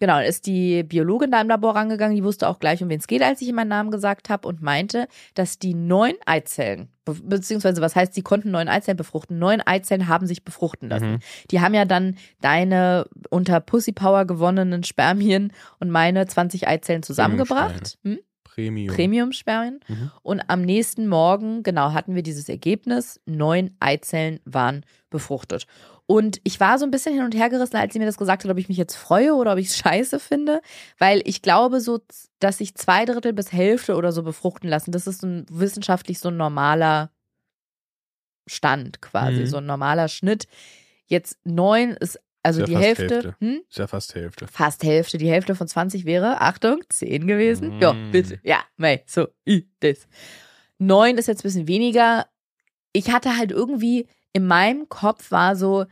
Genau, 0.00 0.20
ist 0.20 0.46
die 0.46 0.82
Biologin 0.82 1.30
da 1.30 1.40
im 1.40 1.48
Labor 1.48 1.76
rangegangen, 1.76 2.16
die 2.16 2.24
wusste 2.24 2.48
auch 2.48 2.58
gleich, 2.58 2.82
um 2.82 2.88
wen 2.88 2.98
es 2.98 3.06
geht, 3.06 3.22
als 3.22 3.40
ich 3.40 3.52
meinen 3.52 3.68
Namen 3.68 3.90
gesagt 3.90 4.30
habe 4.30 4.48
und 4.48 4.62
meinte, 4.62 5.06
dass 5.34 5.58
die 5.58 5.74
neun 5.74 6.14
Eizellen, 6.24 6.88
beziehungsweise 7.14 7.80
was 7.80 7.96
heißt, 7.96 8.14
sie 8.14 8.22
konnten 8.22 8.50
neun 8.50 8.68
Eizellen 8.68 8.96
befruchten, 8.96 9.38
neun 9.38 9.60
Eizellen 9.60 10.08
haben 10.08 10.26
sich 10.26 10.44
befruchten 10.44 10.88
lassen. 10.88 11.12
Mhm. 11.12 11.18
Die 11.50 11.60
haben 11.60 11.74
ja 11.74 11.84
dann 11.84 12.16
deine 12.40 13.06
unter 13.30 13.60
Pussy 13.60 13.92
Power 13.92 14.24
gewonnenen 14.24 14.84
Spermien 14.84 15.52
und 15.80 15.90
meine 15.90 16.26
20 16.26 16.68
Eizellen 16.68 17.02
zusammengebracht. 17.02 17.98
Hm? 18.04 18.18
Premium. 18.58 18.94
Premium-Spermien. 18.94 19.80
Mhm. 19.86 20.10
Und 20.22 20.40
am 20.48 20.62
nächsten 20.62 21.06
Morgen, 21.06 21.62
genau, 21.62 21.92
hatten 21.92 22.14
wir 22.16 22.22
dieses 22.22 22.48
Ergebnis. 22.48 23.20
Neun 23.24 23.70
Eizellen 23.78 24.40
waren 24.44 24.84
befruchtet. 25.10 25.66
Und 26.06 26.40
ich 26.42 26.58
war 26.58 26.78
so 26.78 26.84
ein 26.86 26.90
bisschen 26.90 27.14
hin 27.14 27.22
und 27.22 27.34
her 27.34 27.50
gerissen, 27.50 27.76
als 27.76 27.92
sie 27.92 27.98
mir 27.98 28.06
das 28.06 28.16
gesagt 28.16 28.42
hat, 28.42 28.50
ob 28.50 28.58
ich 28.58 28.68
mich 28.68 28.78
jetzt 28.78 28.96
freue 28.96 29.34
oder 29.34 29.52
ob 29.52 29.58
ich 29.58 29.68
es 29.68 29.76
scheiße 29.78 30.18
finde. 30.18 30.60
Weil 30.98 31.22
ich 31.24 31.40
glaube 31.42 31.80
so, 31.80 32.00
dass 32.40 32.58
sich 32.58 32.74
zwei 32.74 33.04
Drittel 33.04 33.32
bis 33.32 33.52
Hälfte 33.52 33.94
oder 33.94 34.10
so 34.10 34.22
befruchten 34.22 34.68
lassen. 34.68 34.90
Das 34.90 35.06
ist 35.06 35.22
ein, 35.22 35.46
wissenschaftlich 35.50 36.18
so 36.18 36.28
ein 36.30 36.36
normaler 36.36 37.10
Stand 38.46 39.00
quasi, 39.02 39.40
Mhm. 39.42 39.46
so 39.46 39.56
ein 39.58 39.66
normaler 39.66 40.08
Schnitt. 40.08 40.46
Jetzt 41.06 41.38
neun 41.44 41.90
ist 41.90 42.18
also 42.48 42.62
Ist 42.62 42.68
die 42.68 42.76
Hälfte. 42.76 43.08
Hälfte. 43.08 43.36
Hm? 43.40 43.60
Ist 43.68 43.78
ja 43.78 43.86
fast 43.86 44.14
Hälfte. 44.14 44.46
fast 44.48 44.82
Hälfte. 44.82 45.18
Die 45.18 45.28
Hälfte 45.28 45.54
von 45.54 45.68
20 45.68 46.06
wäre, 46.06 46.40
Achtung, 46.40 46.82
10 46.88 47.26
gewesen. 47.26 47.76
Mm. 47.76 47.82
Ja, 47.82 47.96
bitte. 48.10 48.40
Ja, 48.42 48.60
mei, 48.76 49.02
so, 49.06 49.28
i, 49.46 49.68
das. 49.80 50.08
9 50.78 51.18
ist 51.18 51.28
jetzt 51.28 51.40
ein 51.40 51.42
bisschen 51.42 51.68
weniger. 51.68 52.26
Ich 52.92 53.12
hatte 53.12 53.36
halt 53.36 53.52
irgendwie, 53.52 54.08
in 54.32 54.46
meinem 54.46 54.88
Kopf 54.88 55.30
war 55.30 55.56
so, 55.56 55.84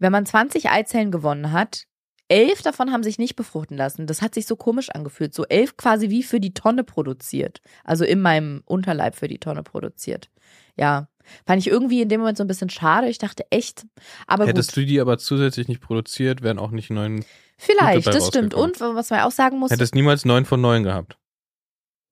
wenn 0.00 0.10
man 0.10 0.26
20 0.26 0.68
Eizellen 0.68 1.12
gewonnen 1.12 1.52
hat, 1.52 1.84
elf 2.26 2.62
davon 2.62 2.90
haben 2.90 3.04
sich 3.04 3.18
nicht 3.18 3.36
befruchten 3.36 3.76
lassen. 3.76 4.08
Das 4.08 4.20
hat 4.20 4.34
sich 4.34 4.46
so 4.46 4.56
komisch 4.56 4.90
angefühlt. 4.90 5.32
So 5.32 5.44
elf 5.46 5.76
quasi 5.76 6.10
wie 6.10 6.24
für 6.24 6.40
die 6.40 6.54
Tonne 6.54 6.82
produziert. 6.82 7.60
Also 7.84 8.04
in 8.04 8.20
meinem 8.20 8.62
Unterleib 8.64 9.14
für 9.14 9.28
die 9.28 9.38
Tonne 9.38 9.62
produziert. 9.62 10.30
Ja. 10.76 11.08
Fand 11.46 11.60
ich 11.60 11.68
irgendwie 11.68 12.02
in 12.02 12.08
dem 12.08 12.20
Moment 12.20 12.36
so 12.38 12.44
ein 12.44 12.48
bisschen 12.48 12.70
schade. 12.70 13.08
Ich 13.08 13.18
dachte 13.18 13.44
echt, 13.50 13.86
aber 14.26 14.46
Hättest 14.46 14.70
gut. 14.74 14.82
du 14.82 14.86
die 14.86 15.00
aber 15.00 15.18
zusätzlich 15.18 15.68
nicht 15.68 15.80
produziert, 15.80 16.42
wären 16.42 16.58
auch 16.58 16.70
nicht 16.70 16.90
neun. 16.90 17.24
Vielleicht, 17.56 18.06
das 18.08 18.26
stimmt. 18.28 18.54
Und 18.54 18.80
was 18.80 19.10
man 19.10 19.20
auch 19.20 19.30
sagen 19.30 19.58
muss, 19.58 19.70
Hättest 19.70 19.94
niemals 19.94 20.24
neun 20.24 20.44
von 20.44 20.60
neun 20.60 20.82
gehabt. 20.82 21.16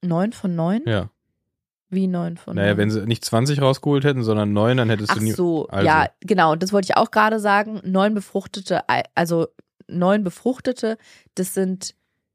Neun 0.03 0.33
von 0.33 0.55
neun? 0.55 0.83
Ja. 0.87 1.11
Wie 1.91 2.07
neun 2.07 2.37
von 2.39 2.57
Naja, 2.57 2.69
neun? 2.71 2.79
wenn 2.79 2.91
sie 2.91 3.07
nicht 3.07 3.25
20 3.25 3.61
rausgeholt 3.61 4.05
hätten, 4.05 4.23
sondern 4.23 4.53
neun, 4.53 4.79
dann 4.79 4.89
hättest 4.89 5.11
Ach 5.11 5.17
du 5.19 5.25
nie. 5.25 5.33
so, 5.33 5.67
also. 5.69 5.87
ja, 5.87 6.09
genau. 6.21 6.57
Das 6.57 6.73
wollte 6.73 6.87
ich 6.91 6.97
auch 6.97 7.11
gerade 7.11 7.39
sagen. 7.39 7.81
Neun 7.85 8.15
befruchtete, 8.15 8.83
also 9.15 9.49
neun 9.89 10.25
befruchtete, 10.25 10.97
das 11.35 11.55
sind 11.55 11.95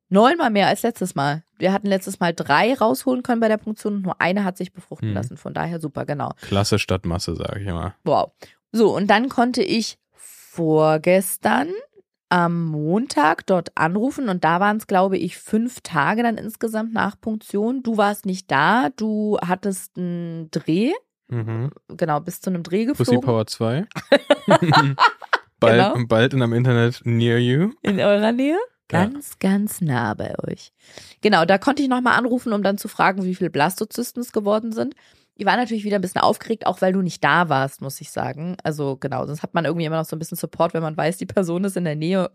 neunmal 0.09 0.49
mehr 0.51 0.67
als 0.67 0.83
letztes 0.83 1.15
Mal. 1.15 1.43
Wir 1.57 1.73
hatten 1.73 1.87
letztes 1.87 2.19
Mal 2.19 2.33
drei 2.33 2.73
rausholen 2.73 3.23
können 3.23 3.41
bei 3.41 3.47
der 3.47 3.57
Punktion 3.57 3.95
und 3.95 4.01
nur 4.03 4.21
eine 4.21 4.43
hat 4.43 4.57
sich 4.57 4.71
befruchten 4.73 5.09
Mhm. 5.09 5.15
lassen. 5.15 5.37
Von 5.37 5.53
daher 5.53 5.79
super, 5.79 6.05
genau. 6.05 6.31
Klasse 6.41 6.77
statt 6.79 7.05
Masse, 7.05 7.35
sage 7.35 7.59
ich 7.61 7.67
immer. 7.67 7.95
Wow. 8.03 8.31
So, 8.71 8.95
und 8.95 9.07
dann 9.07 9.29
konnte 9.29 9.63
ich 9.63 9.97
vorgestern 10.15 11.69
am 12.29 12.65
Montag 12.65 13.45
dort 13.45 13.69
anrufen 13.77 14.27
und 14.27 14.43
da 14.43 14.59
waren 14.59 14.77
es, 14.77 14.87
glaube 14.87 15.17
ich, 15.17 15.37
fünf 15.37 15.79
Tage 15.81 16.23
dann 16.23 16.35
insgesamt 16.37 16.93
nach 16.93 17.19
Punktion. 17.19 17.83
Du 17.83 17.95
warst 17.97 18.25
nicht 18.25 18.51
da, 18.51 18.89
du 18.89 19.37
hattest 19.45 19.97
einen 19.97 20.51
Dreh, 20.51 20.91
Mhm. 21.29 21.71
genau, 21.87 22.19
bis 22.19 22.41
zu 22.41 22.49
einem 22.49 22.63
Dreh 22.63 22.85
Pussy 22.87 23.03
geflogen 23.03 23.21
Power 23.21 23.47
2. 23.47 23.85
bald, 25.59 25.93
Genau. 25.93 26.05
bald 26.07 26.33
in 26.33 26.41
einem 26.41 26.53
Internet 26.53 27.01
near 27.05 27.37
you. 27.37 27.71
in 27.81 27.99
eurer 27.99 28.31
Nähe. 28.31 28.57
Ja. 28.91 29.05
Ganz, 29.05 29.39
ganz 29.39 29.81
nah 29.81 30.13
bei 30.13 30.33
euch. 30.47 30.71
Genau, 31.21 31.45
da 31.45 31.57
konnte 31.57 31.83
ich 31.83 31.89
nochmal 31.89 32.17
anrufen, 32.17 32.53
um 32.53 32.63
dann 32.63 32.77
zu 32.77 32.87
fragen, 32.87 33.23
wie 33.23 33.35
viele 33.35 33.49
Blastozysten 33.49 34.21
es 34.21 34.31
geworden 34.31 34.71
sind. 34.71 34.95
Ich 35.35 35.45
war 35.45 35.57
natürlich 35.57 35.83
wieder 35.83 35.97
ein 35.97 36.01
bisschen 36.01 36.21
aufgeregt, 36.21 36.65
auch 36.65 36.81
weil 36.81 36.93
du 36.93 37.01
nicht 37.01 37.23
da 37.23 37.49
warst, 37.49 37.81
muss 37.81 38.01
ich 38.01 38.11
sagen. 38.11 38.57
Also 38.63 38.97
genau, 38.97 39.25
sonst 39.25 39.43
hat 39.43 39.53
man 39.53 39.65
irgendwie 39.65 39.85
immer 39.85 39.97
noch 39.97 40.05
so 40.05 40.15
ein 40.15 40.19
bisschen 40.19 40.37
Support, 40.37 40.73
wenn 40.73 40.81
man 40.81 40.97
weiß, 40.97 41.17
die 41.17 41.25
Person 41.25 41.63
ist 41.63 41.77
in 41.77 41.83
der 41.83 41.95
Nähe. 41.95 42.31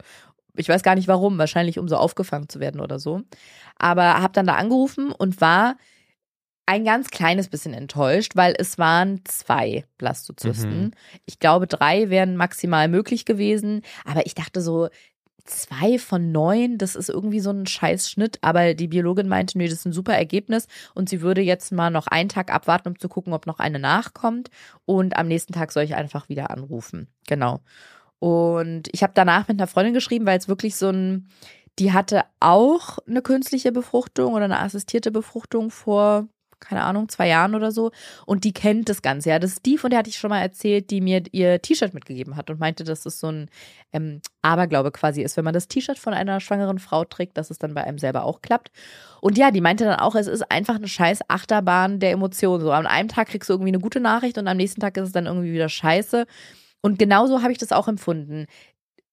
Ich 0.56 0.68
weiß 0.68 0.82
gar 0.82 0.94
nicht 0.94 1.08
warum, 1.08 1.38
wahrscheinlich 1.38 1.78
um 1.78 1.88
so 1.88 1.96
aufgefangen 1.96 2.48
zu 2.48 2.60
werden 2.60 2.80
oder 2.80 2.98
so. 2.98 3.22
Aber 3.76 4.20
habe 4.20 4.34
dann 4.34 4.46
da 4.46 4.54
angerufen 4.54 5.10
und 5.10 5.40
war 5.40 5.76
ein 6.66 6.84
ganz 6.84 7.10
kleines 7.10 7.48
bisschen 7.48 7.74
enttäuscht, 7.74 8.36
weil 8.36 8.54
es 8.56 8.78
waren 8.78 9.20
zwei 9.24 9.84
Blastozysten. 9.98 10.84
Mhm. 10.84 10.90
Ich 11.26 11.40
glaube, 11.40 11.66
drei 11.66 12.08
wären 12.08 12.36
maximal 12.36 12.86
möglich 12.88 13.24
gewesen, 13.24 13.82
aber 14.04 14.26
ich 14.26 14.34
dachte 14.34 14.60
so, 14.60 14.88
zwei 15.44 15.98
von 15.98 16.32
neun, 16.32 16.78
das 16.78 16.96
ist 16.96 17.08
irgendwie 17.08 17.40
so 17.40 17.50
ein 17.50 17.66
Scheißschnitt, 17.66 18.38
aber 18.42 18.74
die 18.74 18.88
Biologin 18.88 19.28
meinte, 19.28 19.58
nee, 19.58 19.66
das 19.66 19.80
ist 19.80 19.86
ein 19.86 19.92
super 19.92 20.14
Ergebnis 20.14 20.66
und 20.94 21.08
sie 21.08 21.20
würde 21.20 21.40
jetzt 21.40 21.72
mal 21.72 21.90
noch 21.90 22.06
einen 22.06 22.28
Tag 22.28 22.52
abwarten, 22.52 22.88
um 22.88 22.98
zu 22.98 23.08
gucken, 23.08 23.32
ob 23.32 23.46
noch 23.46 23.58
eine 23.58 23.78
nachkommt 23.78 24.50
und 24.84 25.16
am 25.16 25.28
nächsten 25.28 25.52
Tag 25.52 25.72
soll 25.72 25.84
ich 25.84 25.94
einfach 25.94 26.28
wieder 26.28 26.50
anrufen. 26.50 27.08
Genau. 27.26 27.60
Und 28.18 28.88
ich 28.92 29.02
habe 29.02 29.12
danach 29.14 29.48
mit 29.48 29.58
einer 29.58 29.66
Freundin 29.66 29.94
geschrieben, 29.94 30.26
weil 30.26 30.38
es 30.38 30.46
wirklich 30.46 30.76
so 30.76 30.90
ein, 30.90 31.28
die 31.78 31.92
hatte 31.92 32.22
auch 32.38 32.98
eine 33.08 33.22
künstliche 33.22 33.72
Befruchtung 33.72 34.34
oder 34.34 34.44
eine 34.44 34.60
assistierte 34.60 35.10
Befruchtung 35.10 35.70
vor 35.70 36.28
keine 36.62 36.84
Ahnung, 36.84 37.08
zwei 37.08 37.28
Jahren 37.28 37.54
oder 37.54 37.70
so. 37.70 37.90
Und 38.24 38.44
die 38.44 38.52
kennt 38.52 38.88
das 38.88 39.02
Ganze. 39.02 39.30
Ja, 39.30 39.38
das 39.38 39.52
ist 39.52 39.66
die, 39.66 39.76
von 39.76 39.90
der 39.90 39.98
hatte 39.98 40.10
ich 40.10 40.18
schon 40.18 40.30
mal 40.30 40.40
erzählt, 40.40 40.90
die 40.90 41.00
mir 41.00 41.22
ihr 41.32 41.60
T-Shirt 41.60 41.92
mitgegeben 41.92 42.36
hat 42.36 42.48
und 42.50 42.60
meinte, 42.60 42.84
dass 42.84 43.04
es 43.04 43.20
so 43.20 43.28
ein 43.28 43.50
ähm, 43.92 44.20
Aberglaube 44.40 44.90
quasi 44.92 45.22
ist, 45.22 45.36
wenn 45.36 45.44
man 45.44 45.54
das 45.54 45.68
T-Shirt 45.68 45.98
von 45.98 46.14
einer 46.14 46.40
schwangeren 46.40 46.78
Frau 46.78 47.04
trägt, 47.04 47.36
dass 47.36 47.50
es 47.50 47.58
dann 47.58 47.74
bei 47.74 47.84
einem 47.84 47.98
selber 47.98 48.24
auch 48.24 48.40
klappt. 48.40 48.70
Und 49.20 49.36
ja, 49.38 49.50
die 49.50 49.60
meinte 49.60 49.84
dann 49.84 50.00
auch, 50.00 50.14
es 50.14 50.26
ist 50.26 50.50
einfach 50.50 50.76
eine 50.76 50.88
scheiß 50.88 51.20
Achterbahn 51.28 52.00
der 52.00 52.12
Emotionen. 52.12 52.62
So 52.62 52.72
an 52.72 52.86
einem 52.86 53.08
Tag 53.08 53.28
kriegst 53.28 53.48
du 53.48 53.54
irgendwie 53.54 53.70
eine 53.70 53.80
gute 53.80 54.00
Nachricht 54.00 54.38
und 54.38 54.48
am 54.48 54.56
nächsten 54.56 54.80
Tag 54.80 54.96
ist 54.96 55.08
es 55.08 55.12
dann 55.12 55.26
irgendwie 55.26 55.52
wieder 55.52 55.68
scheiße. 55.68 56.26
Und 56.80 56.98
genauso 56.98 57.42
habe 57.42 57.52
ich 57.52 57.58
das 57.58 57.70
auch 57.70 57.86
empfunden 57.86 58.46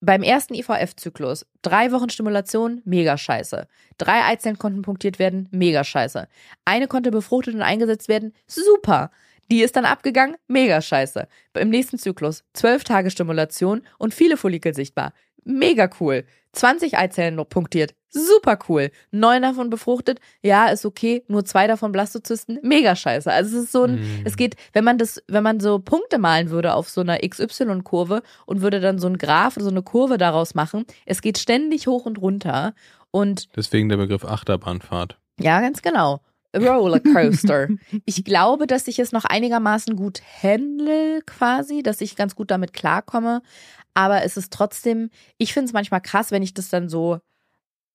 beim 0.01 0.23
ersten 0.23 0.53
IVF-Zyklus, 0.53 1.45
drei 1.61 1.91
Wochen 1.91 2.09
Stimulation, 2.09 2.81
mega 2.85 3.17
scheiße. 3.17 3.67
Drei 3.97 4.25
Eizellen 4.25 4.57
konnten 4.57 4.81
punktiert 4.81 5.19
werden, 5.19 5.49
mega 5.51 5.83
scheiße. 5.83 6.27
Eine 6.65 6.87
konnte 6.87 7.11
befruchtet 7.11 7.55
und 7.55 7.61
eingesetzt 7.61 8.07
werden, 8.07 8.33
super. 8.47 9.11
Die 9.51 9.61
ist 9.61 9.75
dann 9.75 9.85
abgegangen, 9.85 10.37
mega 10.47 10.81
scheiße. 10.81 11.27
Im 11.57 11.69
nächsten 11.69 11.97
Zyklus, 11.97 12.43
zwölf 12.53 12.83
Tage 12.83 13.11
Stimulation 13.11 13.81
und 13.97 14.13
viele 14.13 14.37
Follikel 14.37 14.73
sichtbar, 14.73 15.13
mega 15.43 15.89
cool. 15.99 16.23
20 16.53 16.97
Eizellen 16.97 17.35
noch 17.35 17.47
punktiert, 17.47 17.93
super 18.09 18.57
cool. 18.67 18.89
Neun 19.11 19.43
davon 19.43 19.69
befruchtet, 19.69 20.19
ja, 20.41 20.67
ist 20.67 20.83
okay. 20.85 21.23
Nur 21.27 21.45
zwei 21.45 21.67
davon 21.67 21.91
Blastozysten, 21.91 22.59
mega 22.63 22.95
scheiße. 22.95 23.31
Also 23.31 23.57
es 23.57 23.63
ist 23.65 23.71
so 23.71 23.83
ein, 23.83 23.95
Mhm. 23.99 24.21
es 24.25 24.35
geht, 24.35 24.55
wenn 24.73 24.83
man 24.83 24.97
das, 24.97 25.21
wenn 25.27 25.43
man 25.43 25.59
so 25.59 25.77
Punkte 25.79 26.17
malen 26.17 26.49
würde 26.49 26.73
auf 26.73 26.89
so 26.89 27.01
einer 27.01 27.19
XY-Kurve 27.19 28.23
und 28.47 28.61
würde 28.61 28.79
dann 28.79 28.97
so 28.97 29.07
ein 29.07 29.17
Graph, 29.19 29.57
so 29.59 29.69
eine 29.69 29.83
Kurve 29.83 30.17
daraus 30.17 30.55
machen, 30.55 30.85
es 31.05 31.21
geht 31.21 31.37
ständig 31.37 31.85
hoch 31.87 32.05
und 32.05 32.19
runter. 32.19 32.73
Und 33.11 33.47
Deswegen 33.55 33.89
der 33.89 33.97
Begriff 33.97 34.25
Achterbahnfahrt. 34.25 35.17
ja, 35.39 35.61
ganz 35.61 35.81
genau. 35.81 36.21
Rollercoaster. 36.55 37.67
ich 38.05 38.23
glaube, 38.23 38.65
dass 38.65 38.87
ich 38.87 38.97
es 38.97 39.11
noch 39.11 39.25
einigermaßen 39.25 39.95
gut 39.95 40.21
handle, 40.41 41.21
quasi, 41.25 41.83
dass 41.83 42.01
ich 42.01 42.15
ganz 42.15 42.35
gut 42.35 42.49
damit 42.49 42.73
klarkomme. 42.73 43.41
Aber 43.93 44.23
es 44.23 44.37
ist 44.37 44.53
trotzdem, 44.53 45.09
ich 45.37 45.53
finde 45.53 45.67
es 45.67 45.73
manchmal 45.73 46.01
krass, 46.01 46.31
wenn 46.31 46.43
ich 46.43 46.53
das 46.53 46.69
dann 46.69 46.89
so 46.89 47.19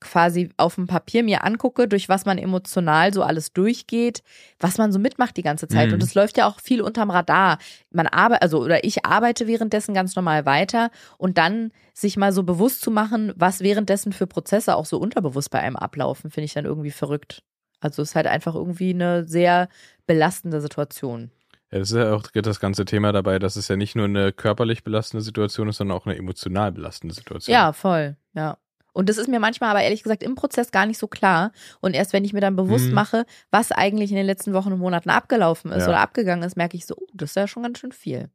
quasi 0.04 0.50
auf 0.56 0.74
dem 0.76 0.86
Papier 0.86 1.24
mir 1.24 1.44
angucke, 1.44 1.88
durch 1.88 2.08
was 2.08 2.26
man 2.26 2.38
emotional 2.38 3.12
so 3.12 3.22
alles 3.22 3.52
durchgeht, 3.52 4.22
was 4.60 4.78
man 4.78 4.92
so 4.92 4.98
mitmacht 4.98 5.36
die 5.36 5.42
ganze 5.42 5.66
Zeit. 5.66 5.88
Mhm. 5.88 5.94
Und 5.94 6.02
es 6.02 6.14
läuft 6.14 6.36
ja 6.36 6.46
auch 6.46 6.60
viel 6.60 6.82
unterm 6.82 7.10
Radar. 7.10 7.58
Man 7.90 8.06
arbeitet, 8.06 8.42
also, 8.42 8.62
oder 8.62 8.84
ich 8.84 9.04
arbeite 9.04 9.46
währenddessen 9.46 9.94
ganz 9.94 10.14
normal 10.14 10.46
weiter 10.46 10.90
und 11.18 11.38
dann 11.38 11.72
sich 11.94 12.16
mal 12.16 12.32
so 12.32 12.42
bewusst 12.42 12.82
zu 12.82 12.90
machen, 12.90 13.32
was 13.36 13.60
währenddessen 13.60 14.12
für 14.12 14.26
Prozesse 14.26 14.76
auch 14.76 14.86
so 14.86 14.98
unterbewusst 14.98 15.50
bei 15.50 15.60
einem 15.60 15.76
ablaufen, 15.76 16.30
finde 16.30 16.44
ich 16.44 16.54
dann 16.54 16.66
irgendwie 16.66 16.90
verrückt. 16.90 17.42
Also 17.80 18.02
es 18.02 18.10
ist 18.10 18.14
halt 18.14 18.26
einfach 18.26 18.54
irgendwie 18.54 18.90
eine 18.90 19.24
sehr 19.24 19.68
belastende 20.06 20.60
Situation. 20.60 21.30
Ja, 21.74 21.80
das 21.80 21.90
ist 21.90 21.96
ja 21.96 22.14
auch 22.14 22.22
das 22.32 22.60
ganze 22.60 22.84
Thema 22.84 23.10
dabei, 23.10 23.40
dass 23.40 23.56
es 23.56 23.66
ja 23.66 23.74
nicht 23.74 23.96
nur 23.96 24.04
eine 24.04 24.32
körperlich 24.32 24.84
belastende 24.84 25.22
Situation 25.22 25.68
ist, 25.68 25.78
sondern 25.78 25.96
auch 25.98 26.06
eine 26.06 26.16
emotional 26.16 26.70
belastende 26.70 27.12
Situation. 27.14 27.52
Ja, 27.52 27.72
voll, 27.72 28.16
ja. 28.32 28.58
Und 28.92 29.08
das 29.08 29.18
ist 29.18 29.26
mir 29.26 29.40
manchmal 29.40 29.70
aber 29.70 29.82
ehrlich 29.82 30.04
gesagt 30.04 30.22
im 30.22 30.36
Prozess 30.36 30.70
gar 30.70 30.86
nicht 30.86 30.98
so 30.98 31.08
klar. 31.08 31.50
Und 31.80 31.94
erst 31.96 32.12
wenn 32.12 32.24
ich 32.24 32.32
mir 32.32 32.40
dann 32.40 32.54
bewusst 32.54 32.90
Mhm. 32.90 32.94
mache, 32.94 33.26
was 33.50 33.72
eigentlich 33.72 34.10
in 34.12 34.16
den 34.16 34.24
letzten 34.24 34.52
Wochen 34.52 34.72
und 34.72 34.78
Monaten 34.78 35.10
abgelaufen 35.10 35.72
ist 35.72 35.82
Ja. 35.82 35.88
oder 35.88 35.98
abgegangen 35.98 36.44
ist, 36.44 36.56
merke 36.56 36.76
ich 36.76 36.86
so, 36.86 36.94
oh, 36.96 37.06
das 37.12 37.30
ist 37.30 37.34
ja 37.34 37.48
schon 37.48 37.64
ganz 37.64 37.80
schön 37.80 37.90
viel. 37.90 38.30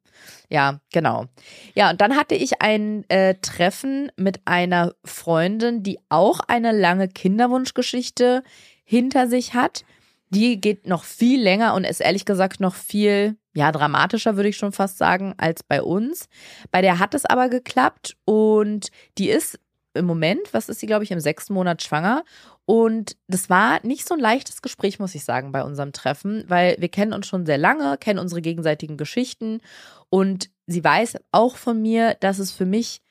Ja, 0.50 0.80
genau. 0.92 1.24
Ja, 1.74 1.88
und 1.88 2.02
dann 2.02 2.14
hatte 2.14 2.34
ich 2.34 2.60
ein 2.60 3.08
äh, 3.08 3.36
Treffen 3.40 4.12
mit 4.16 4.42
einer 4.44 4.92
Freundin, 5.02 5.82
die 5.82 5.98
auch 6.10 6.40
eine 6.46 6.72
lange 6.72 7.08
Kinderwunschgeschichte 7.08 8.42
hinter 8.84 9.28
sich 9.28 9.54
hat. 9.54 9.84
Die 10.30 10.60
geht 10.60 10.86
noch 10.86 11.04
viel 11.04 11.42
länger 11.42 11.74
und 11.74 11.84
ist 11.84 12.00
ehrlich 12.00 12.24
gesagt 12.24 12.60
noch 12.60 12.74
viel, 12.74 13.36
ja, 13.54 13.72
dramatischer, 13.72 14.36
würde 14.36 14.48
ich 14.48 14.56
schon 14.56 14.72
fast 14.72 14.96
sagen, 14.98 15.34
als 15.38 15.62
bei 15.62 15.82
uns. 15.82 16.28
Bei 16.70 16.82
der 16.82 16.98
hat 16.98 17.14
es 17.14 17.26
aber 17.26 17.48
geklappt 17.48 18.16
und 18.24 18.90
die 19.18 19.28
ist 19.28 19.58
im 19.94 20.04
Moment, 20.04 20.52
was 20.52 20.68
ist 20.68 20.80
sie, 20.80 20.86
glaube 20.86 21.04
ich, 21.04 21.10
im 21.10 21.20
sechsten 21.20 21.52
Monat 21.52 21.82
schwanger. 21.82 22.24
Und 22.64 23.16
das 23.26 23.50
war 23.50 23.84
nicht 23.84 24.06
so 24.06 24.14
ein 24.14 24.20
leichtes 24.20 24.62
Gespräch, 24.62 25.00
muss 25.00 25.16
ich 25.16 25.24
sagen, 25.24 25.50
bei 25.50 25.64
unserem 25.64 25.92
Treffen, 25.92 26.44
weil 26.46 26.76
wir 26.78 26.88
kennen 26.88 27.12
uns 27.12 27.26
schon 27.26 27.44
sehr 27.44 27.58
lange, 27.58 27.98
kennen 27.98 28.20
unsere 28.20 28.40
gegenseitigen 28.40 28.96
Geschichten 28.96 29.60
und 30.08 30.50
sie 30.68 30.84
weiß 30.84 31.16
auch 31.32 31.56
von 31.56 31.82
mir, 31.82 32.14
dass 32.20 32.38
es 32.38 32.52
für 32.52 32.66
mich 32.66 33.02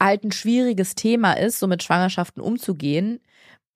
halt 0.00 0.24
ein 0.24 0.32
schwieriges 0.32 0.94
Thema 0.94 1.34
ist, 1.34 1.58
so 1.58 1.66
mit 1.66 1.82
Schwangerschaften 1.82 2.42
umzugehen. 2.42 3.20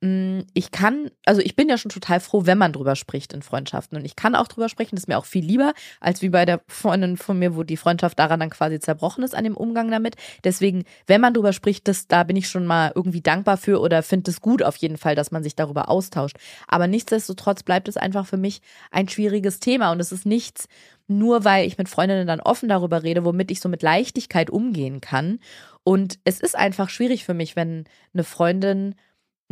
Mm, 0.02 0.40
Ich 0.54 0.70
kann, 0.70 1.10
also 1.26 1.42
ich 1.42 1.56
bin 1.56 1.68
ja 1.68 1.76
schon 1.76 1.90
total 1.90 2.20
froh, 2.20 2.46
wenn 2.46 2.56
man 2.56 2.72
drüber 2.72 2.96
spricht 2.96 3.34
in 3.34 3.42
Freundschaften. 3.42 3.98
Und 3.98 4.04
ich 4.06 4.16
kann 4.16 4.34
auch 4.34 4.48
drüber 4.48 4.68
sprechen, 4.70 4.96
das 4.96 5.04
ist 5.04 5.08
mir 5.08 5.18
auch 5.18 5.26
viel 5.26 5.44
lieber, 5.44 5.74
als 6.00 6.22
wie 6.22 6.30
bei 6.30 6.46
der 6.46 6.62
Freundin 6.68 7.18
von 7.18 7.38
mir, 7.38 7.54
wo 7.54 7.64
die 7.64 7.76
Freundschaft 7.76 8.18
daran 8.18 8.40
dann 8.40 8.48
quasi 8.50 8.80
zerbrochen 8.80 9.22
ist, 9.24 9.34
an 9.34 9.44
dem 9.44 9.56
Umgang 9.56 9.90
damit. 9.90 10.16
Deswegen, 10.42 10.84
wenn 11.06 11.20
man 11.20 11.34
drüber 11.34 11.52
spricht, 11.52 11.86
das, 11.86 12.06
da 12.08 12.24
bin 12.24 12.36
ich 12.36 12.48
schon 12.48 12.64
mal 12.66 12.92
irgendwie 12.94 13.20
dankbar 13.20 13.58
für 13.58 13.80
oder 13.80 14.02
finde 14.02 14.30
es 14.30 14.40
gut 14.40 14.62
auf 14.62 14.76
jeden 14.76 14.96
Fall, 14.96 15.14
dass 15.14 15.32
man 15.32 15.42
sich 15.42 15.54
darüber 15.54 15.90
austauscht. 15.90 16.36
Aber 16.66 16.86
nichtsdestotrotz 16.86 17.62
bleibt 17.62 17.86
es 17.88 17.98
einfach 17.98 18.26
für 18.26 18.38
mich 18.38 18.62
ein 18.90 19.08
schwieriges 19.08 19.60
Thema. 19.60 19.92
Und 19.92 20.00
es 20.00 20.12
ist 20.12 20.24
nichts, 20.24 20.66
nur 21.08 21.44
weil 21.44 21.66
ich 21.66 21.76
mit 21.76 21.90
Freundinnen 21.90 22.26
dann 22.26 22.40
offen 22.40 22.70
darüber 22.70 23.02
rede, 23.02 23.24
womit 23.26 23.50
ich 23.50 23.60
so 23.60 23.68
mit 23.68 23.82
Leichtigkeit 23.82 24.48
umgehen 24.48 25.02
kann. 25.02 25.40
Und 25.84 26.18
es 26.24 26.40
ist 26.40 26.56
einfach 26.56 26.88
schwierig 26.88 27.24
für 27.24 27.34
mich, 27.34 27.54
wenn 27.56 27.84
eine 28.14 28.24
Freundin 28.24 28.94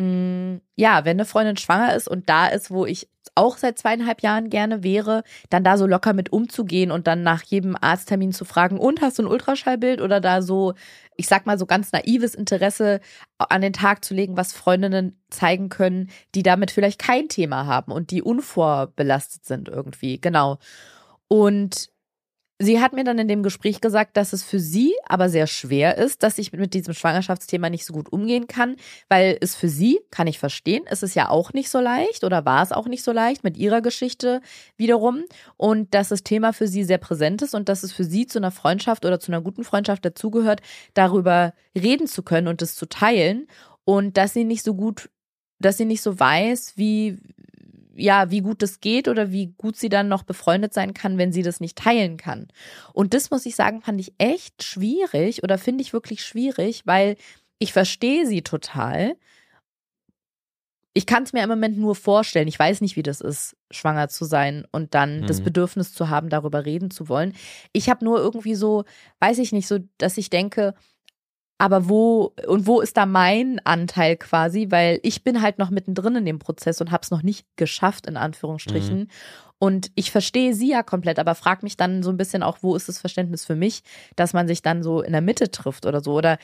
ja, 0.01 1.05
wenn 1.05 1.17
eine 1.17 1.25
Freundin 1.25 1.57
schwanger 1.57 1.93
ist 1.97 2.09
und 2.09 2.29
da 2.29 2.47
ist, 2.47 2.71
wo 2.71 2.87
ich 2.87 3.09
auch 3.35 3.57
seit 3.57 3.79
zweieinhalb 3.79 4.23
Jahren 4.23 4.49
gerne 4.49 4.85
wäre, 4.85 5.25
dann 5.51 5.65
da 5.65 5.77
so 5.77 5.87
locker 5.87 6.13
mit 6.13 6.33
umzugehen 6.33 6.93
und 6.93 7.09
dann 7.09 7.25
nach 7.25 7.43
jedem 7.43 7.77
Arzttermin 7.81 8.33
zu 8.33 8.45
fragen, 8.45 8.79
und 8.79 9.01
hast 9.01 9.19
du 9.19 9.25
ein 9.25 9.29
Ultraschallbild 9.29 10.01
oder 10.01 10.21
da 10.21 10.41
so, 10.41 10.75
ich 11.17 11.27
sag 11.27 11.47
mal 11.47 11.59
so 11.59 11.67
ganz 11.67 11.91
naives 11.91 12.37
Interesse 12.37 13.01
an 13.39 13.61
den 13.61 13.73
Tag 13.73 14.05
zu 14.05 14.15
legen, 14.15 14.37
was 14.37 14.53
Freundinnen 14.53 15.21
zeigen 15.31 15.69
können, 15.69 16.11
die 16.37 16.45
damit 16.45 16.71
vielleicht 16.71 17.01
kein 17.01 17.29
Thema 17.29 17.67
haben 17.67 17.91
und 17.91 18.13
die 18.13 18.23
unvorbelastet 18.23 19.47
sind 19.47 19.69
irgendwie. 19.69 20.21
Genau. 20.21 20.59
Und 21.27 21.91
Sie 22.61 22.81
hat 22.81 22.93
mir 22.93 23.05
dann 23.05 23.21
in 23.21 23.29
dem 23.29 23.45
Gespräch 23.45 23.81
gesagt, 23.81 24.17
dass 24.17 24.33
es 24.33 24.43
für 24.43 24.59
sie 24.59 24.93
aber 25.07 25.29
sehr 25.29 25.47
schwer 25.47 25.97
ist, 25.97 26.25
dass 26.25 26.39
ich 26.39 26.53
mit 26.53 26.75
diesem 26.75 26.93
Schwangerschaftsthema 26.93 27.71
nicht 27.71 27.85
so 27.85 27.93
gut 27.93 28.13
umgehen 28.13 28.49
kann, 28.49 28.75
weil 29.09 29.39
es 29.41 29.55
für 29.55 29.69
sie, 29.69 30.01
kann 30.11 30.27
ich 30.27 30.41
verstehen, 30.41 30.85
ist 30.91 31.05
es 31.05 31.15
ja 31.15 31.29
auch 31.29 31.53
nicht 31.53 31.71
so 31.71 31.79
leicht 31.79 32.25
oder 32.25 32.45
war 32.45 32.65
es 32.65 32.73
auch 32.73 32.89
nicht 32.89 33.05
so 33.05 33.13
leicht 33.13 33.45
mit 33.45 33.57
ihrer 33.57 33.81
Geschichte 33.81 34.41
wiederum 34.77 35.23
und 35.57 35.95
dass 35.95 36.09
das 36.09 36.25
Thema 36.25 36.53
für 36.53 36.67
sie 36.67 36.83
sehr 36.83 36.99
präsent 36.99 37.43
ist 37.43 37.55
und 37.55 37.69
dass 37.69 37.85
es 37.85 37.93
für 37.93 38.05
sie 38.05 38.27
zu 38.27 38.41
einer 38.41 38.51
Freundschaft 38.51 39.05
oder 39.05 39.21
zu 39.21 39.31
einer 39.31 39.41
guten 39.41 39.63
Freundschaft 39.63 40.05
dazugehört, 40.05 40.61
darüber 40.95 41.55
reden 41.77 42.09
zu 42.09 42.25
können 42.25 42.49
und 42.49 42.61
es 42.61 42.75
zu 42.75 42.87
teilen 42.87 43.47
und 43.85 44.17
dass 44.17 44.33
sie 44.33 44.43
nicht 44.43 44.65
so 44.65 44.75
gut, 44.75 45.11
dass 45.61 45.77
sie 45.77 45.85
nicht 45.85 46.03
so 46.03 46.19
weiß, 46.19 46.73
wie, 46.75 47.19
ja, 47.99 48.31
wie 48.31 48.41
gut 48.41 48.63
das 48.63 48.81
geht 48.81 49.09
oder 49.09 49.31
wie 49.33 49.49
gut 49.59 49.77
sie 49.77 49.89
dann 49.89 50.09
noch 50.09 50.23
befreundet 50.23 50.73
sein 50.73 50.95
kann, 50.95 51.19
wenn 51.19 51.33
sie 51.33 51.43
das 51.43 51.61
nicht 51.61 51.77
teilen 51.77 52.17
kann. 52.17 52.49
Und 52.93 53.13
das 53.15 53.31
muss 53.31 53.45
ich 53.47 53.57
sagen, 53.57 53.83
fand 53.83 54.01
ich 54.01 54.15
echt 54.19 54.63
schwierig 54.63 55.43
oder 55.43 55.59
finde 55.59 55.83
ich 55.83 55.93
wirklich 55.93 56.25
schwierig, 56.25 56.83
weil 56.87 57.17
ich 57.59 57.73
verstehe 57.73 58.27
sie 58.27 58.43
total. 58.43 59.17
Ich 60.95 61.07
kann 61.07 61.23
es 61.23 61.33
mir 61.33 61.43
im 61.43 61.49
Moment 61.49 61.79
nur 61.79 61.95
vorstellen. 61.95 62.49
Ich 62.49 62.59
weiß 62.59 62.81
nicht, 62.81 62.97
wie 62.97 63.03
das 63.03 63.21
ist, 63.21 63.57
schwanger 63.71 64.09
zu 64.09 64.25
sein 64.25 64.67
und 64.73 64.95
dann 64.95 65.21
Mhm. 65.21 65.27
das 65.27 65.41
Bedürfnis 65.43 65.93
zu 65.93 66.09
haben, 66.09 66.29
darüber 66.29 66.65
reden 66.65 66.91
zu 66.91 67.09
wollen. 67.09 67.35
Ich 67.73 67.89
habe 67.89 68.05
nur 68.05 68.19
irgendwie 68.19 68.55
so, 68.55 68.85
weiß 69.21 69.39
ich 69.39 69.53
nicht, 69.53 69.69
so, 69.69 69.79
dass 69.99 70.19
ich 70.19 70.31
denke, 70.31 70.75
aber 71.59 71.89
wo 71.89 72.33
und 72.47 72.67
wo 72.67 72.81
ist 72.81 72.97
da 72.97 73.05
mein 73.05 73.61
Anteil 73.65 74.17
quasi? 74.17 74.69
Weil 74.71 75.01
ich 75.03 75.25
bin 75.25 75.43
halt 75.43 75.59
noch 75.59 75.71
mittendrin 75.71 76.17
in 76.17 76.25
dem 76.25 76.39
Prozess 76.39 76.81
und 76.81 76.93
habe 76.93 77.03
es 77.03 77.11
noch 77.11 77.23
nicht 77.23 77.47
geschafft, 77.57 78.07
in 78.07 78.17
Anführungsstrichen. 78.17 79.11
Und 79.59 79.91
ich 79.97 80.13
verstehe 80.13 80.55
sie 80.55 80.71
ja 80.71 80.85
komplett, 80.85 81.19
aber 81.19 81.35
frag 81.35 81.65
mich 81.65 81.77
dann 81.77 82.05
so 82.05 82.11
ein 82.11 82.17
bisschen 82.17 82.45
auch, 82.45 82.59
wo 82.63 82.77
ist 82.77 82.89
das 82.89 82.99
Verständnis 83.01 83.45
für 83.45 83.57
mich, 83.57 83.83
dass 84.15 84.33
man 84.33 84.47
sich 84.47 84.63
dann 84.63 84.85
so 84.85 85.03
in 85.03 85.13
der 85.13 85.21
Mitte 85.21 85.51
trifft 85.51 85.85
oder 85.85 86.01
so? 86.01 86.15
Oder 86.15 86.39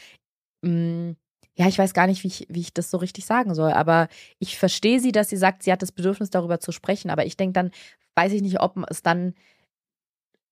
mh, 0.62 1.14
ja, 1.56 1.68
ich 1.68 1.78
weiß 1.78 1.94
gar 1.94 2.06
nicht, 2.08 2.24
wie 2.24 2.28
ich, 2.28 2.46
wie 2.50 2.60
ich 2.60 2.74
das 2.74 2.90
so 2.90 2.96
richtig 2.96 3.26
sagen 3.26 3.54
soll, 3.54 3.72
aber 3.72 4.08
ich 4.40 4.58
verstehe 4.58 4.98
sie, 4.98 5.12
dass 5.12 5.28
sie 5.28 5.36
sagt, 5.36 5.62
sie 5.62 5.70
hat 5.72 5.82
das 5.82 5.92
Bedürfnis, 5.92 6.30
darüber 6.30 6.58
zu 6.58 6.72
sprechen, 6.72 7.10
aber 7.10 7.26
ich 7.26 7.36
denke 7.36 7.52
dann, 7.52 7.70
weiß 8.16 8.32
ich 8.32 8.42
nicht, 8.42 8.60
ob 8.60 8.76
es 8.90 9.02
dann, 9.02 9.34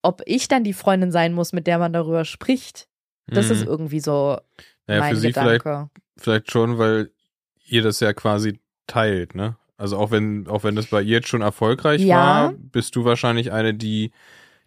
ob 0.03 0.23
ich 0.27 0.47
dann 0.49 0.65
die 0.65 0.73
Freundin 0.73 1.11
sein 1.11 1.33
muss, 1.33 1.53
mit 1.53 1.67
der 1.67 1.79
man 1.79 1.93
darüber 1.93 2.25
spricht. 2.25 2.89
Das 3.27 3.47
Mhm. 3.47 3.53
ist 3.53 3.63
irgendwie 3.65 4.01
so 4.01 4.39
Naja, 4.87 5.01
mein 5.01 5.15
für 5.15 5.21
sie 5.21 5.33
vielleicht, 5.33 5.65
Gedanke. 5.65 5.91
vielleicht 6.17 6.51
schon, 6.51 6.79
weil 6.79 7.11
ihr 7.67 7.83
das 7.83 8.01
ja 8.01 8.13
quasi 8.13 8.61
teilt, 8.87 9.35
ne? 9.35 9.57
Also 9.79 9.97
auch 9.97 10.11
wenn, 10.11 10.47
auch 10.49 10.63
wenn 10.65 10.77
das 10.77 10.87
bei 10.87 11.03
ihr 11.03 11.17
jetzt 11.19 11.29
schon 11.29 11.41
erfolgreich 11.43 12.03
Ja. 12.03 12.17
war, 12.17 12.53
bist 12.53 12.95
du 12.95 13.05
wahrscheinlich 13.05 13.51
eine, 13.53 13.75
die, 13.75 14.13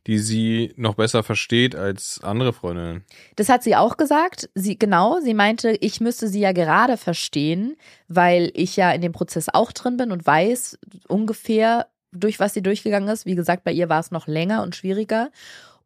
die 0.08 0.20
sie 0.20 0.74
noch 0.76 0.95
besser 0.95 1.24
versteht 1.24 1.76
als 1.76 2.20
andere 2.22 2.51
Freundinnen. 2.53 3.06
Das 3.38 3.47
hat 3.49 3.64
sie 3.64 3.76
auch 3.76 3.97
gesagt. 3.97 4.49
Sie, 4.56 4.78
genau, 4.78 5.20
sie 5.22 5.34
meinte, 5.34 5.72
ich 5.80 6.01
müsste 6.01 6.28
sie 6.28 6.41
ja 6.41 6.51
gerade 6.51 6.97
verstehen, 6.97 7.76
weil 8.08 8.51
ich 8.56 8.76
ja 8.76 8.91
in 8.91 9.01
dem 9.01 9.14
Prozess 9.14 9.47
auch 9.49 9.72
drin 9.72 9.97
bin 9.97 10.12
und 10.12 10.26
weiß 10.26 10.78
ungefähr, 11.08 11.88
durch 12.12 12.39
was 12.39 12.53
sie 12.53 12.62
durchgegangen 12.62 13.10
ist. 13.10 13.26
Wie 13.26 13.36
gesagt, 13.36 13.64
bei 13.64 13.72
ihr 13.72 13.89
war 13.89 13.99
es 13.99 14.12
noch 14.12 14.28
länger 14.28 14.64
und 14.64 14.76
schwieriger. 14.76 15.32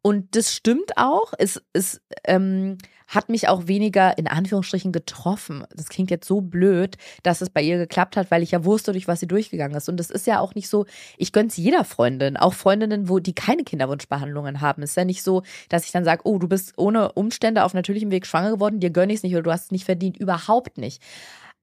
Und 0.02 0.34
das 0.34 0.54
stimmt 0.54 0.96
auch. 0.96 1.32
Es, 1.38 1.62
es 1.72 2.00
ähm, 2.24 2.78
hat 3.06 3.28
mich 3.28 3.48
auch 3.48 3.66
weniger 3.66 4.16
in 4.16 4.28
Anführungsstrichen 4.28 4.92
getroffen. 4.92 5.64
Das 5.74 5.88
klingt 5.88 6.10
jetzt 6.10 6.26
so 6.26 6.40
blöd, 6.40 6.96
dass 7.22 7.40
es 7.40 7.50
bei 7.50 7.60
ihr 7.60 7.76
geklappt 7.76 8.16
hat, 8.16 8.30
weil 8.30 8.42
ich 8.42 8.52
ja 8.52 8.64
wusste, 8.64 8.92
durch 8.92 9.08
was 9.08 9.20
sie 9.20 9.26
durchgegangen 9.26 9.76
ist. 9.76 9.88
Und 9.88 9.98
es 10.00 10.10
ist 10.10 10.26
ja 10.26 10.40
auch 10.40 10.54
nicht 10.54 10.68
so, 10.68 10.86
ich 11.18 11.32
gönn's 11.32 11.56
jeder 11.56 11.84
Freundin, 11.84 12.36
auch 12.36 12.54
Freundinnen, 12.54 13.08
wo 13.08 13.18
die 13.18 13.34
keine 13.34 13.64
Kinderwunschbehandlungen 13.64 14.60
haben. 14.60 14.82
Es 14.82 14.90
ist 14.90 14.96
ja 14.96 15.04
nicht 15.04 15.22
so, 15.22 15.42
dass 15.68 15.84
ich 15.84 15.92
dann 15.92 16.04
sage, 16.04 16.22
oh, 16.24 16.38
du 16.38 16.48
bist 16.48 16.74
ohne 16.76 17.12
Umstände 17.12 17.64
auf 17.64 17.74
natürlichem 17.74 18.12
Weg 18.12 18.26
schwanger 18.26 18.52
geworden, 18.52 18.80
dir 18.80 18.90
gönn 18.90 19.10
ich's 19.10 19.24
nicht 19.24 19.34
oder 19.34 19.42
du 19.42 19.52
hast 19.52 19.64
es 19.64 19.70
nicht 19.72 19.84
verdient. 19.84 20.16
Überhaupt 20.16 20.78
nicht. 20.78 21.02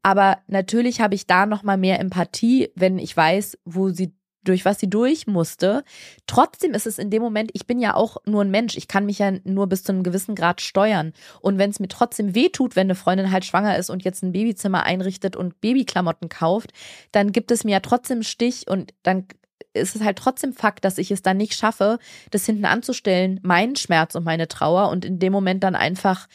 Aber 0.03 0.39
natürlich 0.47 1.01
habe 1.01 1.15
ich 1.15 1.27
da 1.27 1.45
noch 1.45 1.63
mal 1.63 1.77
mehr 1.77 1.99
Empathie, 1.99 2.71
wenn 2.75 2.99
ich 2.99 3.15
weiß, 3.15 3.57
wo 3.65 3.89
sie 3.89 4.13
durch 4.47 4.65
was 4.65 4.79
sie 4.79 4.89
durch 4.89 5.27
musste. 5.27 5.83
Trotzdem 6.25 6.73
ist 6.73 6.87
es 6.87 6.97
in 6.97 7.09
dem 7.09 7.21
Moment, 7.21 7.51
ich 7.53 7.67
bin 7.67 7.79
ja 7.79 7.95
auch 7.95 8.17
nur 8.25 8.43
ein 8.43 8.51
Mensch. 8.51 8.77
Ich 8.77 8.87
kann 8.87 9.05
mich 9.05 9.19
ja 9.19 9.31
nur 9.43 9.67
bis 9.67 9.83
zu 9.83 9.91
einem 9.91 10.03
gewissen 10.03 10.35
Grad 10.35 10.61
steuern. 10.61 11.13
Und 11.41 11.57
wenn 11.57 11.69
es 11.69 11.79
mir 11.79 11.87
trotzdem 11.87 12.35
weh 12.35 12.49
tut, 12.49 12.75
wenn 12.75 12.87
eine 12.87 12.95
Freundin 12.95 13.31
halt 13.31 13.45
schwanger 13.45 13.77
ist 13.77 13.89
und 13.89 14.03
jetzt 14.03 14.23
ein 14.23 14.31
Babyzimmer 14.31 14.83
einrichtet 14.83 15.35
und 15.35 15.59
Babyklamotten 15.61 16.29
kauft, 16.29 16.71
dann 17.11 17.31
gibt 17.31 17.51
es 17.51 17.63
mir 17.63 17.71
ja 17.71 17.79
trotzdem 17.79 18.23
Stich 18.23 18.67
und 18.67 18.93
dann 19.03 19.27
ist 19.73 19.95
es 19.95 20.03
halt 20.03 20.17
trotzdem 20.17 20.53
Fakt, 20.53 20.85
dass 20.85 20.97
ich 20.97 21.11
es 21.11 21.21
dann 21.21 21.37
nicht 21.37 21.53
schaffe, 21.53 21.99
das 22.31 22.45
hinten 22.45 22.65
anzustellen, 22.65 23.39
meinen 23.43 23.75
Schmerz 23.75 24.15
und 24.15 24.23
meine 24.23 24.47
Trauer 24.47 24.89
und 24.89 25.05
in 25.05 25.19
dem 25.19 25.31
Moment 25.31 25.63
dann 25.63 25.75
einfach 25.75 26.27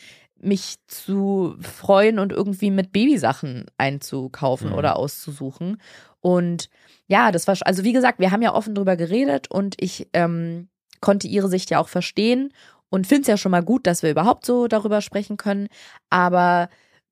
mich 0.43 0.76
zu 0.86 1.57
freuen 1.61 2.18
und 2.18 2.32
irgendwie 2.32 2.70
mit 2.70 2.93
Babysachen 2.93 3.66
einzukaufen 3.78 4.70
Mhm. 4.70 4.74
oder 4.74 4.97
auszusuchen. 4.97 5.80
Und 6.20 6.68
ja, 7.07 7.32
das 7.32 7.47
war, 7.47 7.57
also 7.62 7.84
wie 7.84 7.93
gesagt, 7.93 8.18
wir 8.18 8.30
haben 8.30 8.43
ja 8.43 8.55
offen 8.55 8.74
drüber 8.74 8.97
geredet 8.97 9.51
und 9.51 9.74
ich 9.78 10.09
ähm, 10.12 10.68
konnte 11.01 11.26
ihre 11.28 11.49
Sicht 11.49 11.70
ja 11.70 11.78
auch 11.80 11.88
verstehen 11.88 12.53
und 12.90 13.07
finde 13.07 13.22
es 13.22 13.28
ja 13.28 13.36
schon 13.36 13.53
mal 13.53 13.62
gut, 13.62 13.86
dass 13.86 14.03
wir 14.03 14.11
überhaupt 14.11 14.47
so 14.47 14.68
darüber 14.68 15.01
sprechen 15.01 15.36
können. 15.36 15.68
Aber 16.11 16.68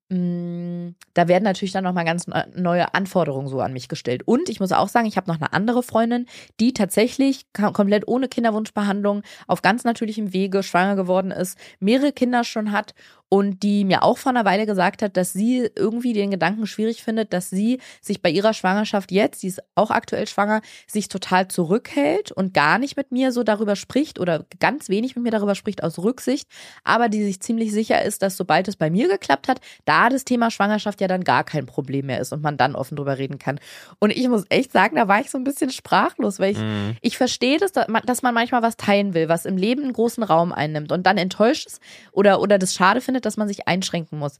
mh, 0.09 0.93
da 1.13 1.27
werden 1.27 1.43
natürlich 1.43 1.71
dann 1.71 1.83
nochmal 1.83 2.05
ganz 2.05 2.27
ne- 2.27 2.47
neue 2.55 2.93
Anforderungen 2.93 3.47
so 3.47 3.61
an 3.61 3.73
mich 3.73 3.87
gestellt. 3.87 4.23
Und 4.27 4.49
ich 4.49 4.59
muss 4.59 4.71
auch 4.71 4.89
sagen, 4.89 5.07
ich 5.07 5.17
habe 5.17 5.29
noch 5.29 5.37
eine 5.39 5.53
andere 5.53 5.83
Freundin, 5.83 6.25
die 6.59 6.73
tatsächlich 6.73 7.45
komplett 7.53 8.07
ohne 8.07 8.27
Kinderwunschbehandlung 8.27 9.23
auf 9.47 9.61
ganz 9.61 9.83
natürlichem 9.83 10.33
Wege 10.33 10.63
schwanger 10.63 10.95
geworden 10.95 11.31
ist, 11.31 11.57
mehrere 11.79 12.11
Kinder 12.11 12.43
schon 12.43 12.71
hat 12.71 12.93
und 13.33 13.63
die 13.63 13.85
mir 13.85 14.03
auch 14.03 14.17
vor 14.17 14.31
einer 14.31 14.43
Weile 14.43 14.65
gesagt 14.65 15.01
hat, 15.01 15.15
dass 15.15 15.31
sie 15.31 15.69
irgendwie 15.77 16.11
den 16.11 16.31
Gedanken 16.31 16.67
schwierig 16.67 17.01
findet, 17.01 17.31
dass 17.31 17.49
sie 17.49 17.79
sich 18.01 18.21
bei 18.21 18.29
ihrer 18.29 18.53
Schwangerschaft 18.53 19.09
jetzt, 19.09 19.39
sie 19.39 19.47
ist 19.47 19.61
auch 19.73 19.89
aktuell 19.89 20.27
schwanger, 20.27 20.59
sich 20.85 21.07
total 21.07 21.47
zurückhält 21.47 22.33
und 22.33 22.53
gar 22.53 22.77
nicht 22.77 22.97
mit 22.97 23.13
mir 23.13 23.31
so 23.31 23.43
darüber 23.43 23.77
spricht 23.77 24.19
oder 24.19 24.45
ganz 24.59 24.89
wenig 24.89 25.15
mit 25.15 25.23
mir 25.23 25.31
darüber 25.31 25.55
spricht 25.55 25.81
aus 25.81 25.97
Rücksicht, 25.97 26.49
aber 26.83 27.07
die 27.07 27.23
sich 27.23 27.39
ziemlich 27.39 27.71
sicher 27.71 28.03
ist, 28.03 28.21
dass 28.21 28.35
sobald 28.35 28.67
es 28.67 28.75
bei 28.75 28.89
mir 28.89 29.07
geklappt 29.07 29.47
hat, 29.47 29.61
da 29.85 30.09
das 30.09 30.25
Thema 30.25 30.51
Schwangerschaft 30.51 30.99
ja 30.99 31.07
dann 31.07 31.23
gar 31.23 31.45
kein 31.45 31.65
Problem 31.65 32.07
mehr 32.07 32.19
ist 32.19 32.33
und 32.33 32.43
man 32.43 32.57
dann 32.57 32.75
offen 32.75 32.97
drüber 32.97 33.17
reden 33.17 33.39
kann. 33.39 33.61
Und 33.99 34.09
ich 34.11 34.27
muss 34.27 34.43
echt 34.49 34.73
sagen, 34.73 34.97
da 34.97 35.07
war 35.07 35.21
ich 35.21 35.29
so 35.31 35.37
ein 35.37 35.45
bisschen 35.45 35.69
sprachlos, 35.71 36.39
weil 36.39 36.51
ich 36.51 36.57
Mhm. 36.57 36.97
ich 37.01 37.17
verstehe 37.17 37.57
das, 37.59 37.71
dass 37.71 37.87
man- 37.87 38.03
dass 38.05 38.23
man 38.23 38.33
manchmal 38.33 38.61
was 38.61 38.75
teilen 38.75 39.13
will, 39.13 39.29
was 39.29 39.45
im 39.45 39.55
Leben 39.55 39.83
einen 39.83 39.93
großen 39.93 40.21
Raum 40.21 40.51
einnimmt 40.51 40.91
und 40.91 41.03
dann 41.05 41.17
enttäuscht 41.17 41.67
ist 41.67 41.79
oder, 42.11 42.41
oder 42.41 42.59
das 42.59 42.73
schade 42.73 42.99
findet, 42.99 43.20
dass 43.25 43.37
man 43.37 43.47
sich 43.47 43.67
einschränken 43.67 44.19
muss. 44.19 44.39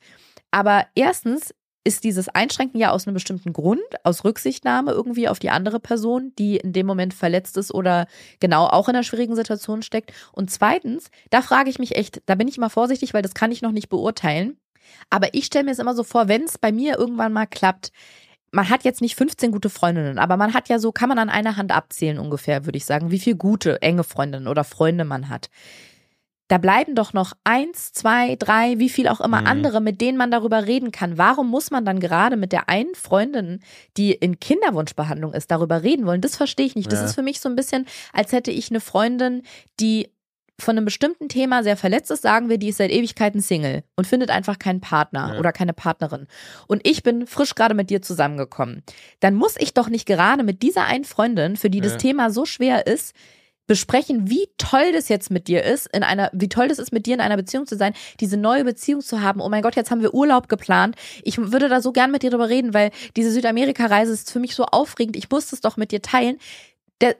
Aber 0.51 0.85
erstens 0.95 1.53
ist 1.83 2.03
dieses 2.03 2.29
Einschränken 2.29 2.79
ja 2.79 2.91
aus 2.91 3.07
einem 3.07 3.15
bestimmten 3.15 3.53
Grund, 3.53 3.81
aus 4.03 4.23
Rücksichtnahme 4.23 4.91
irgendwie 4.91 5.27
auf 5.27 5.39
die 5.39 5.49
andere 5.49 5.79
Person, 5.79 6.31
die 6.37 6.57
in 6.57 6.73
dem 6.73 6.85
Moment 6.85 7.13
verletzt 7.13 7.57
ist 7.57 7.73
oder 7.73 8.05
genau 8.39 8.67
auch 8.67 8.87
in 8.87 8.95
einer 8.95 9.03
schwierigen 9.03 9.35
Situation 9.35 9.81
steckt. 9.81 10.13
Und 10.31 10.51
zweitens, 10.51 11.09
da 11.31 11.41
frage 11.41 11.69
ich 11.69 11.79
mich 11.79 11.95
echt, 11.95 12.21
da 12.27 12.35
bin 12.35 12.47
ich 12.47 12.57
immer 12.57 12.69
vorsichtig, 12.69 13.13
weil 13.13 13.23
das 13.23 13.33
kann 13.33 13.51
ich 13.51 13.63
noch 13.63 13.71
nicht 13.71 13.89
beurteilen. 13.89 14.57
Aber 15.09 15.33
ich 15.33 15.45
stelle 15.45 15.65
mir 15.65 15.71
es 15.71 15.79
immer 15.79 15.95
so 15.95 16.03
vor, 16.03 16.27
wenn 16.27 16.43
es 16.43 16.57
bei 16.57 16.71
mir 16.71 16.99
irgendwann 16.99 17.33
mal 17.33 17.47
klappt, 17.47 17.91
man 18.51 18.69
hat 18.69 18.83
jetzt 18.83 19.01
nicht 19.01 19.15
15 19.15 19.51
gute 19.51 19.69
Freundinnen, 19.69 20.19
aber 20.19 20.35
man 20.35 20.53
hat 20.53 20.67
ja 20.67 20.77
so, 20.77 20.91
kann 20.91 21.09
man 21.09 21.19
an 21.19 21.29
einer 21.29 21.55
Hand 21.55 21.71
abzählen 21.71 22.19
ungefähr, 22.19 22.65
würde 22.65 22.77
ich 22.77 22.85
sagen, 22.85 23.09
wie 23.09 23.19
viele 23.19 23.37
gute, 23.37 23.81
enge 23.81 24.03
Freundinnen 24.03 24.47
oder 24.47 24.65
Freunde 24.65 25.05
man 25.05 25.29
hat. 25.29 25.49
Da 26.51 26.57
bleiben 26.57 26.95
doch 26.95 27.13
noch 27.13 27.31
eins, 27.45 27.93
zwei, 27.93 28.35
drei, 28.35 28.77
wie 28.77 28.89
viel 28.89 29.07
auch 29.07 29.21
immer 29.21 29.39
Mhm. 29.39 29.47
andere, 29.47 29.79
mit 29.79 30.01
denen 30.01 30.17
man 30.17 30.31
darüber 30.31 30.65
reden 30.67 30.91
kann. 30.91 31.17
Warum 31.17 31.49
muss 31.49 31.71
man 31.71 31.85
dann 31.85 32.01
gerade 32.01 32.35
mit 32.35 32.51
der 32.51 32.67
einen 32.67 32.93
Freundin, 32.93 33.61
die 33.95 34.11
in 34.11 34.37
Kinderwunschbehandlung 34.41 35.33
ist, 35.33 35.49
darüber 35.49 35.81
reden 35.81 36.05
wollen? 36.05 36.19
Das 36.19 36.35
verstehe 36.35 36.65
ich 36.65 36.75
nicht. 36.75 36.91
Das 36.91 36.99
Ja. 36.99 37.05
ist 37.05 37.15
für 37.15 37.21
mich 37.21 37.39
so 37.39 37.47
ein 37.47 37.55
bisschen, 37.55 37.85
als 38.11 38.33
hätte 38.33 38.51
ich 38.51 38.69
eine 38.69 38.81
Freundin, 38.81 39.43
die 39.79 40.09
von 40.59 40.75
einem 40.75 40.83
bestimmten 40.83 41.29
Thema 41.29 41.63
sehr 41.63 41.77
verletzt 41.77 42.11
ist, 42.11 42.21
sagen 42.21 42.49
wir, 42.49 42.57
die 42.57 42.67
ist 42.67 42.77
seit 42.79 42.91
Ewigkeiten 42.91 43.39
Single 43.39 43.83
und 43.95 44.05
findet 44.05 44.29
einfach 44.29 44.59
keinen 44.59 44.81
Partner 44.81 45.31
Ja. 45.35 45.39
oder 45.39 45.53
keine 45.53 45.71
Partnerin. 45.73 46.27
Und 46.67 46.85
ich 46.85 47.01
bin 47.01 47.27
frisch 47.27 47.55
gerade 47.55 47.75
mit 47.75 47.89
dir 47.89 48.01
zusammengekommen. 48.01 48.83
Dann 49.21 49.35
muss 49.35 49.55
ich 49.57 49.73
doch 49.73 49.87
nicht 49.87 50.05
gerade 50.05 50.43
mit 50.43 50.63
dieser 50.63 50.83
einen 50.83 51.05
Freundin, 51.05 51.55
für 51.55 51.69
die 51.69 51.79
das 51.79 51.93
Ja. 51.93 51.97
Thema 51.99 52.29
so 52.29 52.43
schwer 52.43 52.87
ist, 52.87 53.15
besprechen, 53.67 54.29
wie 54.29 54.49
toll 54.57 54.91
das 54.91 55.07
jetzt 55.07 55.31
mit 55.31 55.47
dir 55.47 55.63
ist, 55.63 55.87
in 55.93 56.03
einer, 56.03 56.29
wie 56.33 56.49
toll 56.49 56.67
das 56.67 56.79
ist, 56.79 56.91
mit 56.91 57.05
dir 57.05 57.13
in 57.13 57.21
einer 57.21 57.37
Beziehung 57.37 57.65
zu 57.65 57.77
sein, 57.77 57.93
diese 58.19 58.37
neue 58.37 58.65
Beziehung 58.65 59.01
zu 59.01 59.21
haben. 59.21 59.39
Oh 59.39 59.49
mein 59.49 59.61
Gott, 59.61 59.75
jetzt 59.75 59.91
haben 59.91 60.01
wir 60.01 60.13
Urlaub 60.13 60.49
geplant. 60.49 60.95
Ich 61.23 61.37
würde 61.37 61.69
da 61.69 61.81
so 61.81 61.91
gern 61.91 62.11
mit 62.11 62.23
dir 62.23 62.31
drüber 62.31 62.49
reden, 62.49 62.73
weil 62.73 62.91
diese 63.15 63.31
Südamerika-Reise 63.31 64.11
ist 64.11 64.31
für 64.31 64.39
mich 64.39 64.55
so 64.55 64.65
aufregend. 64.65 65.15
Ich 65.15 65.29
muss 65.29 65.53
es 65.53 65.61
doch 65.61 65.77
mit 65.77 65.91
dir 65.91 66.01
teilen. 66.01 66.37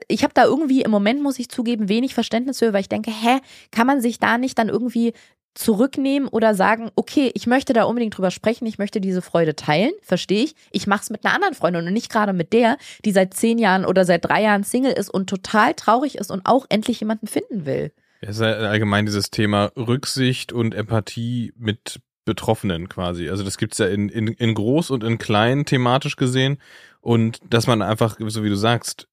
Ich 0.08 0.22
habe 0.22 0.34
da 0.34 0.44
irgendwie 0.44 0.82
im 0.82 0.90
Moment, 0.90 1.22
muss 1.22 1.38
ich 1.38 1.48
zugeben, 1.48 1.88
wenig 1.88 2.14
Verständnis 2.14 2.58
für, 2.60 2.72
weil 2.72 2.82
ich 2.82 2.88
denke, 2.88 3.10
hä, 3.10 3.40
kann 3.70 3.86
man 3.86 4.00
sich 4.00 4.18
da 4.18 4.38
nicht 4.38 4.58
dann 4.58 4.68
irgendwie 4.68 5.12
zurücknehmen 5.54 6.28
oder 6.28 6.54
sagen, 6.54 6.90
okay, 6.96 7.30
ich 7.34 7.46
möchte 7.46 7.72
da 7.72 7.84
unbedingt 7.84 8.16
drüber 8.16 8.30
sprechen, 8.30 8.66
ich 8.66 8.78
möchte 8.78 9.00
diese 9.00 9.22
Freude 9.22 9.54
teilen, 9.54 9.92
verstehe 10.02 10.44
ich. 10.44 10.54
Ich 10.70 10.86
mache 10.86 11.02
es 11.02 11.10
mit 11.10 11.24
einer 11.24 11.34
anderen 11.34 11.54
Freundin 11.54 11.86
und 11.86 11.92
nicht 11.92 12.10
gerade 12.10 12.32
mit 12.32 12.52
der, 12.52 12.78
die 13.04 13.12
seit 13.12 13.34
zehn 13.34 13.58
Jahren 13.58 13.84
oder 13.84 14.04
seit 14.04 14.24
drei 14.24 14.42
Jahren 14.42 14.64
Single 14.64 14.92
ist 14.92 15.10
und 15.10 15.28
total 15.28 15.74
traurig 15.74 16.16
ist 16.16 16.30
und 16.30 16.42
auch 16.44 16.66
endlich 16.68 17.00
jemanden 17.00 17.26
finden 17.26 17.66
will. 17.66 17.92
Es 18.20 18.36
ist 18.36 18.42
allgemein 18.42 19.04
dieses 19.04 19.30
Thema 19.30 19.72
Rücksicht 19.76 20.52
und 20.52 20.74
Empathie 20.74 21.52
mit 21.56 22.00
Betroffenen 22.24 22.88
quasi. 22.88 23.28
Also 23.28 23.42
das 23.42 23.58
gibt's 23.58 23.78
ja 23.78 23.88
in, 23.88 24.08
in, 24.08 24.28
in 24.28 24.54
groß 24.54 24.90
und 24.90 25.02
in 25.02 25.18
klein 25.18 25.64
thematisch 25.64 26.16
gesehen. 26.16 26.58
Und 27.00 27.40
dass 27.48 27.66
man 27.66 27.82
einfach, 27.82 28.16
so 28.20 28.44
wie 28.44 28.48
du 28.48 28.54
sagst, 28.54 29.08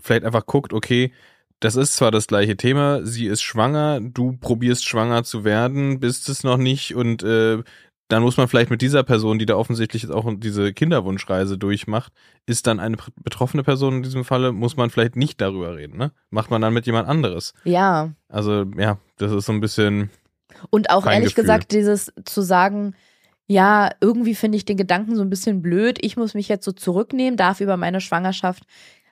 vielleicht 0.00 0.24
einfach 0.24 0.46
guckt, 0.46 0.72
okay, 0.72 1.12
das 1.60 1.76
ist 1.76 1.94
zwar 1.96 2.10
das 2.10 2.26
gleiche 2.26 2.56
Thema, 2.56 3.04
sie 3.04 3.26
ist 3.26 3.42
schwanger, 3.42 4.00
du 4.00 4.36
probierst 4.38 4.84
schwanger 4.84 5.24
zu 5.24 5.44
werden, 5.44 6.00
bist 6.00 6.28
es 6.28 6.44
noch 6.44 6.56
nicht 6.58 6.94
und 6.94 7.22
äh, 7.22 7.62
dann 8.08 8.22
muss 8.22 8.36
man 8.36 8.48
vielleicht 8.48 8.70
mit 8.70 8.82
dieser 8.82 9.02
Person, 9.02 9.38
die 9.38 9.46
da 9.46 9.56
offensichtlich 9.56 10.02
jetzt 10.02 10.12
auch 10.12 10.30
diese 10.36 10.74
Kinderwunschreise 10.74 11.56
durchmacht, 11.56 12.12
ist 12.46 12.66
dann 12.66 12.78
eine 12.78 12.96
betroffene 13.22 13.64
Person 13.64 13.96
in 13.96 14.02
diesem 14.02 14.24
Falle, 14.24 14.52
muss 14.52 14.76
man 14.76 14.90
vielleicht 14.90 15.16
nicht 15.16 15.40
darüber 15.40 15.76
reden, 15.76 15.96
ne? 15.96 16.12
Macht 16.30 16.50
man 16.50 16.60
dann 16.60 16.74
mit 16.74 16.86
jemand 16.86 17.08
anderes. 17.08 17.54
Ja. 17.64 18.12
Also 18.28 18.66
ja, 18.76 18.98
das 19.16 19.32
ist 19.32 19.46
so 19.46 19.52
ein 19.52 19.60
bisschen. 19.60 20.10
Und 20.70 20.90
auch 20.90 21.06
ehrlich 21.06 21.34
Feingefühl. 21.34 21.42
gesagt, 21.42 21.72
dieses 21.72 22.12
zu 22.24 22.42
sagen, 22.42 22.94
ja, 23.46 23.90
irgendwie 24.00 24.34
finde 24.34 24.56
ich 24.56 24.64
den 24.64 24.76
Gedanken 24.76 25.16
so 25.16 25.22
ein 25.22 25.30
bisschen 25.30 25.62
blöd, 25.62 25.98
ich 26.02 26.16
muss 26.16 26.34
mich 26.34 26.48
jetzt 26.48 26.64
so 26.64 26.72
zurücknehmen, 26.72 27.36
darf 27.36 27.60
über 27.60 27.76
meine 27.76 28.00
Schwangerschaft, 28.00 28.64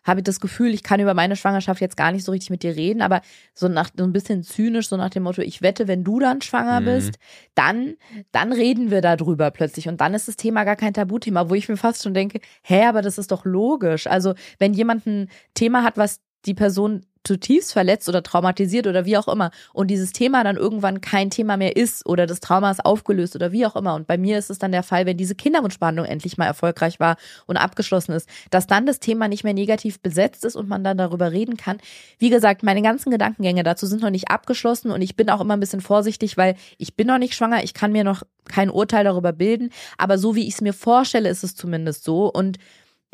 habe 0.04 0.20
ich 0.20 0.24
das 0.24 0.40
Gefühl, 0.40 0.74
ich 0.74 0.82
kann 0.82 1.00
über 1.00 1.14
meine 1.14 1.36
Schwangerschaft 1.36 1.80
jetzt 1.80 1.96
gar 1.96 2.12
nicht 2.12 2.24
so 2.24 2.32
richtig 2.32 2.50
mit 2.50 2.62
dir 2.62 2.76
reden, 2.76 3.02
aber 3.02 3.20
so 3.54 3.68
nach 3.68 3.90
so 3.96 4.04
ein 4.04 4.12
bisschen 4.12 4.42
zynisch, 4.42 4.88
so 4.88 4.96
nach 4.96 5.10
dem 5.10 5.22
Motto, 5.22 5.42
ich 5.42 5.62
wette, 5.62 5.88
wenn 5.88 6.04
du 6.04 6.18
dann 6.18 6.42
schwanger 6.42 6.80
Mhm. 6.80 6.84
bist, 6.84 7.18
dann, 7.54 7.94
dann 8.32 8.52
reden 8.52 8.90
wir 8.90 9.00
darüber 9.00 9.50
plötzlich 9.50 9.88
und 9.88 10.00
dann 10.00 10.14
ist 10.14 10.28
das 10.28 10.36
Thema 10.36 10.64
gar 10.64 10.76
kein 10.76 10.94
Tabuthema, 10.94 11.48
wo 11.50 11.54
ich 11.54 11.68
mir 11.68 11.76
fast 11.76 12.02
schon 12.02 12.14
denke, 12.14 12.40
hä, 12.62 12.84
aber 12.86 13.02
das 13.02 13.18
ist 13.18 13.30
doch 13.30 13.44
logisch. 13.44 14.06
Also 14.06 14.34
wenn 14.58 14.74
jemand 14.74 15.06
ein 15.06 15.28
Thema 15.54 15.82
hat, 15.82 15.96
was 15.96 16.20
die 16.46 16.54
Person 16.54 17.06
zutiefst 17.24 17.72
verletzt 17.72 18.08
oder 18.08 18.22
traumatisiert 18.22 18.86
oder 18.86 19.04
wie 19.04 19.16
auch 19.16 19.28
immer 19.28 19.50
und 19.72 19.88
dieses 19.88 20.12
Thema 20.12 20.44
dann 20.44 20.56
irgendwann 20.56 21.00
kein 21.00 21.30
Thema 21.30 21.56
mehr 21.56 21.76
ist 21.76 22.06
oder 22.06 22.26
das 22.26 22.40
Trauma 22.40 22.70
ist 22.70 22.84
aufgelöst 22.84 23.36
oder 23.36 23.52
wie 23.52 23.66
auch 23.66 23.76
immer. 23.76 23.94
Und 23.94 24.06
bei 24.06 24.18
mir 24.18 24.38
ist 24.38 24.50
es 24.50 24.58
dann 24.58 24.72
der 24.72 24.82
Fall, 24.82 25.06
wenn 25.06 25.16
diese 25.16 25.34
Kinderwunschbehandlung 25.34 26.06
endlich 26.06 26.36
mal 26.36 26.46
erfolgreich 26.46 27.00
war 27.00 27.16
und 27.46 27.56
abgeschlossen 27.56 28.12
ist, 28.12 28.28
dass 28.50 28.66
dann 28.66 28.86
das 28.86 29.00
Thema 29.00 29.28
nicht 29.28 29.44
mehr 29.44 29.54
negativ 29.54 30.00
besetzt 30.00 30.44
ist 30.44 30.56
und 30.56 30.68
man 30.68 30.84
dann 30.84 30.98
darüber 30.98 31.32
reden 31.32 31.56
kann. 31.56 31.78
Wie 32.18 32.30
gesagt, 32.30 32.62
meine 32.62 32.82
ganzen 32.82 33.10
Gedankengänge 33.10 33.62
dazu 33.62 33.86
sind 33.86 34.02
noch 34.02 34.10
nicht 34.10 34.30
abgeschlossen 34.30 34.90
und 34.90 35.02
ich 35.02 35.16
bin 35.16 35.30
auch 35.30 35.40
immer 35.40 35.54
ein 35.56 35.60
bisschen 35.60 35.80
vorsichtig, 35.80 36.36
weil 36.36 36.56
ich 36.78 36.96
bin 36.96 37.06
noch 37.06 37.18
nicht 37.18 37.34
schwanger, 37.34 37.62
ich 37.62 37.74
kann 37.74 37.92
mir 37.92 38.04
noch 38.04 38.22
kein 38.48 38.70
Urteil 38.70 39.04
darüber 39.04 39.32
bilden, 39.32 39.70
aber 39.98 40.18
so 40.18 40.34
wie 40.34 40.46
ich 40.46 40.54
es 40.54 40.60
mir 40.60 40.72
vorstelle, 40.72 41.28
ist 41.28 41.44
es 41.44 41.54
zumindest 41.54 42.04
so 42.04 42.26
und 42.30 42.58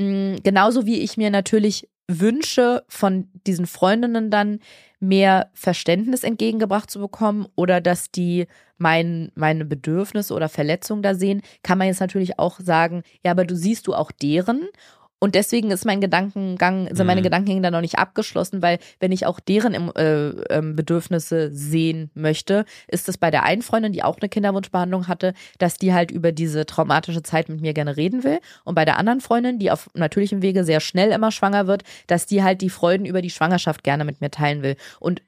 mh, 0.00 0.38
genauso 0.42 0.86
wie 0.86 1.00
ich 1.00 1.16
mir 1.16 1.30
natürlich 1.30 1.88
wünsche, 2.08 2.84
von 2.88 3.28
diesen 3.46 3.66
Freundinnen 3.66 4.30
dann 4.30 4.60
mehr 4.98 5.50
Verständnis 5.52 6.24
entgegengebracht 6.24 6.90
zu 6.90 6.98
bekommen 6.98 7.46
oder 7.54 7.80
dass 7.80 8.10
die 8.10 8.46
mein, 8.78 9.30
meine 9.34 9.64
Bedürfnisse 9.64 10.34
oder 10.34 10.48
Verletzungen 10.48 11.02
da 11.02 11.14
sehen, 11.14 11.42
kann 11.62 11.78
man 11.78 11.88
jetzt 11.88 12.00
natürlich 12.00 12.38
auch 12.38 12.58
sagen, 12.60 13.02
ja, 13.24 13.30
aber 13.32 13.44
du 13.44 13.54
siehst 13.54 13.86
du 13.86 13.94
auch 13.94 14.10
deren 14.10 14.68
und 15.20 15.34
deswegen 15.34 15.70
ist 15.70 15.84
mein 15.84 16.00
Gedankengang, 16.00 16.94
sind 16.94 17.06
meine 17.06 17.20
Mhm. 17.20 17.24
Gedankengänge 17.24 17.62
da 17.62 17.70
noch 17.70 17.80
nicht 17.80 17.98
abgeschlossen, 17.98 18.62
weil 18.62 18.78
wenn 19.00 19.10
ich 19.10 19.26
auch 19.26 19.40
deren 19.40 19.74
äh, 19.96 20.28
ähm, 20.50 20.76
Bedürfnisse 20.76 21.50
sehen 21.52 22.10
möchte, 22.14 22.64
ist 22.86 23.08
es 23.08 23.18
bei 23.18 23.30
der 23.30 23.42
einen 23.42 23.62
Freundin, 23.62 23.92
die 23.92 24.04
auch 24.04 24.18
eine 24.20 24.28
Kinderwunschbehandlung 24.28 25.08
hatte, 25.08 25.34
dass 25.58 25.76
die 25.76 25.92
halt 25.92 26.12
über 26.12 26.30
diese 26.30 26.66
traumatische 26.66 27.22
Zeit 27.22 27.48
mit 27.48 27.60
mir 27.60 27.74
gerne 27.74 27.96
reden 27.96 28.22
will. 28.22 28.38
Und 28.64 28.76
bei 28.76 28.84
der 28.84 28.96
anderen 28.96 29.20
Freundin, 29.20 29.58
die 29.58 29.72
auf 29.72 29.90
natürlichem 29.94 30.40
Wege 30.40 30.62
sehr 30.62 30.80
schnell 30.80 31.10
immer 31.10 31.32
schwanger 31.32 31.66
wird, 31.66 31.82
dass 32.06 32.26
die 32.26 32.42
halt 32.44 32.60
die 32.60 32.70
Freuden 32.70 33.04
über 33.04 33.20
die 33.20 33.30
Schwangerschaft 33.30 33.82
gerne 33.82 34.04
mit 34.04 34.20
mir 34.20 34.30
teilen 34.30 34.62
will. 34.62 34.76
Und 35.00 35.22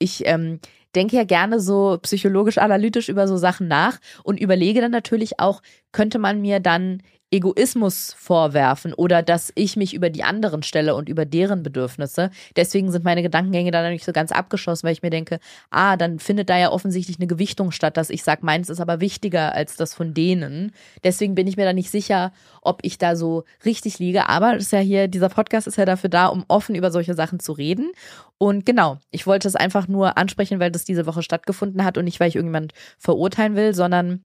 ich 0.00 0.26
ähm, 0.26 0.58
denke 0.96 1.16
ja 1.16 1.24
gerne 1.24 1.60
so 1.60 1.98
psychologisch 2.02 2.58
analytisch 2.58 3.08
über 3.08 3.28
so 3.28 3.36
Sachen 3.36 3.68
nach 3.68 3.98
und 4.24 4.40
überlege 4.40 4.80
dann 4.80 4.90
natürlich 4.90 5.38
auch, 5.38 5.62
könnte 5.92 6.18
man 6.18 6.40
mir 6.40 6.58
dann 6.58 7.02
Egoismus 7.32 8.14
vorwerfen 8.18 8.92
oder 8.92 9.22
dass 9.22 9.52
ich 9.54 9.76
mich 9.76 9.94
über 9.94 10.10
die 10.10 10.24
anderen 10.24 10.62
stelle 10.62 10.96
und 10.96 11.08
über 11.08 11.24
deren 11.24 11.62
Bedürfnisse. 11.62 12.30
Deswegen 12.56 12.90
sind 12.90 13.04
meine 13.04 13.22
Gedankengänge 13.22 13.70
da 13.70 13.88
nicht 13.88 14.04
so 14.04 14.12
ganz 14.12 14.32
abgeschlossen, 14.32 14.84
weil 14.84 14.92
ich 14.92 15.02
mir 15.02 15.10
denke, 15.10 15.38
ah, 15.70 15.96
dann 15.96 16.18
findet 16.18 16.50
da 16.50 16.58
ja 16.58 16.72
offensichtlich 16.72 17.18
eine 17.18 17.28
Gewichtung 17.28 17.70
statt, 17.70 17.96
dass 17.96 18.10
ich 18.10 18.24
sage, 18.24 18.44
meins 18.44 18.68
ist 18.68 18.80
aber 18.80 19.00
wichtiger 19.00 19.54
als 19.54 19.76
das 19.76 19.94
von 19.94 20.12
denen. 20.12 20.72
Deswegen 21.04 21.36
bin 21.36 21.46
ich 21.46 21.56
mir 21.56 21.64
da 21.64 21.72
nicht 21.72 21.90
sicher, 21.90 22.32
ob 22.62 22.80
ich 22.82 22.98
da 22.98 23.14
so 23.14 23.44
richtig 23.64 24.00
liege. 24.00 24.28
Aber 24.28 24.56
ist 24.56 24.72
ja 24.72 24.80
hier, 24.80 25.06
dieser 25.06 25.28
Podcast 25.28 25.68
ist 25.68 25.76
ja 25.76 25.84
dafür 25.84 26.10
da, 26.10 26.26
um 26.26 26.44
offen 26.48 26.74
über 26.74 26.90
solche 26.90 27.14
Sachen 27.14 27.38
zu 27.38 27.52
reden. 27.52 27.92
Und 28.38 28.66
genau, 28.66 28.98
ich 29.10 29.26
wollte 29.26 29.46
es 29.46 29.54
einfach 29.54 29.86
nur 29.86 30.18
ansprechen, 30.18 30.58
weil 30.58 30.70
das 30.70 30.84
diese 30.84 31.06
Woche 31.06 31.22
stattgefunden 31.22 31.84
hat 31.84 31.96
und 31.96 32.04
nicht, 32.04 32.18
weil 32.18 32.28
ich 32.28 32.36
irgendjemand 32.36 32.72
verurteilen 32.98 33.54
will, 33.54 33.74
sondern 33.74 34.24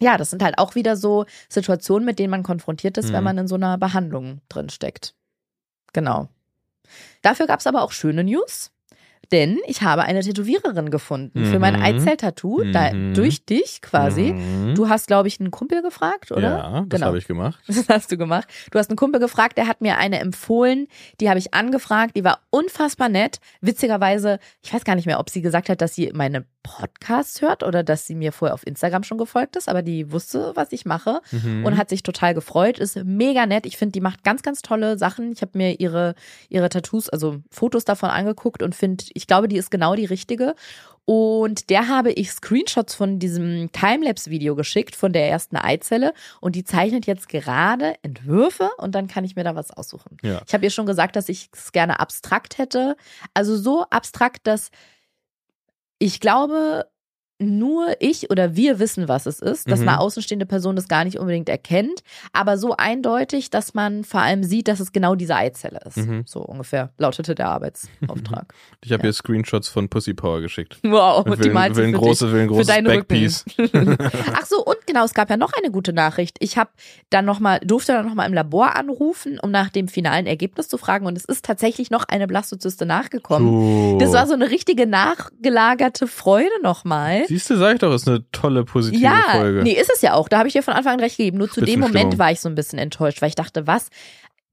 ja, 0.00 0.16
das 0.16 0.30
sind 0.30 0.42
halt 0.42 0.58
auch 0.58 0.74
wieder 0.74 0.96
so 0.96 1.24
Situationen, 1.48 2.04
mit 2.04 2.18
denen 2.18 2.30
man 2.30 2.42
konfrontiert 2.42 2.98
ist, 2.98 3.08
Mhm. 3.10 3.12
wenn 3.14 3.24
man 3.24 3.38
in 3.38 3.48
so 3.48 3.54
einer 3.56 3.78
Behandlung 3.78 4.40
drin 4.48 4.68
steckt. 4.68 5.14
Genau. 5.92 6.28
Dafür 7.22 7.46
gab 7.46 7.60
es 7.60 7.66
aber 7.66 7.82
auch 7.82 7.92
schöne 7.92 8.24
News. 8.24 8.70
Denn 9.32 9.58
ich 9.66 9.82
habe 9.82 10.02
eine 10.02 10.20
Tätowiererin 10.20 10.88
gefunden 10.88 11.46
für 11.46 11.58
mein 11.58 11.74
Mhm. 11.74 11.82
Eizell-Tattoo, 11.82 12.62
da, 12.70 12.92
Mhm. 12.92 13.14
durch 13.14 13.44
dich 13.44 13.82
quasi. 13.82 14.32
Mhm. 14.34 14.76
Du 14.76 14.88
hast, 14.88 15.08
glaube 15.08 15.26
ich, 15.26 15.40
einen 15.40 15.50
Kumpel 15.50 15.82
gefragt, 15.82 16.30
oder? 16.30 16.42
Ja, 16.58 16.80
das 16.82 16.88
Genau. 17.00 17.06
habe 17.08 17.18
ich 17.18 17.26
gemacht. 17.26 17.58
Das 17.66 17.88
hast 17.88 18.12
du 18.12 18.16
gemacht. 18.18 18.46
Du 18.70 18.78
hast 18.78 18.88
einen 18.88 18.96
Kumpel 18.96 19.18
gefragt, 19.20 19.58
der 19.58 19.66
hat 19.66 19.80
mir 19.80 19.98
eine 19.98 20.20
empfohlen. 20.20 20.86
Die 21.20 21.28
habe 21.28 21.40
ich 21.40 21.54
angefragt. 21.54 22.16
Die 22.16 22.22
war 22.22 22.38
unfassbar 22.50 23.08
nett. 23.08 23.40
Witzigerweise, 23.60 24.38
ich 24.62 24.72
weiß 24.72 24.84
gar 24.84 24.94
nicht 24.94 25.06
mehr, 25.06 25.18
ob 25.18 25.28
sie 25.28 25.42
gesagt 25.42 25.70
hat, 25.70 25.80
dass 25.80 25.96
sie 25.96 26.12
meine 26.14 26.44
Podcasts 26.66 27.40
hört 27.42 27.62
oder 27.62 27.82
dass 27.82 28.06
sie 28.06 28.14
mir 28.14 28.32
vorher 28.32 28.54
auf 28.54 28.66
Instagram 28.66 29.02
schon 29.04 29.18
gefolgt 29.18 29.56
ist, 29.56 29.68
aber 29.68 29.82
die 29.82 30.12
wusste, 30.12 30.52
was 30.54 30.72
ich 30.72 30.84
mache 30.84 31.20
Mhm. 31.30 31.64
und 31.64 31.76
hat 31.76 31.88
sich 31.88 32.02
total 32.02 32.34
gefreut. 32.34 32.78
Ist 32.78 32.96
mega 33.04 33.46
nett. 33.46 33.66
Ich 33.66 33.76
finde, 33.76 33.92
die 33.92 34.00
macht 34.00 34.24
ganz, 34.24 34.42
ganz 34.42 34.62
tolle 34.62 34.98
Sachen. 34.98 35.32
Ich 35.32 35.42
habe 35.42 35.56
mir 35.58 35.80
ihre, 35.80 36.14
ihre 36.48 36.68
Tattoos, 36.68 37.08
also 37.08 37.38
Fotos 37.50 37.84
davon 37.84 38.10
angeguckt 38.10 38.62
und 38.62 38.74
finde, 38.74 39.04
ich 39.14 39.26
glaube, 39.26 39.48
die 39.48 39.56
ist 39.56 39.70
genau 39.70 39.94
die 39.94 40.04
richtige. 40.06 40.54
Und 41.08 41.70
der 41.70 41.86
habe 41.86 42.10
ich 42.10 42.32
Screenshots 42.32 42.96
von 42.96 43.20
diesem 43.20 43.70
Timelapse-Video 43.70 44.56
geschickt 44.56 44.96
von 44.96 45.12
der 45.12 45.28
ersten 45.30 45.56
Eizelle 45.56 46.12
und 46.40 46.56
die 46.56 46.64
zeichnet 46.64 47.06
jetzt 47.06 47.28
gerade 47.28 47.94
Entwürfe 48.02 48.70
und 48.78 48.96
dann 48.96 49.06
kann 49.06 49.22
ich 49.22 49.36
mir 49.36 49.44
da 49.44 49.54
was 49.54 49.70
aussuchen. 49.70 50.16
Ja. 50.24 50.42
Ich 50.44 50.52
habe 50.52 50.64
ihr 50.64 50.70
schon 50.70 50.84
gesagt, 50.84 51.14
dass 51.14 51.28
ich 51.28 51.48
es 51.52 51.70
gerne 51.70 52.00
abstrakt 52.00 52.58
hätte. 52.58 52.96
Also 53.34 53.56
so 53.56 53.84
abstrakt, 53.88 54.48
dass 54.48 54.72
ich 55.98 56.20
glaube, 56.20 56.90
nur 57.38 57.88
ich 58.00 58.30
oder 58.30 58.56
wir 58.56 58.78
wissen, 58.78 59.08
was 59.08 59.26
es 59.26 59.40
ist, 59.40 59.70
dass 59.70 59.80
Mhm. 59.80 59.88
eine 59.88 60.00
außenstehende 60.00 60.46
Person 60.46 60.74
das 60.74 60.88
gar 60.88 61.04
nicht 61.04 61.18
unbedingt 61.18 61.48
erkennt, 61.48 62.02
aber 62.32 62.56
so 62.56 62.74
eindeutig, 62.76 63.50
dass 63.50 63.74
man 63.74 64.04
vor 64.04 64.20
allem 64.20 64.42
sieht, 64.42 64.68
dass 64.68 64.80
es 64.80 64.92
genau 64.92 65.14
diese 65.14 65.36
Eizelle 65.36 65.80
ist. 65.86 65.98
Mhm. 65.98 66.22
So 66.26 66.40
ungefähr 66.40 66.90
lautete 66.98 67.34
der 67.34 67.48
Arbeitsauftrag. 67.48 68.54
Ich 68.84 68.92
habe 68.92 69.02
Ja. 69.02 69.08
ihr 69.08 69.12
Screenshots 69.12 69.68
von 69.68 69.88
Pussy 69.88 70.14
Power 70.14 70.40
geschickt. 70.40 70.78
Wow, 70.82 71.26
Und 71.26 71.44
die 71.44 71.50
malt 71.50 71.74
will 71.76 71.84
ein 71.86 71.92
für 71.92 71.98
große, 71.98 72.32
will 72.32 72.42
ein 72.42 72.48
großes 72.48 72.66
Backpiece. 72.84 73.44
Ach 74.34 74.46
so, 74.46 74.64
und 74.64 74.76
genau, 74.86 75.04
es 75.04 75.12
gab 75.14 75.28
ja 75.28 75.36
noch 75.36 75.52
eine 75.52 75.70
gute 75.70 75.92
Nachricht. 75.92 76.36
Ich 76.40 76.56
habe 76.56 76.70
dann 77.10 77.24
noch 77.24 77.40
mal, 77.40 77.58
durfte 77.60 77.92
dann 77.92 78.06
nochmal 78.06 78.26
im 78.28 78.32
Labor 78.34 78.76
anrufen, 78.76 79.38
um 79.40 79.50
nach 79.50 79.70
dem 79.70 79.88
finalen 79.88 80.26
Ergebnis 80.26 80.68
zu 80.68 80.78
fragen. 80.78 81.06
Und 81.06 81.18
es 81.18 81.24
ist 81.24 81.44
tatsächlich 81.44 81.90
noch 81.90 82.04
eine 82.08 82.26
Blastozyste 82.26 82.86
nachgekommen. 82.86 83.92
So. 83.92 83.98
Das 83.98 84.12
war 84.12 84.26
so 84.26 84.34
eine 84.34 84.50
richtige 84.50 84.86
nachgelagerte 84.86 86.06
Freude 86.06 86.48
nochmal. 86.62 87.25
Siehst 87.26 87.50
du, 87.50 87.56
sag 87.56 87.74
ich 87.74 87.80
doch, 87.80 87.92
ist 87.94 88.06
eine 88.08 88.28
tolle, 88.30 88.64
positive 88.64 89.02
Ja, 89.02 89.22
Folge. 89.32 89.62
nee, 89.62 89.72
ist 89.72 89.90
es 89.94 90.02
ja 90.02 90.14
auch. 90.14 90.28
Da 90.28 90.38
habe 90.38 90.48
ich 90.48 90.54
dir 90.54 90.62
von 90.62 90.74
Anfang 90.74 90.94
an 90.94 91.00
recht 91.00 91.16
gegeben. 91.16 91.38
Nur 91.38 91.50
zu 91.50 91.60
dem. 91.60 91.80
Moment 91.80 92.18
war 92.18 92.30
ich 92.32 92.40
so 92.40 92.48
ein 92.48 92.54
bisschen 92.54 92.78
enttäuscht, 92.78 93.22
weil 93.22 93.28
ich 93.28 93.34
dachte, 93.34 93.66
was? 93.66 93.88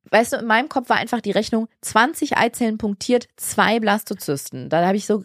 Weißt 0.10 0.34
du, 0.34 0.38
in 0.38 0.45
meinem 0.45 0.70
Kopf 0.70 0.90
war 0.90 0.98
einfach 0.98 1.22
die 1.22 1.32
Rechnung 1.32 1.68
20 1.82 2.38
Eizellen 2.38 2.78
punktiert, 2.78 3.28
zwei 3.38 3.80
Blastozysten. 3.80 4.70
Da 4.70 4.86
habe 4.86 4.98
ich 4.98 5.06
so, 5.06 5.24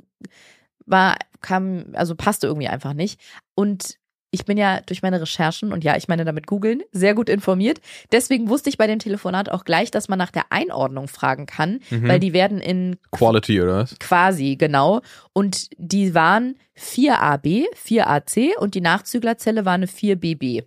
war, 0.86 1.16
kam, 1.40 1.86
also 1.94 2.14
passte 2.14 2.46
irgendwie 2.46 2.68
einfach 2.68 2.94
nicht. 2.94 3.20
Und 3.54 3.96
ich 4.30 4.44
bin 4.44 4.58
ja 4.58 4.80
durch 4.82 5.00
meine 5.02 5.20
Recherchen 5.20 5.72
und 5.72 5.84
ja, 5.84 5.96
ich 5.96 6.06
meine 6.08 6.24
damit 6.24 6.46
googeln, 6.46 6.82
sehr 6.92 7.14
gut 7.14 7.28
informiert. 7.30 7.80
Deswegen 8.12 8.48
wusste 8.48 8.68
ich 8.68 8.76
bei 8.76 8.86
dem 8.86 8.98
Telefonat 8.98 9.48
auch 9.50 9.64
gleich, 9.64 9.90
dass 9.90 10.08
man 10.08 10.18
nach 10.18 10.30
der 10.30 10.44
Einordnung 10.50 11.08
fragen 11.08 11.46
kann, 11.46 11.80
Mhm. 11.90 12.08
weil 12.08 12.20
die 12.20 12.32
werden 12.34 12.60
in 12.60 12.96
Quality, 13.10 13.62
oder 13.62 13.78
was? 13.78 13.98
Quasi, 13.98 14.56
genau. 14.56 15.00
Und 15.32 15.68
die 15.78 16.14
waren 16.14 16.56
4AB, 16.76 17.64
4AC 17.74 18.56
und 18.58 18.74
die 18.74 18.80
Nachzüglerzelle 18.82 19.64
war 19.64 19.74
eine 19.74 19.86
4BB. 19.86 20.64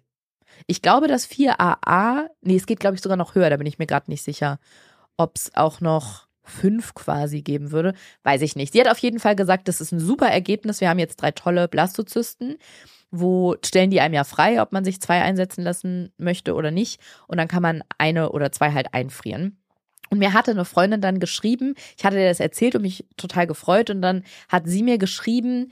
Ich 0.68 0.82
glaube, 0.82 1.08
dass 1.08 1.26
4AA, 1.28 2.28
nee, 2.42 2.56
es 2.56 2.66
geht, 2.66 2.80
glaube 2.80 2.96
ich, 2.96 3.02
sogar 3.02 3.18
noch 3.18 3.36
höher, 3.36 3.50
da 3.50 3.58
bin 3.58 3.68
ich 3.68 3.80
mir 3.80 3.88
gerade 3.88 4.10
nicht 4.10 4.24
sicher, 4.24 4.60
ob 5.18 5.36
es 5.36 5.52
auch 5.56 5.82
noch 5.82 6.28
fünf 6.44 6.94
quasi 6.96 7.42
geben 7.42 7.72
würde. 7.72 7.94
Weiß 8.24 8.42
ich 8.42 8.56
nicht. 8.56 8.74
Sie 8.74 8.80
hat 8.82 8.88
auf 8.90 8.98
jeden 8.98 9.20
Fall 9.20 9.36
gesagt, 9.36 9.68
das 9.68 9.80
ist 9.82 9.92
ein 9.92 10.00
super 10.00 10.28
Ergebnis. 10.28 10.82
Wir 10.82 10.90
haben 10.90 11.00
jetzt 11.00 11.22
drei 11.22 11.32
tolle 11.32 11.68
Blastozysten. 11.68 12.58
Wo 13.12 13.56
stellen 13.64 13.92
die 13.92 14.02
einem 14.02 14.14
ja 14.14 14.24
frei, 14.24 14.62
ob 14.62 14.72
man 14.72 14.86
sich 14.86 15.02
zwei 15.02 15.22
einsetzen 15.22 15.64
lassen 15.64 16.14
möchte 16.18 16.54
oder 16.56 16.72
nicht. 16.72 17.02
Und 17.28 17.38
dann 17.38 17.48
kann 17.48 17.62
man 17.62 17.84
eine 17.98 18.32
oder 18.32 18.52
zwei 18.52 18.72
halt 18.72 18.94
einfrieren. 18.94 19.58
Und 20.10 20.20
mir 20.20 20.34
hatte 20.34 20.52
eine 20.52 20.66
Freundin 20.66 21.00
dann 21.02 21.20
geschrieben, 21.20 21.76
ich 21.98 22.04
hatte 22.04 22.20
ihr 22.20 22.28
das 22.28 22.42
erzählt 22.42 22.76
und 22.76 22.82
mich 22.82 23.06
total 23.16 23.48
gefreut. 23.48 23.90
Und 23.90 24.02
dann 24.02 24.24
hat 24.50 24.64
sie 24.68 24.84
mir 24.84 24.98
geschrieben, 24.98 25.72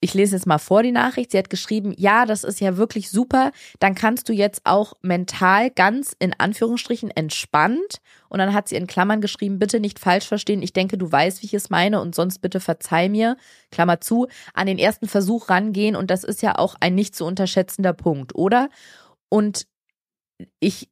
ich 0.00 0.12
lese 0.14 0.36
jetzt 0.36 0.46
mal 0.46 0.58
vor 0.58 0.82
die 0.82 0.92
Nachricht. 0.92 1.30
Sie 1.30 1.38
hat 1.38 1.48
geschrieben, 1.48 1.94
ja, 1.96 2.26
das 2.26 2.44
ist 2.44 2.60
ja 2.60 2.76
wirklich 2.76 3.10
super. 3.10 3.50
Dann 3.78 3.94
kannst 3.94 4.28
du 4.28 4.32
jetzt 4.32 4.60
auch 4.64 4.92
mental 5.00 5.70
ganz 5.70 6.14
in 6.18 6.34
Anführungsstrichen 6.38 7.10
entspannt. 7.10 8.00
Und 8.28 8.38
dann 8.38 8.52
hat 8.52 8.68
sie 8.68 8.76
in 8.76 8.86
Klammern 8.86 9.20
geschrieben, 9.20 9.58
bitte 9.58 9.80
nicht 9.80 9.98
falsch 9.98 10.26
verstehen. 10.26 10.62
Ich 10.62 10.74
denke, 10.74 10.98
du 10.98 11.10
weißt, 11.10 11.42
wie 11.42 11.46
ich 11.46 11.54
es 11.54 11.70
meine 11.70 12.00
und 12.00 12.14
sonst 12.14 12.40
bitte 12.40 12.60
verzeih 12.60 13.08
mir. 13.08 13.36
Klammer 13.70 14.00
zu, 14.00 14.26
an 14.52 14.66
den 14.66 14.78
ersten 14.78 15.08
Versuch 15.08 15.48
rangehen. 15.48 15.96
Und 15.96 16.10
das 16.10 16.24
ist 16.24 16.42
ja 16.42 16.58
auch 16.58 16.74
ein 16.80 16.94
nicht 16.94 17.14
zu 17.14 17.24
unterschätzender 17.24 17.94
Punkt, 17.94 18.34
oder? 18.34 18.68
Und 19.30 19.66
ich 20.60 20.90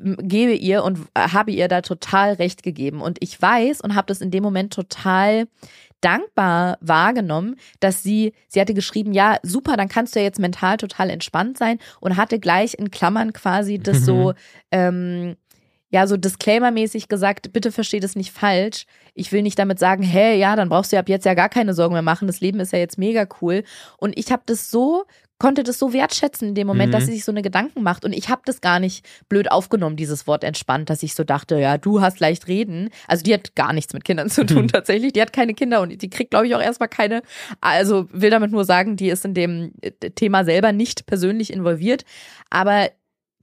gebe 0.00 0.52
ihr 0.52 0.84
und 0.84 1.08
habe 1.16 1.50
ihr 1.50 1.68
da 1.68 1.82
total 1.82 2.34
recht 2.34 2.62
gegeben. 2.62 3.00
Und 3.00 3.18
ich 3.20 3.40
weiß 3.40 3.80
und 3.80 3.94
habe 3.94 4.06
das 4.06 4.20
in 4.20 4.30
dem 4.30 4.42
Moment 4.42 4.72
total 4.72 5.48
dankbar 6.00 6.78
wahrgenommen, 6.80 7.56
dass 7.80 8.02
sie, 8.02 8.32
sie 8.48 8.60
hatte 8.60 8.74
geschrieben, 8.74 9.12
ja, 9.12 9.38
super, 9.42 9.76
dann 9.76 9.88
kannst 9.88 10.14
du 10.14 10.20
ja 10.20 10.24
jetzt 10.24 10.38
mental 10.38 10.76
total 10.76 11.10
entspannt 11.10 11.58
sein 11.58 11.78
und 12.00 12.16
hatte 12.16 12.38
gleich 12.38 12.74
in 12.78 12.90
Klammern 12.90 13.32
quasi 13.32 13.78
das 13.78 14.04
so, 14.04 14.34
ähm, 14.70 15.36
ja, 15.90 16.06
so 16.06 16.16
disclaimermäßig 16.16 17.08
gesagt, 17.08 17.52
bitte 17.52 17.72
versteh 17.72 18.00
das 18.00 18.14
nicht 18.14 18.30
falsch. 18.32 18.84
Ich 19.14 19.32
will 19.32 19.42
nicht 19.42 19.58
damit 19.58 19.78
sagen, 19.78 20.02
hey, 20.02 20.38
ja, 20.38 20.54
dann 20.54 20.68
brauchst 20.68 20.92
du 20.92 20.98
ab 20.98 21.08
jetzt 21.08 21.24
ja 21.24 21.34
gar 21.34 21.48
keine 21.48 21.72
Sorgen 21.72 21.94
mehr 21.94 22.02
machen. 22.02 22.26
Das 22.26 22.40
Leben 22.40 22.60
ist 22.60 22.72
ja 22.72 22.78
jetzt 22.78 22.98
mega 22.98 23.26
cool. 23.40 23.64
Und 23.96 24.18
ich 24.18 24.30
habe 24.30 24.42
das 24.44 24.70
so 24.70 25.04
konnte 25.38 25.62
das 25.62 25.78
so 25.78 25.92
wertschätzen 25.92 26.48
in 26.48 26.54
dem 26.54 26.66
Moment, 26.66 26.88
Mhm. 26.88 26.92
dass 26.92 27.06
sie 27.06 27.12
sich 27.12 27.24
so 27.24 27.32
eine 27.32 27.42
Gedanken 27.42 27.82
macht. 27.82 28.04
Und 28.04 28.12
ich 28.12 28.28
habe 28.28 28.42
das 28.44 28.60
gar 28.60 28.80
nicht 28.80 29.06
blöd 29.28 29.50
aufgenommen, 29.50 29.96
dieses 29.96 30.26
Wort 30.26 30.42
entspannt, 30.44 30.90
dass 30.90 31.02
ich 31.02 31.14
so 31.14 31.24
dachte, 31.24 31.58
ja, 31.58 31.78
du 31.78 32.00
hast 32.00 32.18
leicht 32.20 32.48
reden. 32.48 32.90
Also 33.06 33.22
die 33.22 33.34
hat 33.34 33.54
gar 33.54 33.72
nichts 33.72 33.92
mit 33.92 34.04
Kindern 34.04 34.30
zu 34.30 34.44
tun 34.44 34.68
tatsächlich. 34.68 35.12
Die 35.12 35.22
hat 35.22 35.32
keine 35.32 35.54
Kinder 35.54 35.80
und 35.80 36.02
die 36.02 36.10
kriegt, 36.10 36.30
glaube 36.30 36.46
ich, 36.46 36.54
auch 36.54 36.60
erstmal 36.62 36.88
keine. 36.88 37.22
Also 37.60 38.08
will 38.12 38.30
damit 38.30 38.50
nur 38.50 38.64
sagen, 38.64 38.96
die 38.96 39.08
ist 39.10 39.24
in 39.24 39.34
dem 39.34 39.72
äh, 39.80 39.90
Thema 40.10 40.44
selber 40.44 40.72
nicht 40.72 41.06
persönlich 41.06 41.52
involviert. 41.52 42.04
Aber 42.50 42.90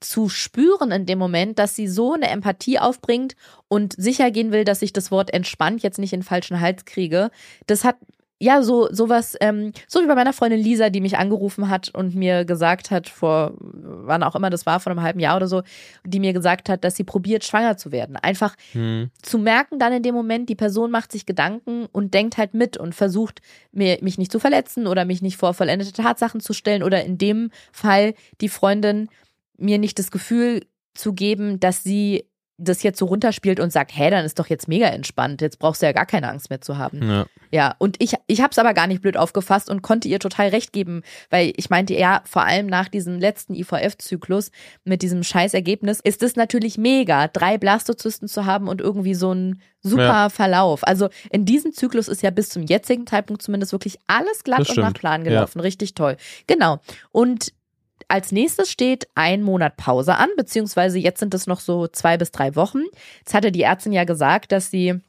zu 0.02 0.28
spüren 0.28 0.92
in 0.92 1.06
dem 1.06 1.18
Moment, 1.18 1.58
dass 1.58 1.76
sie 1.76 1.88
so 1.88 2.14
eine 2.14 2.28
Empathie 2.28 2.78
aufbringt 2.78 3.36
und 3.70 3.94
sicher 3.98 4.30
gehen 4.30 4.52
will, 4.52 4.66
dass 4.66 4.82
ich 4.82 4.92
das 4.94 5.10
Wort 5.10 5.34
entspannt 5.34 5.82
jetzt 5.82 5.98
nicht 5.98 6.12
in 6.14 6.20
den 6.20 6.26
falschen 6.26 6.60
Hals 6.60 6.84
kriege, 6.86 7.32
das 7.66 7.84
hat 7.86 7.96
ja 8.40 8.62
so 8.62 8.90
sowas, 8.92 9.36
ähm, 9.40 9.72
so 9.88 10.02
wie 10.02 10.08
bei 10.08 10.16
meiner 10.16 10.34
Freundin 10.34 10.60
Lisa, 10.60 10.90
die 10.90 11.00
mich 11.02 11.18
angerufen 11.18 11.70
hat 11.70 11.90
und 11.90 12.16
mir 12.16 12.44
gesagt 12.46 12.92
hat, 12.92 13.08
vor 13.08 13.54
wann 13.60 14.24
auch 14.24 14.36
immer 14.36 14.50
das 14.50 14.66
war, 14.66 14.80
vor 14.80 14.92
einem 14.92 15.02
halben 15.02 15.20
Jahr 15.20 15.38
oder 15.38 15.48
so, 15.48 15.64
die 16.06 16.20
mir 16.20 16.34
gesagt 16.34 16.68
hat, 16.68 16.84
dass 16.84 16.96
sie 16.96 17.04
probiert, 17.06 17.46
schwanger 17.46 17.78
zu 17.78 17.92
werden. 17.92 18.18
Einfach 18.18 18.56
Hm. 18.74 19.10
zu 19.22 19.38
merken 19.38 19.80
dann 19.80 19.94
in 19.94 20.04
dem 20.04 20.16
Moment, 20.16 20.50
die 20.50 20.56
Person 20.56 20.92
macht 20.92 21.12
sich 21.12 21.26
Gedanken 21.26 21.88
und 21.92 22.14
denkt 22.14 22.38
halt 22.38 22.54
mit 22.54 22.76
und 22.78 22.94
versucht, 22.94 23.42
mir, 23.72 23.98
mich 24.02 24.18
nicht 24.18 24.32
zu 24.32 24.40
verletzen 24.40 24.86
oder 24.88 25.06
mich 25.06 25.22
nicht 25.22 25.38
vor 25.38 25.54
vollendete 25.54 25.94
Tatsachen 25.94 26.42
zu 26.42 26.54
stellen 26.54 26.84
oder 26.84 27.04
in 27.06 27.18
dem 27.18 27.52
Fall 27.72 28.16
die 28.42 28.50
Freundin 28.50 29.10
mir 29.58 29.78
nicht 29.78 29.98
das 29.98 30.12
Gefühl 30.12 30.66
zu 30.94 31.14
geben, 31.14 31.60
dass 31.60 31.84
sie 31.84 32.26
das 32.58 32.84
jetzt 32.84 33.00
so 33.00 33.06
runterspielt 33.06 33.60
und 33.60 33.72
sagt, 33.72 33.92
hä, 33.96 34.10
dann 34.10 34.24
ist 34.26 34.40
doch 34.40 34.48
jetzt 34.48 34.68
mega 34.68 34.88
entspannt, 34.88 35.42
jetzt 35.42 35.60
brauchst 35.60 35.82
du 35.82 35.86
ja 35.86 35.92
gar 35.92 36.06
keine 36.06 36.30
Angst 36.30 36.50
mehr 36.50 36.62
zu 36.62 36.78
haben. 36.78 37.02
Ja. 37.08 37.26
Ja, 37.52 37.76
und 37.78 38.02
ich, 38.02 38.14
ich 38.28 38.42
habe 38.42 38.52
es 38.52 38.58
aber 38.60 38.74
gar 38.74 38.88
nicht 38.88 39.02
blöd 39.02 39.18
aufgefasst 39.18 39.70
und 39.70 39.82
konnte 39.82 40.08
ihr 40.08 40.20
total 40.20 40.50
recht 40.50 40.74
geben, 40.74 41.04
weil 41.30 41.54
ich 41.56 41.70
meinte, 41.70 41.94
ja, 41.94 42.22
vor 42.26 42.44
allem 42.44 42.66
nach 42.68 42.90
diesem 42.90 43.20
letzten 43.20 43.56
IVF-Zyklus 43.56 44.52
mit 44.84 45.02
diesem 45.02 45.24
scheiß 45.24 45.54
Ergebnis 45.54 46.00
ist 46.02 46.24
es 46.24 46.36
natürlich 46.36 46.78
mega, 46.78 47.28
drei 47.28 47.58
Blastozysten 47.58 48.28
zu 48.28 48.46
haben 48.46 48.68
und 48.68 48.82
irgendwie 48.82 49.16
so 49.16 49.34
ein 49.34 49.62
super 49.82 50.04
Ja. 50.04 50.30
Verlauf. 50.30 50.86
Also 50.86 51.10
in 51.30 51.46
diesem 51.46 51.72
Zyklus 51.72 52.08
ist 52.08 52.24
ja 52.24 52.32
bis 52.32 52.50
zum 52.50 52.64
jetzigen 52.64 53.06
Zeitpunkt 53.08 53.42
zumindest 53.42 53.72
wirklich 53.72 54.00
alles 54.08 54.44
glatt 54.44 54.68
und 54.70 54.78
nach. 54.78 54.94
Plan 54.94 55.24
gelaufen. 55.24 55.60
Richtig 55.60 55.94
toll. 55.94 56.18
Genau. 56.48 56.80
Und 57.12 57.54
als 58.08 58.32
nächstes 58.32 58.70
steht 58.70 59.08
ein 59.16 59.42
Monat 59.42 59.78
Pause 59.78 60.16
an, 60.16 60.30
beziehungsweise 60.38 61.00
jetzt 61.00 61.20
sind 61.20 61.34
es 61.34 61.48
noch 61.48 61.60
so 61.60 61.88
zwei 61.88 62.18
bis 62.18 62.32
drei 62.32 62.56
Wochen. 62.56 62.84
Jetzt 63.20 63.34
hatte 63.34 63.52
die 63.52 63.64
Ärztin 63.64 63.94
ja 63.94 64.04
gesagt, 64.04 64.52
dass 64.52 64.72
sie 64.72 65.02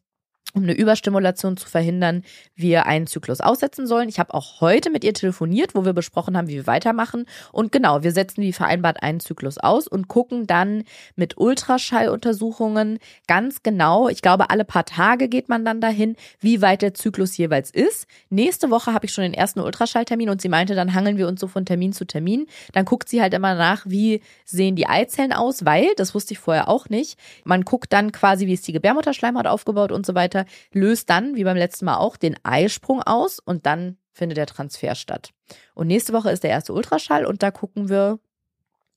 um 0.57 0.63
eine 0.63 0.73
Überstimulation 0.73 1.57
zu 1.59 1.69
verhindern, 1.69 2.23
wir 2.55 2.87
einen 2.87 3.07
Zyklus 3.07 3.43
aussetzen 3.43 3.87
sollen. 3.87 4.09
Ich 4.09 4.19
habe 4.19 4.33
auch 4.33 4.63
heute 4.63 4.91
mit 4.91 5.05
ihr 5.05 5.13
telefoniert, 5.13 5.75
wo 5.75 5.85
wir 5.85 5.93
besprochen 5.93 6.37
haben, 6.37 6.49
wie 6.49 6.55
wir 6.55 6.67
weitermachen. 6.67 7.27
Und 7.53 7.73
genau, 7.73 8.03
wir 8.03 8.13
setzen 8.13 8.43
wie 8.43 8.55
vereinbart 8.55 9.03
einen 9.03 9.21
Zyklus 9.21 9.59
aus 9.59 9.87
und 9.87 10.09
gucken 10.09 10.47
dann 10.47 10.85
mit 11.15 11.37
Ultraschalluntersuchungen 11.37 12.99
ganz 13.29 13.63
genau, 13.63 14.09
ich 14.09 14.23
glaube, 14.23 14.49
alle 14.49 14.65
paar 14.65 14.87
Tage 14.87 15.29
geht 15.29 15.51
man 15.51 15.65
dann 15.67 15.83
dahin, 15.83 16.17
wie 16.41 16.63
weit 16.63 16.81
der 16.81 16.95
Zyklus 16.95 17.37
jeweils 17.37 17.71
ist. 17.71 18.07
Nächste 18.31 18.71
Woche 18.71 18.95
habe 18.95 19.05
ich 19.05 19.13
schon 19.13 19.25
den 19.25 19.35
ersten 19.35 19.61
Ultraschalltermin 19.61 20.31
und 20.31 20.41
sie 20.41 20.49
meinte, 20.49 20.75
dann 20.75 20.95
hangeln 20.95 21.19
wir 21.19 21.29
uns 21.29 21.41
so 21.41 21.49
von 21.49 21.67
Termin 21.67 21.93
zu 21.93 22.07
Termin. 22.07 22.47
Dann 22.73 22.87
guckt 22.87 23.11
sie 23.11 23.21
halt 23.21 23.35
immer 23.35 23.55
nach, 23.55 23.85
wie 23.85 24.23
sehen 24.47 24.75
die 24.75 24.87
Eizellen 24.87 25.35
aus, 25.35 25.67
weil, 25.67 25.89
das 25.99 26.15
wusste 26.15 26.33
ich 26.33 26.39
vorher 26.39 26.69
auch 26.69 26.89
nicht, 26.89 27.19
man 27.45 27.63
guckt 27.63 27.93
dann 27.93 28.11
quasi, 28.11 28.47
wie 28.47 28.55
ist 28.55 28.67
die 28.67 28.73
Gebärmutterschleimhaut 28.73 29.47
aufgebaut 29.47 29.93
und 29.93 30.07
so 30.07 30.15
weiter, 30.15 30.46
löst 30.73 31.11
dann, 31.11 31.35
wie 31.37 31.45
beim 31.45 31.57
letzten 31.57 31.85
Mal 31.85 31.97
auch, 31.97 32.17
den 32.17 32.37
Eisprung 32.45 33.03
aus 33.03 33.39
und 33.39 33.67
dann 33.67 33.97
findet 34.13 34.39
der 34.39 34.47
Transfer 34.47 34.95
statt. 34.95 35.31
Und 35.75 35.87
nächste 35.89 36.13
Woche 36.13 36.31
ist 36.31 36.43
der 36.43 36.51
erste 36.51 36.73
Ultraschall 36.73 37.27
und 37.27 37.43
da 37.43 37.51
gucken 37.51 37.89
wir, 37.89 38.19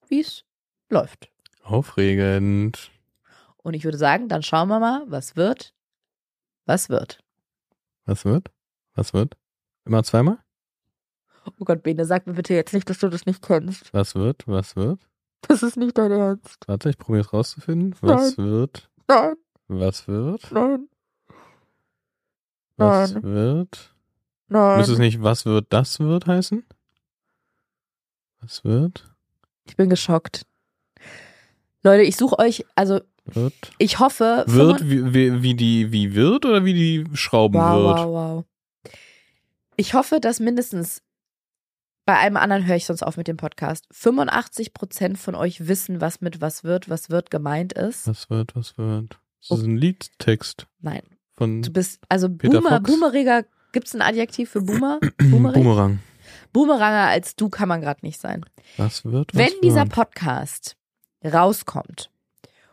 wie 0.07 0.21
es 0.21 0.43
läuft. 0.89 1.29
Aufregend. 1.63 2.91
Und 3.57 3.73
ich 3.73 3.83
würde 3.83 3.97
sagen, 3.97 4.27
dann 4.29 4.41
schauen 4.43 4.69
wir 4.69 4.79
mal, 4.79 5.03
was 5.07 5.35
wird, 5.35 5.73
was 6.65 6.89
wird. 6.89 7.19
Was 8.05 8.25
wird? 8.25 8.49
Was 8.95 9.13
wird? 9.13 9.35
Immer 9.85 10.03
zweimal? 10.03 10.39
Oh 11.59 11.65
Gott, 11.65 11.83
Bene, 11.83 12.05
sag 12.05 12.27
mir 12.27 12.33
bitte 12.33 12.53
jetzt 12.53 12.73
nicht, 12.73 12.89
dass 12.89 12.99
du 12.99 13.09
das 13.09 13.25
nicht 13.25 13.41
kennst. 13.41 13.93
Was 13.93 14.15
wird? 14.15 14.47
Was 14.47 14.75
wird? 14.75 14.99
Das 15.47 15.63
ist 15.63 15.77
nicht 15.77 15.97
dein 15.97 16.11
Ernst. 16.11 16.57
Warte, 16.67 16.89
ich 16.89 16.97
probiere 16.97 17.21
es 17.25 17.33
rauszufinden. 17.33 17.95
Was 18.01 18.37
wird? 18.37 18.89
Nein, 19.07 19.35
Was 19.67 20.07
wird? 20.07 20.51
nein, 20.51 20.87
Was 22.79 23.13
Nein. 23.13 23.23
wird? 23.23 23.93
nein. 24.47 24.77
Müsste 24.77 24.93
es 24.93 24.99
nicht 24.99 25.21
was 25.21 25.45
wird, 25.45 25.67
das 25.69 25.99
wird 25.99 26.25
heißen? 26.27 26.63
Was 28.41 28.63
wird? 28.63 29.05
Ich 29.65 29.75
bin 29.75 29.89
geschockt. 29.89 30.45
Leute, 31.83 32.03
ich 32.03 32.15
suche 32.17 32.39
euch, 32.39 32.65
also 32.75 33.01
Wird? 33.25 33.53
ich 33.77 33.99
hoffe. 33.99 34.43
Wird, 34.47 34.79
25 34.81 34.89
wie, 34.89 35.13
wie, 35.13 35.43
wie 35.43 35.53
die, 35.55 35.91
wie 35.91 36.15
wird 36.15 36.45
oder 36.45 36.65
wie 36.65 36.73
die 36.73 37.05
Schrauben 37.15 37.59
Wow, 37.59 37.83
wird? 37.83 37.97
wow, 37.99 38.05
wow. 38.07 38.93
Ich 39.75 39.93
hoffe, 39.93 40.19
dass 40.19 40.39
mindestens 40.39 41.01
bei 42.05 42.17
allem 42.17 42.37
anderen 42.37 42.65
höre 42.65 42.75
ich 42.75 42.85
sonst 42.85 43.03
auf 43.03 43.17
mit 43.17 43.27
dem 43.27 43.37
Podcast. 43.37 43.85
85 43.91 44.73
Prozent 44.73 45.17
von 45.19 45.35
euch 45.35 45.67
wissen, 45.67 46.01
was 46.01 46.21
mit 46.21 46.41
was 46.41 46.63
wird, 46.63 46.89
was 46.89 47.09
wird 47.11 47.29
gemeint 47.29 47.73
ist. 47.73 48.07
Was 48.07 48.29
wird, 48.29 48.55
was 48.55 48.77
wird? 48.77 49.19
Das 49.41 49.51
Oh. 49.51 49.55
ist 49.55 49.63
ein 49.63 49.77
Liedtext 49.77 50.67
Nein, 50.81 51.03
von 51.39 51.61
du 51.63 51.71
bist 51.71 51.99
also 52.09 52.29
Peter 52.29 52.61
Boomer, 52.61 52.77
Fox. 52.77 52.91
Boomeriger. 52.91 53.45
Gibt 53.71 53.87
es 53.87 53.95
ein 53.95 54.01
Adjektiv 54.01 54.49
für 54.51 54.61
Boomer? 54.61 54.99
Boomerig? 55.17 55.55
Boomerang. 55.63 55.99
Boomeranger 56.53 57.07
als 57.07 57.35
du 57.35 57.49
kann 57.49 57.69
man 57.69 57.81
gerade 57.81 57.99
nicht 58.03 58.19
sein. 58.19 58.45
Was 58.77 59.05
wird, 59.05 59.33
was 59.33 59.39
Wenn 59.39 59.53
dieser 59.63 59.83
wird? 59.83 59.93
Podcast 59.93 60.75
rauskommt 61.23 62.11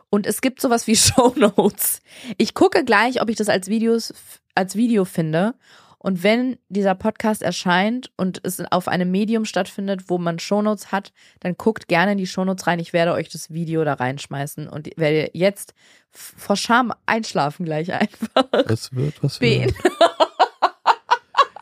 und 0.09 0.25
es 0.27 0.41
gibt 0.41 0.61
sowas 0.61 0.87
wie 0.87 0.95
Shownotes, 0.97 2.01
ich 2.37 2.53
gucke 2.53 2.83
gleich, 2.83 3.21
ob 3.21 3.29
ich 3.29 3.35
das 3.37 3.49
als 3.49 3.67
Videos 3.67 4.13
als 4.55 4.75
Video 4.75 5.05
finde. 5.05 5.53
Und 6.07 6.23
wenn 6.23 6.57
dieser 6.69 6.95
Podcast 6.95 7.41
erscheint 7.41 8.11
und 8.15 8.39
es 8.43 8.63
auf 8.71 8.87
einem 8.87 9.11
Medium 9.11 9.43
stattfindet, 9.43 10.03
wo 10.07 10.17
man 10.17 10.39
Shownotes 10.39 10.93
hat, 10.93 11.11
dann 11.41 11.57
guckt 11.57 11.89
gerne 11.89 12.13
in 12.13 12.17
die 12.17 12.27
Shownotes 12.27 12.65
rein. 12.65 12.79
Ich 12.79 12.93
werde 12.93 13.11
euch 13.11 13.27
das 13.27 13.51
Video 13.51 13.83
da 13.83 13.95
reinschmeißen 13.95 14.69
und 14.69 14.89
werde 14.95 15.29
jetzt 15.33 15.73
vor 16.11 16.55
Scham 16.55 16.93
einschlafen 17.07 17.65
gleich 17.65 17.91
einfach. 17.91 18.45
Was 18.69 18.95
wird, 18.95 19.21
was 19.21 19.41
wird? 19.41 19.73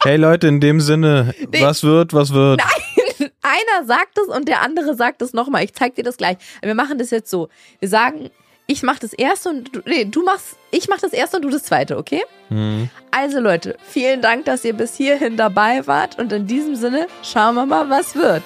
Hey 0.04 0.18
Leute, 0.18 0.48
in 0.48 0.60
dem 0.60 0.80
Sinne, 0.80 1.34
Nee. 1.52 1.64
was 1.64 1.82
wird, 1.84 2.14
was 2.14 2.32
wird? 2.32 2.62
Einer 3.42 3.88
sagt 3.88 4.20
es 4.20 4.28
und 4.28 4.48
der 4.48 4.62
andere 4.62 4.94
sagt 4.94 5.24
es 5.24 5.34
nochmal. 5.34 5.64
Ich 5.64 5.74
zeig 5.74 5.96
dir 5.96 6.04
das 6.04 6.18
gleich. 6.18 6.38
Wir 6.62 6.76
machen 6.76 7.00
das 7.00 7.10
jetzt 7.10 7.32
so. 7.32 7.50
Wir 7.80 7.90
sagen, 7.90 8.30
ich 8.68 8.84
mach 8.84 9.00
das 9.00 9.14
erste 9.14 9.50
und 9.50 9.76
du, 9.76 9.82
nee, 9.86 10.06
du 10.06 10.24
machst, 10.24 10.58
ich 10.72 10.88
mach 10.88 11.00
das 11.00 11.14
erste 11.14 11.38
und 11.38 11.44
du 11.44 11.50
das 11.50 11.64
zweite, 11.64 11.98
okay? 11.98 12.24
Hm. 12.50 12.90
Also 13.12 13.40
Leute, 13.40 13.78
vielen 13.84 14.22
Dank, 14.22 14.46
dass 14.46 14.66
ihr 14.66 14.74
bis 14.74 14.96
hierhin 14.96 15.38
dabei 15.38 15.86
wart 15.88 16.18
und 16.18 16.32
in 16.32 16.48
diesem 16.48 16.76
Sinne 16.76 17.08
schauen 17.24 17.56
wir 17.56 17.66
mal, 17.66 17.90
was 17.90 18.16
wird. 18.16 18.44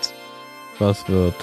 Was 0.77 1.07
wird? 1.07 1.35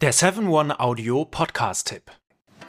Der 0.00 0.12
7-One 0.12 0.80
Audio 0.80 1.24
Podcast-Tipp. 1.24 2.10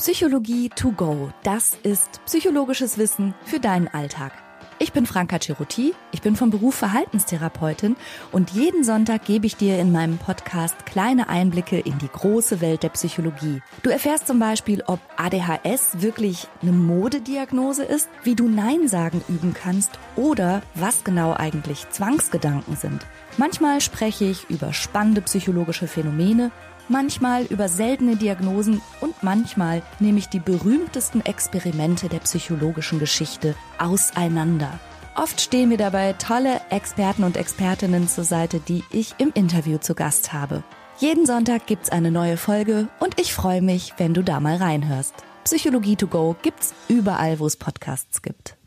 Psychologie 0.04 0.68
to 0.68 0.92
go, 0.92 1.32
das 1.44 1.78
ist 1.84 2.20
psychologisches 2.26 2.98
Wissen 2.98 3.34
für 3.46 3.62
deinen 3.62 3.88
Alltag. 3.88 4.34
Ich 4.78 4.92
bin 4.92 5.06
Franka 5.06 5.40
Ceruti, 5.40 5.94
ich 6.12 6.22
bin 6.22 6.36
vom 6.36 6.50
Beruf 6.50 6.76
Verhaltenstherapeutin 6.76 7.96
und 8.34 8.50
jeden 8.50 8.84
Sonntag 8.84 9.24
gebe 9.24 9.46
ich 9.46 9.56
dir 9.56 9.80
in 9.80 9.94
meinem 9.94 10.18
Podcast 10.18 10.86
kleine 10.86 11.30
Einblicke 11.30 11.80
in 11.80 11.98
die 12.00 12.10
große 12.10 12.60
Welt 12.60 12.84
der 12.84 12.90
Psychologie. 12.90 13.62
Du 13.84 13.92
erfährst 13.92 14.28
zum 14.28 14.40
Beispiel, 14.40 14.84
ob 14.88 15.00
ADHS 15.16 16.02
wirklich 16.02 16.50
eine 16.62 16.74
Modediagnose 16.74 17.86
ist, 17.86 18.10
wie 18.24 18.36
du 18.36 18.50
Nein 18.50 18.90
sagen 18.90 19.24
üben 19.30 19.54
kannst 19.54 19.92
oder 20.18 20.64
was 20.76 21.06
genau 21.06 21.32
eigentlich 21.34 21.90
Zwangsgedanken 21.92 22.76
sind. 22.76 23.06
Manchmal 23.38 23.80
spreche 23.80 24.26
ich 24.26 24.50
über 24.50 24.74
spannende 24.74 25.22
psychologische 25.22 25.88
Phänomene, 25.88 26.52
manchmal 26.90 27.44
über 27.46 27.70
seltene 27.70 28.16
Diagnosen 28.16 28.82
und 29.02 29.22
manchmal 29.24 29.82
nehme 30.00 30.20
ich 30.20 30.30
die 30.30 30.40
berühmtesten 30.40 31.22
Experimente 31.22 32.10
der 32.10 32.20
psychologischen 32.20 33.00
Geschichte 33.00 33.56
auseinander. 33.78 34.80
Oft 35.16 35.42
stehen 35.42 35.70
mir 35.70 35.78
dabei 35.78 36.14
tolle 36.14 36.60
Experten 36.70 37.24
und 37.24 37.38
Expertinnen 37.38 38.08
zur 38.08 38.24
Seite, 38.24 38.60
die 38.60 38.84
ich 38.92 39.16
im 39.20 39.32
Interview 39.34 39.78
zu 39.78 39.94
Gast 39.94 40.34
habe. 40.34 40.64
Jeden 40.98 41.26
Sonntag 41.26 41.68
gibt's 41.68 41.90
eine 41.90 42.12
neue 42.12 42.38
Folge 42.38 42.88
und 43.00 43.20
ich 43.20 43.34
freue 43.34 43.62
mich, 43.62 43.94
wenn 43.98 44.14
du 44.14 44.24
da 44.24 44.40
mal 44.40 44.56
reinhörst. 44.56 45.14
Psychologie 45.44 45.96
to 45.96 46.08
go 46.08 46.36
gibt's 46.42 46.74
überall, 46.88 47.40
wo 47.40 47.46
es 47.46 47.58
Podcasts 47.58 48.22
gibt. 48.22 48.58